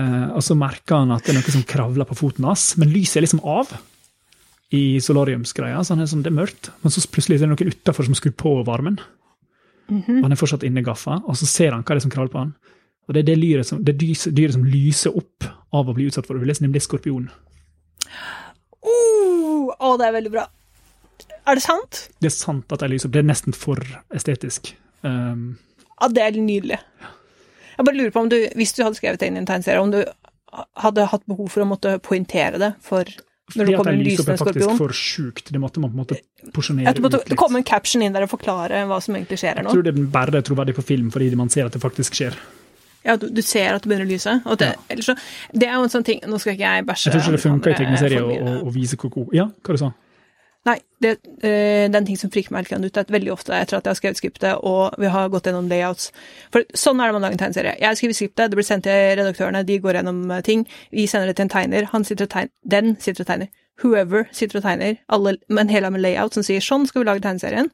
Eh, 0.00 0.26
og 0.32 0.42
så 0.44 0.56
merker 0.58 1.02
han 1.02 1.14
at 1.14 1.26
det 1.26 1.34
er 1.34 1.40
noe 1.40 1.54
som 1.54 1.66
kravler 1.68 2.08
på 2.08 2.16
foten 2.18 2.46
hans, 2.48 2.72
men 2.80 2.92
lyset 2.94 3.20
er 3.20 3.26
liksom 3.26 3.42
av 3.44 3.72
i 4.76 5.00
solariumsgreia, 5.02 5.80
så 5.82 5.96
han 5.96 6.04
er 6.04 6.10
sånn, 6.10 6.22
det 6.24 6.30
er 6.30 6.38
mørkt. 6.38 6.70
Men 6.82 6.94
så 6.94 7.02
plutselig 7.10 7.40
er 7.40 7.48
det 7.48 7.50
noen 7.50 7.72
utafor 7.74 8.06
som 8.06 8.16
skrur 8.18 8.36
på 8.38 8.52
varmen. 8.68 9.00
Og 9.90 10.20
han 10.22 10.30
er 10.30 10.38
fortsatt 10.38 10.62
inne 10.66 10.84
i 10.84 10.86
gaffa, 10.86 11.18
og 11.26 11.38
så 11.38 11.48
ser 11.50 11.74
han 11.74 11.82
hva 11.82 11.96
det 11.96 12.04
er 12.04 12.06
som 12.06 12.12
kravler 12.14 12.30
på 12.30 12.44
han. 12.44 12.52
Og 13.08 13.16
det 13.16 13.24
er 13.24 13.28
det 13.32 13.40
dyret 13.42 13.66
som, 13.66 13.80
det 13.82 13.96
dyret, 13.98 14.54
som 14.54 14.62
lyser 14.62 15.16
opp 15.18 15.48
av 15.74 15.90
å 15.90 15.94
bli 15.96 16.06
utsatt 16.06 16.28
for 16.28 16.38
overlest, 16.38 16.62
nemlig 16.62 16.84
skorpion. 16.84 17.26
Uh, 18.86 19.66
å, 19.74 19.96
det 19.98 20.06
er 20.06 20.14
veldig 20.20 20.32
bra. 20.36 20.46
Er 21.50 21.58
det 21.58 21.64
sant? 21.64 22.04
Det 22.22 22.30
er 22.30 22.36
sant 22.36 22.70
at 22.70 22.84
de 22.84 22.92
lyser 22.92 23.10
opp, 23.10 23.16
det 23.16 23.24
er 23.24 23.28
nesten 23.32 23.56
for 23.56 23.82
estetisk. 24.14 24.70
Um, 25.02 25.58
Ja, 26.00 26.08
det 26.08 26.22
er 26.24 26.38
nydelig. 26.40 26.78
Jeg 27.80 27.88
bare 27.88 27.96
lurer 27.96 28.12
på 28.12 28.20
om 28.20 28.28
du, 28.28 28.36
hvis 28.60 28.74
du 28.76 28.84
hadde 28.84 28.98
skrevet 28.98 29.22
det 29.22 29.30
inn 29.30 29.38
i 29.38 29.40
en 29.40 29.48
tegneserie, 29.48 29.80
om 29.80 29.92
du 29.94 30.02
hadde 30.84 31.08
hatt 31.08 31.26
behov 31.30 31.48
for 31.48 31.64
å 31.64 31.68
måtte 31.70 31.96
poengtere 32.04 32.60
det 32.60 32.74
for 32.84 33.08
når 33.56 33.66
det 33.66 33.72
det 33.72 33.78
kommer 33.80 33.96
en 33.96 34.02
lysende 34.04 34.34
er 34.36 34.38
faktisk 34.38 34.76
for 34.78 34.94
sjukt. 34.94 35.48
Det 35.50 35.58
måtte 35.62 35.82
man 35.82 35.90
på 35.90 35.96
en 35.96 36.02
måte 36.04 36.18
porsjonere 36.54 36.92
det 36.94 37.02
ut 37.02 37.16
litt. 37.32 37.38
komme 37.40 37.58
en 37.58 37.66
caption 37.66 38.04
inn 38.04 38.14
der 38.14 38.26
og 38.26 38.30
forklare 38.30 38.84
hva 38.86 39.00
som 39.02 39.16
egentlig 39.16 39.40
skjer 39.42 39.58
her 39.58 39.66
Jeg 39.66 39.74
tror 39.74 39.86
det 39.86 39.94
er 39.94 40.10
bare 40.14 40.42
troverdig 40.46 40.76
på 40.76 40.84
film, 40.86 41.08
fordi 41.10 41.32
man 41.38 41.50
ser 41.50 41.66
at 41.66 41.74
det 41.74 41.82
faktisk 41.82 42.18
skjer. 42.18 42.36
Ja, 43.02 43.16
du, 43.16 43.26
du 43.32 43.40
ser 43.42 43.74
at 43.74 43.82
det 43.82 43.90
begynner 43.90 44.06
å 44.06 44.12
lyse. 44.12 44.36
Det, 44.60 44.70
ellers 44.92 45.08
så, 45.08 45.16
det 45.56 45.66
er 45.66 45.78
jo 45.80 45.86
en 45.86 45.92
sånn 45.92 46.04
ting 46.04 46.18
Nå 46.28 46.36
skal 46.36 46.52
ikke 46.52 46.68
jeg 46.68 46.84
bæsje 46.84 47.08
Jeg 47.08 47.14
tror 47.14 47.22
ikke 47.24 47.32
det 47.32 47.42
funker 47.46 47.70
i 47.72 47.74
amerikanere 47.80 48.20
tegneserie 48.20 48.60
å, 48.60 48.72
vise 48.74 49.00
koko. 49.00 49.24
Ja, 49.34 49.48
hva 49.64 49.76
du 49.76 49.80
sa 49.80 49.92
Nei, 50.68 50.76
det, 51.00 51.10
eh, 51.40 51.88
det 51.88 51.94
er 51.94 51.98
en 52.02 52.06
ting 52.06 52.18
som 52.20 52.30
friker 52.32 52.52
meg 52.52 52.68
litt 52.68 52.84
ut. 52.84 52.98
at 52.98 53.10
veldig 53.10 53.32
ofte 53.32 53.54
etter 53.56 53.78
at 53.78 53.84
jeg 53.84 53.90
har 53.90 53.96
skrevet 53.96 54.16
skriptet 54.20 54.60
og 54.62 54.94
vi 55.00 55.08
har 55.08 55.30
gått 55.32 55.46
gjennom 55.48 55.68
layouts. 55.68 56.12
For 56.52 56.64
sånn 56.76 57.00
er 57.00 57.08
det 57.08 57.16
man 57.16 57.22
lager 57.22 57.38
en 57.38 57.44
tegneserie. 57.44 57.80
Jeg 57.80 57.96
skriver 57.96 58.14
skriptet, 58.14 58.50
det 58.50 58.58
blir 58.58 58.68
sendt 58.68 58.84
til 58.84 59.16
redaktørene, 59.16 59.64
de 59.64 59.78
går 59.80 59.96
gjennom 60.00 60.30
eh, 60.30 60.42
ting. 60.42 60.66
Vi 60.92 61.06
sender 61.06 61.28
det 61.28 61.36
til 61.36 61.48
en 61.48 61.54
tegner, 61.54 61.88
han 61.92 62.04
sitter 62.04 62.28
og 62.28 62.30
tegner, 62.30 62.52
den 62.62 62.96
sitter 63.00 63.24
og 63.24 63.26
tegner. 63.26 63.48
Whoever 63.80 64.28
sitter 64.32 64.58
og 64.58 64.62
tegner, 64.62 65.00
alle, 65.08 65.38
men 65.48 65.70
hele 65.70 65.90
med 65.90 66.02
layout 66.04 66.36
som 66.36 66.44
sier 66.44 66.60
sånn 66.60 66.84
skal 66.86 67.00
vi 67.00 67.08
lage 67.08 67.24
tegneserien. 67.24 67.72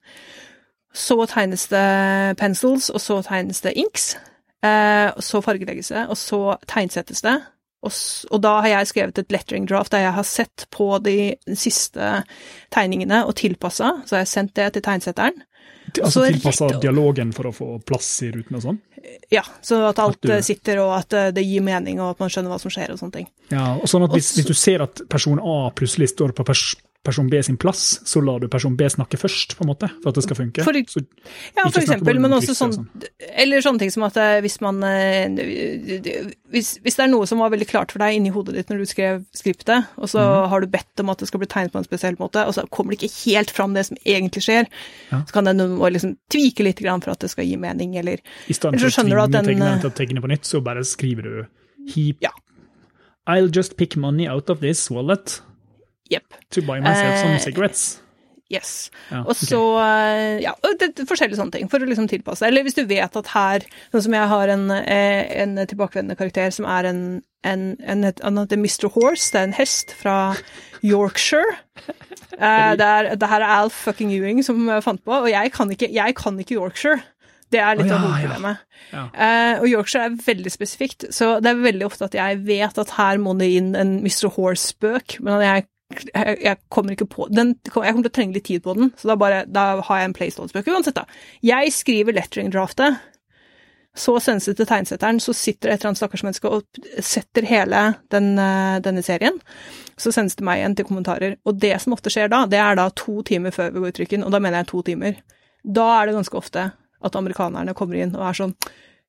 Så 0.94 1.18
tegnes 1.26 1.66
det 1.68 2.38
pencils, 2.38 2.88
og 2.90 3.02
så 3.02 3.18
tegnes 3.26 3.60
det 3.66 3.74
inks. 3.74 4.14
Eh, 4.62 5.10
og 5.10 5.22
så 5.26 5.42
fargelegges 5.42 5.90
det, 5.90 6.06
og 6.06 6.16
så 6.16 6.56
tegnsettes 6.70 7.26
det. 7.26 7.34
Og, 7.86 7.94
og 8.34 8.42
da 8.44 8.56
har 8.64 8.72
jeg 8.74 8.90
skrevet 8.92 9.20
et 9.22 9.32
lettering 9.34 9.66
draft 9.70 9.94
der 9.94 10.06
jeg 10.08 10.16
har 10.18 10.26
sett 10.28 10.66
på 10.74 10.88
de 11.04 11.36
siste 11.54 12.24
tegningene 12.74 13.22
og 13.26 13.36
tilpassa, 13.38 13.94
så 14.04 14.18
har 14.18 14.24
jeg 14.24 14.32
sendt 14.34 14.56
det 14.58 14.72
til 14.76 14.84
tegnsetteren. 14.86 15.44
Altså 16.02 16.24
Så 16.26 16.32
tilpassa 16.34 16.68
dialogen 16.82 17.30
for 17.32 17.46
å 17.48 17.52
få 17.54 17.68
plass 17.86 18.08
i 18.26 18.32
ruten 18.34 18.58
og 18.58 18.64
sånn? 18.64 18.78
Ja, 19.30 19.44
så 19.62 19.78
at 19.86 20.00
alt 20.02 20.18
At 20.18 20.26
du- 20.26 20.32
eh, 20.34 20.42
sitter, 20.42 20.80
og 20.82 20.96
at 20.98 21.12
eh, 21.14 21.30
det 21.30 21.44
gir 21.46 21.62
mening, 21.62 22.00
og 22.00 22.16
at 22.16 22.20
man 22.24 22.28
skjønner 22.32 22.50
hva 22.50 22.58
som 22.60 22.72
skjer 22.74 22.90
og 22.90 22.98
sånne 22.98 23.12
ting. 23.20 23.28
Ja, 23.52 23.76
og 23.78 23.86
sånn 23.86 24.02
at 24.02 24.10
hvis, 24.10 24.32
Også... 24.32 24.40
hvis 24.40 24.46
du 24.50 24.54
ser 24.54 24.82
at 24.82 25.02
person 25.08 25.38
A 25.38 25.70
plutselig 25.70 26.10
står 26.10 26.34
på 26.34 26.44
pers 26.44 26.64
person 27.06 27.30
B 27.30 27.40
sin 27.46 27.56
plass, 27.60 28.00
så 28.04 28.20
lar 28.24 28.42
du 28.42 28.48
person 28.52 28.74
B 28.76 28.88
snakke 28.90 29.18
først, 29.20 29.54
på 29.56 29.64
en 29.64 29.70
måte, 29.70 29.88
for 30.02 30.10
at 30.10 30.18
det 30.18 30.24
skal 30.26 30.38
funke? 30.40 30.64
For- 30.66 30.80
så, 30.90 31.02
Ja, 31.56 31.68
for 31.68 31.80
eksempel, 31.80 32.18
men 32.22 32.34
også 32.36 32.54
sånn 32.56 32.88
Eller 33.32 33.62
sånne 33.64 33.84
ting 33.84 33.92
som 33.94 34.04
at 34.06 34.18
eh, 34.20 34.40
hvis 34.44 34.58
man 34.64 34.82
eh, 34.86 35.30
hvis, 36.52 36.76
hvis 36.82 36.98
det 36.98 37.04
er 37.04 37.12
noe 37.12 37.26
som 37.28 37.40
var 37.42 37.52
veldig 37.54 37.68
klart 37.70 37.94
for 37.94 38.02
deg 38.02 38.18
inni 38.18 38.32
hodet 38.34 38.56
ditt 38.56 38.72
når 38.72 38.82
du 38.82 38.90
skrev 38.90 39.24
skriptet, 39.36 39.90
og 39.96 40.10
så 40.12 40.20
mm. 40.22 40.48
har 40.52 40.62
du 40.62 40.70
bedt 40.72 41.04
om 41.04 41.12
at 41.12 41.22
det 41.22 41.30
skal 41.30 41.42
bli 41.42 41.50
tegnet 41.50 41.74
på 41.74 41.82
en 41.82 41.88
spesiell 41.88 42.18
måte, 42.20 42.44
og 42.46 42.56
så 42.56 42.66
kommer 42.70 42.94
det 42.94 43.06
ikke 43.06 43.30
helt 43.30 43.54
fram 43.54 43.76
det 43.76 43.86
som 43.90 44.00
egentlig 44.04 44.44
skjer, 44.46 44.70
Ja. 45.12 45.22
så 45.22 45.38
kan 45.38 45.48
den 45.48 45.62
liksom 45.78 46.16
tvike 46.32 46.66
litt 46.66 46.82
for 46.86 47.12
at 47.12 47.20
det 47.20 47.30
skal 47.32 47.46
gi 47.46 47.56
mening, 47.56 47.96
eller 47.96 48.20
I 48.48 48.54
stedet 48.56 48.80
for 48.80 48.88
å 48.88 48.94
tvinge 49.04 49.28
tegneren 49.42 49.78
eh, 49.78 49.84
til 49.84 49.90
å 49.90 49.96
tegne 49.96 50.22
på 50.22 50.30
nytt, 50.30 50.46
så 50.48 50.62
bare 50.64 50.84
skriver 50.86 51.22
du 51.22 51.36
heap. 51.94 52.20
Ja. 52.20 52.32
I'll 53.26 53.50
just 53.50 53.76
pick 53.76 53.96
money 53.96 54.28
out 54.28 54.50
of 54.50 54.60
this 54.60 54.90
wallet 54.90 55.40
Jepp. 56.10 56.34
to 56.50 56.62
buy 56.62 56.80
myself 56.80 57.18
some 57.20 57.34
Eh, 57.36 57.40
cigarettes. 57.42 58.00
Yes. 58.48 58.90
Ja, 59.10 59.24
Og 59.26 59.34
så 59.34 59.58
okay. 59.58 60.42
Ja, 60.44 60.52
det, 60.78 60.92
det, 60.94 61.08
forskjellige 61.08 61.34
sånne 61.40 61.50
ting, 61.56 61.68
for 61.68 61.82
å 61.82 61.88
liksom 61.88 62.06
tilpasse. 62.06 62.46
Eller 62.46 62.62
hvis 62.62 62.76
du 62.78 62.84
vet 62.86 63.16
at 63.18 63.30
her 63.32 63.64
Sånn 63.90 64.04
som 64.04 64.14
jeg 64.14 64.28
har 64.30 64.52
en, 64.54 64.70
eh, 64.70 65.42
en 65.42 65.56
tilbakevendende 65.66 66.14
karakter 66.14 66.52
som 66.54 66.68
er 66.70 66.86
en, 66.92 67.00
en, 67.42 67.64
en 67.82 68.06
Han 68.22 68.38
heter 68.38 68.56
Mr. 68.62 68.86
Horse, 68.94 69.32
det 69.32 69.40
er 69.40 69.48
en 69.48 69.56
hest 69.58 69.90
fra 69.98 70.36
Yorkshire. 70.86 71.58
Eh, 72.36 72.72
det, 72.76 72.86
er, 72.86 73.14
det 73.16 73.28
her 73.30 73.40
er 73.40 73.52
Alf 73.64 73.72
fucking 73.86 74.10
Ewing 74.14 74.42
som 74.44 74.68
eh, 74.68 74.82
fant 74.84 75.02
på, 75.02 75.10
og 75.24 75.28
jeg 75.30 75.50
kan 75.54 75.70
ikke, 75.72 75.90
jeg 75.90 76.14
kan 76.18 76.38
ikke 76.38 76.54
Yorkshire. 76.58 77.00
Det 77.50 77.60
er 77.62 77.78
litt 77.78 77.86
Å, 77.86 77.94
ja, 77.94 77.96
av 77.96 78.02
hovedproblemet. 78.04 78.64
Ja. 78.92 79.04
Eh, 79.14 79.60
og 79.62 79.68
Yorkshire 79.70 80.08
er 80.10 80.16
veldig 80.26 80.52
spesifikt, 80.52 81.06
så 81.14 81.36
det 81.40 81.50
er 81.52 81.62
veldig 81.62 81.86
ofte 81.86 82.08
at 82.08 82.14
jeg 82.18 82.40
vet 82.46 82.78
at 82.82 82.94
her 82.98 83.18
må 83.22 83.34
det 83.38 83.48
inn 83.58 83.74
en 83.78 83.96
Mr. 84.02 84.28
Horse-spøk, 84.34 85.18
men 85.24 85.42
jeg, 85.46 85.66
jeg, 85.94 86.56
kommer 86.68 86.96
ikke 86.96 87.06
på 87.06 87.28
den, 87.30 87.54
Jeg 87.64 87.72
kommer 87.72 88.02
til 88.02 88.10
å 88.10 88.16
trenge 88.16 88.34
litt 88.34 88.46
tid 88.48 88.62
på 88.64 88.74
den, 88.74 88.90
så 88.98 89.12
da, 89.12 89.16
bare, 89.20 89.44
da 89.46 89.66
har 89.86 90.00
jeg 90.00 90.08
en 90.08 90.16
playstående-spøk. 90.16 90.70
Uansett, 90.74 90.98
da. 90.98 91.04
Jeg 91.46 91.74
skriver 91.74 92.16
lettering-draftet, 92.16 92.98
så 93.96 94.16
sendes 94.20 94.48
det 94.50 94.58
til 94.58 94.68
tegnsetteren, 94.68 95.20
så 95.22 95.32
sitter 95.32 95.70
et 95.72 95.80
eller 95.80 95.92
annet 95.92 96.00
stakkars 96.02 96.24
menneske 96.26 96.50
og 96.52 96.80
setter 97.00 97.46
hele 97.48 97.84
den, 98.12 98.34
eh, 98.38 98.80
denne 98.84 99.04
serien. 99.04 99.38
Så 99.96 100.12
sendes 100.12 100.36
det 100.36 100.44
meg 100.44 100.60
igjen 100.60 100.76
til 100.76 100.84
kommentarer. 100.84 101.38
Og 101.48 101.56
det 101.62 101.72
som 101.80 101.94
ofte 101.96 102.12
skjer 102.12 102.28
da, 102.28 102.44
det 102.50 102.60
er 102.60 102.76
da 102.76 102.90
to 102.92 103.22
timer 103.24 103.54
før 103.56 103.72
vi 103.72 103.80
går 103.80 103.94
i 103.94 103.96
trykken, 104.00 104.26
og 104.26 104.34
da 104.34 104.42
mener 104.42 104.60
jeg 104.60 104.72
to 104.72 104.82
timer. 104.82 105.16
Da 105.64 105.86
er 106.02 106.06
det 106.06 106.18
ganske 106.18 106.36
ofte 106.36 106.66
at 106.76 107.16
amerikanerne 107.16 107.74
kommer 107.74 107.96
inn 107.96 108.14
og 108.16 108.26
er 108.28 108.36
sånn 108.36 108.54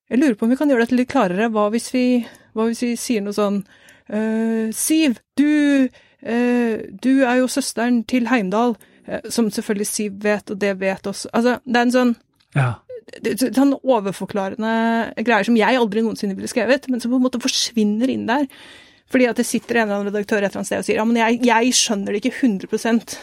Jeg 0.08 0.20
lurer 0.22 0.36
på 0.40 0.46
om 0.46 0.52
vi 0.54 0.56
kan 0.56 0.70
gjøre 0.72 0.86
dette 0.86 0.96
litt 0.96 1.10
klarere. 1.12 1.50
Hva 1.52 1.68
hvis 1.74 1.92
vi, 1.92 2.26
hva 2.56 2.70
hvis 2.70 2.80
vi 2.86 2.94
sier 2.96 3.26
noe 3.26 3.36
sånn 3.36 3.66
«Øh, 4.08 4.72
Siv, 4.72 5.18
du 5.36 5.90
Du 6.28 7.12
er 7.24 7.38
jo 7.40 7.48
søsteren 7.48 8.02
til 8.08 8.28
Heimdal. 8.28 8.76
eh, 9.08 9.22
som 9.30 9.48
selvfølgelig 9.50 9.88
Siv 9.88 10.12
vet, 10.24 10.52
og 10.52 10.60
det 10.60 10.74
vet 10.80 11.08
også 11.08 11.30
Altså, 11.34 11.60
det 11.66 11.76
er 11.78 11.82
en 11.88 11.92
sånn 11.96 12.16
Ja. 12.56 12.74
sånn 13.56 13.72
overforklarende 13.84 15.14
greier 15.24 15.46
som 15.48 15.56
jeg 15.56 15.78
aldri 15.80 16.02
noensinne 16.04 16.36
ville 16.36 16.50
skrevet, 16.52 16.90
men 16.90 17.00
som 17.00 17.12
på 17.12 17.16
en 17.16 17.24
måte 17.24 17.40
forsvinner 17.40 18.10
inn 18.12 18.26
der. 18.28 18.48
Fordi 19.10 19.30
at 19.30 19.38
det 19.40 19.46
sitter 19.48 19.78
en 19.78 19.88
eller 19.88 20.02
annen 20.02 20.12
redaktør 20.14 20.44
et 20.44 20.50
eller 20.52 20.60
annet 20.60 20.68
sted 20.68 20.80
og 20.80 20.86
sier 20.86 20.98
ja, 21.00 21.06
men 21.06 21.16
jeg, 21.16 21.40
jeg 21.48 21.72
skjønner 21.74 22.12
det 22.12 22.20
ikke 22.26 22.36
100% 22.44 23.16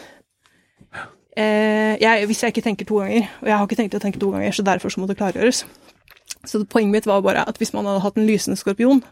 eh, 1.37 1.95
jeg, 2.01 2.25
Hvis 2.25 2.41
jeg 2.43 2.53
ikke 2.55 2.65
tenker 2.65 2.85
to 2.89 3.01
ganger, 3.03 3.29
og 3.41 3.47
jeg 3.47 3.57
har 3.57 3.67
ikke 3.67 3.79
tenkt 3.81 3.97
å 3.97 4.01
tenke 4.01 4.19
to 4.21 4.31
ganger, 4.33 4.51
så 4.55 4.65
derfor 4.65 4.89
så 4.89 5.01
må 5.03 5.07
det 5.07 5.17
klargjøres. 5.19 5.65
Så 6.45 6.63
poenget 6.65 6.91
mitt 6.91 7.05
var 7.09 7.21
bare 7.25 7.45
at 7.47 7.57
hvis 7.57 7.73
man 7.73 7.85
hadde 7.85 8.01
hatt 8.05 8.17
en 8.17 8.25
lysende 8.27 8.57
skorpion, 8.57 9.03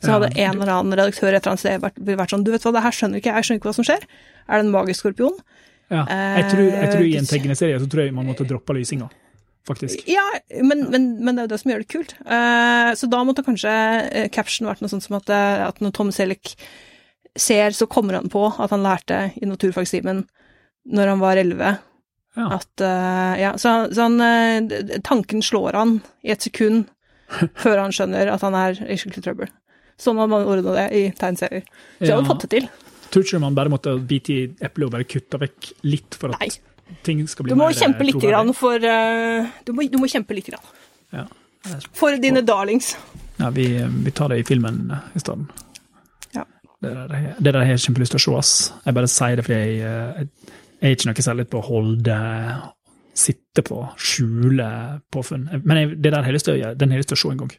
så 0.00 0.14
hadde 0.16 0.30
en 0.34 0.56
eller 0.60 0.72
annen 0.74 0.96
redaktør 0.96 1.28
et 1.34 1.40
eller 1.42 1.52
annet 1.54 1.62
sted 1.62 1.80
vært, 1.82 1.98
vært 2.08 2.32
sånn 2.32 2.44
Du 2.46 2.50
vet 2.54 2.64
hva, 2.64 2.72
det 2.76 2.82
her 2.86 2.94
skjønner 2.96 3.20
ikke 3.20 3.34
jeg, 3.34 3.46
skjønner 3.46 3.60
ikke 3.60 3.68
hva 3.70 3.76
som 3.76 3.86
skjer. 3.88 4.06
Er 4.48 4.60
det 4.60 4.64
en 4.66 4.72
magisk 4.72 5.04
skorpion? 5.04 5.36
Ja. 5.90 6.04
Jeg 6.08 6.46
tror, 6.52 6.66
jeg 6.70 6.92
tror 6.92 7.04
I 7.04 7.16
en 7.18 7.26
Eh, 7.26 7.32
tegneserie 7.34 7.80
så 7.82 7.88
tror 7.90 8.04
jeg 8.04 8.14
man 8.14 8.28
måtte 8.30 8.46
droppe 8.48 8.76
lysinga. 8.76 9.08
faktisk. 9.66 10.06
Ja, 10.08 10.22
men, 10.62 10.86
men, 10.90 11.08
men 11.24 11.36
det 11.36 11.42
er 11.42 11.48
jo 11.48 11.52
det 11.52 11.60
som 11.60 11.70
gjør 11.72 11.82
det 11.84 11.90
kult. 11.92 12.14
Eh, 12.24 12.90
så 12.96 13.08
da 13.10 13.20
måtte 13.26 13.44
kanskje 13.46 13.70
captionen 13.70 14.30
caption 14.34 14.70
vært 14.70 14.80
noe 14.82 14.92
sånt 14.92 15.04
som 15.04 15.18
at, 15.18 15.28
eh, 15.30 15.66
at 15.66 15.82
når 15.84 15.92
Tom 15.98 16.10
Selleck 16.14 16.54
ser, 17.38 17.70
så 17.76 17.86
kommer 17.86 18.16
han 18.18 18.30
på 18.32 18.46
at 18.58 18.70
han 18.72 18.82
lærte 18.86 19.20
i 19.38 19.46
naturfagstimen 19.46 20.24
når 20.90 21.12
han 21.12 21.20
var 21.22 21.36
elleve. 21.42 21.76
Ja. 22.38 22.46
At 22.56 22.80
eh, 22.86 23.34
Ja, 23.42 23.52
så, 23.58 23.90
så 23.94 24.06
han 24.06 24.20
eh, 24.22 25.00
Tanken 25.06 25.42
slår 25.42 25.74
han 25.78 25.96
i 26.22 26.30
et 26.34 26.42
sekund 26.46 26.86
før 27.62 27.78
han 27.84 27.94
skjønner 27.94 28.30
at 28.32 28.42
han 28.46 28.56
er 28.58 28.78
i 28.86 28.96
skikkelig 28.98 29.26
trøbbel. 29.26 29.50
Hadde 30.00 30.28
man 30.32 30.46
ordna 30.48 30.74
det 30.78 30.86
i 30.96 31.02
tegneserier. 31.16 31.64
Så 31.98 32.06
jeg 32.06 32.08
Ja. 32.08 32.16
hadde 32.16 32.30
fått 32.30 32.46
det 32.46 32.50
til. 32.56 32.68
Tror 33.10 33.24
ikke 33.26 33.40
man 33.42 33.54
bare 33.58 33.68
måtte 33.72 33.94
bite 34.06 34.32
i 34.32 34.42
eplet 34.62 34.86
og 34.86 34.92
bare 34.94 35.04
kutte 35.04 35.38
vekk 35.42 35.72
litt 35.82 36.14
for 36.14 36.30
at 36.34 36.40
Nei. 36.40 36.50
ting 37.02 37.26
skal 37.28 37.44
bli 37.44 37.50
Du 37.50 37.58
må 37.58 37.70
kjempe 37.74 38.06
litt 38.06 38.20
grann 38.22 38.52
for 38.54 38.76
uh, 38.76 39.48
du, 39.66 39.72
må, 39.72 39.86
du 39.90 39.98
må 39.98 40.06
kjempe 40.10 40.36
litt 40.36 40.46
grann. 40.46 40.62
Ja. 41.12 41.26
For 41.92 42.16
dine 42.16 42.42
darlings. 42.46 42.94
Ja, 43.40 43.50
vi, 43.50 43.66
vi 44.04 44.10
tar 44.12 44.28
det 44.32 44.38
i 44.40 44.44
filmen 44.46 44.90
eh, 44.92 45.16
i 45.16 45.20
stedet. 45.20 45.46
Ja. 46.36 46.44
Det 46.80 46.92
der, 46.94 47.34
det 47.38 47.52
der 47.52 47.58
har 47.64 47.72
jeg 47.74 47.82
kjempelyst 47.86 48.14
til 48.14 48.20
å 48.20 48.24
se, 48.24 48.36
ass. 48.38 48.52
Jeg 48.86 48.96
bare 48.96 49.10
sier 49.10 49.36
det 49.36 49.44
fordi 49.44 49.58
jeg, 49.58 49.80
eh, 49.80 50.20
jeg, 50.20 50.54
jeg 50.80 50.90
er 50.90 50.96
ikke 50.96 51.10
noe 51.10 51.24
særlig 51.26 51.48
på 51.52 51.60
å 51.60 51.66
holde 51.66 52.20
Sitte 53.20 53.60
på, 53.66 53.76
skjule 54.00 54.66
påfunn. 55.12 55.48
Men 55.66 55.76
jeg, 55.76 55.88
det 56.00 56.12
der 56.14 56.22
har 56.22 56.30
jeg 56.30 56.38
lyst 56.38 56.46
til 56.46 56.54
å 56.54 56.60
gjøre. 56.60 56.76
Den 56.78 56.92
har 56.92 56.96
jeg 56.96 57.02
lyst 57.02 57.10
til 57.10 57.18
å 57.18 57.20
se 57.20 57.32
en 57.34 57.40
gang. 57.42 57.50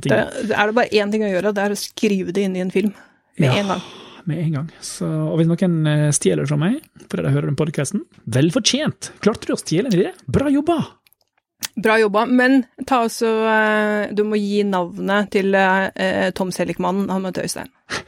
Det, 0.00 0.12
er 0.12 0.70
det 0.70 0.76
bare 0.76 0.88
én 0.92 1.10
ting 1.12 1.24
å 1.26 1.30
gjøre, 1.32 1.52
det 1.56 1.64
er 1.66 1.74
å 1.74 1.80
skrive 1.80 2.32
det 2.32 2.46
inn 2.48 2.56
i 2.56 2.64
en 2.64 2.70
film. 2.72 2.94
Med 3.38 3.48
Ja. 3.50 3.58
en 3.60 3.68
gang. 3.74 3.82
med 4.24 4.38
en 4.38 4.52
gang. 4.52 4.66
Så, 4.80 5.06
og 5.08 5.38
hvis 5.40 5.48
noen 5.50 5.86
eh, 5.90 6.08
stjeler 6.14 6.46
fra 6.46 6.56
meg 6.56 6.80
fordi 7.10 7.24
de 7.26 7.32
hører 7.34 7.48
den 7.50 7.56
podkasten, 7.58 8.04
vel 8.24 8.50
fortjent! 8.54 9.10
Klarte 9.20 9.48
du 9.50 9.54
å 9.56 9.60
stjele 9.60 9.90
en 9.90 9.96
idé? 9.98 10.12
Bra 10.30 10.48
jobba! 10.52 10.80
Bra 11.82 11.94
jobba, 11.96 12.26
men 12.28 12.66
ta 12.86 12.98
også 13.06 13.28
eh, 13.48 14.10
Du 14.12 14.24
må 14.28 14.36
gi 14.36 14.60
navnet 14.68 15.30
til 15.32 15.54
eh, 15.56 16.28
Tom 16.36 16.50
Selleck-mannen, 16.52 17.08
han 17.10 17.22
møtte 17.24 17.44
Øystein. 17.46 17.70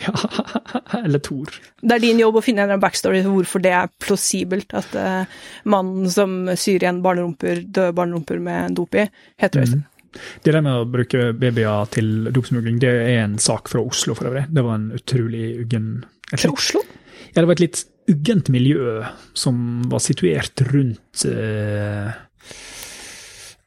Ja, 0.00 0.14
eller 1.04 1.20
Thor. 1.20 1.50
Det 1.84 1.92
er 1.92 2.00
din 2.00 2.18
jobb 2.22 2.38
å 2.40 2.42
finne 2.42 2.64
en 2.64 2.80
backstory 2.80 3.18
til 3.20 3.34
hvorfor 3.34 3.60
det 3.60 3.74
er 3.76 3.90
plausibelt 4.00 4.72
at 4.78 4.94
eh, 4.96 5.28
mannen 5.68 6.08
som 6.10 6.48
syr 6.56 6.78
igjen 6.80 7.02
barnerumper, 7.04 7.60
døde 7.68 7.92
barnerumper 7.98 8.40
med 8.40 8.78
dop 8.78 8.96
i, 8.96 9.04
heter 9.44 9.60
Øystein. 9.60 9.82
Det 10.42 10.54
der 10.54 10.64
med 10.64 10.74
å 10.74 10.88
bruke 10.90 11.30
babyer 11.38 11.90
til 11.94 12.30
dopsmugling, 12.34 12.80
det 12.82 12.90
er 12.90 13.22
en 13.22 13.38
sak 13.42 13.70
fra 13.70 13.82
Oslo 13.82 14.16
for 14.18 14.30
øvrig. 14.30 14.48
Det 14.50 14.64
var 14.66 14.78
en 14.78 14.90
utrolig 14.96 15.52
uggen 15.62 15.92
Fra 16.30 16.50
Oslo? 16.50 16.82
Ja, 17.30 17.42
det 17.42 17.46
var 17.46 17.56
et 17.56 17.64
litt 17.64 17.84
uggent 18.10 18.50
miljø 18.50 19.00
som 19.38 19.84
var 19.90 20.02
situert 20.02 20.62
rundt 20.70 21.24
uh, 21.30 22.10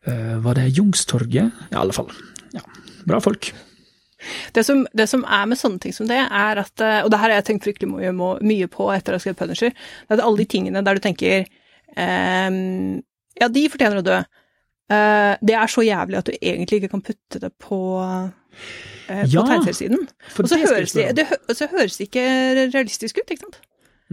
uh, 0.07 0.35
Var 0.43 0.59
det 0.59 0.71
Jungstorget? 0.75 1.63
Ja, 1.71 1.77
i 1.77 1.79
alle 1.79 1.95
fall. 1.95 2.11
Ja, 2.55 2.65
bra 3.07 3.21
folk. 3.23 3.53
Det 4.55 4.63
som, 4.63 4.85
det 4.95 5.07
som 5.11 5.25
er 5.27 5.47
med 5.49 5.59
sånne 5.59 5.81
ting 5.83 5.95
som 5.95 6.07
det, 6.07 6.19
er 6.19 6.61
at 6.61 6.83
eh, 6.83 7.01
Og 7.03 7.09
det 7.11 7.19
her 7.19 7.27
har 7.27 7.41
jeg 7.41 7.47
tenkt 7.49 7.65
fryktelig 7.67 7.89
mye, 7.91 8.13
mye 8.15 8.69
på 8.71 8.87
etter 8.93 9.11
å 9.11 9.19
ha 9.19 9.23
skrevet 9.23 9.41
Punisher. 9.41 9.73
Det 9.73 10.13
er 10.13 10.19
at 10.19 10.23
alle 10.23 10.39
de 10.39 10.47
tingene 10.53 10.83
der 10.85 10.95
du 10.95 11.03
tenker 11.03 11.43
um, 11.97 13.01
Ja, 13.39 13.49
de 13.51 13.65
fortjener 13.73 13.99
å 13.99 14.05
dø. 14.05 14.21
Eh, 14.91 15.33
det 15.39 15.55
er 15.55 15.71
så 15.71 15.83
jævlig 15.85 16.19
at 16.19 16.27
du 16.27 16.33
egentlig 16.39 16.81
ikke 16.81 16.91
kan 16.95 17.05
putte 17.05 17.39
det 17.39 17.53
på 17.61 17.79
på 19.07 19.13
Ja, 19.31 19.43
tegneseriesiden. 19.43 20.07
Og 20.39 20.49
så 20.49 20.59
høres 20.61 20.93
det, 20.95 21.07
det, 21.17 21.25
det, 21.49 21.69
høres 21.71 21.99
ikke 21.99 22.23
realistisk 22.73 23.17
ut, 23.19 23.31
ikke 23.31 23.45
sant? 23.45 23.59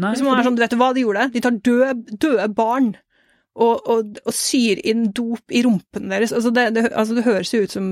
Nei, 0.00 0.14
Hvis 0.14 0.24
man 0.24 0.38
er 0.38 0.46
sånn, 0.46 0.56
du 0.56 0.62
vet 0.62 0.76
hva 0.80 0.92
de 0.96 1.04
gjorde? 1.04 1.26
De 1.34 1.42
tar 1.44 1.58
døde, 1.60 2.16
døde 2.22 2.46
barn 2.56 2.94
og, 3.54 3.82
og, 3.90 4.20
og 4.24 4.34
syr 4.34 4.80
inn 4.86 5.10
dop 5.16 5.52
i 5.52 5.62
rumpen 5.66 6.08
deres. 6.12 6.32
Altså 6.32 6.52
det, 6.54 6.70
det, 6.76 6.86
altså 6.94 7.18
det 7.18 7.26
høres 7.26 7.52
jo 7.54 7.62
ut 7.66 7.74
som 7.74 7.90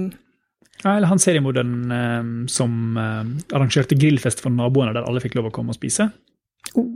Ja, 0.84 0.94
eller 0.94 1.10
han 1.10 1.20
seriemorderen 1.20 1.92
eh, 1.94 2.30
som 2.50 2.96
eh, 2.96 3.34
arrangerte 3.52 3.98
grillfest 3.98 4.40
for 4.44 4.54
naboene 4.54 4.94
der 4.96 5.06
alle 5.10 5.22
fikk 5.22 5.36
lov 5.38 5.50
å 5.50 5.54
komme 5.54 5.74
og 5.74 5.78
spise. 5.78 6.08
Oh. 6.78 6.88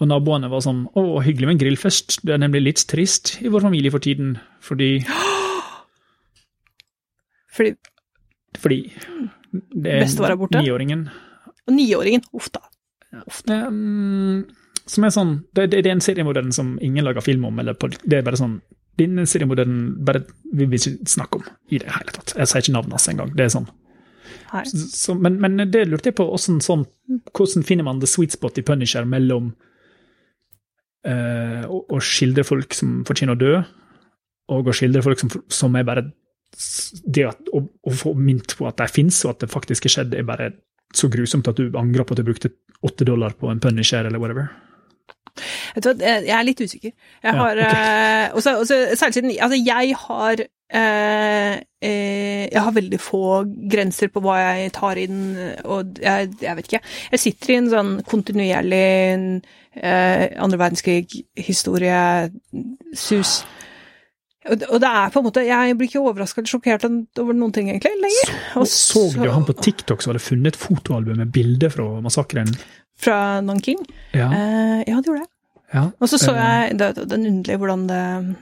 Og 0.00 0.08
naboene 0.08 0.48
var 0.48 0.62
sånn 0.64 0.86
'Å, 0.96 1.20
hyggelig 1.22 1.46
med 1.46 1.54
en 1.56 1.62
grillfest. 1.66 2.20
Det 2.24 2.32
er 2.32 2.38
nemlig 2.40 2.62
litt 2.64 2.84
trist 2.88 3.36
i 3.42 3.48
vår 3.52 3.60
familie 3.68 3.90
for 3.92 4.00
tiden, 4.00 4.38
fordi 4.60 5.04
Fordi 7.52 7.74
Fordi 8.58 8.78
det 9.52 10.00
Bestefar 10.04 10.30
er 10.32 10.36
borte? 10.40 10.62
niåringen. 10.62 11.08
Og 11.68 11.74
niåringen, 11.74 12.22
uff 12.34 12.50
da. 12.54 12.60
Mm, 13.70 14.44
som 14.86 15.04
er 15.04 15.10
sånn 15.10 15.32
det, 15.54 15.70
det, 15.72 15.82
det 15.84 15.90
er 15.90 15.96
en 15.96 16.04
seriemodellen 16.04 16.52
som 16.54 16.76
ingen 16.80 17.04
lager 17.04 17.20
film 17.20 17.44
om. 17.48 17.58
Eller 17.58 17.74
det 18.04 18.18
er 18.20 18.22
bare 18.26 18.38
sånn 18.40 18.60
Denne 19.00 19.22
seriemodellen 19.24 20.04
bare 20.04 20.24
vil 20.52 20.68
vi 20.68 20.76
ikke 20.76 21.06
snakke 21.08 21.38
om 21.38 21.44
i 21.72 21.78
det 21.80 21.88
hele 21.88 22.12
tatt. 22.12 22.34
Jeg 22.36 22.50
sier 22.50 22.60
ikke 22.60 22.72
navnet 22.74 22.92
hans 22.98 23.08
engang. 23.08 23.30
Det 23.36 23.46
er 23.46 23.52
sånn. 23.54 23.68
Så, 24.66 24.76
Så, 24.92 25.14
men, 25.14 25.38
men 25.40 25.56
det 25.70 25.86
lurte 25.88 26.10
jeg 26.10 26.16
på. 26.18 26.26
Hvordan, 26.28 26.58
sånn, 26.60 26.82
hvordan 27.32 27.64
finner 27.64 27.86
man 27.86 28.02
the 28.02 28.06
sweet 28.10 28.34
spot 28.34 28.58
i 28.60 28.62
Punisher 28.66 29.06
mellom 29.08 29.54
eh, 31.06 31.62
å, 31.66 31.82
å 31.88 32.00
skildre 32.04 32.44
folk 32.46 32.74
som 32.76 33.00
fortjener 33.08 33.36
å 33.36 33.40
dø, 33.40 33.52
og 34.50 34.68
å 34.70 34.74
skildre 34.74 35.02
folk 35.06 35.20
som, 35.22 35.30
som 35.52 35.76
er 35.78 35.86
bare 35.86 36.06
det 37.06 37.28
at, 37.28 37.52
å, 37.54 37.62
å 37.62 37.92
få 37.94 38.14
minnet 38.18 38.56
på 38.58 38.66
at 38.68 38.80
de 38.80 38.88
fins, 38.90 39.20
og 39.24 39.36
at 39.36 39.44
det 39.44 39.52
faktisk 39.52 39.86
har 39.86 39.94
skjedd, 39.98 40.16
er 40.18 40.26
bare 40.26 40.50
så 40.96 41.06
grusomt 41.12 41.46
at 41.46 41.60
du 41.60 41.70
angrer 41.78 42.02
på 42.04 42.16
at 42.16 42.20
du 42.22 42.26
brukte 42.26 42.50
åtte 42.82 43.06
dollar 43.06 43.36
på 43.38 43.50
en 43.52 43.60
Punisher 43.62 44.08
eller 44.08 44.18
whatever. 44.18 44.48
Hva, 45.78 45.92
jeg 46.02 46.32
er 46.34 46.42
litt 46.44 46.60
usikker. 46.60 46.90
Jeg 47.22 47.30
Ja, 47.30 47.36
har 47.38 47.60
ok. 47.60 47.74
eh, 47.76 48.24
også, 48.34 48.56
også, 48.64 48.78
Særlig 48.98 49.14
siden 49.14 49.30
Altså, 49.38 49.58
jeg 49.62 49.94
har 49.96 50.40
eh, 50.42 50.46
eh, 50.46 50.48
Jeg 50.70 52.60
har 52.62 52.72
veldig 52.76 53.00
få 53.02 53.20
grenser 53.72 54.08
på 54.12 54.20
hva 54.24 54.36
jeg 54.38 54.72
tar 54.76 54.96
inn, 55.02 55.18
og 55.64 55.84
jeg, 56.02 56.28
jeg 56.42 56.56
vet 56.58 56.66
ikke. 56.68 56.82
Jeg 57.14 57.20
sitter 57.24 57.48
i 57.50 57.56
en 57.60 57.70
sånn 57.72 57.92
kontinuerlig 58.10 58.90
eh, 59.80 60.24
andre 60.42 60.58
verdenskrig-historiesus. 60.60 63.32
Og, 64.50 64.54
det- 64.58 64.68
og 64.72 64.78
det 64.80 64.88
er 64.88 65.10
på 65.12 65.18
en 65.20 65.24
måte 65.26 65.42
Jeg 65.44 65.74
blir 65.76 65.86
ikke 65.90 66.00
overraska 66.00 66.40
eller 66.40 66.48
sjokkert 66.48 66.84
over 67.20 67.34
noen 67.36 67.52
ting, 67.52 67.68
egentlig, 67.68 67.92
lenger. 68.00 68.30
Og 68.56 68.64
Så 68.66 69.02
du 69.14 69.28
han 69.30 69.44
på 69.44 69.52
TikTok 69.60 70.00
som 70.02 70.10
hadde 70.14 70.24
funnet 70.24 70.46
et 70.54 70.60
fotoalbum 70.60 71.16
med 71.20 71.28
bilder 71.32 71.68
fra 71.70 72.00
massakren? 72.00 72.48
Fra 73.00 73.40
Nanking? 73.44 73.78
Ja. 74.16 74.30
Eh, 74.32 74.80
ja, 74.88 74.96
det 75.00 75.06
gjorde 75.06 75.20
jeg. 75.26 75.30
ja. 75.74 75.84
Og 76.00 76.08
så 76.08 76.16
så 76.18 76.32
Eh, 76.34 76.68
jeg 76.68 76.78
det, 76.78 77.08
den 77.08 77.26
underlige 77.26 77.58
hvordan 77.58 77.86
det 77.88 78.36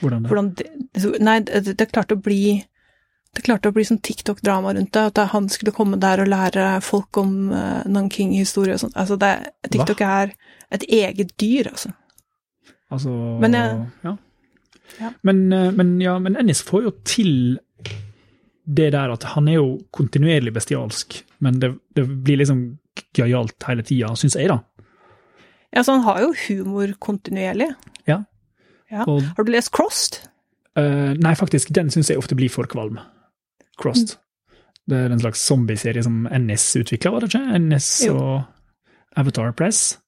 Hvordan 0.00 0.22
det? 0.24 0.28
hvordan 0.32 0.50
det, 0.58 0.66
Nei, 1.24 1.38
det, 1.46 1.76
det 1.78 1.88
klarte 1.92 2.16
å 2.18 2.22
bli 2.22 2.64
det 3.36 3.42
klarte 3.44 3.68
å 3.68 3.74
bli 3.76 3.84
sånn 3.84 4.00
TikTok-drama 4.02 4.72
rundt 4.74 4.94
det, 4.96 5.02
at 5.10 5.18
han 5.34 5.48
skulle 5.52 5.74
komme 5.76 5.98
der 6.00 6.22
og 6.22 6.30
lære 6.32 6.80
folk 6.82 7.18
om 7.20 7.50
uh, 7.52 7.82
Nanking-historie 7.86 8.74
og 8.74 8.80
sånt. 8.80 8.96
Altså, 8.96 9.18
det, 9.20 9.32
TikTok 9.68 10.00
er 10.06 10.32
et 10.74 10.86
eget 10.88 11.34
dyr, 11.38 11.68
altså. 11.74 11.92
Altså 12.90 13.12
Men 13.42 13.52
jeg- 13.52 13.86
ja. 14.04 14.16
Ja. 14.98 15.10
Men, 15.22 15.52
eh, 15.52 15.70
men, 15.76 16.00
ja, 16.00 16.18
men 16.18 16.36
Ennis 16.40 16.62
får 16.64 16.82
jo 16.86 16.90
til 17.04 17.58
det 18.64 18.90
der 18.92 19.12
at 19.12 19.22
han 19.34 19.48
er 19.48 19.58
jo 19.60 19.68
kontinuerlig 19.92 20.52
bestialsk, 20.56 21.22
men 21.44 21.60
det, 21.60 21.74
det 21.94 22.06
blir 22.24 22.40
liksom 22.40 22.62
gøyalt 23.14 23.62
hele 23.68 23.84
tida, 23.86 24.08
syns 24.16 24.34
jeg, 24.40 24.48
da. 24.48 24.58
Ja, 25.76 25.82
så 25.84 25.92
han 25.98 26.04
har 26.08 26.22
jo 26.24 26.32
humor 26.46 26.94
kontinuerlig. 26.98 27.68
Ja. 28.08 28.22
Ja. 28.90 29.04
Og, 29.04 29.22
Har 29.36 29.44
du 29.44 29.52
lest 29.52 29.72
Crossed? 29.74 30.22
Uh, 30.78 31.12
nei, 31.18 31.34
faktisk, 31.36 31.72
den 31.74 31.90
syns 31.90 32.10
jeg 32.10 32.18
ofte 32.20 32.36
blir 32.38 32.50
for 32.52 32.68
kvalm. 32.70 32.98
Crossed. 33.80 34.16
Det 34.88 34.96
er 34.96 35.12
en 35.12 35.20
slags 35.20 35.42
zombieserie 35.44 36.02
som 36.02 36.22
NS 36.32 36.76
utvikla, 36.80 37.10
var 37.12 37.20
det 37.24 37.34
ikke? 37.34 37.58
NS 37.58 37.88
Jo. 38.06 38.14
og 38.16 38.42
Avatar 39.20 39.52
Press. 39.52 39.98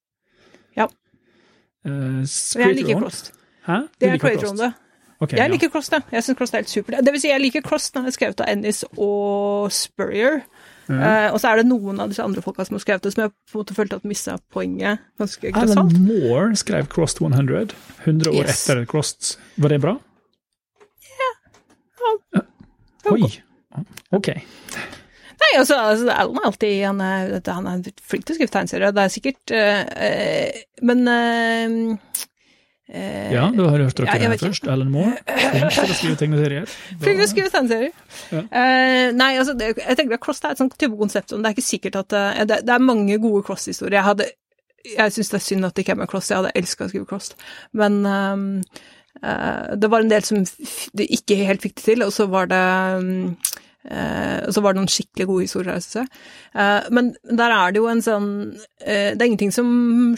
Ja. 0.77 0.87
Uh, 1.87 2.23
jeg 2.57 2.75
liker 2.79 3.01
Crossed. 3.03 3.33
Hæ? 3.67 3.73
Du 3.73 3.89
Det 4.01 4.09
er 4.09 4.13
liker 4.13 4.29
Creator 4.29 4.51
om 4.51 4.57
det. 4.57 4.73
Ok, 5.21 5.33
Jeg 5.33 5.39
ja. 5.39 5.47
liker 5.53 5.69
Crossed, 5.69 5.93
ja. 5.93 6.01
Jeg 6.13 6.25
syns 6.25 6.39
Crossed 6.39 6.55
er 6.55 6.59
helt 6.63 6.71
supert. 6.71 7.05
Det 7.05 7.13
vil 7.13 7.21
si, 7.21 7.29
jeg 7.29 7.41
liker 7.41 7.61
Crossed 7.61 7.95
når 7.95 8.03
den 8.03 8.09
er 8.09 8.17
skrevet 8.17 8.41
av 8.41 8.47
Ennis 8.49 8.85
og 8.97 9.73
Spurrier. 9.73 10.41
Eh, 10.99 11.29
og 11.31 11.39
så 11.41 11.51
er 11.51 11.61
det 11.61 11.67
noen 11.71 12.01
av 12.03 12.11
disse 12.11 12.25
andre 12.25 12.43
folka 12.45 12.65
som 12.67 12.77
har 12.77 12.85
skrevet 12.85 13.07
det, 13.07 13.13
som 13.15 13.23
jeg 13.25 13.33
på 13.33 13.59
en 13.59 13.63
måte 13.63 13.77
følte 13.77 13.99
at 14.01 14.07
mista 14.09 14.37
poenget 14.53 15.03
ganske 15.21 15.53
grassat. 15.55 15.79
Alan 15.79 16.07
Moore 16.07 16.57
skrev 16.59 16.89
Crossed 16.93 17.23
100, 17.23 17.75
100 18.05 18.31
år 18.33 18.41
Yes. 18.45 18.65
etter 18.65 18.85
Crossed. 18.91 19.37
Var 19.61 19.75
det 19.75 19.81
bra? 19.85 19.97
Ja. 21.21 22.43
Oi. 23.11 23.29
Ok. 24.11 24.33
Nei, 25.41 25.51
altså, 25.57 25.77
altså 25.79 26.11
Alan 26.13 26.37
er 26.37 26.47
alltid 26.51 26.73
Han 26.85 27.01
er, 27.01 27.31
han 27.49 27.69
er 27.71 27.93
flink 28.05 28.27
til 28.27 28.35
å 28.35 28.39
skrive 28.39 28.53
tegneserier. 28.53 28.93
Det 28.93 29.05
er 29.05 29.13
sikkert 29.15 29.55
uh, 29.55 30.59
Men 30.85 31.07
eh, 31.09 32.25
Ja, 32.91 33.45
du 33.55 33.63
har 33.63 33.77
hørt 33.79 34.01
dere 34.01 34.17
Ja, 34.19 34.33
først. 34.41 34.67
Alan 34.67 34.91
Moore. 34.91 35.15
Flink 35.29 35.75
til 35.77 35.93
å 35.93 35.95
skrive 35.95 36.19
tegneserier. 36.19 36.73
Flink 37.05 37.21
til 37.21 37.23
å 37.23 37.31
skrive 37.31 37.53
tegneserier. 37.55 37.93
Ja. 38.35 38.43
Uh, 38.51 39.07
nei, 39.15 39.31
altså, 39.39 39.55
det, 39.59 39.73
jeg 39.79 39.99
tenker 40.01 40.19
at 40.19 40.25
Cross 40.25 40.43
er 40.43 40.57
et 40.57 40.63
sånt 40.63 40.75
type 40.75 40.99
konsept, 40.99 41.31
men 41.37 41.45
det 41.45 41.53
er 41.53 41.59
ikke 41.59 41.69
sikkert 41.69 42.01
at 42.03 42.17
uh, 42.19 42.45
det, 42.51 42.63
det 42.67 42.75
er 42.75 42.83
mange 42.83 43.21
gode 43.23 43.45
Cross-historier. 43.47 44.01
Jeg 44.01 44.09
hadde 44.09 44.31
jeg 44.85 45.13
syns 45.15 45.31
det 45.33 45.39
er 45.39 45.45
synd 45.45 45.69
at 45.69 45.77
det 45.77 45.85
ikke 45.85 45.95
er 45.95 46.01
med 46.03 46.11
Cross, 46.11 46.31
jeg 46.31 46.41
hadde 46.41 46.55
elska 46.57 46.87
å 46.87 46.93
skrive 46.93 47.09
Cross. 47.11 47.35
Men, 47.77 48.01
um, 48.07 48.45
uh, 49.23 49.77
Det 49.77 49.91
var 49.93 50.05
en 50.05 50.13
del 50.13 50.25
som 50.27 50.41
ikke 50.41 51.43
helt 51.45 51.65
fikk 51.65 51.77
det 51.77 51.85
til, 51.85 52.05
og 52.07 52.15
så 52.17 52.27
var 52.33 52.49
det 52.51 52.61
eh, 52.61 53.03
og 53.03 53.60
så 53.81 54.61
var 54.61 54.75
det 54.75 54.83
noen 54.83 54.91
skikkelig 54.93 55.27
gode 55.29 55.47
historier, 55.47 55.79
synes 55.81 56.03
jeg. 56.03 56.21
Eh, 56.53 56.89
men 56.93 57.15
der 57.25 57.55
er 57.55 57.73
det 57.73 57.81
jo 57.81 57.89
en 57.89 58.03
sånn 58.05 58.29
eh, 58.85 59.15
Det 59.15 59.23
er 59.23 59.27
ingenting 59.29 59.55
som 59.55 59.71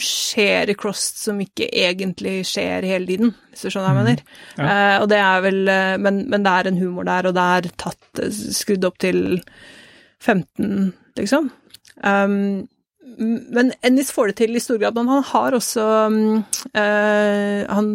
skjer 0.03 0.73
i 0.73 0.77
Crossed 0.79 1.21
som 1.21 1.39
ikke 1.43 1.69
egentlig 1.71 2.41
skjer 2.49 2.89
hele 2.89 3.07
tiden, 3.07 3.35
hvis 3.53 3.63
du 3.63 3.71
skjønner 3.71 3.87
hva 3.87 3.95
jeg 3.95 4.01
mener. 4.01 4.27
Ja. 4.57 4.67
Eh, 4.67 4.97
og 5.05 5.09
det 5.13 5.23
er 5.23 5.47
vel 5.47 5.63
eh, 5.71 5.95
men, 6.03 6.25
men 6.33 6.47
det 6.47 6.57
er 6.57 6.71
en 6.73 6.83
humor 6.83 7.07
der, 7.09 7.31
og 7.31 7.39
det 7.39 7.49
er 7.57 7.73
tatt 7.85 8.23
eh, 8.25 8.43
skrudd 8.59 8.89
opp 8.89 8.99
til 9.03 9.23
15, 10.23 10.93
liksom. 11.19 11.51
Um, 12.03 12.69
men 13.19 13.75
Ennis 13.85 14.13
får 14.15 14.31
det 14.31 14.39
til 14.41 14.57
i 14.57 14.63
stor 14.63 14.79
grad, 14.81 14.97
men 14.97 15.11
han 15.11 15.27
har 15.29 15.55
også 15.55 15.83
um, 16.09 16.21
uh, 16.73 17.59
Han 17.69 17.91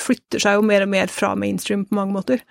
flytter 0.00 0.40
seg 0.42 0.56
jo 0.56 0.64
mer 0.64 0.86
og 0.86 0.90
mer 0.94 1.12
fra 1.12 1.34
mainstream 1.38 1.84
på 1.86 1.98
mange 1.98 2.16
måter. 2.16 2.42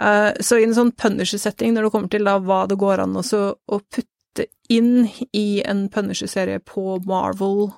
Eh, 0.00 0.32
så 0.40 0.58
i 0.58 0.66
en 0.66 0.76
sånn 0.76 0.92
Punisher-setting, 0.98 1.72
når 1.74 1.86
det 1.86 1.94
kommer 1.94 2.12
til 2.12 2.28
da 2.28 2.36
hva 2.42 2.64
det 2.68 2.78
går 2.80 3.02
an 3.04 3.16
også 3.16 3.42
å 3.56 3.80
putte 3.80 4.48
inn 4.72 5.08
i 5.32 5.62
en 5.64 5.86
Punisher-serie 5.92 6.60
på 6.66 6.98
Marvel 7.08 7.70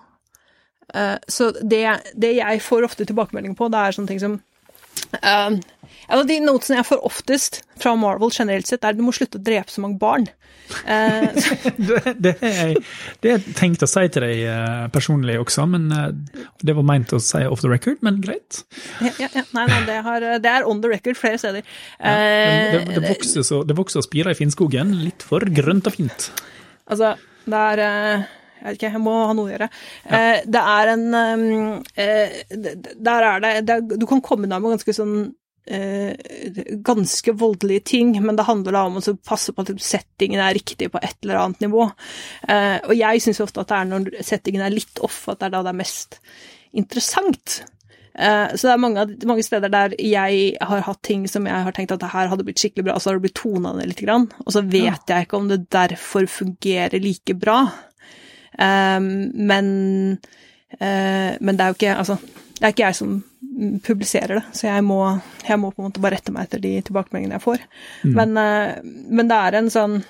eh, 0.94 1.16
Så 1.30 1.52
det, 1.62 1.84
det 2.18 2.32
jeg 2.40 2.64
får 2.64 2.88
ofte 2.88 3.06
tilbakemelding 3.06 3.54
på, 3.58 3.70
det 3.70 3.82
er 3.82 3.98
sånne 3.98 4.10
ting 4.10 4.22
som 4.22 4.38
eh, 5.22 5.58
av 6.08 6.24
De 6.28 6.38
notesene 6.40 6.80
jeg 6.80 6.88
får 6.88 7.04
oftest 7.04 7.62
fra 7.78 7.92
Marvel 8.00 8.32
generelt 8.32 8.68
sett, 8.68 8.82
er 8.82 8.94
at 8.94 8.98
du 8.98 9.04
må 9.04 9.12
slutte 9.16 9.40
å 9.40 9.44
drepe 9.44 9.72
så 9.72 9.84
mange 9.84 10.00
barn. 10.00 10.28
Uh, 10.68 11.32
Det, 12.20 12.34
har 12.42 12.50
jeg 12.52 12.80
det 13.24 13.30
er 13.32 13.44
tenkt 13.56 13.80
å 13.80 13.88
si 13.88 14.02
til 14.12 14.20
deg 14.20 14.42
eh, 14.52 14.82
personlig 14.92 15.38
også, 15.40 15.64
men 15.64 15.86
det 16.60 16.74
var 16.76 16.84
meint 16.84 17.14
å 17.16 17.20
si 17.24 17.40
off 17.48 17.62
the 17.64 17.70
record, 17.72 18.02
men 18.04 18.18
greit. 18.20 18.60
Ja, 19.00 19.14
ja, 19.16 19.30
ja. 19.32 19.46
Nei, 19.56 19.64
nei, 19.70 19.78
det, 19.88 19.96
har, 20.04 20.26
det 20.44 20.52
er 20.52 20.68
on 20.68 20.82
the 20.84 20.90
record 20.92 21.16
flere 21.16 21.40
steder. 21.40 21.64
Ja, 21.96 22.12
det, 22.74 22.82
det, 22.90 23.00
vokser 23.06 23.46
så, 23.48 23.62
det 23.64 23.78
vokser 23.80 24.02
og 24.02 24.08
spirer 24.10 24.36
i 24.36 24.38
Finnskogen, 24.38 24.92
litt 25.06 25.24
for 25.24 25.40
grønt 25.56 25.88
og 25.88 25.96
fint. 25.96 26.28
Altså, 26.92 27.14
det 27.48 27.64
er 27.72 27.84
eh, 27.86 28.28
Jeg 28.58 28.64
vet 28.66 28.78
ikke, 28.78 28.92
jeg 28.92 29.02
må 29.04 29.16
ha 29.26 29.34
noe 29.36 29.48
å 29.48 29.52
gjøre. 29.52 29.68
Eh, 30.04 30.40
Det 30.46 30.62
er 30.76 30.92
en 30.94 31.04
um, 31.14 31.82
eh, 31.94 32.40
Der 32.50 33.28
er 33.32 33.40
det, 33.44 33.52
det 33.68 33.76
er, 33.76 33.98
Du 33.98 34.06
kan 34.10 34.20
komme 34.24 34.48
deg 34.50 34.62
med 34.62 34.74
ganske 34.76 34.94
sånn 34.96 35.14
eh, 35.68 36.14
ganske 36.82 37.32
voldelige 37.38 37.84
ting, 37.92 38.12
men 38.24 38.36
det 38.36 38.46
handler 38.48 38.72
da 38.72 38.84
om 38.88 38.98
å 39.00 39.16
passe 39.26 39.52
på 39.52 39.64
at 39.64 39.72
settingen 39.84 40.40
er 40.40 40.56
riktig 40.56 40.90
på 40.92 41.00
et 41.02 41.16
eller 41.22 41.42
annet 41.42 41.66
nivå. 41.66 41.90
Eh, 42.48 42.78
og 42.88 42.94
jeg 42.96 43.24
syns 43.24 43.42
ofte 43.44 43.60
at 43.62 43.72
det 43.72 43.80
er 43.80 43.90
når 43.90 44.22
settingen 44.24 44.64
er 44.64 44.74
litt 44.74 45.02
off, 45.04 45.26
at 45.28 45.40
det 45.40 45.50
er 45.50 45.56
da 45.58 45.64
det 45.66 45.74
er 45.74 45.82
mest 45.82 46.20
interessant. 46.72 47.60
Eh, 48.18 48.54
Så 48.56 48.66
det 48.66 48.72
er 48.74 48.82
mange, 48.82 49.04
mange 49.30 49.44
steder 49.46 49.70
der 49.70 49.94
jeg 50.02 50.56
har 50.60 50.80
hatt 50.88 51.02
ting 51.06 51.28
som 51.30 51.46
jeg 51.46 51.66
har 51.68 51.72
tenkt 51.76 51.92
at 51.94 52.00
det 52.02 52.10
her 52.14 52.28
hadde 52.32 52.44
blitt 52.48 52.58
skikkelig 52.58 52.88
bra, 52.88 52.96
og 52.96 53.02
så 53.02 53.10
har 53.10 53.18
det 53.18 53.28
blitt 53.28 53.38
tona 53.38 53.74
ned 53.76 53.92
litt, 53.92 54.02
og 54.08 54.50
så 54.52 54.64
vet 54.64 55.06
jeg 55.06 55.26
ikke 55.28 55.36
om 55.38 55.48
det 55.52 55.68
derfor 55.70 56.26
fungerer 56.26 56.98
like 57.00 57.34
bra. 57.38 57.60
Eh, 58.58 59.00
men, 59.00 59.72
uh, 60.80 61.32
men 61.38 61.56
det 61.56 61.64
er 61.64 61.72
jo 61.72 61.78
ikke 61.78 61.96
Altså, 61.96 62.18
det 62.58 62.66
er 62.66 62.74
ikke 62.74 62.86
jeg 62.88 62.98
som 62.98 63.12
mm, 63.14 63.80
publiserer 63.86 64.40
det, 64.40 64.44
så 64.58 64.66
jeg 64.66 64.84
må, 64.84 65.00
jeg 65.46 65.60
må 65.62 65.70
på 65.70 65.82
en 65.82 65.88
måte 65.88 66.02
bare 66.02 66.18
rette 66.18 66.34
meg 66.34 66.48
etter 66.48 66.62
de 66.62 66.74
tilbakemeldingene 66.88 67.38
jeg 67.38 67.46
får. 67.46 67.66
Men, 68.18 68.34
uh, 68.34 68.78
men 68.84 69.30
det 69.30 69.42
er 69.48 69.60
en 69.62 69.74
sånn 69.74 70.00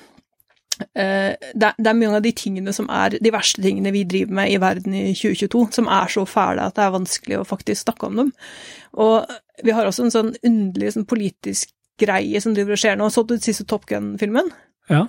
Uh, 0.78 1.34
det, 1.58 1.72
er, 1.72 1.72
det 1.74 1.90
er 1.90 1.96
mange 1.98 2.20
av 2.20 2.22
de 2.22 2.30
tingene 2.38 2.70
som 2.70 2.86
er 2.94 3.16
de 3.18 3.32
verste 3.34 3.58
tingene 3.64 3.90
vi 3.90 4.04
driver 4.06 4.36
med 4.38 4.52
i 4.52 4.60
verden 4.62 4.92
i 4.94 5.08
2022, 5.10 5.64
som 5.74 5.88
er 5.90 6.12
så 6.12 6.22
fæle 6.22 6.62
at 6.62 6.76
det 6.76 6.84
er 6.84 6.92
vanskelig 6.94 7.40
å 7.40 7.46
faktisk 7.48 7.82
snakke 7.82 8.06
om 8.06 8.20
dem. 8.20 8.30
Og 9.02 9.26
vi 9.66 9.74
har 9.74 9.88
også 9.88 10.06
en 10.06 10.14
sånn 10.14 10.30
underlig 10.46 10.92
sånn 10.94 11.08
politisk 11.10 11.72
greie 11.98 12.42
som 12.42 12.54
driver 12.54 12.76
og 12.76 12.82
skjer 12.82 12.98
nå. 12.98 13.08
Så 13.10 13.24
du 13.26 13.34
den 13.34 13.42
siste 13.42 13.66
Top 13.68 13.88
Gun-filmen? 13.90 14.52
Ja. 14.90 15.06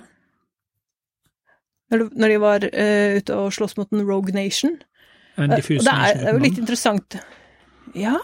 Når, 1.90 2.28
de- 2.28 2.40
var 2.42 2.64
uh, 2.70 3.16
ute 3.18 3.36
og 3.36 3.52
slåss 3.54 3.76
mot 3.78 3.90
en 3.92 4.04
Rogue 4.06 4.34
Nation? 4.36 4.76
En 5.36 5.50
Eh, 5.50 5.56
diffus 5.60 5.80
og 5.80 5.86
det 5.86 5.94
er, 5.94 6.18
det 6.18 6.28
er 6.28 6.36
jo 6.36 6.42
litt 6.42 6.58
interessant 6.60 7.16
Ja. 7.94 8.18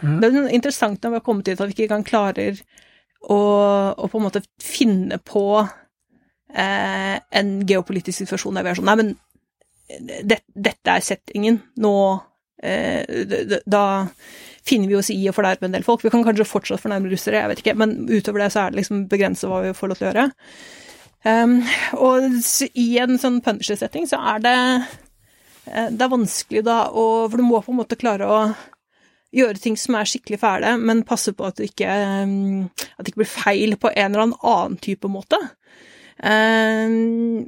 Ja. 0.00 0.12
Det 0.20 0.28
er 0.28 0.36
jo 0.36 0.46
interessant 0.54 1.02
når 1.02 1.10
vi 1.12 1.18
har 1.18 1.24
kommet 1.26 1.48
dit 1.48 1.60
at 1.60 1.68
vi 1.68 1.84
ikke 1.84 1.98
klarer 2.06 2.60
å, 3.28 3.38
å 3.96 4.08
på 4.08 4.20
en 4.20 4.24
måte 4.24 4.40
finne 4.62 5.18
på 5.24 5.42
uh, 5.60 7.16
en 7.40 7.50
geopolitisk 7.68 8.22
situasjon 8.22 8.56
der 8.56 8.64
vi 8.64 8.72
er 8.72 8.78
sånn 8.80 8.88
Nei, 8.88 8.96
men 9.02 9.12
det, 10.24 10.40
dette 10.54 10.94
er 10.94 11.02
settingen. 11.04 11.58
Nå 11.82 11.92
Da 13.66 13.82
finner 14.68 14.88
vi 14.90 14.96
oss 14.98 15.08
i 15.10 15.18
å 15.28 15.32
fornærme 15.34 15.66
en 15.66 15.74
del 15.74 15.82
folk. 15.86 16.04
Vi 16.04 16.12
kan 16.12 16.22
kanskje 16.26 16.46
fortsatt 16.46 16.82
fornærme 16.82 17.10
russere, 17.10 17.40
jeg 17.40 17.50
vet 17.52 17.62
ikke, 17.64 17.74
men 17.80 17.94
utover 18.10 18.44
det 18.44 18.50
så 18.54 18.66
er 18.66 18.74
det 18.74 18.82
liksom 18.82 19.06
begrenset 19.10 19.48
hva 19.50 19.62
vi 19.64 19.72
får 19.74 19.90
lov 19.90 19.98
til 19.98 20.06
å 20.06 20.10
gjøre. 20.10 20.26
Um, 21.24 21.58
og 22.00 22.24
i 22.72 22.86
en 23.02 23.18
sånn 23.20 23.42
Punisher-setting 23.44 24.06
så 24.08 24.16
er 24.32 24.38
det 24.40 24.52
eh, 25.68 25.90
Det 25.92 26.00
er 26.00 26.12
vanskelig 26.14 26.62
da 26.64 26.86
å 26.96 27.26
For 27.28 27.36
du 27.36 27.44
må 27.44 27.60
på 27.60 27.74
en 27.74 27.80
måte 27.82 27.98
klare 28.00 28.24
å 28.24 28.38
gjøre 29.36 29.60
ting 29.60 29.76
som 29.78 29.98
er 29.98 30.08
skikkelig 30.08 30.40
fæle, 30.40 30.72
men 30.80 31.04
passe 31.06 31.30
på 31.36 31.44
at 31.46 31.60
det 31.60 31.68
ikke, 31.68 31.90
um, 32.24 32.64
at 32.96 33.04
det 33.04 33.12
ikke 33.12 33.20
blir 33.20 33.30
feil 33.30 33.76
på 33.78 33.92
en 33.92 34.16
eller 34.16 34.24
annen 34.26 34.74
type 34.82 35.06
måte. 35.06 35.38
Um, 36.18 37.44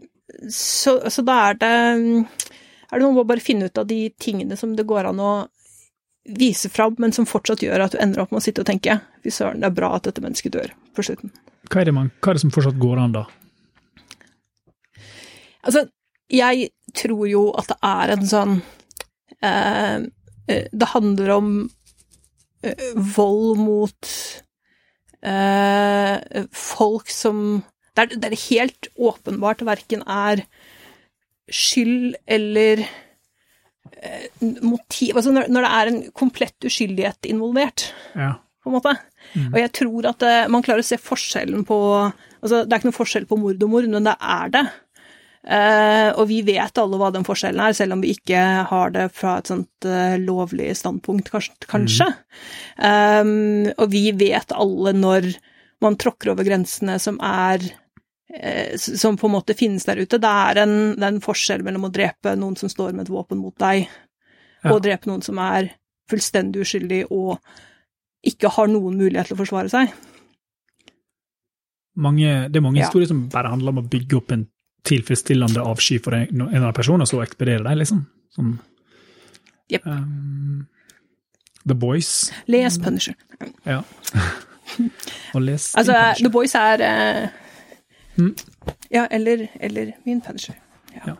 så, 0.47 1.01
så 1.11 1.25
da 1.27 1.41
er 1.49 1.59
det 1.59 1.73
er 2.93 3.01
det 3.01 3.07
noe 3.07 3.17
med 3.17 3.25
å 3.25 3.31
bare 3.33 3.43
finne 3.43 3.67
ut 3.67 3.81
av 3.81 3.89
de 3.89 4.05
tingene 4.21 4.57
som 4.61 4.77
det 4.77 4.85
går 4.87 5.09
an 5.11 5.21
å 5.25 5.33
vise 6.29 6.69
fram, 6.71 6.95
men 7.03 7.15
som 7.17 7.27
fortsatt 7.27 7.65
gjør 7.65 7.87
at 7.87 7.97
du 7.97 8.01
ender 8.05 8.23
opp 8.23 8.31
med 8.31 8.43
å 8.43 8.45
sitte 8.45 8.63
og 8.63 8.69
tenke 8.69 9.01
fy 9.25 9.33
søren, 9.33 9.63
det 9.63 9.71
er 9.71 9.79
bra 9.81 9.95
at 9.97 10.07
dette 10.07 10.23
mennesket 10.23 10.55
dør 10.55 10.75
på 10.95 11.05
slutten. 11.09 11.33
Hva 11.71 11.81
er, 11.81 11.89
det 11.89 11.97
man, 11.97 12.13
hva 12.21 12.31
er 12.31 12.39
det 12.39 12.45
som 12.45 12.53
fortsatt 12.55 12.79
går 12.79 13.01
an, 13.01 13.17
da? 13.17 13.25
Altså, 15.63 15.85
jeg 16.33 16.71
tror 16.99 17.27
jo 17.31 17.43
at 17.59 17.69
det 17.71 17.77
er 17.87 18.13
en 18.17 18.27
sånn 18.27 18.55
eh, 19.43 19.99
eh, 20.49 20.65
Det 20.73 20.89
handler 20.95 21.31
om 21.37 21.51
eh, 22.65 22.89
vold 23.17 23.61
mot 23.61 24.11
eh, 25.23 26.45
folk 26.57 27.11
som 27.13 27.63
der, 27.97 28.07
der 28.17 28.33
det 28.33 28.41
helt 28.49 28.89
åpenbart 28.97 29.63
verken 29.69 30.03
er 30.09 30.45
skyld 31.53 32.17
eller 32.27 32.85
eh, 34.01 34.29
motiv 34.65 35.19
Altså 35.21 35.35
når, 35.35 35.51
når 35.53 35.67
det 35.67 35.73
er 35.79 35.91
en 35.93 36.01
komplett 36.17 36.69
uskyldighet 36.69 37.29
involvert 37.29 37.91
Ja. 38.17 38.35
på 38.63 38.71
en 38.71 38.77
måte. 38.79 38.97
Og 39.53 39.59
jeg 39.61 39.73
tror 39.77 40.07
at 40.11 40.23
eh, 40.27 40.49
man 40.51 40.63
klarer 40.65 40.83
å 40.85 40.87
se 40.91 40.99
forskjellen 41.01 41.67
på 41.69 41.79
Altså, 42.43 42.65
det 42.67 42.73
er 42.75 42.81
ikke 42.81 42.89
noen 42.89 42.97
forskjell 42.97 43.27
på 43.31 43.37
mord 43.39 43.61
og 43.63 43.71
mord, 43.71 43.85
men 43.87 44.03
det 44.09 44.17
er 44.19 44.49
det. 44.51 44.63
Eh, 45.43 46.09
og 46.15 46.29
vi 46.31 46.39
vet 46.47 46.79
alle 46.79 46.99
hva 47.01 47.09
den 47.15 47.27
forskjellen 47.27 47.63
er, 47.65 47.75
selv 47.75 47.97
om 47.97 48.03
vi 48.05 48.13
ikke 48.15 48.43
har 48.71 48.93
det 48.95 49.09
fra 49.17 49.41
et 49.41 49.51
sånt 49.51 49.89
eh, 49.89 50.15
lovlig 50.23 50.71
standpunkt, 50.79 51.33
kanskje. 51.71 52.07
Mm. 52.79 53.27
Um, 53.27 53.73
og 53.75 53.89
vi 53.91 54.05
vet 54.15 54.55
alle 54.55 54.95
når 54.95 55.33
man 55.83 55.99
tråkker 55.99 56.31
over 56.33 56.47
grensene 56.47 56.99
som 57.03 57.19
er 57.27 57.73
som 58.81 59.19
på 59.21 59.29
en 59.29 59.35
måte 59.35 59.53
finnes 59.53 59.85
der 59.85 59.99
ute. 60.01 60.17
Det 60.17 60.29
er, 60.31 60.63
en, 60.63 60.95
det 60.97 61.05
er 61.05 61.11
en 61.11 61.21
forskjell 61.21 61.61
mellom 61.67 61.85
å 61.85 61.91
drepe 61.93 62.33
noen 62.41 62.55
som 62.57 62.71
står 62.73 62.95
med 62.97 63.05
et 63.05 63.11
våpen 63.13 63.37
mot 63.37 63.53
deg, 63.61 63.91
og 64.71 64.79
drepe 64.81 65.11
noen 65.11 65.21
som 65.21 65.37
er 65.43 65.69
fullstendig 66.09 66.63
uskyldig 66.65 67.03
og 67.13 67.37
ikke 68.25 68.55
har 68.57 68.71
noen 68.71 68.97
mulighet 68.97 69.29
til 69.29 69.37
å 69.37 69.43
forsvare 69.43 69.73
seg. 69.73 69.93
Mange, 72.01 72.49
det 72.49 72.57
er 72.57 72.65
mange 72.65 72.81
Ja. 72.81 72.87
historier 72.87 73.11
som 73.11 73.27
bare 73.29 73.51
handler 73.53 73.75
om 73.75 73.83
å 73.83 73.89
bygge 73.89 74.17
opp 74.17 74.33
en 74.33 74.47
tilfredsstillende 74.89 75.63
avsky 75.63 75.99
for 76.03 76.17
en, 76.17 76.27
en 76.29 76.47
eller 76.49 76.65
annen 76.65 76.77
person, 76.77 77.01
og 77.01 77.09
så 77.09 77.23
ekspedere 77.23 77.63
dem, 77.65 77.79
liksom. 77.79 78.05
Sånn. 78.35 78.57
Yep. 79.73 79.87
Um, 79.87 80.67
The 81.67 81.77
Boys. 81.79 82.33
Les 82.51 82.79
Punisher. 82.83 83.15
Ja. 83.69 83.83
og 85.35 85.45
les 85.45 85.71
Altså, 85.79 85.95
Punisher. 85.95 86.25
The 86.25 86.33
Boys 86.35 86.55
er 86.59 86.83
uh, 86.83 87.31
Mm. 88.19 88.35
Ja, 88.91 89.07
eller, 89.11 89.49
eller 89.61 89.93
min 90.05 90.21
Punisher. 90.21 90.55
Ja. 90.95 91.01
Ja. 91.07 91.15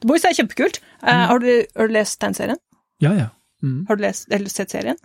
The 0.00 0.08
Boys 0.08 0.24
er 0.24 0.34
kjempekult. 0.36 0.80
Eh, 1.02 1.22
har, 1.30 1.38
du, 1.38 1.64
har 1.76 1.88
du 1.88 1.94
lest 1.94 2.20
tegneserien? 2.20 2.60
Ja, 3.00 3.14
ja. 3.16 3.28
Mm. 3.62 3.86
Har 3.88 3.96
du 3.96 4.04
lest, 4.04 4.28
eller 4.32 4.52
sett 4.52 4.72
serien? 4.72 4.96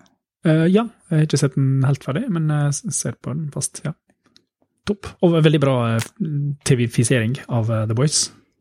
Uh, 0.45 0.67
ja, 0.67 0.85
jeg 1.09 1.17
har 1.17 1.23
ikke 1.25 1.39
sett 1.41 1.55
den 1.55 1.83
helt 1.87 2.03
ferdig, 2.05 2.27
men 2.31 2.51
jeg 2.51 2.93
ser 2.93 3.15
på 3.17 3.33
den 3.33 3.47
fast, 3.53 3.81
ja. 3.85 3.95
Topp. 4.85 5.07
Og 5.25 5.33
veldig 5.41 5.59
bra 5.63 5.75
eh, 5.95 6.09
TV-fisering 6.69 7.39
av 7.49 7.71
eh, 7.73 7.85
The 7.89 7.95
Boys. 7.97 8.19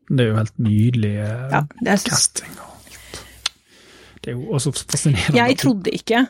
Det 0.09 0.23
er 0.25 0.31
jo 0.31 0.37
helt 0.39 0.57
nydelig 0.61 1.11
eh, 1.21 1.43
Ja, 1.53 1.61
det 1.81 1.91
er, 1.95 2.01
casting. 2.09 2.55
Det 4.21 4.31
er 4.31 4.37
jo 4.39 4.47
også 4.57 4.73
fascinerende. 4.73 5.37
jeg 5.37 5.57
trodde 5.61 5.93
ikke 5.93 6.23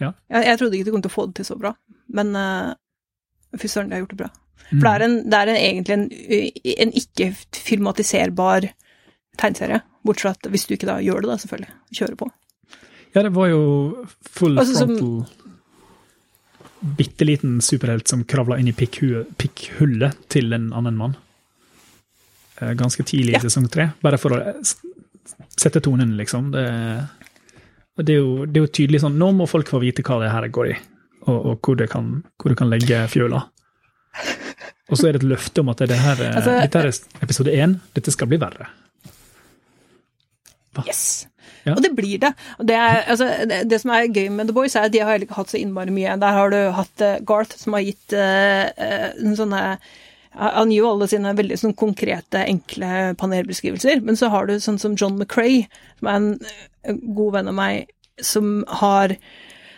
Ja. 0.00 0.10
jeg, 0.28 0.42
jeg 0.50 0.58
trodde 0.58 0.76
ikke 0.76 0.88
de 0.88 0.94
kom 0.96 1.02
til 1.06 1.12
å 1.12 1.14
få 1.16 1.26
det 1.30 1.38
til 1.38 1.46
så 1.48 1.54
bra, 1.56 1.70
men 2.12 2.34
uh, 2.36 2.74
fy 3.56 3.70
søren, 3.70 3.88
de 3.88 3.96
har 3.96 4.02
gjort 4.04 4.12
det 4.16 4.18
bra. 4.24 4.28
For 4.66 4.82
det 4.82 4.90
er, 4.90 5.04
en, 5.06 5.14
det 5.30 5.38
er 5.38 5.50
en, 5.52 5.60
egentlig 5.62 5.94
en, 5.94 6.02
en 6.82 6.92
ikke-filmatiserbar 7.00 8.66
tegneserie, 9.40 9.78
bortsett 10.04 10.26
fra 10.26 10.34
at 10.34 10.50
hvis 10.52 10.66
du 10.68 10.74
ikke 10.76 10.88
da 10.90 10.98
gjør 11.04 11.22
det, 11.24 11.30
da, 11.30 11.36
selvfølgelig. 11.40 11.72
Kjører 12.00 12.18
på. 12.20 12.28
Ja, 13.14 13.22
det 13.24 13.32
var 13.36 13.48
jo 13.52 13.60
full 14.36 14.58
Altså, 14.60 14.74
som- 14.82 14.92
frontal 14.98 15.35
Bitte 16.96 17.24
liten 17.26 17.58
superhelt 17.64 18.06
som 18.08 18.22
kravla 18.28 18.58
inn 18.60 18.68
i 18.70 18.74
pikkhullet 18.76 20.18
til 20.32 20.52
en 20.54 20.68
annen 20.76 20.96
mann. 20.96 21.16
Eh, 22.60 22.74
Ganske 22.78 23.02
tidlig 23.04 23.34
Ja. 23.34 23.40
i 23.42 23.48
sesong 23.48 23.66
tre, 23.72 23.88
bare 24.02 24.18
for 24.20 24.36
å 24.36 24.40
eh, 24.40 24.60
sette 25.56 25.80
tonen, 25.82 26.14
liksom. 26.16 26.52
Det, 26.54 26.62
det, 27.98 28.14
er 28.14 28.20
jo, 28.22 28.46
det 28.46 28.60
er 28.60 28.66
jo 28.66 28.72
tydelig 28.78 29.00
sånn 29.02 29.18
Nå 29.18 29.32
må 29.34 29.48
folk 29.50 29.68
få 29.72 29.80
vite 29.82 30.04
hva 30.06 30.20
det 30.22 30.30
her 30.32 30.46
går 30.48 30.70
i, 30.72 30.76
og, 31.26 31.36
og 31.52 31.60
hvor, 31.66 31.76
det 31.80 31.90
kan, 31.90 32.22
hvor 32.38 32.52
det 32.54 32.58
kan 32.60 32.70
legge 32.70 33.02
fjøla. 33.12 33.42
Og 34.86 34.94
så 35.00 35.08
er 35.08 35.16
det 35.16 35.24
et 35.24 35.30
løfte 35.32 35.60
om 35.64 35.68
at 35.72 35.80
det 35.82 35.96
her, 35.98 36.20
er- 36.22 36.36
Altså- 36.38 36.60
dette 36.62 36.78
er 36.86 37.24
episode 37.26 37.50
én, 37.52 37.80
dette 37.96 38.12
skal 38.14 38.28
bli 38.30 38.38
verre. 38.38 38.68
Yes. 40.86 41.26
Ja. 41.66 41.74
Og 41.74 41.82
det 41.82 41.92
blir 41.98 42.20
det. 42.22 42.32
Det, 42.62 42.74
er, 42.78 43.02
altså, 43.10 43.28
det, 43.48 43.62
det 43.70 43.80
som 43.82 43.92
er 43.94 44.08
gøy 44.08 44.28
med 44.34 44.48
The 44.48 44.56
Boys, 44.56 44.76
er 44.76 44.88
at 44.88 44.94
de 44.94 45.02
har 45.02 45.12
heller 45.12 45.26
ikke 45.26 45.38
hatt 45.40 45.52
så 45.52 45.60
innmari 45.60 45.94
mye. 45.94 46.18
Der 46.22 46.36
har 46.38 46.52
du 46.52 46.58
hatt 46.76 47.04
eh, 47.04 47.18
Garth, 47.26 47.56
som 47.58 47.76
har 47.76 47.86
gitt 47.86 48.14
uh, 48.16 48.66
en 49.22 49.38
sånne 49.38 49.62
Han 50.36 50.68
gir 50.68 50.82
jo 50.82 50.90
alle 50.90 51.08
sine 51.08 51.32
veldig 51.32 51.56
sånn 51.56 51.74
konkrete, 51.80 52.42
enkle 52.44 53.14
panelbeskrivelser, 53.16 54.02
men 54.04 54.18
så 54.20 54.28
har 54.34 54.46
du 54.46 54.58
sånn 54.60 54.76
som 54.78 54.96
John 55.00 55.16
McRae, 55.16 55.64
som 55.96 56.10
er 56.12 56.18
en, 56.18 56.98
god 57.16 57.38
venn 57.38 57.48
av 57.48 57.56
meg, 57.56 57.92
som 58.20 58.60
har 58.82 59.16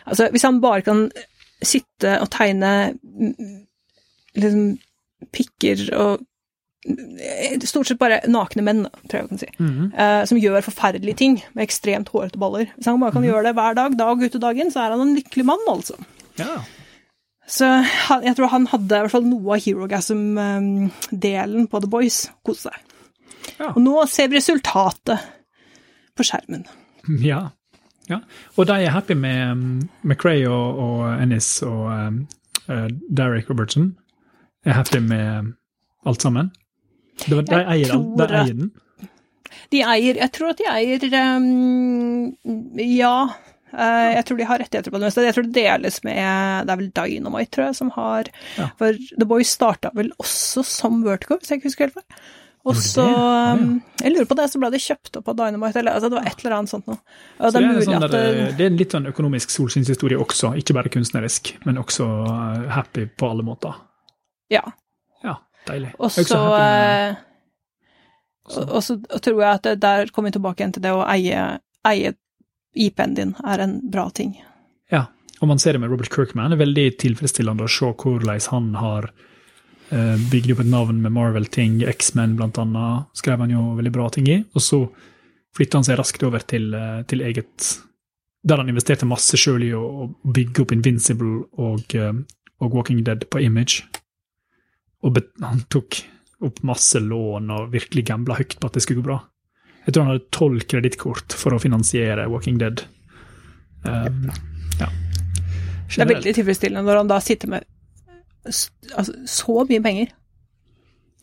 Altså, 0.08 0.30
hvis 0.32 0.46
han 0.46 0.62
bare 0.64 0.80
kan 0.80 1.02
sitte 1.60 2.14
og 2.22 2.30
tegne 2.32 2.94
mm, 2.96 3.58
liksom 4.40 4.62
pikker 5.34 5.82
og 5.98 6.22
Stort 7.68 7.86
sett 7.90 7.98
bare 8.00 8.20
nakne 8.30 8.62
menn, 8.64 8.84
tror 9.08 9.16
jeg 9.18 9.22
jeg 9.22 9.28
kan 9.28 9.38
si 9.42 9.48
Mhm. 9.58 9.84
eh, 9.94 10.22
som 10.30 10.38
gjør 10.38 10.62
forferdelige 10.64 11.16
ting 11.16 11.42
med 11.54 11.62
ekstremt 11.66 12.08
hårete 12.14 12.38
baller. 12.38 12.66
Hvis 12.76 12.86
han 12.86 13.00
bare 13.00 13.12
kan 13.12 13.22
gjøre 13.26 13.42
det 13.48 13.54
hver 13.58 13.74
dag, 13.74 13.96
dag 13.98 14.22
ut 14.22 14.34
og 14.34 14.40
dag 14.40 14.56
inn, 14.58 14.70
så 14.70 14.80
er 14.86 14.90
han 14.94 15.00
en 15.04 15.14
lykkelig 15.16 15.44
mann, 15.44 15.58
altså. 15.68 15.94
Ja. 16.38 16.58
Så 17.48 17.64
han, 18.08 18.22
jeg 18.24 18.36
tror 18.36 18.48
han 18.52 18.66
hadde 18.66 18.96
i 18.96 19.00
hvert 19.00 19.10
fall 19.10 19.24
noe 19.24 19.54
av 19.56 19.60
Herogasm-delen 19.64 21.66
på 21.70 21.80
The 21.80 21.88
Boys. 21.90 22.30
Kose 22.44 22.60
seg. 22.68 22.74
Ja. 23.58 23.70
Og 23.74 23.80
nå 23.82 23.94
ser 24.10 24.28
vi 24.28 24.36
resultatet 24.38 25.18
på 26.18 26.22
skjermen. 26.26 26.64
Ja. 27.24 27.40
ja. 28.10 28.18
Og 28.56 28.66
de 28.68 28.72
er 28.84 28.90
happy 28.92 29.14
med 29.16 29.52
um, 29.52 29.88
McRae 30.04 30.46
og, 30.50 30.78
og 30.78 31.22
Ennis 31.22 31.62
og 31.66 31.86
um, 31.88 32.26
uh, 32.68 32.88
Derek 33.08 33.48
Robertson. 33.50 33.94
Er 34.66 34.72
happy 34.76 34.98
med 35.00 35.52
alt 36.06 36.22
sammen. 36.22 36.50
Det 37.26 37.42
de, 37.48 37.58
eier, 37.58 37.92
de 37.92 38.28
eier 38.28 38.54
den. 38.54 38.70
De 39.72 39.82
eier 39.84 40.18
Jeg 40.22 40.32
tror 40.36 40.54
at 40.54 40.60
de 40.62 40.66
eier 40.70 41.06
um, 41.36 42.32
Ja. 42.78 43.28
Uh, 43.68 44.10
jeg 44.14 44.24
tror 44.24 44.38
de 44.38 44.46
har 44.48 44.60
rettigheter 44.62 44.92
på 44.92 44.96
det 45.00 45.08
meste. 45.08 45.26
Jeg 45.26 45.36
tror 45.36 45.48
det 45.48 45.56
deles 45.58 46.02
med 46.06 46.68
Det 46.68 46.72
er 46.72 46.80
vel 46.80 46.92
Dynamite, 46.96 47.52
tror 47.52 47.68
jeg, 47.68 47.78
som 47.82 47.92
har 47.98 48.30
Ja. 48.56 48.70
For 48.80 48.96
The 49.14 49.28
Boys 49.28 49.52
starta 49.52 49.92
vel 49.96 50.12
også 50.16 50.64
som 50.64 51.02
Vertigo, 51.04 51.40
hvis 51.40 51.52
jeg 51.52 51.60
ikke 51.60 51.72
husker 51.72 51.88
helt 51.88 51.98
feil. 52.00 52.22
Og 52.68 52.76
så? 52.76 53.04
Ja, 53.04 53.20
ja. 53.20 53.52
um, 53.54 53.76
Jeg 54.02 54.12
lurer 54.12 54.26
på 54.28 54.36
det, 54.36 54.48
så 54.52 54.60
ble 54.60 54.70
det 54.74 54.80
kjøpt 54.84 55.20
opp 55.20 55.28
av 55.32 55.36
Dynamite, 55.38 55.80
eller 55.80 55.96
altså, 55.96 56.10
det 56.10 56.18
var 56.18 56.26
et 56.28 56.42
eller 56.42 56.56
annet 56.56 56.72
sånt 56.72 56.88
noe. 56.90 56.98
Så 57.38 57.52
det 57.54 57.62
er 57.62 57.86
sånn 57.86 58.02
der, 58.02 58.12
det, 58.16 58.48
det 58.58 58.66
er 58.66 58.72
en 58.72 58.80
litt 58.80 58.96
sånn 58.96 59.08
økonomisk 59.08 59.54
solskinnshistorie 59.54 60.18
også, 60.20 60.52
ikke 60.60 60.76
bare 60.76 60.92
kunstnerisk, 60.92 61.54
men 61.68 61.80
også 61.80 62.08
uh, 62.08 62.66
happy 62.74 63.06
på 63.08 63.30
alle 63.30 63.46
måter. 63.46 63.78
Ja. 64.52 64.64
Deilig. 65.68 65.94
Og 65.98 66.12
Jeg 66.16 66.26
er 66.26 66.30
så 66.32 66.42
eh, 66.58 67.16
og 67.16 67.24
og 68.48 68.80
så 68.84 68.96
tror 69.20 69.42
jeg 69.42 69.50
at 69.58 69.66
det, 69.66 69.74
der 69.82 70.10
kommer 70.12 70.30
vi 70.30 70.38
tilbake 70.38 70.62
igjen 70.62 70.74
til 70.76 70.84
det 70.84 70.94
å 70.96 71.04
eie, 71.04 71.42
eie 71.88 72.14
IP-en 72.78 73.16
din 73.16 73.34
er 73.44 73.62
en 73.64 73.78
bra 73.92 74.08
ting. 74.14 74.36
Ja, 74.92 75.06
og 75.40 75.50
man 75.50 75.60
ser 75.60 75.76
det 75.76 75.82
med 75.82 75.90
Robert 75.92 76.10
Kirkman. 76.14 76.50
Det 76.50 76.58
er 76.58 76.64
veldig 76.64 76.86
tilfredsstillende 77.02 77.66
å 77.66 77.72
se 77.72 77.90
hvordan 77.92 78.40
han 78.54 78.70
har 78.78 79.10
eh, 79.90 80.16
bygd 80.32 80.54
opp 80.54 80.64
et 80.64 80.72
navn 80.72 81.02
med 81.04 81.14
Marvel-ting. 81.16 81.82
X-Men, 81.92 82.38
blant 82.38 82.58
annet, 82.62 83.10
skrev 83.18 83.44
han 83.44 83.52
jo 83.52 83.74
veldig 83.78 83.94
bra 83.94 84.08
ting 84.14 84.28
i. 84.30 84.40
Og 84.54 84.64
så 84.64 84.82
flytta 85.56 85.80
han 85.80 85.88
seg 85.88 86.00
raskt 86.00 86.24
over 86.26 86.44
til, 86.44 86.72
eh, 86.74 87.04
til 87.08 87.24
eget 87.26 87.74
Der 88.48 88.56
han 88.56 88.68
investerte 88.70 89.04
masse 89.04 89.36
sjøl 89.36 89.64
i 89.66 89.72
å, 89.74 90.06
bygge 90.24 90.62
opp 90.62 90.72
Invincible 90.72 91.42
og, 91.58 91.94
eh, 91.94 92.12
og 92.62 92.74
Walking 92.74 93.02
Dead 93.04 93.26
på 93.28 93.42
Image. 93.42 93.82
Og 95.06 95.18
han 95.44 95.60
tok 95.70 96.00
opp 96.44 96.62
masse 96.66 97.00
lån 97.02 97.50
og 97.54 97.72
virkelig 97.74 98.06
gambla 98.10 98.38
høyt 98.38 98.56
på 98.58 98.70
at 98.70 98.78
det 98.78 98.84
skulle 98.84 99.02
gå 99.02 99.08
bra. 99.10 99.18
Jeg 99.86 99.94
tror 99.94 100.04
han 100.04 100.12
hadde 100.12 100.30
tolv 100.34 100.64
kredittkort 100.70 101.34
for 101.38 101.56
å 101.56 101.60
finansiere 101.62 102.28
Walking 102.30 102.58
Dead. 102.60 102.82
Um, 103.86 104.28
ja. 104.78 104.88
Det 105.88 106.02
er 106.04 106.10
veldig 106.10 106.34
tilfredsstillende 106.36 106.84
når 106.84 107.02
han 107.02 107.10
da 107.10 107.20
sitter 107.24 107.50
med 107.54 107.68
altså, 108.44 109.14
så 109.24 109.62
mye 109.68 109.84
penger. 109.84 110.10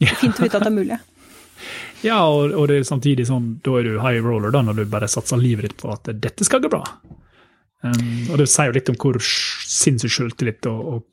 Det 0.01 0.09
er 0.09 0.17
fint 0.19 0.39
å 0.39 0.47
vite 0.47 0.59
at 0.59 0.65
det 0.65 0.71
er 0.73 0.79
mulig. 0.79 1.01
Ja, 2.03 2.19
og, 2.27 2.51
og 2.53 2.67
det 2.69 2.75
er 2.77 2.83
samtidig 2.85 3.23
sånn, 3.25 3.45
da 3.65 3.79
er 3.79 3.87
du 3.87 3.95
high 4.03 4.19
roller 4.21 4.51
da, 4.53 4.59
når 4.61 4.77
du 4.77 4.89
bare 4.91 5.07
satser 5.09 5.39
livet 5.41 5.65
ditt 5.65 5.77
på 5.79 5.87
at 5.89 6.09
dette 6.21 6.45
skal 6.45 6.61
gå 6.61 6.69
bra. 6.69 6.83
Um, 7.81 8.27
og 8.27 8.35
det 8.41 8.45
sier 8.51 8.69
jo 8.69 8.75
litt 8.75 8.91
om 8.91 8.97
hvor 8.99 9.17
sinnssykt 9.23 10.13
sjøltillit 10.13 10.67
og, 10.69 10.81
og, 10.91 11.05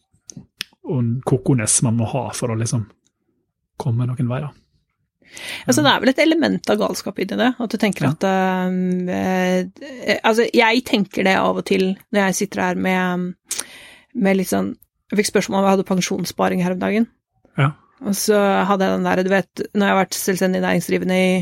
og 0.84 1.22
kokones 1.28 1.76
man 1.86 1.96
må 2.00 2.08
ha 2.10 2.24
for 2.34 2.50
å 2.52 2.58
liksom 2.58 2.88
komme 3.82 4.06
noen 4.08 4.28
vei. 4.30 4.42
Altså, 5.64 5.80
det 5.80 5.88
er 5.92 6.00
vel 6.02 6.10
et 6.12 6.18
element 6.20 6.70
av 6.72 6.80
galskap 6.80 7.18
inni 7.22 7.38
det, 7.40 7.50
at 7.62 7.70
du 7.72 7.78
tenker 7.80 8.04
Ja. 8.04 8.10
at 8.12 8.24
eh, 8.28 10.18
Altså, 10.26 10.44
jeg 10.52 10.82
tenker 10.84 11.24
det 11.24 11.36
av 11.38 11.56
og 11.62 11.64
til 11.70 11.94
når 12.12 12.26
jeg 12.26 12.34
sitter 12.42 12.62
her 12.66 12.74
med, 12.76 13.32
med 14.12 14.36
litt 14.36 14.50
sånn 14.50 14.74
Jeg 15.12 15.20
fikk 15.22 15.30
spørsmål 15.30 15.60
om 15.62 15.64
jeg 15.68 15.74
hadde 15.76 15.88
pensjonssparing 15.88 16.62
her 16.64 16.72
om 16.74 16.82
dagen. 16.82 17.06
Ja. 17.60 17.70
Og 18.02 18.14
så 18.18 18.36
hadde 18.66 18.86
jeg 18.88 18.96
den 18.98 19.04
der, 19.08 19.22
du 19.22 19.30
vet, 19.32 19.62
når 19.76 19.86
jeg 19.86 19.92
har 19.94 20.00
vært 20.02 20.16
selvstendig 20.18 20.62
næringsdrivende 20.64 21.18
i 21.22 21.32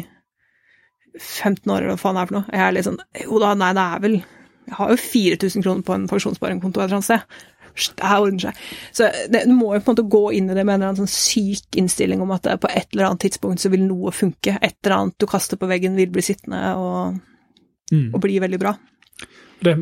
15 1.19 1.71
år, 1.71 1.79
eller 1.81 1.95
hva 1.95 2.01
faen 2.03 2.19
det 2.19 2.23
er 2.23 2.31
for 2.31 2.37
noe, 2.39 2.51
jeg 2.53 2.63
er 2.67 2.75
litt 2.77 2.87
sånn 2.87 3.01
Jo 3.25 3.39
da, 3.43 3.55
nei, 3.59 3.71
det 3.75 3.85
er 3.85 4.03
vel 4.05 4.17
Jeg 4.21 4.77
har 4.79 4.93
jo 4.93 4.99
4000 5.03 5.65
kroner 5.67 5.87
på 5.87 5.95
en 5.97 6.07
pensjonssparingkonto 6.11 6.79
et 6.83 6.85
eller 6.87 7.01
annet 7.01 7.09
sted. 7.09 7.41
Det 7.97 8.11
ordner 8.17 8.45
seg. 8.45 8.61
Så 8.93 9.09
det, 9.33 9.45
du 9.49 9.55
må 9.57 9.73
jo 9.75 9.81
på 9.81 9.91
en 9.91 9.97
måte 9.97 10.09
gå 10.13 10.23
inn 10.39 10.51
i 10.51 10.55
det 10.55 10.65
med 10.65 10.75
en 10.75 10.81
eller 10.83 10.93
annen 10.93 11.01
sånn 11.07 11.13
syk 11.15 11.79
innstilling 11.81 12.21
om 12.25 12.31
at 12.37 12.47
det 12.47 12.59
på 12.63 12.71
et 12.71 12.89
eller 12.93 13.09
annet 13.09 13.25
tidspunkt 13.27 13.63
så 13.65 13.71
vil 13.73 13.83
noe 13.87 14.13
funke. 14.15 14.57
Et 14.61 14.77
eller 14.85 14.97
annet 14.97 15.19
du 15.19 15.27
kaster 15.31 15.61
på 15.61 15.69
veggen 15.71 15.97
vil 15.99 16.13
bli 16.15 16.23
sittende 16.25 16.63
og, 16.77 17.21
Mm. 17.91 18.15
og 18.15 18.21
bli 18.23 18.37
veldig 18.39 18.59
bra. 18.63 18.71
Det 19.67 19.73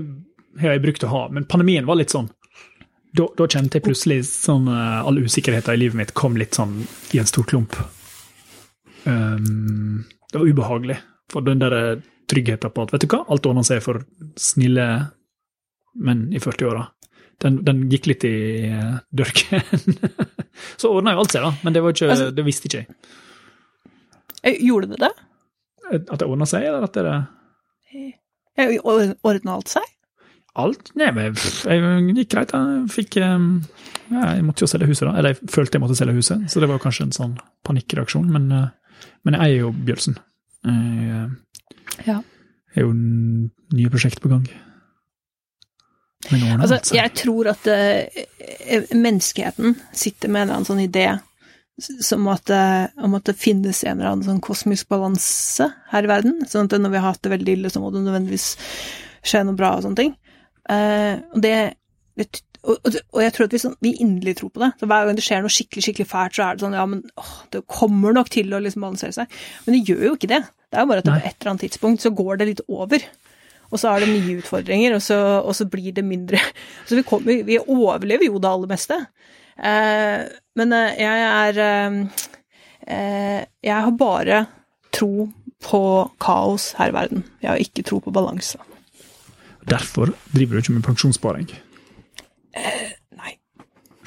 har 0.62 0.70
jeg 0.72 0.80
brukt 0.82 1.04
å 1.04 1.08
ha, 1.12 1.28
men 1.28 1.44
pandemien 1.44 1.84
var 1.84 1.98
litt 2.00 2.10
sånn 2.14 2.30
Da, 3.12 3.26
da 3.36 3.46
kjente 3.46 3.76
jeg 3.76 3.84
plutselig 3.84 4.22
sånn 4.28 4.66
eh, 4.68 5.04
All 5.06 5.18
usikkerheten 5.20 5.74
i 5.74 5.80
livet 5.82 5.96
mitt 5.96 6.14
kom 6.14 6.36
litt 6.36 6.56
sånn 6.56 6.86
i 7.12 7.18
en 7.20 7.28
stor 7.28 7.44
klump. 7.44 7.76
Um, 9.04 10.04
det 10.32 10.38
var 10.38 10.46
ubehagelig. 10.48 10.98
For 11.32 11.40
den 11.44 11.58
der 11.60 12.00
tryggheten 12.28 12.70
på 12.72 12.82
at 12.84 12.92
vet 12.92 13.04
du 13.04 13.08
hva, 13.08 13.22
alt 13.28 13.46
ordner 13.48 13.64
seg 13.64 13.80
for 13.84 14.02
snille 14.36 14.84
menn 15.96 16.26
i 16.32 16.40
40-åra. 16.40 16.86
Den, 17.44 17.60
den 17.62 17.85
gikk 17.93 18.09
litt 18.10 18.24
i 18.27 18.32
uh, 18.73 18.97
dørken. 19.15 19.62
Så 20.81 20.90
ordna 20.90 21.12
jo 21.15 21.20
alt 21.23 21.35
seg, 21.36 21.44
da, 21.47 21.52
men 21.62 21.74
det, 21.77 21.82
var 21.85 21.94
ikke, 21.94 22.09
Altså- 22.10 22.32
det 22.35 22.44
visste 22.47 22.66
ikke 22.66 22.81
jeg. 22.81 22.97
Eh, 24.43 24.56
Gjorde 24.66 24.89
det 24.94 24.98
det? 25.05 25.12
At 26.10 26.19
det 26.19 26.27
ordna 26.27 26.47
seg, 26.51 26.66
eller 26.69 26.85
at 26.89 26.98
det 26.98 27.05
Eh, 28.59 28.74
Ordna 28.82 29.55
alt 29.55 29.70
seg? 29.70 29.86
Alt? 30.59 30.90
Nei, 30.98 31.12
men 31.15 31.31
det 31.36 31.44
jeg 31.70 32.15
gikk 32.16 32.32
greit. 32.35 32.51
Jeg 32.51 32.89
fikk 32.90 33.16
ja, 33.23 33.36
Jeg 34.10 34.43
måtte 34.43 34.65
jo 34.65 34.70
selge 34.70 34.89
huset, 34.90 35.06
da. 35.06 35.12
Eller 35.20 35.36
jeg 35.36 35.51
følte 35.55 35.78
jeg 35.78 35.85
måtte 35.85 35.94
selge 36.01 36.16
huset, 36.19 36.43
så 36.51 36.59
det 36.62 36.69
var 36.69 36.81
kanskje 36.82 37.06
en 37.06 37.15
sånn 37.15 37.36
panikkreaksjon. 37.69 38.27
Men, 38.35 38.48
men 39.23 39.36
jeg 39.39 39.44
eier 39.44 39.60
jo 39.62 39.70
Bjølsen. 39.86 40.19
Jeg 40.66 42.09
Ja. 42.09 42.19
er 42.74 42.82
jo 42.82 42.90
nye 42.98 43.93
prosjekt 43.94 44.19
på 44.24 44.32
gang. 44.35 44.48
Altså, 46.27 46.81
jeg 46.97 47.15
tror 47.15 47.53
at 47.53 47.69
uh, 47.70 48.93
menneskeheten 48.97 49.77
sitter 49.95 50.32
med 50.32 50.43
en 50.43 50.49
eller 50.49 50.57
annen 50.59 50.69
sånn 50.69 50.82
idé 50.82 51.07
som 51.78 52.27
at, 52.32 52.51
uh, 52.51 53.05
om 53.07 53.15
at 53.15 53.28
det 53.31 53.36
finnes 53.39 53.85
en 53.86 54.01
eller 54.01 54.11
annen 54.11 54.27
sånn 54.27 54.43
kosmisk 54.43 54.90
balanse 54.90 55.69
her 55.93 56.09
i 56.09 56.11
verden. 56.11 56.40
Sånn 56.51 56.66
at 56.66 56.74
når 56.81 56.95
vi 56.95 57.03
har 57.03 57.12
hatt 57.12 57.23
det 57.23 57.35
veldig 57.36 57.55
ille, 57.55 57.70
så 57.70 57.82
må 57.82 57.93
det 57.95 58.03
nødvendigvis 58.03 58.51
skje 59.23 59.45
noe 59.47 59.59
bra 59.59 59.77
og 59.77 59.86
sånne 59.86 60.03
ting. 60.03 60.16
Uh, 60.69 61.23
og 61.36 61.45
det 61.45 61.55
og, 62.66 62.89
og 63.15 63.20
jeg 63.23 63.32
tror 63.35 63.47
at 63.47 63.55
vi, 63.55 63.61
sånn, 63.62 63.77
vi 63.85 63.95
inderlig 64.03 64.35
tror 64.40 64.51
på 64.53 64.62
det. 64.65 64.73
Så 64.81 64.89
Hver 64.90 65.07
gang 65.07 65.19
det 65.19 65.24
skjer 65.24 65.45
noe 65.45 65.55
skikkelig 65.55 65.85
skikkelig 65.86 66.09
fælt, 66.11 66.35
så 66.36 66.45
er 66.45 66.57
det 66.57 66.65
sånn 66.65 66.77
ja, 66.77 66.85
men 66.90 67.05
åh, 67.20 67.35
det 67.55 67.62
kommer 67.70 68.16
nok 68.16 68.32
til 68.35 68.51
å 68.53 68.61
liksom 68.65 68.85
balansere 68.85 69.15
seg. 69.15 69.39
Men 69.65 69.77
det 69.77 69.85
gjør 69.86 70.05
jo 70.09 70.16
ikke 70.19 70.32
det. 70.35 70.43
Det 70.69 70.77
er 70.77 70.85
jo 70.85 70.90
bare 70.90 71.05
at 71.05 71.09
på 71.09 71.16
et 71.16 71.31
eller 71.31 71.53
annet 71.53 71.65
tidspunkt 71.65 72.05
så 72.05 72.12
går 72.19 72.40
det 72.40 72.49
litt 72.51 72.65
over. 72.66 73.07
Og 73.69 73.81
så 73.81 73.90
er 73.93 74.05
det 74.05 74.12
nye 74.12 74.39
utfordringer, 74.40 74.95
og 74.97 75.03
så, 75.05 75.19
og 75.45 75.55
så 75.57 75.66
blir 75.69 75.93
det 75.93 76.05
mindre 76.05 76.40
Så 76.89 76.97
vi, 76.97 77.05
kommer, 77.07 77.43
vi 77.45 77.59
overlever 77.61 78.28
jo 78.28 78.40
det 78.40 78.51
aller 78.51 78.70
meste. 78.70 79.01
Eh, 79.59 80.24
men 80.59 80.73
eh, 80.73 81.01
jeg 81.03 81.24
er 81.27 81.59
eh, 81.65 81.97
eh, 82.86 83.40
Jeg 83.66 83.74
har 83.74 83.97
bare 83.99 84.45
tro 84.95 85.28
på 85.65 85.82
kaos 86.23 86.73
her 86.78 86.93
i 86.93 86.95
verden. 86.95 87.24
Jeg 87.43 87.51
har 87.51 87.62
ikke 87.62 87.82
tro 87.82 87.99
på 87.99 88.15
balanse. 88.15 88.61
Derfor 89.69 90.15
driver 90.32 90.55
du 90.55 90.62
ikke 90.62 90.77
med 90.77 90.86
pensjonssparing. 90.86 91.49
Nei. 93.19 93.32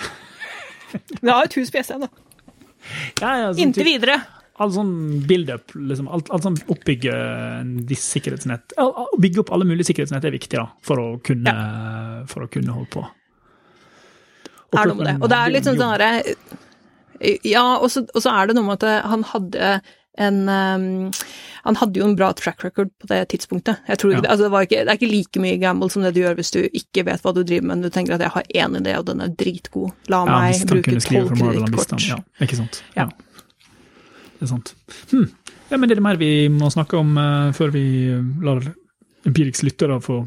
Men 1.19 1.27
jeg 1.27 1.35
har 1.35 1.49
et 1.49 1.57
hus 1.59 1.71
på 1.71 1.77
Jessheim, 1.81 2.07
da. 2.07 2.09
Ja, 3.21 3.33
ja, 3.35 3.51
sånn 3.51 3.61
Inntil 3.67 3.85
videre. 3.85 4.15
All 4.59 4.69
sånn 4.75 5.21
build-up, 5.25 5.71
liksom, 5.73 6.07
alt, 6.11 6.27
alt 6.29 6.43
sånn 6.43 6.57
oppbygge 6.69 7.13
en 7.61 7.71
sikkerhetsnett. 7.87 8.73
Al- 8.77 8.91
al- 8.93 9.07
Å 9.15 9.19
bygge 9.23 9.39
opp 9.39 9.51
alle 9.55 9.65
mulige 9.65 9.87
sikkerhetsnett 9.89 10.25
er 10.27 10.31
viktig 10.35 10.57
da, 10.59 10.67
for 10.85 10.97
å 10.99 11.07
kunne, 11.23 11.53
for 12.27 12.43
å 12.45 12.49
kunne 12.51 12.71
holde 12.75 12.89
på. 12.91 13.05
er 14.77 14.85
noe 14.91 14.95
med 14.99 15.07
det. 15.07 15.15
Og 15.21 15.29
det 15.31 15.37
er 15.39 15.49
litt 15.55 15.65
sånn 15.67 15.79
sånn 15.79 15.95
herre 15.95 16.35
Ja, 17.45 17.77
og 17.77 17.89
så 17.93 18.03
og 18.15 18.21
så 18.23 18.31
er 18.33 18.47
det 18.47 18.55
noe 18.57 18.65
med 18.65 18.83
at 18.83 19.05
han 19.05 19.23
hadde 19.23 19.81
en 20.19 20.37
um, 20.49 21.11
Han 21.63 21.75
hadde 21.79 21.99
jo 22.01 22.05
en 22.09 22.15
bra 22.17 22.31
track 22.33 22.63
record 22.65 22.89
på 22.99 23.07
det 23.07 23.19
tidspunktet. 23.31 23.77
Jeg 23.87 23.97
tror 24.01 24.11
ikke 24.11 24.17
Ja. 24.17 24.21
det, 24.21 24.29
altså 24.33 24.43
det, 24.47 24.51
var 24.51 24.61
ikke, 24.65 24.79
det 24.85 24.89
er 24.89 24.97
ikke 24.99 25.11
like 25.11 25.39
mye 25.43 25.57
gamble 25.61 25.89
som 25.93 26.01
det 26.03 26.13
du 26.15 26.21
gjør 26.23 26.35
hvis 26.39 26.51
du 26.51 26.59
ikke 26.67 27.05
vet 27.05 27.21
hva 27.21 27.33
du 27.33 27.43
driver 27.43 27.67
med, 27.67 27.77
men 27.77 27.81
du 27.85 27.89
tenker 27.93 28.15
at 28.17 28.21
jeg 28.25 28.33
har 28.33 28.43
én 28.65 28.77
idé, 28.81 28.95
og 28.97 29.05
den 29.05 29.21
er 29.21 29.29
dritgod. 29.29 29.91
La 30.09 30.23
ja, 30.25 30.39
meg 30.41 30.65
bruke 30.67 30.95
tolv 30.97 31.29
kredittkort. 31.37 32.07
Ja, 32.09 32.17
ikke 32.41 32.57
sant. 32.57 32.81
Ja. 32.97 33.05
Ja. 33.05 33.09
Det 34.41 34.47
er 34.47 34.49
sant. 34.55 34.71
Hm. 35.11 35.27
Ja, 35.69 35.77
men 35.77 35.85
det 35.87 35.93
er 35.95 35.99
det 36.01 36.05
mer 36.07 36.17
vi 36.17 36.31
må 36.49 36.67
snakke 36.73 36.97
om 36.97 37.13
uh, 37.19 37.51
før 37.53 37.69
vi 37.75 37.83
lar 38.41 38.63
Empiriks 39.29 39.61
lyttere 39.61 39.99
få 40.01 40.23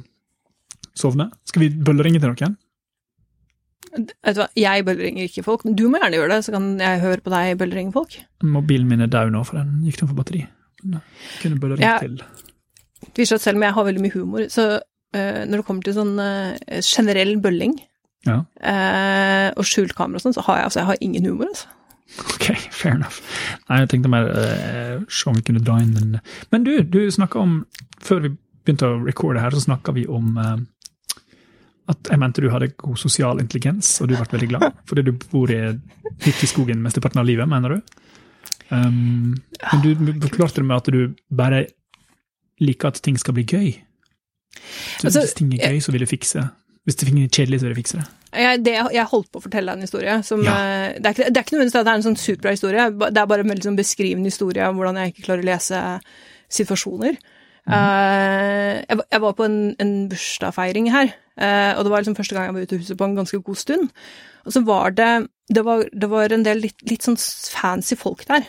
sovne. 0.94 1.26
Skal 1.50 1.64
vi 1.64 1.72
bølleringe 1.74 2.20
til 2.22 2.30
noen? 2.30 2.54
Vet 3.94 4.36
du 4.36 4.40
hva, 4.40 4.46
jeg 4.58 4.84
bølleringer 4.86 5.26
ikke 5.28 5.42
folk. 5.46 5.64
men 5.66 5.74
Du 5.78 5.88
må 5.90 5.98
gjerne 5.98 6.18
gjøre 6.20 6.36
det, 6.36 6.44
så 6.46 6.54
kan 6.54 6.68
jeg 6.82 7.02
høre 7.02 7.22
på 7.22 7.32
deg 7.34 7.58
bølleringe 7.58 7.94
folk. 7.94 8.16
Mobilen 8.46 8.88
min 8.90 9.02
er 9.04 9.10
død 9.10 9.34
nå, 9.34 9.42
for 9.46 9.58
den 9.60 9.82
gikk 9.86 9.98
tom 10.00 10.10
for 10.10 10.18
batteri. 10.22 10.44
Men 10.84 11.02
kunne 11.42 11.58
bølleringe 11.62 11.90
Ja. 11.90 11.98
til. 12.02 12.16
Det 13.04 13.18
viser 13.22 13.36
at 13.38 13.44
selv 13.44 13.58
om 13.58 13.66
jeg 13.66 13.74
har 13.76 13.84
veldig 13.90 14.02
mye 14.02 14.14
humor, 14.14 14.46
så 14.50 14.64
uh, 14.78 15.42
når 15.46 15.56
det 15.60 15.66
kommer 15.66 15.82
til 15.86 15.94
sånn 15.98 16.14
uh, 16.18 16.80
generell 16.80 17.36
bølling 17.42 17.76
Ja. 18.26 18.40
uh, 18.40 19.50
og 19.58 19.66
skjult 19.68 19.94
kamera 19.98 20.16
og 20.18 20.24
sånn, 20.24 20.34
så 20.38 20.42
har 20.46 20.56
jeg 20.62 20.70
altså 20.70 20.80
jeg 20.80 20.90
har 20.92 21.02
ingen 21.04 21.26
humor, 21.26 21.50
altså. 21.50 21.66
Ok, 22.34 22.46
fair 22.70 22.94
enough. 22.94 23.20
Nei, 23.68 23.80
jeg 23.82 23.90
tenkte 23.90 24.10
mer 24.12 24.28
uh, 24.30 25.02
se 25.08 25.30
om 25.30 25.38
vi 25.38 25.44
kunne 25.46 25.62
dra 25.64 25.80
inn 25.82 25.96
en 25.98 26.18
Men 26.52 26.66
du, 26.66 26.76
du 26.82 27.00
snakka 27.10 27.40
om 27.40 27.56
Før 28.04 28.20
vi 28.26 28.34
begynte 28.64 28.88
å 28.88 29.00
recorde 29.02 29.42
her, 29.42 29.54
så 29.54 29.64
snakka 29.64 29.92
vi 29.96 30.06
om 30.08 30.38
uh, 30.38 30.56
at 31.90 32.08
jeg 32.08 32.20
mente 32.20 32.40
du 32.40 32.48
hadde 32.48 32.70
god 32.80 32.96
sosial 32.96 33.42
intelligens, 33.42 33.98
og 34.00 34.08
du 34.08 34.14
ble 34.16 34.24
veldig 34.30 34.48
glad 34.54 34.66
fordi 34.88 35.04
du 35.04 35.12
bor 35.28 35.50
i 35.52 35.58
hytte 36.24 36.46
i 36.46 36.48
skogen 36.48 36.80
mesteparten 36.84 37.20
av 37.20 37.28
livet, 37.28 37.48
mener 37.50 37.76
du? 37.76 37.96
Um, 38.70 39.34
men 39.68 39.82
du 39.84 40.14
forklarte 40.24 40.62
det 40.62 40.68
med 40.68 40.78
at 40.78 40.88
du 40.94 41.16
bare 41.28 41.66
liker 42.64 42.88
at 42.88 43.02
ting 43.04 43.18
skal 43.20 43.36
bli 43.36 43.44
gøy. 43.44 43.74
Så 44.98 45.10
Altså, 45.10 45.20
hvis 45.26 45.36
ting 45.36 45.52
er 45.58 45.74
gøy, 45.74 45.80
så 45.84 45.92
vil 45.92 46.06
du 46.06 46.08
fikse 46.08 46.46
Hvis 46.84 46.96
ting 47.00 47.16
er 47.22 47.28
kjedelig, 47.32 47.60
så 47.60 47.66
vil 47.68 47.74
du 47.74 47.80
fikse 47.80 47.96
det. 48.00 48.06
Jeg, 48.34 48.58
det, 48.66 48.72
jeg 48.92 49.06
holdt 49.08 49.28
på 49.32 49.38
å 49.38 49.44
fortelle 49.44 49.70
deg 49.72 49.78
en 49.78 49.86
historie 49.86 50.14
som 50.26 50.42
Ja. 50.44 50.54
eh, 50.58 50.98
Det 50.98 51.06
er 51.06 51.14
ikke, 51.14 51.28
det 51.30 51.36
er 51.38 51.44
ikke 51.46 51.54
nødvendigvis 51.56 51.78
at 51.80 51.86
det 51.86 51.92
er 51.92 52.00
en 52.00 52.06
sånn 52.08 52.18
superbra 52.20 52.50
historie, 52.56 52.86
det 53.14 53.20
er 53.22 53.26
bare 53.30 53.44
en 53.46 53.52
veldig 53.52 53.66
sånn 53.68 53.78
beskrivende 53.78 54.28
historie 54.32 54.66
om 54.68 54.76
hvordan 54.76 54.98
jeg 55.00 55.12
ikke 55.14 55.26
klarer 55.28 55.44
å 55.44 55.48
lese 55.48 55.82
situasjoner. 56.50 57.16
Eh, 57.64 58.84
jeg, 58.88 58.96
var- 58.98 59.06
jeg 59.12 59.20
var 59.24 59.36
på 59.38 59.44
en, 59.48 59.56
en 59.80 59.92
bursdagsfeiring 60.10 60.90
her, 60.92 61.12
uh, 61.40 61.72
og 61.78 61.84
det 61.86 61.92
var 61.94 62.02
liksom 62.04 62.16
første 62.18 62.34
gang 62.36 62.50
jeg 62.50 62.54
var 62.58 62.66
ute 62.66 62.76
av 62.76 62.82
huset 62.84 62.98
på 63.00 63.06
en 63.08 63.16
ganske 63.16 63.40
god 63.46 63.56
stund. 63.62 63.88
Og 64.44 64.52
så 64.52 64.60
var 64.66 64.90
det 64.92 65.12
Det 65.48 65.60
var, 65.64 65.84
det 65.92 66.08
var 66.08 66.32
en 66.32 66.42
del 66.44 66.60
litt, 66.64 66.78
litt 66.88 67.02
sånn 67.04 67.18
fancy 67.20 67.96
folk 68.00 68.22
der. 68.28 68.44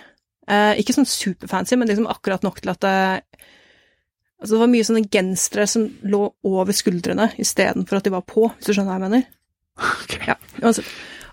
Uh, 0.47 0.71
ikke 0.79 0.93
sånn 0.95 1.07
superfancy, 1.09 1.75
men 1.75 1.89
liksom 1.89 2.07
akkurat 2.07 2.43
nok 2.45 2.61
til 2.61 2.71
at 2.71 2.79
det 2.85 2.93
Altså, 4.45 4.53
det 4.55 4.61
var 4.61 4.69
mye 4.71 4.85
sånne 4.85 5.07
gensere 5.11 5.65
som 5.67 5.87
lå 6.05 6.21
over 6.45 6.77
skuldrene 6.77 7.31
istedenfor 7.41 7.97
at 7.97 8.05
de 8.05 8.13
var 8.13 8.23
på, 8.29 8.45
hvis 8.53 8.69
du 8.69 8.75
skjønner 8.75 8.93
hva 8.93 8.99
jeg 8.99 9.05
mener. 9.07 9.25
Ok. 10.05 10.13
Ja, 10.29 10.35
altså. 10.61 10.85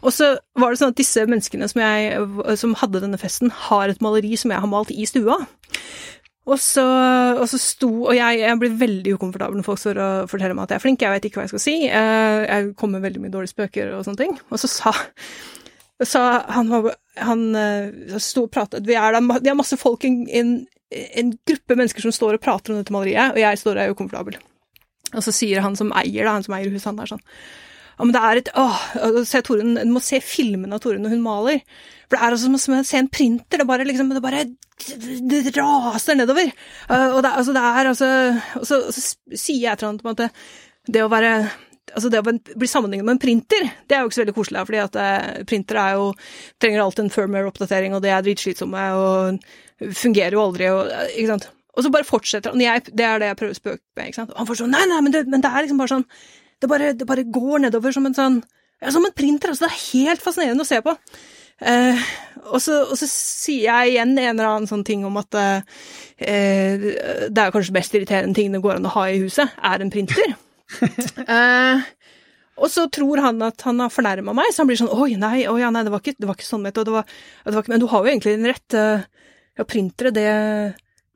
Og 0.03 0.11
så 0.17 0.33
var 0.59 0.73
det 0.73 0.81
sånn 0.81 0.91
at 0.91 0.99
disse 0.99 1.23
menneskene 1.31 1.69
som, 1.71 1.79
jeg, 1.85 2.57
som 2.59 2.73
hadde 2.81 3.05
denne 3.05 3.21
festen, 3.21 3.53
har 3.69 3.93
et 3.93 4.01
maleri 4.03 4.33
som 4.41 4.51
jeg 4.51 4.65
har 4.65 4.71
malt 4.73 4.91
i 4.91 5.05
stua. 5.07 5.37
Og 6.43 6.59
så, 6.59 6.83
og 7.39 7.45
så 7.47 7.59
sto 7.63 7.89
Og 8.09 8.17
jeg, 8.17 8.41
jeg 8.41 8.59
blir 8.59 8.73
veldig 8.81 9.13
ukomfortabel 9.15 9.61
når 9.61 9.67
folk 9.69 9.79
står 9.79 10.01
og 10.03 10.33
forteller 10.33 10.57
meg 10.59 10.65
at 10.67 10.73
jeg 10.75 10.81
er 10.81 10.83
flink, 10.83 11.05
jeg 11.05 11.15
vet 11.15 11.29
ikke 11.29 11.39
hva 11.39 11.45
jeg 11.47 11.53
skal 11.53 11.63
si. 11.63 11.75
Eh, 11.87 12.39
Jeg 12.49 12.73
kommer 12.81 12.99
med 12.99 13.07
veldig 13.07 13.23
mye 13.23 13.35
dårlige 13.37 13.53
spøker 13.55 13.93
og 13.95 14.03
sånne 14.09 14.19
ting. 14.25 14.35
Og 14.51 14.59
så 14.59 14.73
sa, 14.73 14.91
sa 16.09 16.43
han 16.53 16.71
Han 17.23 17.43
eh, 17.59 18.19
sto 18.23 18.47
og 18.47 18.53
pratet 18.55 18.87
Vi 18.89 18.97
er 18.99 19.17
der, 19.17 19.41
de 19.43 19.51
er 19.53 19.59
masse 19.59 19.77
folk, 19.77 20.05
en, 20.05 20.23
en, 20.91 21.35
gruppe 21.49 21.77
mennesker 21.77 22.05
som 22.05 22.15
står 22.15 22.39
og 22.39 22.45
prater 22.45 22.73
om 22.73 22.81
dette 22.81 22.95
maleriet, 22.95 23.35
og 23.35 23.43
jeg 23.43 23.61
står 23.61 23.79
der 23.79 23.93
ukomfortabel. 23.93 24.39
Og 25.13 25.21
så 25.25 25.35
sier 25.35 25.61
han 25.65 25.77
som 25.77 25.93
eier, 25.97 26.25
da, 26.25 26.39
han 26.39 26.47
som 26.47 26.57
eier 26.57 26.73
huset, 26.73 26.89
han 26.91 27.01
der 27.01 27.13
sånn 27.15 27.27
ja, 27.93 28.07
men 28.07 28.15
det 28.15 28.21
er 28.25 28.39
et 28.41 28.49
Åh, 28.59 28.79
se 29.29 29.43
Torunn, 29.45 29.77
Du 29.77 29.93
må 29.93 30.01
se 30.03 30.19
filmen 30.25 30.73
av 30.73 30.81
Torunn 30.83 31.05
når 31.05 31.13
hun 31.13 31.25
maler. 31.25 31.59
For 32.09 32.17
det 32.17 32.23
er 32.23 32.35
altså 32.35 32.49
som 32.49 32.77
å 32.79 32.81
se 32.89 32.99
en 32.99 33.11
printer. 33.13 33.61
Det 33.61 33.67
bare 33.69 33.85
liksom, 33.87 34.13
det 34.17 34.23
bare 34.25 34.47
det 35.29 35.53
raser 35.55 36.17
nedover. 36.19 36.49
Og 36.89 37.21
det, 37.23 37.31
altså, 37.31 37.53
det 37.55 37.63
er 37.63 37.91
altså 37.93 38.09
Og 38.59 38.67
så, 38.67 38.81
så 38.91 39.05
sier 39.37 39.69
jeg 39.69 39.79
til 39.79 39.91
ham 39.91 40.15
at 40.15 40.25
det, 40.25 40.31
det 40.97 41.05
å 41.05 41.13
være 41.13 41.35
Altså 41.93 42.11
det 42.13 42.21
å 42.23 42.27
bli 42.27 42.69
sammenlignet 42.71 43.07
med 43.07 43.17
en 43.17 43.23
printer, 43.23 43.67
det 43.89 43.97
er 43.97 44.03
jo 44.03 44.11
ikke 44.11 44.17
så 44.19 44.23
veldig 44.23 44.37
koselig, 44.37 44.63
fordi 44.69 44.83
at 44.83 44.99
eh, 45.01 45.43
printer 45.49 45.81
er 45.81 45.97
jo 45.99 46.07
trenger 46.63 46.85
alltid 46.85 47.05
en 47.05 47.13
firmware-oppdatering, 47.13 47.97
og 47.97 48.05
det 48.05 48.13
er 48.15 48.25
dritslitsomme, 48.25 48.85
og 48.97 49.93
fungerer 49.99 50.37
jo 50.37 50.45
aldri, 50.47 50.71
og 50.73 50.89
eh, 50.89 51.19
ikke 51.19 51.35
sant. 51.35 51.51
Og 51.73 51.85
så 51.85 51.93
bare 51.93 52.09
fortsetter 52.09 52.53
han. 52.53 52.61
Det 52.85 53.05
er 53.05 53.21
det 53.23 53.31
jeg 53.31 53.39
prøver 53.41 53.55
å 53.55 53.59
spøke 53.59 53.81
med. 53.97 54.09
ikke 54.11 54.21
sant? 54.21 54.33
Og 54.35 54.43
han 54.43 54.49
får 54.49 54.61
sånn 54.61 54.75
Nei, 54.75 54.83
nei, 54.91 54.99
men 55.05 55.15
det, 55.15 55.23
men 55.33 55.45
det 55.45 55.53
er 55.53 55.65
liksom 55.65 55.81
bare 55.81 55.95
sånn 55.95 56.09
det 56.63 56.69
bare, 56.71 56.93
det 56.95 57.07
bare 57.09 57.25
går 57.27 57.65
nedover 57.65 57.95
som 57.95 58.05
en 58.07 58.15
sånn 58.15 58.37
ja, 58.83 58.91
Som 58.95 59.07
en 59.07 59.15
printer. 59.17 59.51
altså 59.51 59.67
Det 59.67 59.73
er 59.73 59.87
helt 60.03 60.23
fascinerende 60.23 60.67
å 60.67 60.69
se 60.69 60.83
på. 60.85 60.95
Uh, 61.63 61.99
og, 62.51 62.59
så, 62.63 62.81
og 62.91 62.97
så 62.99 63.07
sier 63.07 63.69
jeg 63.69 63.93
igjen 63.93 64.17
en 64.17 64.33
eller 64.33 64.49
annen 64.49 64.69
sånn 64.71 64.83
ting 64.87 65.05
om 65.07 65.19
at 65.21 65.37
uh, 65.39 65.83
det 66.19 67.45
er 67.45 67.55
kanskje 67.55 67.75
best 67.77 67.95
irriterende 67.95 68.35
ting 68.35 68.51
det 68.55 68.63
går 68.65 68.81
an 68.81 68.89
å 68.91 68.95
ha 68.97 69.05
i 69.11 69.21
huset, 69.23 69.55
er 69.63 69.83
en 69.85 69.93
printer. 69.93 70.35
eh, 71.37 71.83
og 72.63 72.69
så 72.71 72.85
tror 72.93 73.23
han 73.25 73.41
at 73.47 73.65
han 73.67 73.81
har 73.83 73.93
fornærma 73.93 74.35
meg, 74.37 74.51
så 74.53 74.63
han 74.63 74.71
blir 74.71 74.79
sånn 74.81 74.93
Oi, 74.93 75.15
nei, 75.21 75.47
oi, 75.51 75.59
ja, 75.63 75.71
nei 75.73 75.85
det, 75.87 75.93
var 75.95 76.03
ikke, 76.05 76.19
det 76.21 76.29
var 76.29 76.39
ikke 76.39 76.49
sånn 76.49 76.65
ment. 76.67 76.79
Og 76.79 76.89
det 76.89 76.95
var, 76.95 77.15
det 77.47 77.55
var 77.57 77.65
ikke, 77.65 77.75
men 77.75 77.83
du 77.83 77.89
har 77.91 78.05
jo 78.05 78.13
egentlig 78.13 78.35
en 78.37 78.51
rett. 78.53 78.77
eh, 78.79 79.07
ja, 79.59 79.65
printere, 79.69 80.13
det 80.17 80.29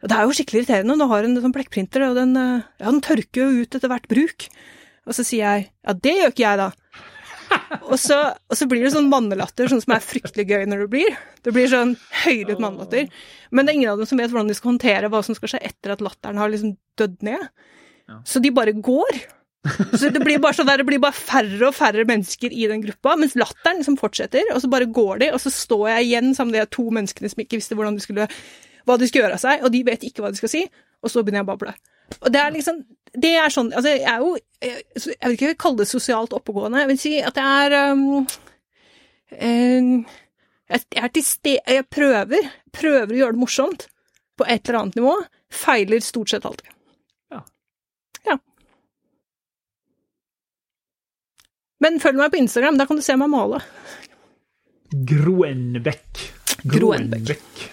Det 0.06 0.12
er 0.12 0.24
jo 0.28 0.34
skikkelig 0.36 0.62
irriterende. 0.62 0.96
Du 1.00 1.08
har 1.08 1.24
en 1.24 1.36
sånn 1.40 1.54
blekkprinter, 1.54 2.08
og 2.08 2.16
den, 2.18 2.36
eh, 2.36 2.64
ja, 2.80 2.88
den 2.88 3.04
tørker 3.04 3.42
jo 3.44 3.62
ut 3.64 3.76
etter 3.76 3.90
hvert 3.92 4.08
bruk. 4.10 4.48
Og 5.06 5.14
så 5.14 5.24
sier 5.24 5.44
jeg 5.44 5.68
ja, 5.70 5.94
det 5.94 6.16
gjør 6.18 6.34
ikke 6.34 6.44
jeg, 6.44 6.58
da. 6.64 6.72
Og 7.86 7.94
så, 8.02 8.16
og 8.50 8.56
så 8.58 8.66
blir 8.66 8.82
det 8.82 8.90
sånn 8.90 9.06
mannelatter, 9.06 9.68
sånn 9.70 9.78
som 9.78 9.92
er 9.94 10.02
fryktelig 10.02 10.48
gøy 10.48 10.64
når 10.66 10.80
det 10.82 10.88
blir. 10.90 11.18
Det 11.46 11.52
blir 11.54 11.68
sånn 11.70 11.92
høylytt 12.24 12.58
mannelatter. 12.58 13.06
Men 13.54 13.62
det 13.62 13.70
er 13.70 13.78
ingen 13.78 13.92
av 13.92 14.00
dem 14.00 14.08
som 14.10 14.18
vet 14.18 14.32
hvordan 14.32 14.50
de 14.50 14.56
skal 14.58 14.72
håndtere 14.72 15.10
hva 15.12 15.20
som 15.22 15.36
skal 15.38 15.52
skje 15.52 15.60
etter 15.68 15.94
at 15.94 16.02
latteren 16.02 16.40
har 16.42 16.50
liksom 16.50 16.72
dødd 16.98 17.22
ned. 17.28 17.44
Så 18.26 18.42
de 18.42 18.50
bare 18.54 18.74
går. 18.74 19.20
Så 19.98 20.10
det 20.14 20.22
blir 20.22 20.42
sånn 20.54 20.68
der, 20.68 20.82
det 20.82 20.88
blir 20.88 21.02
bare 21.02 21.16
færre 21.16 21.68
og 21.68 21.74
færre 21.76 22.06
mennesker 22.08 22.52
i 22.52 22.68
den 22.70 22.84
gruppa, 22.84 23.16
mens 23.18 23.36
latteren 23.38 23.80
liksom 23.80 23.98
fortsetter, 24.00 24.46
og 24.54 24.62
så 24.62 24.70
bare 24.72 24.88
går 24.88 25.24
de, 25.24 25.32
og 25.34 25.42
så 25.42 25.52
står 25.52 25.88
jeg 25.94 26.08
igjen 26.08 26.32
sammen 26.36 26.54
med 26.54 26.62
de 26.62 26.76
to 26.76 26.86
menneskene 26.94 27.30
som 27.32 27.42
ikke 27.42 27.60
visste 27.60 27.76
de 27.76 28.04
skulle, 28.04 28.28
hva 28.86 28.98
de 29.00 29.08
skulle 29.08 29.26
gjøre 29.26 29.38
av 29.38 29.42
seg, 29.42 29.64
og 29.64 29.74
de 29.74 29.82
vet 29.86 30.06
ikke 30.06 30.24
hva 30.24 30.32
de 30.32 30.40
skal 30.40 30.52
si, 30.52 30.64
og 31.02 31.12
så 31.12 31.22
begynner 31.22 31.42
jeg 31.42 31.48
å 31.48 31.52
bable. 31.52 31.74
Og 32.20 32.32
det 32.32 32.40
er 32.40 32.52
liksom 32.54 32.84
Det 33.18 33.32
er 33.34 33.50
sånn 33.50 33.72
Altså, 33.74 33.96
jeg 33.96 34.06
er 34.06 34.22
jo 34.22 34.36
Jeg, 34.62 35.16
vil 35.24 35.36
ikke 35.36 35.56
kalle 35.58 35.82
det 35.82 35.88
sosialt 35.90 36.34
oppegående. 36.36 36.84
Jeg 36.84 36.90
vil 36.92 37.00
si 37.02 37.14
at 37.18 37.40
jeg 37.40 37.66
er 37.66 37.92
um, 37.92 38.26
en, 39.42 40.06
jeg, 40.70 40.84
er 40.96 41.12
til 41.12 41.24
stede 41.26 41.76
Jeg 41.78 41.88
prøver. 41.90 42.50
Prøver 42.72 43.12
å 43.12 43.20
gjøre 43.20 43.36
det 43.36 43.42
morsomt 43.42 43.88
på 44.36 44.46
et 44.46 44.68
eller 44.68 44.80
annet 44.84 44.98
nivå. 45.00 45.16
Feiler 45.52 46.02
stort 46.04 46.30
sett 46.30 46.46
alltid. 46.46 46.70
Ja. 47.32 47.42
Ja. 48.28 48.38
Men 51.86 52.00
følg 52.02 52.18
meg 52.18 52.32
på 52.34 52.40
Instagram, 52.42 52.80
da 52.80 52.88
kan 52.88 52.98
du 52.98 53.04
se 53.06 53.14
meg 53.14 53.30
male. 53.30 53.62
Groenbekk. 55.06 56.22
Groenbekk. 56.66 57.66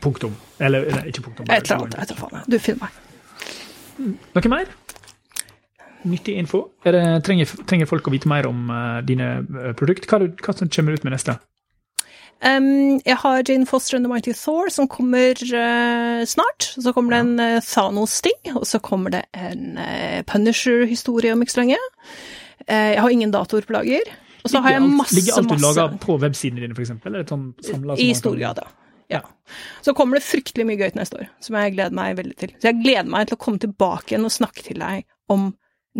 Punktum. 0.00 0.32
Eller 0.56 0.88
nei, 0.88 1.10
ikke 1.12 1.26
punktum. 1.26 1.50
Et 1.52 1.60
eller 1.60 1.84
annet. 1.84 1.98
Jeg 2.00 2.12
tar 2.12 2.20
faen, 2.22 2.46
du 2.48 2.56
finner 2.62 2.86
meg. 2.88 4.16
Noe 4.32 4.52
mer? 4.54 4.72
Nyttig 6.08 6.34
info? 6.40 6.64
Det, 6.82 6.96
trenger, 7.28 7.52
trenger 7.68 7.86
folk 7.86 8.08
å 8.08 8.14
vite 8.14 8.30
mer 8.30 8.48
om 8.48 8.72
uh, 8.72 9.00
dine 9.06 9.34
produkter? 9.44 9.76
produkt? 9.78 10.08
Hva, 10.08 10.24
hva 10.48 10.54
som 10.56 10.72
kommer 10.72 10.96
ut 10.96 11.04
med 11.04 11.14
neste? 11.14 11.36
Um, 12.42 12.98
jeg 13.06 13.20
har 13.22 13.44
Jane 13.46 13.68
Foster 13.68 14.00
and 14.00 14.08
the 14.08 14.10
Mighty 14.10 14.32
Thor, 14.34 14.72
som 14.72 14.88
kommer 14.90 15.36
uh, 15.38 16.24
snart. 16.26 16.72
Så 16.74 16.96
kommer 16.96 17.14
det 17.14 17.20
en 17.22 17.36
uh, 17.38 17.60
Thanos-ting, 17.62 18.56
og 18.56 18.66
så 18.66 18.80
kommer 18.82 19.14
det 19.14 19.22
en 19.36 19.76
uh, 19.78 20.24
Punisher-historie 20.26 21.36
om 21.36 21.44
ikke 21.44 21.54
så 21.54 21.62
lenge. 21.62 21.78
Eh, 22.66 22.92
jeg 22.94 23.00
har 23.04 23.14
ingen 23.14 23.32
datoer 23.34 23.66
på 23.68 23.74
lager. 23.76 24.12
Og 24.42 24.50
så 24.50 24.58
har 24.64 24.74
jeg 24.74 24.82
masse, 24.90 25.14
ligger 25.14 25.38
alt 25.38 25.52
du 25.52 25.62
lager 25.62 25.98
på 26.02 26.16
websidene 26.18 26.64
dine, 26.64 26.74
f.eks.? 26.74 26.94
Eller 27.06 27.26
sånn 27.30 27.52
I 27.98 28.08
stor 28.18 28.34
grad, 28.38 28.58
ja. 28.58 28.70
ja. 29.18 29.20
Så 29.86 29.94
kommer 29.94 30.18
det 30.18 30.24
fryktelig 30.26 30.66
mye 30.66 30.80
gøy 30.80 30.88
til 30.90 30.98
neste 30.98 31.20
år, 31.20 31.28
som 31.44 31.58
jeg 31.60 31.74
gleder 31.76 31.94
meg 31.94 32.16
veldig 32.18 32.38
til. 32.40 32.54
Så 32.58 32.72
jeg 32.72 32.80
gleder 32.82 33.10
meg 33.14 33.28
til 33.30 33.38
å 33.38 33.42
komme 33.44 33.62
tilbake 33.62 34.14
igjen 34.14 34.26
og 34.26 34.34
snakke 34.34 34.64
til 34.66 34.82
deg 34.82 35.04
om 35.30 35.52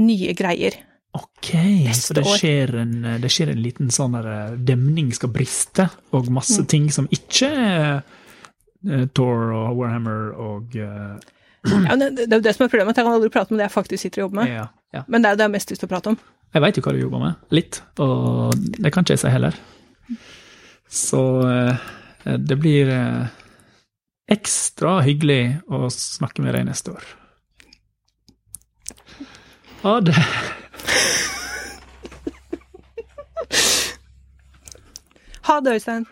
nye 0.02 0.34
greier. 0.34 0.80
Ok, 1.14 1.52
så 1.94 2.16
det 2.16 2.24
skjer, 2.24 2.70
en, 2.82 2.92
det 3.20 3.30
skjer 3.30 3.50
en 3.52 3.60
liten 3.62 3.90
sånn 3.92 4.14
der 4.16 4.28
eh, 4.32 4.54
demning 4.72 5.10
skal 5.14 5.30
briste, 5.34 5.90
og 6.10 6.24
Mm. 6.26 6.34
masse 6.40 6.64
ting 6.72 6.86
som 6.90 7.06
ikke 7.12 7.50
er 7.52 8.02
eh, 8.88 9.04
Thor 9.14 9.52
og 9.52 9.76
Warhammer 9.76 10.32
og 10.34 10.74
uh, 10.80 11.20
Ja, 11.68 11.94
det, 12.00 12.08
det 12.16 12.32
er 12.32 12.40
jo 12.40 12.46
det 12.48 12.56
som 12.56 12.64
er 12.64 12.72
problemet, 12.72 12.96
at 12.96 13.02
jeg 13.02 13.06
kan 13.06 13.14
aldri 13.20 13.28
prate 13.30 13.52
om 13.52 13.60
det 13.60 13.68
jeg 13.68 13.74
faktisk 13.76 14.02
sitter 14.02 14.22
og 14.22 14.30
jobber 14.30 14.40
med. 14.40 14.54
ja, 14.56 14.66
ja. 14.96 15.04
Men 15.06 15.22
det 15.22 15.28
er 15.28 15.36
jo 15.36 15.36
det 15.36 15.44
jeg 15.44 15.50
har 15.52 15.56
mest 15.60 15.70
lyst 15.70 15.84
til 15.84 15.90
å 15.90 15.92
prate 15.92 16.14
om. 16.16 16.18
Jeg 16.52 16.60
veit 16.60 16.76
jo 16.76 16.82
hva 16.84 16.92
du 16.92 17.00
jobber 17.00 17.22
med. 17.22 17.44
Litt. 17.54 17.80
Og 18.04 18.52
det 18.56 18.92
kan 18.92 19.04
ikke 19.04 19.16
jeg 19.16 19.22
si 19.24 19.32
heller. 19.32 19.56
Så 20.92 21.22
eh, 21.48 21.86
det 22.36 22.58
blir 22.60 22.90
eh, 22.92 23.26
ekstra 24.32 24.98
hyggelig 25.06 25.62
å 25.72 25.88
snakke 25.92 26.44
med 26.44 26.52
deg 26.56 26.68
neste 26.68 26.92
år. 26.92 27.04
Ha 29.82 29.96
det. 30.04 30.18
Ha 35.48 35.56
det, 35.60 35.72
Øystein. 35.80 36.04